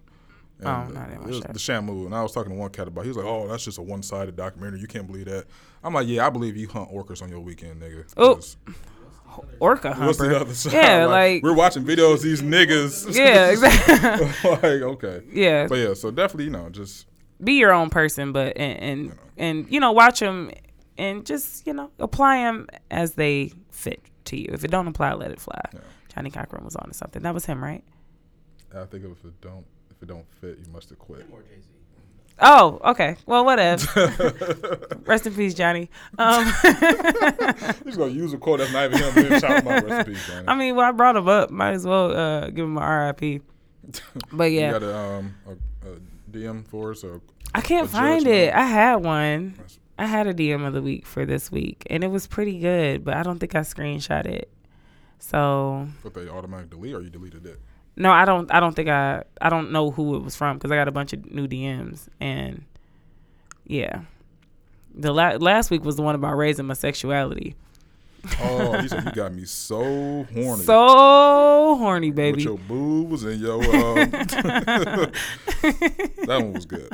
Oh, 0.60 0.66
no, 0.66 0.72
I 0.72 0.84
didn't 0.84 0.98
it 1.14 1.20
watch 1.20 1.28
was 1.30 1.42
that. 1.42 1.54
the 1.54 1.60
Shamu, 1.60 2.06
and 2.08 2.16
I 2.16 2.24
was 2.24 2.32
talking 2.32 2.52
to 2.52 2.58
one 2.58 2.72
cat 2.72 2.88
about. 2.88 3.04
He 3.04 3.10
was 3.10 3.18
like, 3.18 3.28
"Oh, 3.28 3.48
that's 3.48 3.64
just 3.64 3.78
a 3.78 3.82
one-sided 3.84 4.36
documentary. 4.36 4.80
You 4.80 4.88
can't 4.88 5.06
believe 5.06 5.26
that." 5.26 5.46
I'm 5.84 5.94
like, 5.94 6.08
"Yeah, 6.08 6.26
I 6.26 6.32
believe 6.32 6.58
you 6.58 6.68
hunt 6.68 6.90
orcas 6.92 7.22
on 7.22 7.30
your 7.30 7.40
weekend, 7.42 7.80
nigga." 7.80 8.12
Oh. 8.18 8.40
orca 9.60 9.94
What's 9.96 10.18
the 10.18 10.36
other 10.40 10.54
side? 10.56 10.74
Yeah, 10.74 11.06
like, 11.06 11.44
we're 11.44 11.54
watching 11.54 11.84
videos. 11.84 12.24
These 12.24 12.42
niggas. 12.42 13.16
yeah, 13.16 13.52
exactly. 13.52 14.50
like 14.50 14.64
okay. 14.64 15.22
yeah, 15.32 15.68
But 15.68 15.76
yeah, 15.76 15.94
so 15.94 16.10
definitely, 16.10 16.46
you 16.46 16.50
know, 16.52 16.70
just 16.70 17.06
be 17.44 17.54
your 17.54 17.74
own 17.74 17.90
person, 17.90 18.32
but 18.32 18.58
and 18.58 18.80
and 18.80 19.20
and 19.38 19.72
you 19.72 19.80
know 19.80 19.92
watch 19.92 20.20
them 20.20 20.52
and 20.98 21.26
just 21.26 21.66
you 21.68 21.74
know 21.74 21.92
apply 22.00 22.38
them 22.38 22.68
as 22.92 23.14
they 23.14 23.52
fit 23.72 24.02
to 24.26 24.38
you. 24.38 24.50
If 24.52 24.64
it 24.64 24.72
don't 24.72 24.88
apply, 24.88 25.14
let 25.14 25.32
it 25.32 25.40
fly. 25.40 25.62
Yeah. 25.74 25.80
Johnnie 26.14 26.32
Cochran 26.32 26.64
was 26.66 26.76
on 26.76 26.88
to 26.88 26.94
something. 26.94 27.22
That 27.22 27.34
was 27.34 27.46
him, 27.46 27.64
right? 27.64 27.84
I 28.76 28.86
think 28.86 29.06
if 29.06 29.24
it 29.24 29.40
don't 29.42 29.66
if 29.92 30.02
it 30.02 30.08
don't 30.08 30.26
fit, 30.42 30.58
you 30.64 30.72
must 30.72 30.90
have 30.90 31.00
quit. 31.00 31.30
More 31.30 31.42
Jay 31.42 31.62
Z. 31.62 31.68
Oh, 32.40 32.80
okay. 32.86 33.16
Well, 33.26 33.44
whatever. 33.46 34.14
Rest 35.06 35.26
in 35.26 35.34
peace, 35.34 35.56
Johnnie. 35.56 35.90
Um, 36.20 36.46
He's 37.84 37.98
gonna 37.98 38.12
use 38.12 38.32
a 38.34 38.38
quote 38.38 38.60
that's 38.60 38.72
not 38.72 38.86
even 38.94 39.00
him. 39.00 39.30
Then 39.30 39.40
shout 39.40 39.64
him 39.64 39.68
out 39.68 39.84
recipe. 39.84 40.18
I 40.48 40.56
mean, 40.56 40.76
well, 40.76 40.88
I 40.88 40.92
brought 40.92 41.16
him 41.16 41.28
up. 41.28 41.50
Might 41.50 41.72
as 41.72 41.86
well 41.86 42.16
uh, 42.16 42.50
give 42.52 42.66
him 42.66 42.78
a 42.78 43.14
RIP. 43.22 43.42
But 44.32 44.52
You 44.52 44.60
yeah, 44.60 44.72
got 44.74 44.84
a, 44.84 44.98
um, 44.98 45.36
a, 45.48 45.52
a 45.90 45.96
DM 46.38 46.68
for 46.68 46.92
us 46.92 47.04
or 47.04 47.22
I 47.56 47.62
can't 47.62 47.90
find 47.90 48.24
judgment. 48.26 48.50
it. 48.50 48.54
I 48.54 48.64
had 48.66 48.96
one. 48.98 49.56
I 49.98 50.06
had 50.06 50.28
a 50.28 50.34
DM 50.34 50.66
of 50.68 50.74
the 50.74 50.82
week 50.82 51.06
for 51.06 51.26
this 51.26 51.52
week, 51.52 51.84
and 51.90 52.04
it 52.04 52.08
was 52.08 52.28
pretty 52.28 52.60
good, 52.60 53.04
but 53.04 53.16
I 53.16 53.24
don't 53.24 53.40
think 53.40 53.56
I 53.56 53.62
screenshot 53.62 54.26
it. 54.26 54.52
So 55.20 55.88
what 56.04 56.14
they 56.14 56.28
automatic 56.30 56.70
delete 56.70 56.94
or 56.94 57.02
you 57.02 57.10
deleted 57.10 57.46
it? 57.46 57.60
no, 57.96 58.12
I 58.12 58.26
don't. 58.26 58.54
I 58.54 58.60
don't 58.60 58.76
think 58.76 58.90
I. 58.90 59.24
I 59.42 59.50
don't 59.50 59.72
know 59.72 59.90
who 59.92 60.16
it 60.16 60.24
was 60.24 60.36
from 60.36 60.58
because 60.58 60.72
I 60.72 60.76
got 60.76 60.88
a 60.88 60.92
bunch 60.92 61.14
of 61.14 61.32
new 61.32 61.48
DMs, 61.48 62.08
and 62.20 62.64
yeah, 63.66 64.02
the 64.94 65.12
la- 65.12 65.38
last 65.40 65.72
week 65.72 65.84
was 65.84 65.96
the 65.96 66.04
one 66.04 66.14
about 66.16 66.38
raising 66.38 66.68
my 66.68 66.76
sexuality. 66.76 67.56
Oh, 68.42 68.80
he 68.82 68.88
said 68.88 69.06
you 69.06 69.12
got 69.12 69.34
me 69.34 69.46
so 69.46 70.26
horny. 70.34 70.64
So 70.64 71.76
horny, 71.78 72.12
baby. 72.12 72.38
With 72.38 72.46
your 72.46 72.58
boobs 72.58 73.24
and 73.24 73.40
your 73.40 73.56
um, 73.56 73.64
that 74.12 75.12
one 76.28 76.54
was 76.54 76.66
good. 76.66 76.92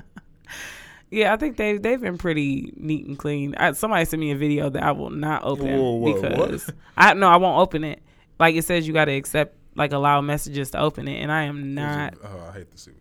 Yeah, 1.09 1.34
I 1.34 1.38
think 1.38 1.57
they've 1.57 1.82
they've 1.82 2.01
been 2.01 2.17
pretty 2.17 2.74
neat 2.76 3.05
and 3.05 3.17
clean. 3.17 3.55
I, 3.55 3.74
somebody 3.74 4.05
sent 4.05 4.19
me 4.19 4.32
a 4.32 4.36
video 4.36 4.69
that 4.69 4.82
I 4.82 4.91
will 4.91 5.11
not 5.11 5.43
open 5.43 5.67
Whoa, 5.67 5.91
whoa, 5.93 6.11
what? 6.13 6.21
because 6.21 6.69
I 6.97 7.13
no, 7.13 7.28
I 7.28 7.38
won't 7.38 7.59
open 7.59 7.84
it. 7.84 8.01
Like 8.39 8.55
it 8.55 8.65
says, 8.65 8.88
you 8.88 8.93
got 8.93 9.05
to 9.05 9.13
accept 9.13 9.55
like 9.76 9.91
allow 9.91 10.21
messages 10.21 10.71
to 10.71 10.80
open 10.80 11.07
it, 11.07 11.21
and 11.21 11.32
I 11.32 11.43
am 11.43 11.74
not. 11.76 12.15
Oh, 12.24 12.49
I 12.49 12.53
hate 12.53 12.71
to 12.71 12.78
see. 12.78 12.91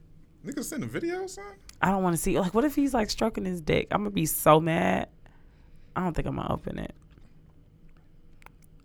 Niggas 0.45 0.65
sending 0.65 0.91
videos, 0.91 1.31
son. 1.31 1.45
I 1.81 1.91
don't 1.91 2.03
want 2.03 2.15
to 2.15 2.21
see. 2.21 2.39
Like, 2.39 2.53
what 2.53 2.65
if 2.65 2.75
he's 2.75 2.93
like 2.93 3.11
stroking 3.11 3.45
his 3.45 3.61
dick? 3.61 3.89
I'm 3.91 4.01
gonna 4.01 4.11
be 4.11 4.27
so 4.27 4.61
mad. 4.61 5.09
I 5.97 6.03
don't 6.03 6.15
think 6.15 6.29
I'm 6.29 6.37
gonna 6.37 6.53
open 6.53 6.79
it. 6.79 6.95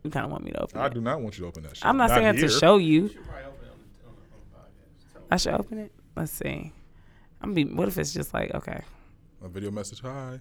You 0.07 0.11
kind 0.11 0.25
of 0.25 0.31
want 0.31 0.45
me 0.45 0.51
to 0.51 0.61
open 0.61 0.79
I 0.79 0.85
it. 0.85 0.93
do 0.93 1.01
not 1.01 1.19
want 1.19 1.37
you 1.37 1.43
to 1.43 1.49
open 1.49 1.63
that 1.63 1.75
shit. 1.75 1.85
I'm 1.85 1.97
not, 1.97 2.11
saying 2.11 2.37
here. 2.37 2.47
to 2.47 2.49
show 2.49 2.77
you. 2.77 3.01
You 3.01 3.07
should 3.09 3.25
probably 3.25 3.43
open 3.43 3.67
it 3.67 3.71
on 3.73 3.77
the, 3.99 4.07
on 4.07 4.15
the, 4.15 4.35
on 4.37 4.39
the 4.39 4.55
podcast. 4.55 5.11
Tell 5.11 5.21
I 5.31 5.35
should 5.35 5.53
open 5.53 5.77
it. 5.79 5.91
Let's 6.15 6.31
see. 6.31 6.71
I'm 7.41 7.53
be. 7.53 7.65
What 7.65 7.89
if 7.89 7.97
it's 7.97 8.13
just 8.13 8.33
like 8.33 8.55
okay? 8.55 8.83
a 9.43 9.49
video 9.49 9.69
message. 9.69 9.99
Hi. 9.99 10.39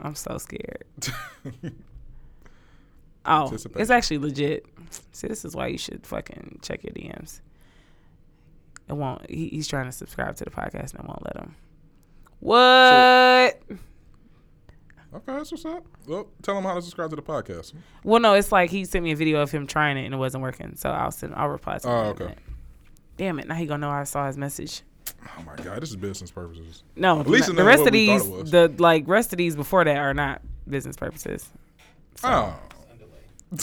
I'm 0.00 0.16
so 0.16 0.38
scared. 0.38 0.86
Oh, 3.26 3.54
it's 3.76 3.90
actually 3.90 4.16
legit. 4.16 4.64
See, 5.12 5.28
this 5.28 5.44
is 5.44 5.54
why 5.54 5.66
you 5.66 5.76
should 5.76 6.06
fucking 6.06 6.60
check 6.62 6.82
your 6.82 6.94
DMs. 6.94 7.42
It 8.88 8.94
won't. 8.94 9.28
He, 9.28 9.48
he's 9.48 9.68
trying 9.68 9.84
to 9.84 9.92
subscribe 9.92 10.36
to 10.36 10.44
the 10.44 10.50
podcast 10.50 10.94
and 10.94 11.00
it 11.00 11.06
won't 11.06 11.22
let 11.26 11.36
him. 11.36 11.54
What? 12.40 13.60
Okay, 15.12 15.24
that's 15.32 15.50
what's 15.50 15.64
up. 15.64 15.84
Well, 16.06 16.28
tell 16.42 16.54
them 16.54 16.64
how 16.64 16.74
to 16.74 16.82
subscribe 16.82 17.10
to 17.10 17.16
the 17.16 17.22
podcast. 17.22 17.72
well, 18.04 18.20
no, 18.20 18.34
it's 18.34 18.52
like 18.52 18.70
he 18.70 18.84
sent 18.84 19.02
me 19.04 19.10
a 19.12 19.16
video 19.16 19.40
of 19.40 19.50
him 19.50 19.66
trying 19.66 19.96
it 19.96 20.04
and 20.04 20.14
it 20.14 20.18
wasn't 20.18 20.42
working. 20.42 20.76
So 20.76 20.88
I'll 20.90 21.10
send. 21.10 21.34
I'll 21.34 21.48
reply 21.48 21.78
to 21.78 21.88
him. 21.88 21.94
Oh, 21.94 22.00
okay. 22.10 22.34
Damn 23.16 23.38
it! 23.40 23.48
Now 23.48 23.54
he 23.56 23.66
gonna 23.66 23.86
know 23.86 23.90
I 23.90 24.04
saw 24.04 24.26
his 24.28 24.38
message. 24.38 24.82
Oh 25.38 25.42
my 25.44 25.56
god, 25.62 25.82
this 25.82 25.90
is 25.90 25.96
business 25.96 26.30
purposes. 26.30 26.84
No, 26.96 27.20
At 27.20 27.26
least 27.26 27.54
the 27.54 27.64
rest 27.64 27.86
of 27.86 27.92
these, 27.92 28.22
the 28.50 28.72
like 28.78 29.06
rest 29.08 29.32
of 29.32 29.36
these 29.36 29.56
before 29.56 29.84
that 29.84 29.96
are 29.96 30.14
not 30.14 30.40
business 30.68 30.96
purposes. 30.96 31.48
Oh. 32.24 32.56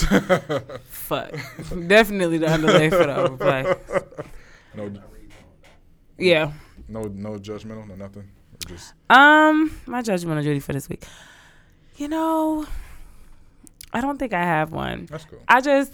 Fuck, 0.89 1.32
definitely 1.88 2.38
the 2.39 2.52
underlay 2.54 2.89
for 2.89 2.98
the 2.98 3.16
overplay. 3.16 3.74
no, 4.76 4.91
Yeah. 6.18 6.52
no, 6.89 7.04
no 7.04 7.32
judgmental, 7.38 7.88
no 7.88 7.95
nothing. 7.95 8.28
Just 8.68 8.93
Um, 9.10 9.72
my 9.86 10.02
judgment 10.02 10.38
on 10.38 10.43
Judy 10.43 10.60
for 10.60 10.74
this 10.74 10.89
week. 10.89 11.04
You 11.98 12.08
know, 12.08 12.66
I 13.91 14.02
don't 14.02 14.18
think 14.18 14.34
I 14.34 14.43
have 14.43 14.72
one. 14.72 15.08
that's 15.10 15.26
cool. 15.26 15.39
I 15.48 15.62
just 15.62 15.93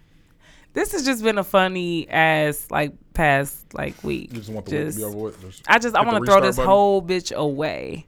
this 0.72 0.92
has 0.92 1.04
just 1.04 1.22
been 1.22 1.36
a 1.36 1.44
funny 1.44 2.08
ass 2.08 2.66
like 2.70 2.92
past 3.12 3.74
like 3.74 4.02
week. 4.02 4.32
You 4.32 4.38
just 4.38 4.50
want 4.50 4.66
the 4.66 4.76
week 4.84 4.92
to 4.92 4.96
be 4.96 5.04
over 5.04 5.16
with. 5.18 5.40
Just, 5.42 5.62
I 5.68 5.78
just 5.78 5.94
I 5.94 6.02
want 6.02 6.24
to 6.24 6.30
throw 6.30 6.40
this 6.40 6.56
button. 6.56 6.68
whole 6.70 7.02
bitch 7.02 7.34
away. 7.34 8.06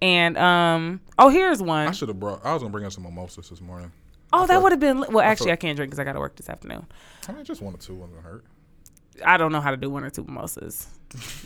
And 0.00 0.38
um 0.38 1.00
oh 1.18 1.28
here's 1.28 1.62
one. 1.62 1.88
I 1.88 1.92
should 1.92 2.08
have 2.08 2.18
brought. 2.18 2.44
I 2.44 2.54
was 2.54 2.62
gonna 2.62 2.72
bring 2.72 2.86
us 2.86 2.94
some 2.94 3.04
mimosas 3.04 3.50
this 3.50 3.60
morning. 3.60 3.92
Oh 4.32 4.44
I 4.44 4.46
that 4.46 4.62
would 4.62 4.72
have 4.72 4.80
been 4.80 5.00
well 5.00 5.20
I 5.20 5.24
actually 5.26 5.48
thought- 5.48 5.52
I 5.52 5.56
can't 5.56 5.76
drink 5.76 5.90
because 5.90 5.98
I 6.00 6.04
got 6.04 6.14
to 6.14 6.20
work 6.20 6.36
this 6.36 6.48
afternoon. 6.48 6.86
I 7.28 7.32
mean, 7.32 7.44
just 7.44 7.60
one 7.60 7.74
or 7.74 7.78
two 7.78 7.94
wasn't 7.94 8.22
hurt. 8.22 8.44
I 9.22 9.36
don't 9.36 9.52
know 9.52 9.60
how 9.60 9.70
to 9.70 9.76
do 9.76 9.90
one 9.90 10.04
or 10.04 10.10
two 10.10 10.24
mimosas. 10.24 10.86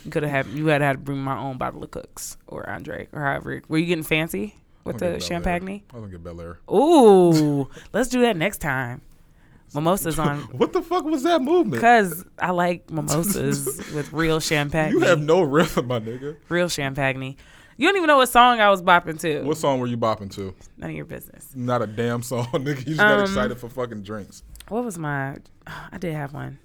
You 0.05 0.09
could 0.11 0.23
have 0.23 0.31
had 0.31 0.45
you 0.55 0.67
had 0.67 0.79
had 0.81 0.93
to 0.93 0.99
bring 0.99 1.17
my 1.17 1.37
own 1.37 1.57
bottle 1.57 1.83
of 1.83 1.91
Cooks 1.91 2.37
or 2.47 2.69
Andre 2.69 3.09
or 3.11 3.21
however. 3.21 3.61
Were 3.67 3.77
you 3.77 3.85
getting 3.87 4.05
fancy 4.05 4.55
with 4.87 4.97
the 4.97 5.05
gonna 5.05 5.17
get 5.17 5.21
Belaire. 5.23 5.27
champagne? 5.27 5.83
I 5.93 5.97
was 5.97 6.11
gonna 6.11 6.17
get 6.17 6.23
Belaire. 6.23 6.57
Ooh, 6.73 7.69
let's 7.93 8.09
do 8.09 8.21
that 8.21 8.35
next 8.37 8.59
time. 8.59 9.01
Mimosas 9.73 10.17
on 10.17 10.39
What 10.57 10.71
the 10.73 10.81
fuck 10.81 11.03
was 11.03 11.23
that 11.23 11.41
movement? 11.41 11.71
because 11.81 12.23
I 12.39 12.51
like 12.51 12.89
mimosas 12.89 13.65
with 13.93 14.11
real 14.13 14.39
champagne. 14.39 14.93
You 14.93 15.01
have 15.01 15.19
no 15.21 15.41
rhythm, 15.41 15.87
my 15.87 15.99
nigga. 15.99 16.37
real 16.49 16.69
champagne. 16.69 17.35
You 17.79 17.87
don't 17.87 17.95
even 17.97 18.07
know 18.07 18.17
what 18.17 18.29
song 18.29 18.59
I 18.59 18.69
was 18.71 18.81
bopping 18.81 19.19
to. 19.19 19.43
What 19.43 19.57
song 19.57 19.79
were 19.79 19.85
you 19.87 19.97
bopping 19.97 20.33
to? 20.35 20.55
None 20.77 20.89
of 20.89 20.95
your 20.95 21.05
business. 21.05 21.49
Not 21.53 21.81
a 21.83 21.87
damn 21.87 22.23
song, 22.23 22.45
nigga. 22.53 22.79
You 22.79 22.95
just 22.95 22.97
got 22.97 23.19
Um, 23.19 23.21
excited 23.21 23.57
for 23.59 23.69
fucking 23.69 24.01
drinks. 24.03 24.41
What 24.69 24.83
was 24.83 24.97
my? 24.97 25.35
I 25.91 25.97
did 25.99 26.13
have 26.13 26.33
one. 26.33 26.59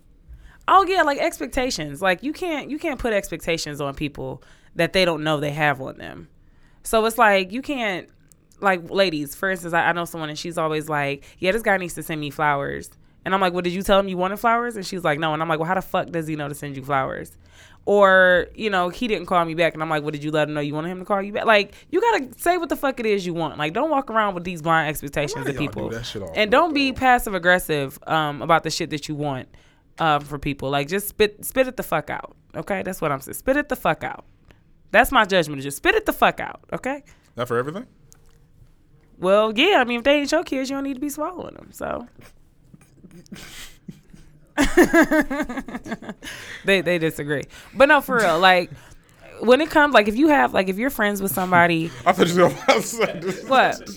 Oh 0.68 0.84
yeah, 0.86 1.02
like 1.02 1.18
expectations. 1.18 2.00
Like 2.00 2.22
you 2.22 2.32
can't 2.32 2.70
you 2.70 2.78
can't 2.78 3.00
put 3.00 3.12
expectations 3.12 3.80
on 3.80 3.94
people 3.94 4.42
that 4.76 4.92
they 4.92 5.04
don't 5.04 5.24
know 5.24 5.40
they 5.40 5.50
have 5.50 5.80
on 5.82 5.98
them. 5.98 6.28
So 6.82 7.04
it's 7.04 7.18
like 7.18 7.52
you 7.52 7.62
can't 7.62 8.08
like 8.60 8.90
ladies. 8.90 9.34
For 9.34 9.50
instance, 9.50 9.74
I, 9.74 9.88
I 9.88 9.92
know 9.92 10.04
someone 10.04 10.28
and 10.28 10.38
she's 10.38 10.58
always 10.58 10.88
like, 10.88 11.24
"Yeah, 11.38 11.52
this 11.52 11.62
guy 11.62 11.76
needs 11.76 11.94
to 11.94 12.02
send 12.02 12.20
me 12.20 12.30
flowers." 12.30 12.90
And 13.24 13.34
I'm 13.34 13.40
like, 13.40 13.52
"Well, 13.52 13.62
did 13.62 13.72
you 13.72 13.82
tell 13.82 13.98
him 13.98 14.08
you 14.08 14.16
wanted 14.16 14.38
flowers?" 14.38 14.76
And 14.76 14.86
she's 14.86 15.04
like, 15.04 15.18
"No." 15.18 15.32
And 15.32 15.42
I'm 15.42 15.48
like, 15.48 15.58
"Well, 15.58 15.68
how 15.68 15.74
the 15.74 15.82
fuck 15.82 16.10
does 16.10 16.26
he 16.26 16.36
know 16.36 16.48
to 16.48 16.54
send 16.54 16.76
you 16.76 16.82
flowers?" 16.84 17.36
Or 17.84 18.46
you 18.54 18.70
know, 18.70 18.88
he 18.88 19.08
didn't 19.08 19.26
call 19.26 19.44
me 19.44 19.54
back, 19.54 19.74
and 19.74 19.82
I'm 19.82 19.90
like, 19.90 20.02
"Well, 20.02 20.12
did 20.12 20.22
you 20.22 20.30
let 20.30 20.48
him 20.48 20.54
know 20.54 20.60
you 20.60 20.74
wanted 20.74 20.90
him 20.90 21.00
to 21.00 21.04
call 21.04 21.20
you 21.20 21.32
back?" 21.32 21.46
Like, 21.46 21.74
you 21.90 22.00
gotta 22.00 22.28
say 22.36 22.56
what 22.56 22.68
the 22.68 22.76
fuck 22.76 23.00
it 23.00 23.06
is 23.06 23.26
you 23.26 23.34
want. 23.34 23.58
Like, 23.58 23.72
don't 23.72 23.90
walk 23.90 24.10
around 24.10 24.34
with 24.34 24.44
these 24.44 24.62
blind 24.62 24.88
expectations 24.88 25.46
of 25.48 25.56
people 25.56 25.88
do 25.88 25.96
that 25.96 26.04
shit 26.04 26.22
all 26.22 26.32
and 26.34 26.50
don't 26.50 26.74
be 26.74 26.92
passive 26.92 27.34
aggressive 27.34 27.98
um, 28.06 28.40
about 28.42 28.62
the 28.62 28.70
shit 28.70 28.90
that 28.90 29.08
you 29.08 29.14
want 29.14 29.48
um, 29.98 30.20
for 30.20 30.38
people. 30.38 30.70
Like 30.70 30.88
just 30.88 31.08
spit 31.08 31.44
spit 31.44 31.66
it 31.66 31.76
the 31.76 31.82
fuck 31.82 32.10
out. 32.10 32.36
Okay, 32.54 32.82
that's 32.82 33.00
what 33.00 33.10
I'm 33.10 33.20
saying. 33.20 33.34
Spit 33.34 33.56
it 33.56 33.68
the 33.68 33.76
fuck 33.76 34.04
out. 34.04 34.24
That's 34.92 35.10
my 35.10 35.24
judgment. 35.24 35.62
Just 35.62 35.78
spit 35.78 35.96
it 35.96 36.06
the 36.06 36.12
fuck 36.12 36.38
out. 36.38 36.60
Okay. 36.72 37.02
Not 37.36 37.48
for 37.48 37.58
everything. 37.58 37.86
Well, 39.18 39.52
yeah. 39.56 39.78
I 39.80 39.84
mean, 39.84 39.98
if 39.98 40.04
they 40.04 40.20
ain't 40.20 40.30
your 40.30 40.44
kids, 40.44 40.70
you 40.70 40.76
don't 40.76 40.84
need 40.84 40.94
to 40.94 41.00
be 41.00 41.08
swallowing 41.08 41.54
them. 41.54 41.70
So. 41.72 42.06
they 46.66 46.82
they 46.82 46.98
disagree, 46.98 47.42
but 47.74 47.88
no, 47.88 48.02
for 48.02 48.18
real. 48.18 48.38
Like 48.38 48.70
when 49.42 49.60
it 49.60 49.70
comes, 49.70 49.92
like 49.92 50.08
if 50.08 50.16
you 50.16 50.28
have, 50.28 50.54
like 50.54 50.68
if 50.68 50.78
you're 50.78 50.90
friends 50.90 51.20
with 51.20 51.32
somebody, 51.32 51.90
I 52.06 52.12
thought 52.12 52.28
you 52.28 52.40
were 52.42 52.46
about 52.46 52.82
to 52.82 53.44
what? 53.48 53.90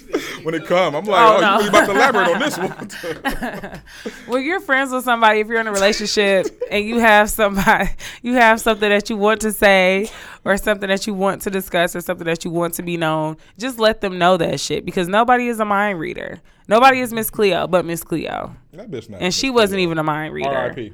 When 0.44 0.56
it 0.56 0.66
come, 0.66 0.96
I'm 0.96 1.06
like, 1.06 1.20
Oh, 1.22 1.38
oh, 1.38 1.42
no. 1.42 1.52
you 1.54 1.58
really 1.58 1.70
about 1.70 1.86
to 1.86 1.92
elaborate 1.92 2.30
on 2.36 2.40
this 2.40 2.58
one? 3.74 3.82
when 4.28 4.44
you're 4.44 4.60
friends 4.60 4.92
with 4.92 5.04
somebody, 5.04 5.40
if 5.40 5.48
you're 5.48 5.60
in 5.60 5.68
a 5.68 5.72
relationship 5.72 6.48
and 6.72 6.84
you 6.86 7.00
have 7.00 7.30
somebody, 7.30 7.90
you 8.22 8.34
have 8.34 8.60
something 8.60 8.90
that 8.90 9.10
you 9.10 9.18
want 9.18 9.42
to 9.42 9.52
say 9.52 10.10
or 10.44 10.58
something 10.58 10.90
that 10.90 11.08
you 11.08 11.14
want 11.14 11.42
to 11.44 11.50
discuss 11.50 11.96
or 11.96 12.02
something 12.02 12.26
that 12.26 12.44
you 12.46 12.52
want 12.52 12.74
to 12.76 12.84
be 12.84 12.98
known, 12.98 13.38
just 13.58 13.80
let 13.80 14.02
them 14.02 14.18
know 14.18 14.38
that 14.38 14.60
shit 14.60 14.86
because 14.86 15.08
nobody 15.08 15.48
is 15.48 15.60
a 15.60 15.66
mind 15.66 16.00
reader. 16.00 16.42
Nobody 16.68 17.00
is 17.00 17.14
Miss 17.14 17.30
Cleo 17.30 17.68
but 17.68 17.86
Miss 17.86 18.04
Cleo. 18.04 18.56
that 18.74 18.90
bitch 18.90 19.10
not. 19.10 19.22
And 19.22 19.34
she 19.34 19.50
wasn't 19.50 19.80
even 19.82 19.98
a 20.00 20.04
mind 20.04 20.34
reader. 20.34 20.50
R.I.P. 20.50 20.94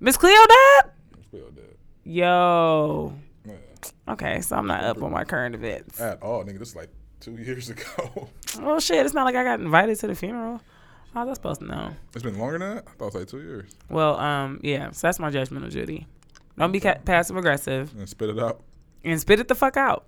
Miss 0.00 0.16
Cleo 0.16 0.34
died? 0.46 0.90
Yo. 2.04 3.12
Okay, 4.08 4.40
so 4.40 4.56
I'm 4.56 4.66
not 4.66 4.82
up 4.84 5.02
on 5.02 5.12
my 5.12 5.24
current 5.24 5.54
events. 5.54 6.00
At 6.00 6.22
all, 6.22 6.42
nigga. 6.44 6.58
This 6.58 6.70
is 6.70 6.76
like 6.76 6.90
two 7.20 7.32
years 7.36 7.70
ago. 7.70 8.28
Well, 8.60 8.80
shit, 8.80 9.04
it's 9.04 9.14
not 9.14 9.24
like 9.24 9.36
I 9.36 9.44
got 9.44 9.60
invited 9.60 9.98
to 10.00 10.06
the 10.08 10.14
funeral. 10.14 10.60
How 11.14 11.24
was 11.26 11.30
I 11.30 11.34
supposed 11.34 11.60
to 11.60 11.66
know? 11.66 11.90
it's 12.14 12.22
been 12.22 12.38
longer 12.38 12.58
than 12.58 12.76
that. 12.76 12.84
I 12.86 12.90
thought 12.92 13.00
it 13.00 13.04
was 13.06 13.14
like 13.16 13.28
two 13.28 13.42
years. 13.42 13.70
Well, 13.88 14.16
um, 14.18 14.60
yeah, 14.62 14.90
so 14.92 15.06
that's 15.08 15.18
my 15.18 15.30
judgment 15.30 15.64
of 15.64 15.72
Judy. 15.72 16.06
Don't 16.56 16.70
be 16.72 16.78
ca- 16.80 16.98
passive 17.04 17.36
aggressive. 17.36 17.92
And 17.98 18.08
spit 18.08 18.30
it 18.30 18.38
out. 18.38 18.60
and 19.04 19.20
spit 19.20 19.40
it 19.40 19.48
the 19.48 19.54
fuck 19.54 19.76
out. 19.76 20.04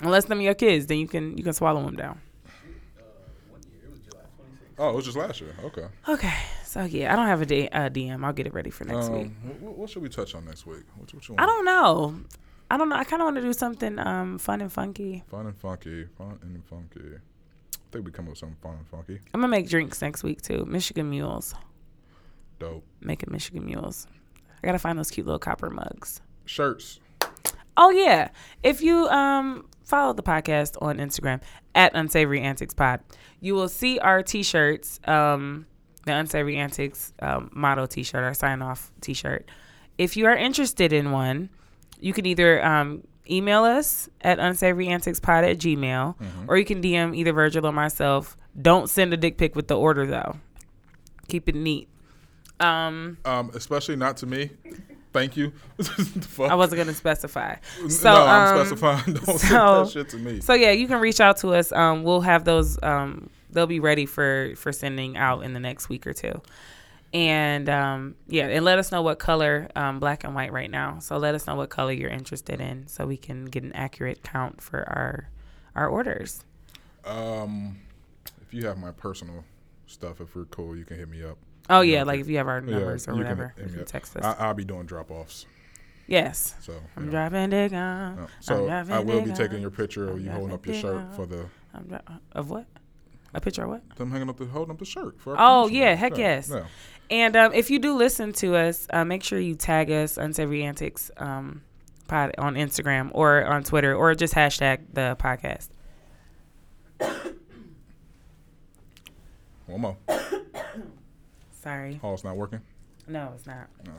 Unless 0.00 0.26
them 0.26 0.40
your 0.40 0.54
kids, 0.54 0.86
then 0.86 0.98
you 0.98 1.08
can 1.08 1.36
you 1.36 1.42
can 1.42 1.52
swallow 1.52 1.82
them 1.84 1.96
down. 1.96 2.20
Uh, 2.46 3.02
one 3.50 3.60
year, 3.72 3.80
it 3.86 3.90
was 3.90 3.98
July 4.00 4.22
Oh, 4.78 4.90
it 4.90 4.94
was 4.94 5.04
just 5.04 5.16
last 5.16 5.40
year. 5.40 5.54
Okay. 5.64 5.86
Okay, 6.08 6.34
so 6.64 6.84
yeah, 6.84 7.12
I 7.12 7.16
don't 7.16 7.26
have 7.26 7.42
a, 7.42 7.46
D- 7.46 7.68
DM. 7.72 8.24
I'll 8.24 8.32
get 8.32 8.46
it 8.46 8.54
ready 8.54 8.70
for 8.70 8.84
next 8.84 9.08
week. 9.08 9.26
Um, 9.26 9.32
what, 9.60 9.76
what 9.78 9.90
should 9.90 10.02
we 10.02 10.08
touch 10.08 10.36
on 10.36 10.44
next 10.44 10.66
week? 10.66 10.84
What, 10.96 11.12
what 11.12 11.28
you 11.28 11.34
I 11.38 11.46
don't 11.46 11.64
know. 11.64 12.20
I 12.70 12.76
don't 12.76 12.88
know. 12.88 12.96
I 12.96 13.04
kind 13.04 13.22
of 13.22 13.26
want 13.26 13.36
to 13.36 13.42
do 13.42 13.52
something 13.52 13.98
um, 13.98 14.38
fun 14.38 14.60
and 14.60 14.72
funky. 14.72 15.24
Fun 15.28 15.46
and 15.46 15.56
funky. 15.56 16.04
Fun 16.16 16.38
and 16.42 16.64
funky. 16.64 17.16
I 17.16 17.78
think 17.90 18.04
we 18.04 18.12
come 18.12 18.26
up 18.26 18.30
with 18.30 18.38
something 18.38 18.58
fun 18.62 18.76
and 18.76 18.86
funky. 18.86 19.20
I'm 19.32 19.40
gonna 19.40 19.48
make 19.48 19.68
drinks 19.68 20.02
next 20.02 20.22
week 20.22 20.42
too. 20.42 20.66
Michigan 20.66 21.08
mules. 21.08 21.54
Dope. 22.58 22.84
Making 23.00 23.32
Michigan 23.32 23.64
mules. 23.64 24.06
I 24.62 24.66
gotta 24.66 24.78
find 24.78 24.98
those 24.98 25.10
cute 25.10 25.26
little 25.26 25.38
copper 25.38 25.70
mugs. 25.70 26.20
Shirts. 26.44 27.00
Oh 27.76 27.90
yeah. 27.90 28.28
If 28.62 28.82
you 28.82 29.08
um 29.08 29.66
follow 29.84 30.12
the 30.12 30.22
podcast 30.22 30.76
on 30.82 30.98
Instagram 30.98 31.40
at 31.74 31.94
Unsavory 31.94 32.42
Antics 32.42 32.74
Pod, 32.74 33.00
you 33.40 33.54
will 33.54 33.68
see 33.68 33.98
our 34.00 34.22
t-shirts. 34.22 35.00
Um, 35.04 35.66
the 36.04 36.12
Unsavory 36.12 36.56
Antics 36.56 37.14
um, 37.20 37.50
motto 37.54 37.86
t-shirt, 37.86 38.22
our 38.22 38.34
sign 38.34 38.60
off 38.60 38.92
t-shirt. 39.00 39.48
If 39.96 40.16
you 40.16 40.26
are 40.26 40.36
interested 40.36 40.92
in 40.92 41.10
one, 41.10 41.48
you 42.00 42.12
can 42.12 42.26
either 42.26 42.64
um, 42.64 43.02
email 43.30 43.64
us 43.64 44.08
at 44.20 44.38
unsavoryantixpod 44.38 45.50
at 45.50 45.58
gmail, 45.58 46.14
or 46.46 46.56
you 46.56 46.64
can 46.64 46.82
DM 46.82 47.16
either 47.16 47.32
Virgil 47.32 47.66
or 47.66 47.72
myself. 47.72 48.36
Don't 48.60 48.88
send 48.88 49.12
a 49.12 49.16
dick 49.16 49.38
pic 49.38 49.54
with 49.54 49.68
the 49.68 49.76
order 49.76 50.06
though. 50.06 50.36
Keep 51.28 51.48
it 51.48 51.54
neat. 51.54 51.88
Um, 52.60 53.18
Um, 53.24 53.50
especially 53.54 53.96
not 53.96 54.16
to 54.18 54.26
me. 54.26 54.50
Thank 55.12 55.36
you. 55.36 55.52
Fuck? 55.82 56.50
I 56.50 56.54
wasn't 56.54 56.78
gonna 56.80 56.94
specify. 56.94 57.56
So 57.88 58.12
no, 58.12 58.24
I'm 58.26 58.56
um, 58.58 58.66
specifying. 58.66 59.14
Don't 59.14 59.24
send 59.24 59.40
so- 59.40 59.84
that 59.84 59.90
shit 59.90 60.08
to 60.10 60.16
me. 60.16 60.40
So 60.40 60.54
yeah, 60.54 60.70
you 60.72 60.86
can 60.86 61.00
reach 61.00 61.20
out 61.20 61.38
to 61.38 61.54
us. 61.54 61.72
Um, 61.72 62.02
we'll 62.02 62.20
have 62.22 62.44
those. 62.44 62.78
Um, 62.82 63.30
they'll 63.50 63.66
be 63.66 63.80
ready 63.80 64.06
for 64.06 64.52
for 64.56 64.72
sending 64.72 65.16
out 65.16 65.44
in 65.44 65.54
the 65.54 65.60
next 65.60 65.88
week 65.88 66.06
or 66.06 66.12
two. 66.12 66.42
And 67.12 67.68
um, 67.70 68.16
yeah, 68.26 68.48
and 68.48 68.64
let 68.64 68.78
us 68.78 68.92
know 68.92 69.00
what 69.00 69.18
color, 69.18 69.68
um, 69.74 69.98
black 69.98 70.24
and 70.24 70.34
white 70.34 70.52
right 70.52 70.70
now. 70.70 70.98
So 70.98 71.16
let 71.16 71.34
us 71.34 71.46
know 71.46 71.54
what 71.54 71.70
color 71.70 71.92
you're 71.92 72.10
interested 72.10 72.60
in, 72.60 72.86
so 72.86 73.06
we 73.06 73.16
can 73.16 73.46
get 73.46 73.62
an 73.62 73.72
accurate 73.72 74.22
count 74.22 74.60
for 74.60 74.80
our 74.88 75.28
our 75.74 75.88
orders. 75.88 76.44
Um, 77.06 77.78
if 78.42 78.52
you 78.52 78.66
have 78.66 78.78
my 78.78 78.90
personal 78.90 79.44
stuff, 79.86 80.20
if 80.20 80.36
we're 80.36 80.44
cool, 80.46 80.76
you 80.76 80.84
can 80.84 80.98
hit 80.98 81.08
me 81.08 81.22
up. 81.24 81.38
Oh 81.70 81.80
Yeah, 81.80 81.98
yeah, 81.98 82.02
like 82.04 82.20
if 82.20 82.28
you 82.28 82.36
have 82.38 82.48
our 82.48 82.62
Yeah, 82.66 82.72
numbers 82.78 83.08
or 83.08 83.12
you 83.12 83.24
can 83.24 83.38
whatever, 83.38 83.54
you 83.58 83.64
can 83.72 83.84
text 83.86 84.16
us. 84.16 84.24
I, 84.24 84.46
I'll 84.46 84.54
be 84.54 84.64
doing 84.64 84.86
drop 84.86 85.10
offs. 85.10 85.46
yes, 86.06 86.54
So 86.60 86.74
I'm 86.96 87.06
know. 87.06 87.10
driving 87.10 87.50
dig 87.50 87.72
on. 87.74 88.16
Yeah. 88.18 88.26
So 88.40 88.66
driving 88.66 88.94
I 88.94 88.98
will 89.00 89.20
be 89.22 89.32
taking 89.32 89.60
your 89.60 89.70
picture 89.70 90.08
of 90.10 90.20
you 90.20 90.30
holding 90.30 90.54
up 90.54 90.66
your 90.66 90.74
shirt 90.74 91.14
for 91.14 91.26
the 91.26 91.46
dri- 91.88 91.98
of 92.32 92.50
what? 92.50 92.66
A 93.34 93.40
picture 93.40 93.62
of 93.64 93.68
what? 93.68 93.96
them 93.96 94.10
hanging 94.10 94.30
up 94.30 94.38
the 94.38 94.46
holding 94.46 94.72
up 94.72 94.78
the 94.78 94.86
shirt 94.86 95.20
for. 95.20 95.36
Oh, 95.38 95.68
yeah, 95.68 95.94
heck 95.94 96.16
yes. 96.16 96.50
Yeah. 96.50 96.64
And 97.10 97.36
um, 97.36 97.52
if 97.54 97.70
you 97.70 97.78
do 97.78 97.96
listen 97.96 98.32
to 98.34 98.56
us, 98.56 98.86
uh, 98.90 99.04
make 99.04 99.22
sure 99.22 99.38
you 99.38 99.54
tag 99.54 99.90
us 99.90 100.18
Unsavory 100.18 100.62
Antics 100.62 101.10
um, 101.16 101.62
pod 102.06 102.34
on 102.38 102.54
Instagram 102.54 103.10
or 103.12 103.44
on 103.44 103.64
Twitter 103.64 103.94
or 103.94 104.14
just 104.14 104.34
hashtag 104.34 104.80
the 104.92 105.16
podcast. 105.18 105.68
One 109.66 109.80
more. 109.80 109.96
Sorry. 111.62 112.00
Oh, 112.02 112.14
it's 112.14 112.24
not 112.24 112.36
working. 112.36 112.60
No, 113.06 113.32
it's 113.34 113.46
not. 113.46 113.68
No. 113.84 113.92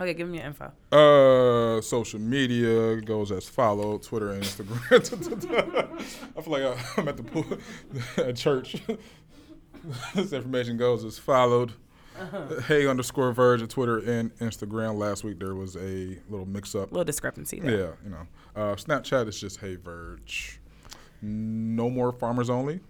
Okay, 0.00 0.14
give 0.14 0.28
me 0.28 0.38
your 0.38 0.46
info. 0.46 0.72
Uh, 0.90 1.80
social 1.80 2.18
media 2.18 3.00
goes 3.00 3.30
as 3.30 3.48
follow: 3.48 3.98
Twitter 3.98 4.30
and 4.30 4.42
Instagram. 4.42 6.02
I 6.36 6.40
feel 6.40 6.52
like 6.52 6.98
I'm 6.98 7.08
at 7.08 7.16
the 7.16 7.22
pool 7.22 7.44
at 8.16 8.36
church. 8.36 8.76
this 10.14 10.32
information 10.32 10.76
goes 10.76 11.04
as 11.04 11.18
followed. 11.18 11.72
Hey 12.66 12.86
underscore 12.86 13.32
Verge 13.32 13.62
on 13.62 13.68
Twitter 13.68 13.98
and 13.98 14.34
Instagram. 14.38 14.96
Last 14.96 15.24
week 15.24 15.38
there 15.38 15.54
was 15.54 15.76
a 15.76 16.18
little 16.28 16.46
mix-up. 16.46 16.92
little 16.92 17.04
discrepancy 17.04 17.58
there. 17.60 17.70
Yeah, 17.78 17.90
you 18.04 18.10
know. 18.10 18.26
Uh, 18.54 18.74
Snapchat 18.76 19.28
is 19.28 19.40
just 19.40 19.58
Hey 19.60 19.76
Verge. 19.76 20.60
No 21.20 21.88
more 21.88 22.12
farmers 22.12 22.50
only 22.50 22.80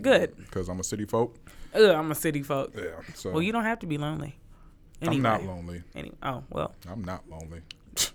Good. 0.00 0.36
because 0.36 0.68
I'm 0.68 0.80
a 0.80 0.84
city 0.84 1.04
folk. 1.04 1.36
Ugh, 1.74 1.82
I'm 1.82 2.10
a 2.10 2.14
city 2.14 2.42
folk. 2.42 2.72
Yeah, 2.76 3.00
so 3.14 3.30
Well, 3.30 3.42
you 3.42 3.52
don't 3.52 3.64
have 3.64 3.78
to 3.80 3.86
be 3.86 3.98
lonely. 3.98 4.38
I'm 5.02 5.20
not 5.20 5.44
lonely. 5.44 5.82
Any- 5.94 6.12
oh, 6.22 6.42
well. 6.50 6.74
I'm 6.90 7.04
not 7.04 7.28
lonely. 7.28 7.60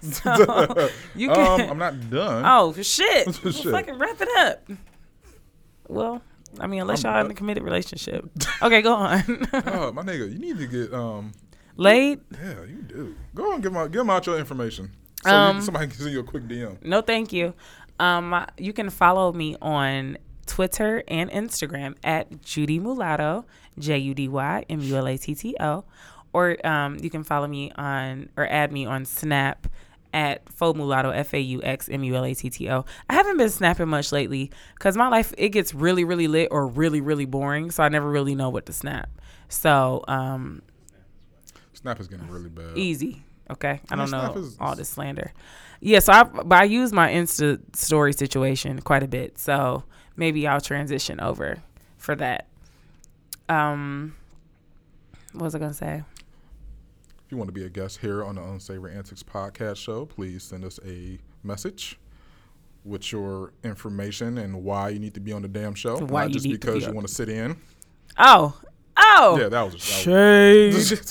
So, 0.00 0.88
you 1.16 1.30
um, 1.32 1.34
can. 1.60 1.70
I'm 1.70 1.78
not 1.78 2.10
done. 2.10 2.44
oh, 2.46 2.72
shit. 2.82 3.26
Well, 3.44 3.52
Shit. 3.52 3.72
fucking 3.72 3.98
wrap 3.98 4.20
it 4.20 4.28
up. 4.38 4.68
Well, 5.88 6.22
I 6.60 6.66
mean, 6.66 6.80
unless 6.80 7.04
I'm- 7.04 7.14
y'all 7.14 7.24
in 7.24 7.30
a 7.30 7.34
committed 7.34 7.62
relationship. 7.62 8.28
Okay, 8.62 8.82
go 8.82 8.94
on. 8.94 9.22
Oh, 9.52 9.92
my 9.92 10.02
nigga, 10.02 10.30
you 10.32 10.38
need 10.38 10.58
to 10.58 10.66
get 10.66 10.92
um. 10.92 11.32
Late? 11.76 12.20
Yeah, 12.32 12.64
you 12.64 12.82
do. 12.82 13.14
Go 13.34 13.52
on, 13.52 13.60
give 13.60 13.72
my 13.72 13.86
give 13.88 14.00
'em 14.00 14.10
out 14.10 14.26
your 14.26 14.38
information. 14.38 14.90
So 15.24 15.30
Um, 15.34 15.56
you, 15.56 15.62
somebody 15.62 15.86
can 15.88 15.96
send 15.96 16.10
you 16.12 16.20
a 16.20 16.24
quick 16.24 16.44
DM. 16.48 16.84
No, 16.84 17.00
thank 17.02 17.32
you. 17.32 17.54
Um, 18.00 18.44
you 18.56 18.72
can 18.72 18.90
follow 18.90 19.32
me 19.32 19.56
on 19.62 20.18
Twitter 20.46 21.02
and 21.08 21.30
Instagram 21.30 21.96
at 22.04 22.42
Judy 22.42 22.78
Mulatto, 22.80 23.44
J 23.78 23.98
U 23.98 24.14
D 24.14 24.28
Y 24.28 24.64
M 24.68 24.80
U 24.80 24.96
L 24.96 25.06
A 25.06 25.16
T 25.16 25.34
T 25.34 25.54
O, 25.60 25.84
or 26.32 26.56
um, 26.66 26.98
you 27.00 27.10
can 27.10 27.22
follow 27.22 27.46
me 27.46 27.70
on 27.76 28.28
or 28.36 28.46
add 28.48 28.72
me 28.72 28.84
on 28.86 29.04
Snap 29.04 29.66
at 30.12 30.50
Faux 30.52 30.76
Mulatto, 30.76 31.10
F 31.10 31.34
A 31.34 31.40
U 31.40 31.62
X 31.62 31.88
M 31.88 32.02
U 32.04 32.14
L 32.16 32.24
A 32.24 32.34
T 32.34 32.50
T 32.50 32.68
O. 32.70 32.84
I 33.10 33.14
haven't 33.14 33.36
been 33.36 33.50
snapping 33.50 33.88
much 33.88 34.10
lately 34.12 34.50
because 34.74 34.96
my 34.96 35.08
life 35.08 35.32
it 35.38 35.50
gets 35.50 35.74
really 35.74 36.04
really 36.04 36.28
lit 36.28 36.48
or 36.50 36.66
really 36.66 37.00
really 37.00 37.26
boring, 37.26 37.70
so 37.70 37.82
I 37.82 37.88
never 37.88 38.08
really 38.10 38.34
know 38.34 38.48
what 38.50 38.66
to 38.66 38.72
snap. 38.72 39.10
So 39.48 40.04
um, 40.08 40.62
Snap 41.72 42.00
is 42.00 42.08
getting 42.08 42.28
really 42.28 42.48
bad. 42.48 42.76
easy. 42.76 43.22
Okay, 43.50 43.80
I 43.90 43.94
I 43.94 43.96
don't 43.96 44.10
know 44.10 44.34
is- 44.36 44.56
all 44.60 44.74
this 44.76 44.88
slander. 44.90 45.32
Yeah, 45.80 46.00
so 46.00 46.12
I 46.12 46.22
but 46.24 46.52
I 46.58 46.64
use 46.64 46.92
my 46.92 47.10
Insta 47.10 47.60
story 47.74 48.12
situation 48.12 48.80
quite 48.80 49.02
a 49.02 49.08
bit. 49.08 49.38
So 49.38 49.84
maybe 50.16 50.46
I'll 50.46 50.60
transition 50.60 51.20
over 51.20 51.58
for 51.96 52.14
that. 52.16 52.46
Um, 53.48 54.14
what 55.32 55.44
was 55.44 55.54
I 55.54 55.58
gonna 55.58 55.72
say? 55.72 56.02
If 57.28 57.32
you 57.32 57.36
want 57.36 57.48
to 57.48 57.52
be 57.52 57.66
a 57.66 57.68
guest 57.68 57.98
here 57.98 58.24
on 58.24 58.36
the 58.36 58.42
Unsavory 58.42 58.94
Antics 58.94 59.22
podcast 59.22 59.76
show, 59.76 60.06
please 60.06 60.42
send 60.42 60.64
us 60.64 60.80
a 60.86 61.18
message 61.42 61.98
with 62.86 63.12
your 63.12 63.52
information 63.62 64.38
and 64.38 64.64
why 64.64 64.88
you 64.88 64.98
need 64.98 65.12
to 65.12 65.20
be 65.20 65.34
on 65.34 65.42
the 65.42 65.48
damn 65.48 65.74
show. 65.74 65.98
Why 65.98 66.22
Not 66.22 66.28
you 66.28 66.32
just 66.32 66.46
need 66.46 66.52
to 66.62 66.66
because 66.66 66.86
you 66.86 66.92
want 66.94 67.06
to 67.06 67.12
sit 67.12 67.28
in. 67.28 67.58
Oh, 68.16 68.58
oh, 68.96 69.38
Yeah, 69.38 69.50
that 69.50 69.60
was 69.62 69.74
a 69.74 69.78
shade. 69.78 70.74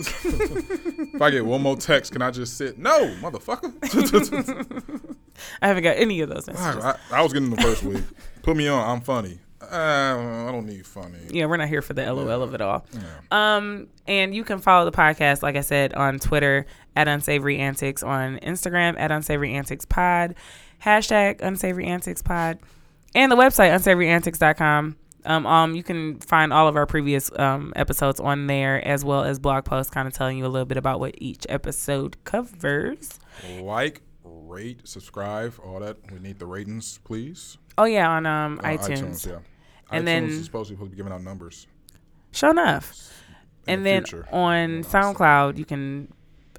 If 0.00 1.20
I 1.20 1.30
get 1.30 1.44
one 1.44 1.60
more 1.60 1.76
text, 1.76 2.12
can 2.12 2.22
I 2.22 2.30
just 2.30 2.56
sit? 2.56 2.78
No, 2.78 3.14
motherfucker. 3.20 3.74
I 5.60 5.66
haven't 5.66 5.82
got 5.82 5.98
any 5.98 6.22
of 6.22 6.30
those 6.30 6.46
messages. 6.46 6.82
I, 6.82 6.96
I 7.10 7.20
was 7.20 7.34
getting 7.34 7.50
the 7.50 7.60
first 7.60 7.82
week. 7.82 8.04
Put 8.40 8.56
me 8.56 8.68
on. 8.68 8.88
I'm 8.88 9.02
funny. 9.02 9.38
Uh, 9.60 10.46
I 10.48 10.52
don't 10.52 10.66
need 10.66 10.86
funny. 10.86 11.18
Yeah, 11.30 11.46
we're 11.46 11.56
not 11.56 11.68
here 11.68 11.82
for 11.82 11.92
the 11.92 12.10
LOL 12.12 12.42
of 12.42 12.54
it 12.54 12.60
all. 12.60 12.86
Yeah. 12.92 13.56
Um, 13.56 13.88
and 14.06 14.34
you 14.34 14.44
can 14.44 14.58
follow 14.58 14.84
the 14.84 14.96
podcast, 14.96 15.42
like 15.42 15.56
I 15.56 15.62
said, 15.62 15.94
on 15.94 16.18
Twitter 16.18 16.66
at 16.94 17.08
Unsavory 17.08 17.58
Antics, 17.58 18.02
on 18.02 18.38
Instagram 18.38 18.98
at 18.98 19.10
Unsavory 19.10 19.54
Antics 19.54 19.84
Pod, 19.84 20.34
hashtag 20.82 21.42
Unsavory 21.42 21.86
Antics 21.86 22.22
Pod, 22.22 22.58
and 23.14 23.32
the 23.32 23.36
website 23.36 23.74
unsavouryantics.com. 23.74 24.96
Um, 25.24 25.46
um, 25.46 25.74
you 25.74 25.82
can 25.82 26.20
find 26.20 26.52
all 26.52 26.68
of 26.68 26.76
our 26.76 26.86
previous 26.86 27.30
um, 27.38 27.72
episodes 27.76 28.20
on 28.20 28.46
there, 28.46 28.86
as 28.86 29.04
well 29.04 29.24
as 29.24 29.38
blog 29.38 29.64
posts, 29.64 29.90
kind 29.90 30.06
of 30.06 30.14
telling 30.14 30.38
you 30.38 30.46
a 30.46 30.48
little 30.48 30.66
bit 30.66 30.78
about 30.78 31.00
what 31.00 31.14
each 31.18 31.44
episode 31.48 32.22
covers. 32.24 33.18
Like, 33.60 34.02
rate, 34.22 34.86
subscribe, 34.88 35.54
all 35.64 35.80
that. 35.80 35.96
We 36.12 36.20
need 36.20 36.38
the 36.38 36.46
ratings, 36.46 36.98
please. 37.04 37.58
Oh 37.78 37.84
yeah, 37.84 38.08
on 38.10 38.26
um, 38.26 38.60
On 38.62 38.64
iTunes. 38.76 39.26
yeah. 39.26 39.38
And 39.90 40.02
iTunes 40.02 40.04
then- 40.04 40.24
is 40.24 40.44
supposed 40.44 40.70
to 40.70 40.76
be 40.76 40.96
giving 40.96 41.12
out 41.12 41.22
numbers. 41.22 41.66
Sure 42.32 42.50
enough. 42.50 42.92
in 43.66 43.74
And 43.74 43.86
the 43.86 43.90
then 43.90 44.04
future. 44.04 44.28
on 44.32 44.82
SoundCloud, 44.84 45.56
you 45.56 45.64
can 45.64 46.12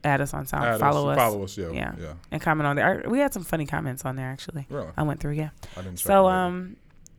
add 0.03 0.21
us 0.21 0.33
on 0.33 0.45
Sound, 0.47 0.63
Add 0.65 0.79
follow 0.79 1.09
us, 1.09 1.17
Follow 1.17 1.43
us, 1.43 1.57
yeah. 1.57 1.69
Yeah. 1.71 1.93
Yeah. 1.99 2.13
and 2.31 2.41
comment 2.41 2.65
on 2.65 2.75
there. 2.75 3.03
We 3.07 3.19
had 3.19 3.33
some 3.33 3.43
funny 3.43 3.65
comments 3.67 4.03
on 4.05 4.15
there 4.15 4.27
actually. 4.29 4.65
Really? 4.69 4.87
I 4.97 5.03
went 5.03 5.19
through, 5.19 5.33
yeah. 5.33 5.49
I 5.77 5.81
didn't 5.81 5.99
So 5.99 6.27
um, 6.27 6.77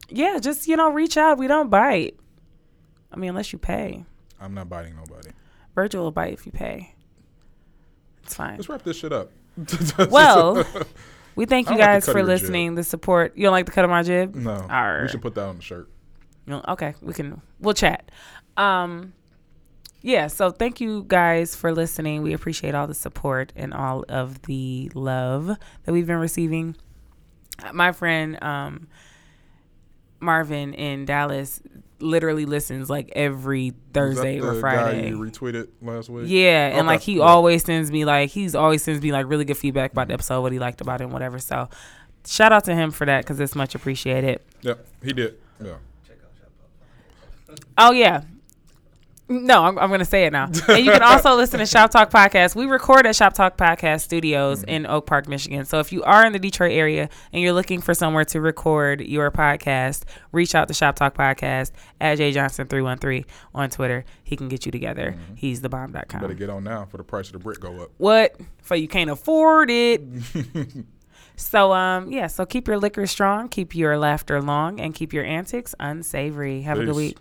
yeah, 0.09 0.39
just 0.41 0.67
you 0.67 0.77
know, 0.77 0.91
reach 0.91 1.17
out. 1.17 1.39
We 1.39 1.47
don't 1.47 1.69
bite. 1.71 2.17
I 3.13 3.17
mean, 3.17 3.31
unless 3.31 3.53
you 3.53 3.59
pay. 3.59 4.05
I'm 4.41 4.55
not 4.55 4.69
biting 4.69 4.97
nobody. 4.97 5.31
Virgil 5.75 6.03
will 6.05 6.11
bite 6.13 6.33
if 6.33 6.47
you 6.47 6.53
pay. 6.53 6.95
It's 8.25 8.35
fine. 8.35 8.57
Let's 8.57 8.69
wrap 8.69 8.83
this 8.83 8.97
shit 8.99 9.13
up. 9.13 9.31
Well, 10.11 10.65
we 11.41 11.47
thank 11.47 11.69
you 11.69 11.77
don't 11.77 11.81
like 11.81 11.89
guys 11.89 12.05
for 12.05 12.19
your 12.19 12.21
jib. 12.21 12.29
listening. 12.29 12.75
The 12.75 12.85
support. 12.85 13.35
You 13.35 13.45
don't 13.45 13.53
like 13.53 13.65
the 13.65 13.73
cut 13.73 13.83
of 13.83 13.91
my 13.91 14.03
jib? 14.03 14.35
no. 14.35 14.67
Arr. 14.69 15.03
We 15.03 15.09
should 15.09 15.23
put 15.23 15.35
that 15.37 15.47
on 15.47 15.57
the 15.57 15.62
shirt. 15.62 15.89
Okay, 16.47 16.95
we 17.01 17.15
can. 17.15 17.41
We'll 17.61 17.73
chat. 17.73 18.11
Um, 18.59 19.15
yeah. 20.03 20.27
So 20.27 20.51
thank 20.51 20.83
you 20.83 21.07
guys 21.09 21.57
for 21.57 21.73
listening. 21.73 22.21
We 22.21 22.35
appreciate 22.35 22.75
all 22.75 22.87
the 22.87 22.95
support 22.95 23.55
and 23.57 23.73
all 23.73 24.05
of 24.11 24.43
the 24.43 24.91
love 24.95 25.47
that 25.47 25.93
we've 25.93 26.07
been 26.07 26.19
receiving. 26.19 26.77
My 27.73 27.93
friend, 27.93 28.43
um, 28.45 28.89
Marvin 30.21 30.75
in 30.75 31.07
Dallas 31.07 31.62
literally 32.01 32.47
listens 32.47 32.91
like 32.91 33.13
every 33.15 33.75
Thursday 33.93 34.41
or 34.41 34.55
Friday. 34.61 35.03
Guy 35.03 35.09
you 35.09 35.19
retweeted 35.19 35.69
last 35.83 36.09
week. 36.09 36.27
Yeah, 36.29 36.69
and 36.69 36.81
Okay, 36.81 36.87
like 36.87 37.01
he 37.01 37.17
yeah. 37.19 37.25
always 37.25 37.65
sends 37.65 37.91
me 37.91 38.05
like 38.05 38.31
he's 38.31 38.55
always 38.55 38.83
sends 38.83 39.03
me 39.03 39.13
like 39.13 39.27
really 39.29 39.45
good 39.45 39.57
feedback 39.57 39.93
about 39.93 40.09
the 40.09 40.13
mm-hmm. 40.13 40.21
episode, 40.21 40.43
what 40.43 40.53
he 40.53 40.59
liked 40.59 40.81
about 40.81 41.01
it, 41.01 41.05
and 41.05 41.13
whatever. 41.13 41.39
So, 41.39 41.69
shout 42.27 42.53
out 42.53 42.65
to 42.65 42.75
him 42.75 42.91
for 42.91 43.07
that 43.07 43.25
because 43.25 43.41
it's 43.41 43.55
much 43.55 43.75
appreciated. 43.75 44.41
Yep, 44.63 44.87
he 45.03 45.13
did. 45.13 45.39
Yeah. 45.63 45.75
Check 46.07 46.19
out 46.25 46.33
Shop 46.39 46.51
Talk 47.49 47.57
Podcast. 47.57 47.65
Oh 47.79 47.93
yeah. 47.93 48.23
No, 49.31 49.62
I'm, 49.65 49.78
I'm 49.78 49.89
going 49.90 50.01
to 50.01 50.05
say 50.05 50.27
it 50.27 50.32
now. 50.32 50.51
And 50.69 50.85
you 50.85 50.90
can 50.90 51.02
also 51.02 51.35
listen 51.36 51.61
to 51.61 51.66
Shop 51.66 51.93
Talk 51.93 52.11
Podcast. 52.11 52.57
We 52.57 52.66
record 52.66 53.07
at 53.07 53.15
Shop 53.15 53.32
Talk 53.32 53.57
Podcast 53.57 54.01
Studios 54.01 54.65
in 54.65 54.86
Oak 54.86 55.07
Park, 55.07 55.28
Michigan. 55.28 55.65
So 55.65 55.78
if 55.78 55.93
you 55.93 56.02
are 56.02 56.27
in 56.27 56.32
the 56.32 56.40
Detroit 56.40 56.73
area 56.73 57.09
and 57.32 57.40
you're 57.40 57.52
looking 57.52 57.81
for 57.81 57.94
somewhere 57.94 58.24
to 58.24 58.40
record 58.40 59.01
your 59.01 59.31
podcast, 59.31 60.02
reach 60.32 60.57
out 60.57 60.66
to 60.66 60.74
Shop 60.74 60.97
Talk 60.97 61.15
Podcast 61.15 61.70
at 62.01 62.19
J 62.19 62.32
Johnson 62.32 62.66
313 62.66 63.24
on 63.55 63.70
Twitter. 63.70 64.05
He 64.24 64.35
can 64.35 64.48
get 64.48 64.66
you 64.66 64.73
together. 64.73 65.16
He's 65.36 65.61
the 65.61 65.69
bomb.com. 65.69 66.20
Better 66.20 66.35
get 66.35 66.51
on 66.51 66.65
now 66.65 66.86
for 66.86 66.97
the 66.97 67.05
price 67.05 67.28
of 67.28 67.35
the 67.35 67.39
brick 67.39 67.61
go 67.61 67.82
up. 67.82 67.90
What? 67.98 68.36
For 68.62 68.74
you 68.74 68.89
can't 68.89 69.11
afford 69.11 69.70
it. 69.70 70.02
so 71.36 71.70
um 71.73 72.11
yeah, 72.11 72.27
so 72.27 72.44
keep 72.44 72.66
your 72.66 72.78
liquor 72.78 73.07
strong, 73.07 73.48
keep 73.48 73.77
your 73.77 73.97
laughter 73.97 74.43
long, 74.43 74.81
and 74.81 74.93
keep 74.93 75.12
your 75.12 75.24
antics 75.24 75.73
unsavory. 75.78 76.62
Have 76.62 76.81
a 76.81 76.85
good 76.85 76.97
week. 76.97 77.16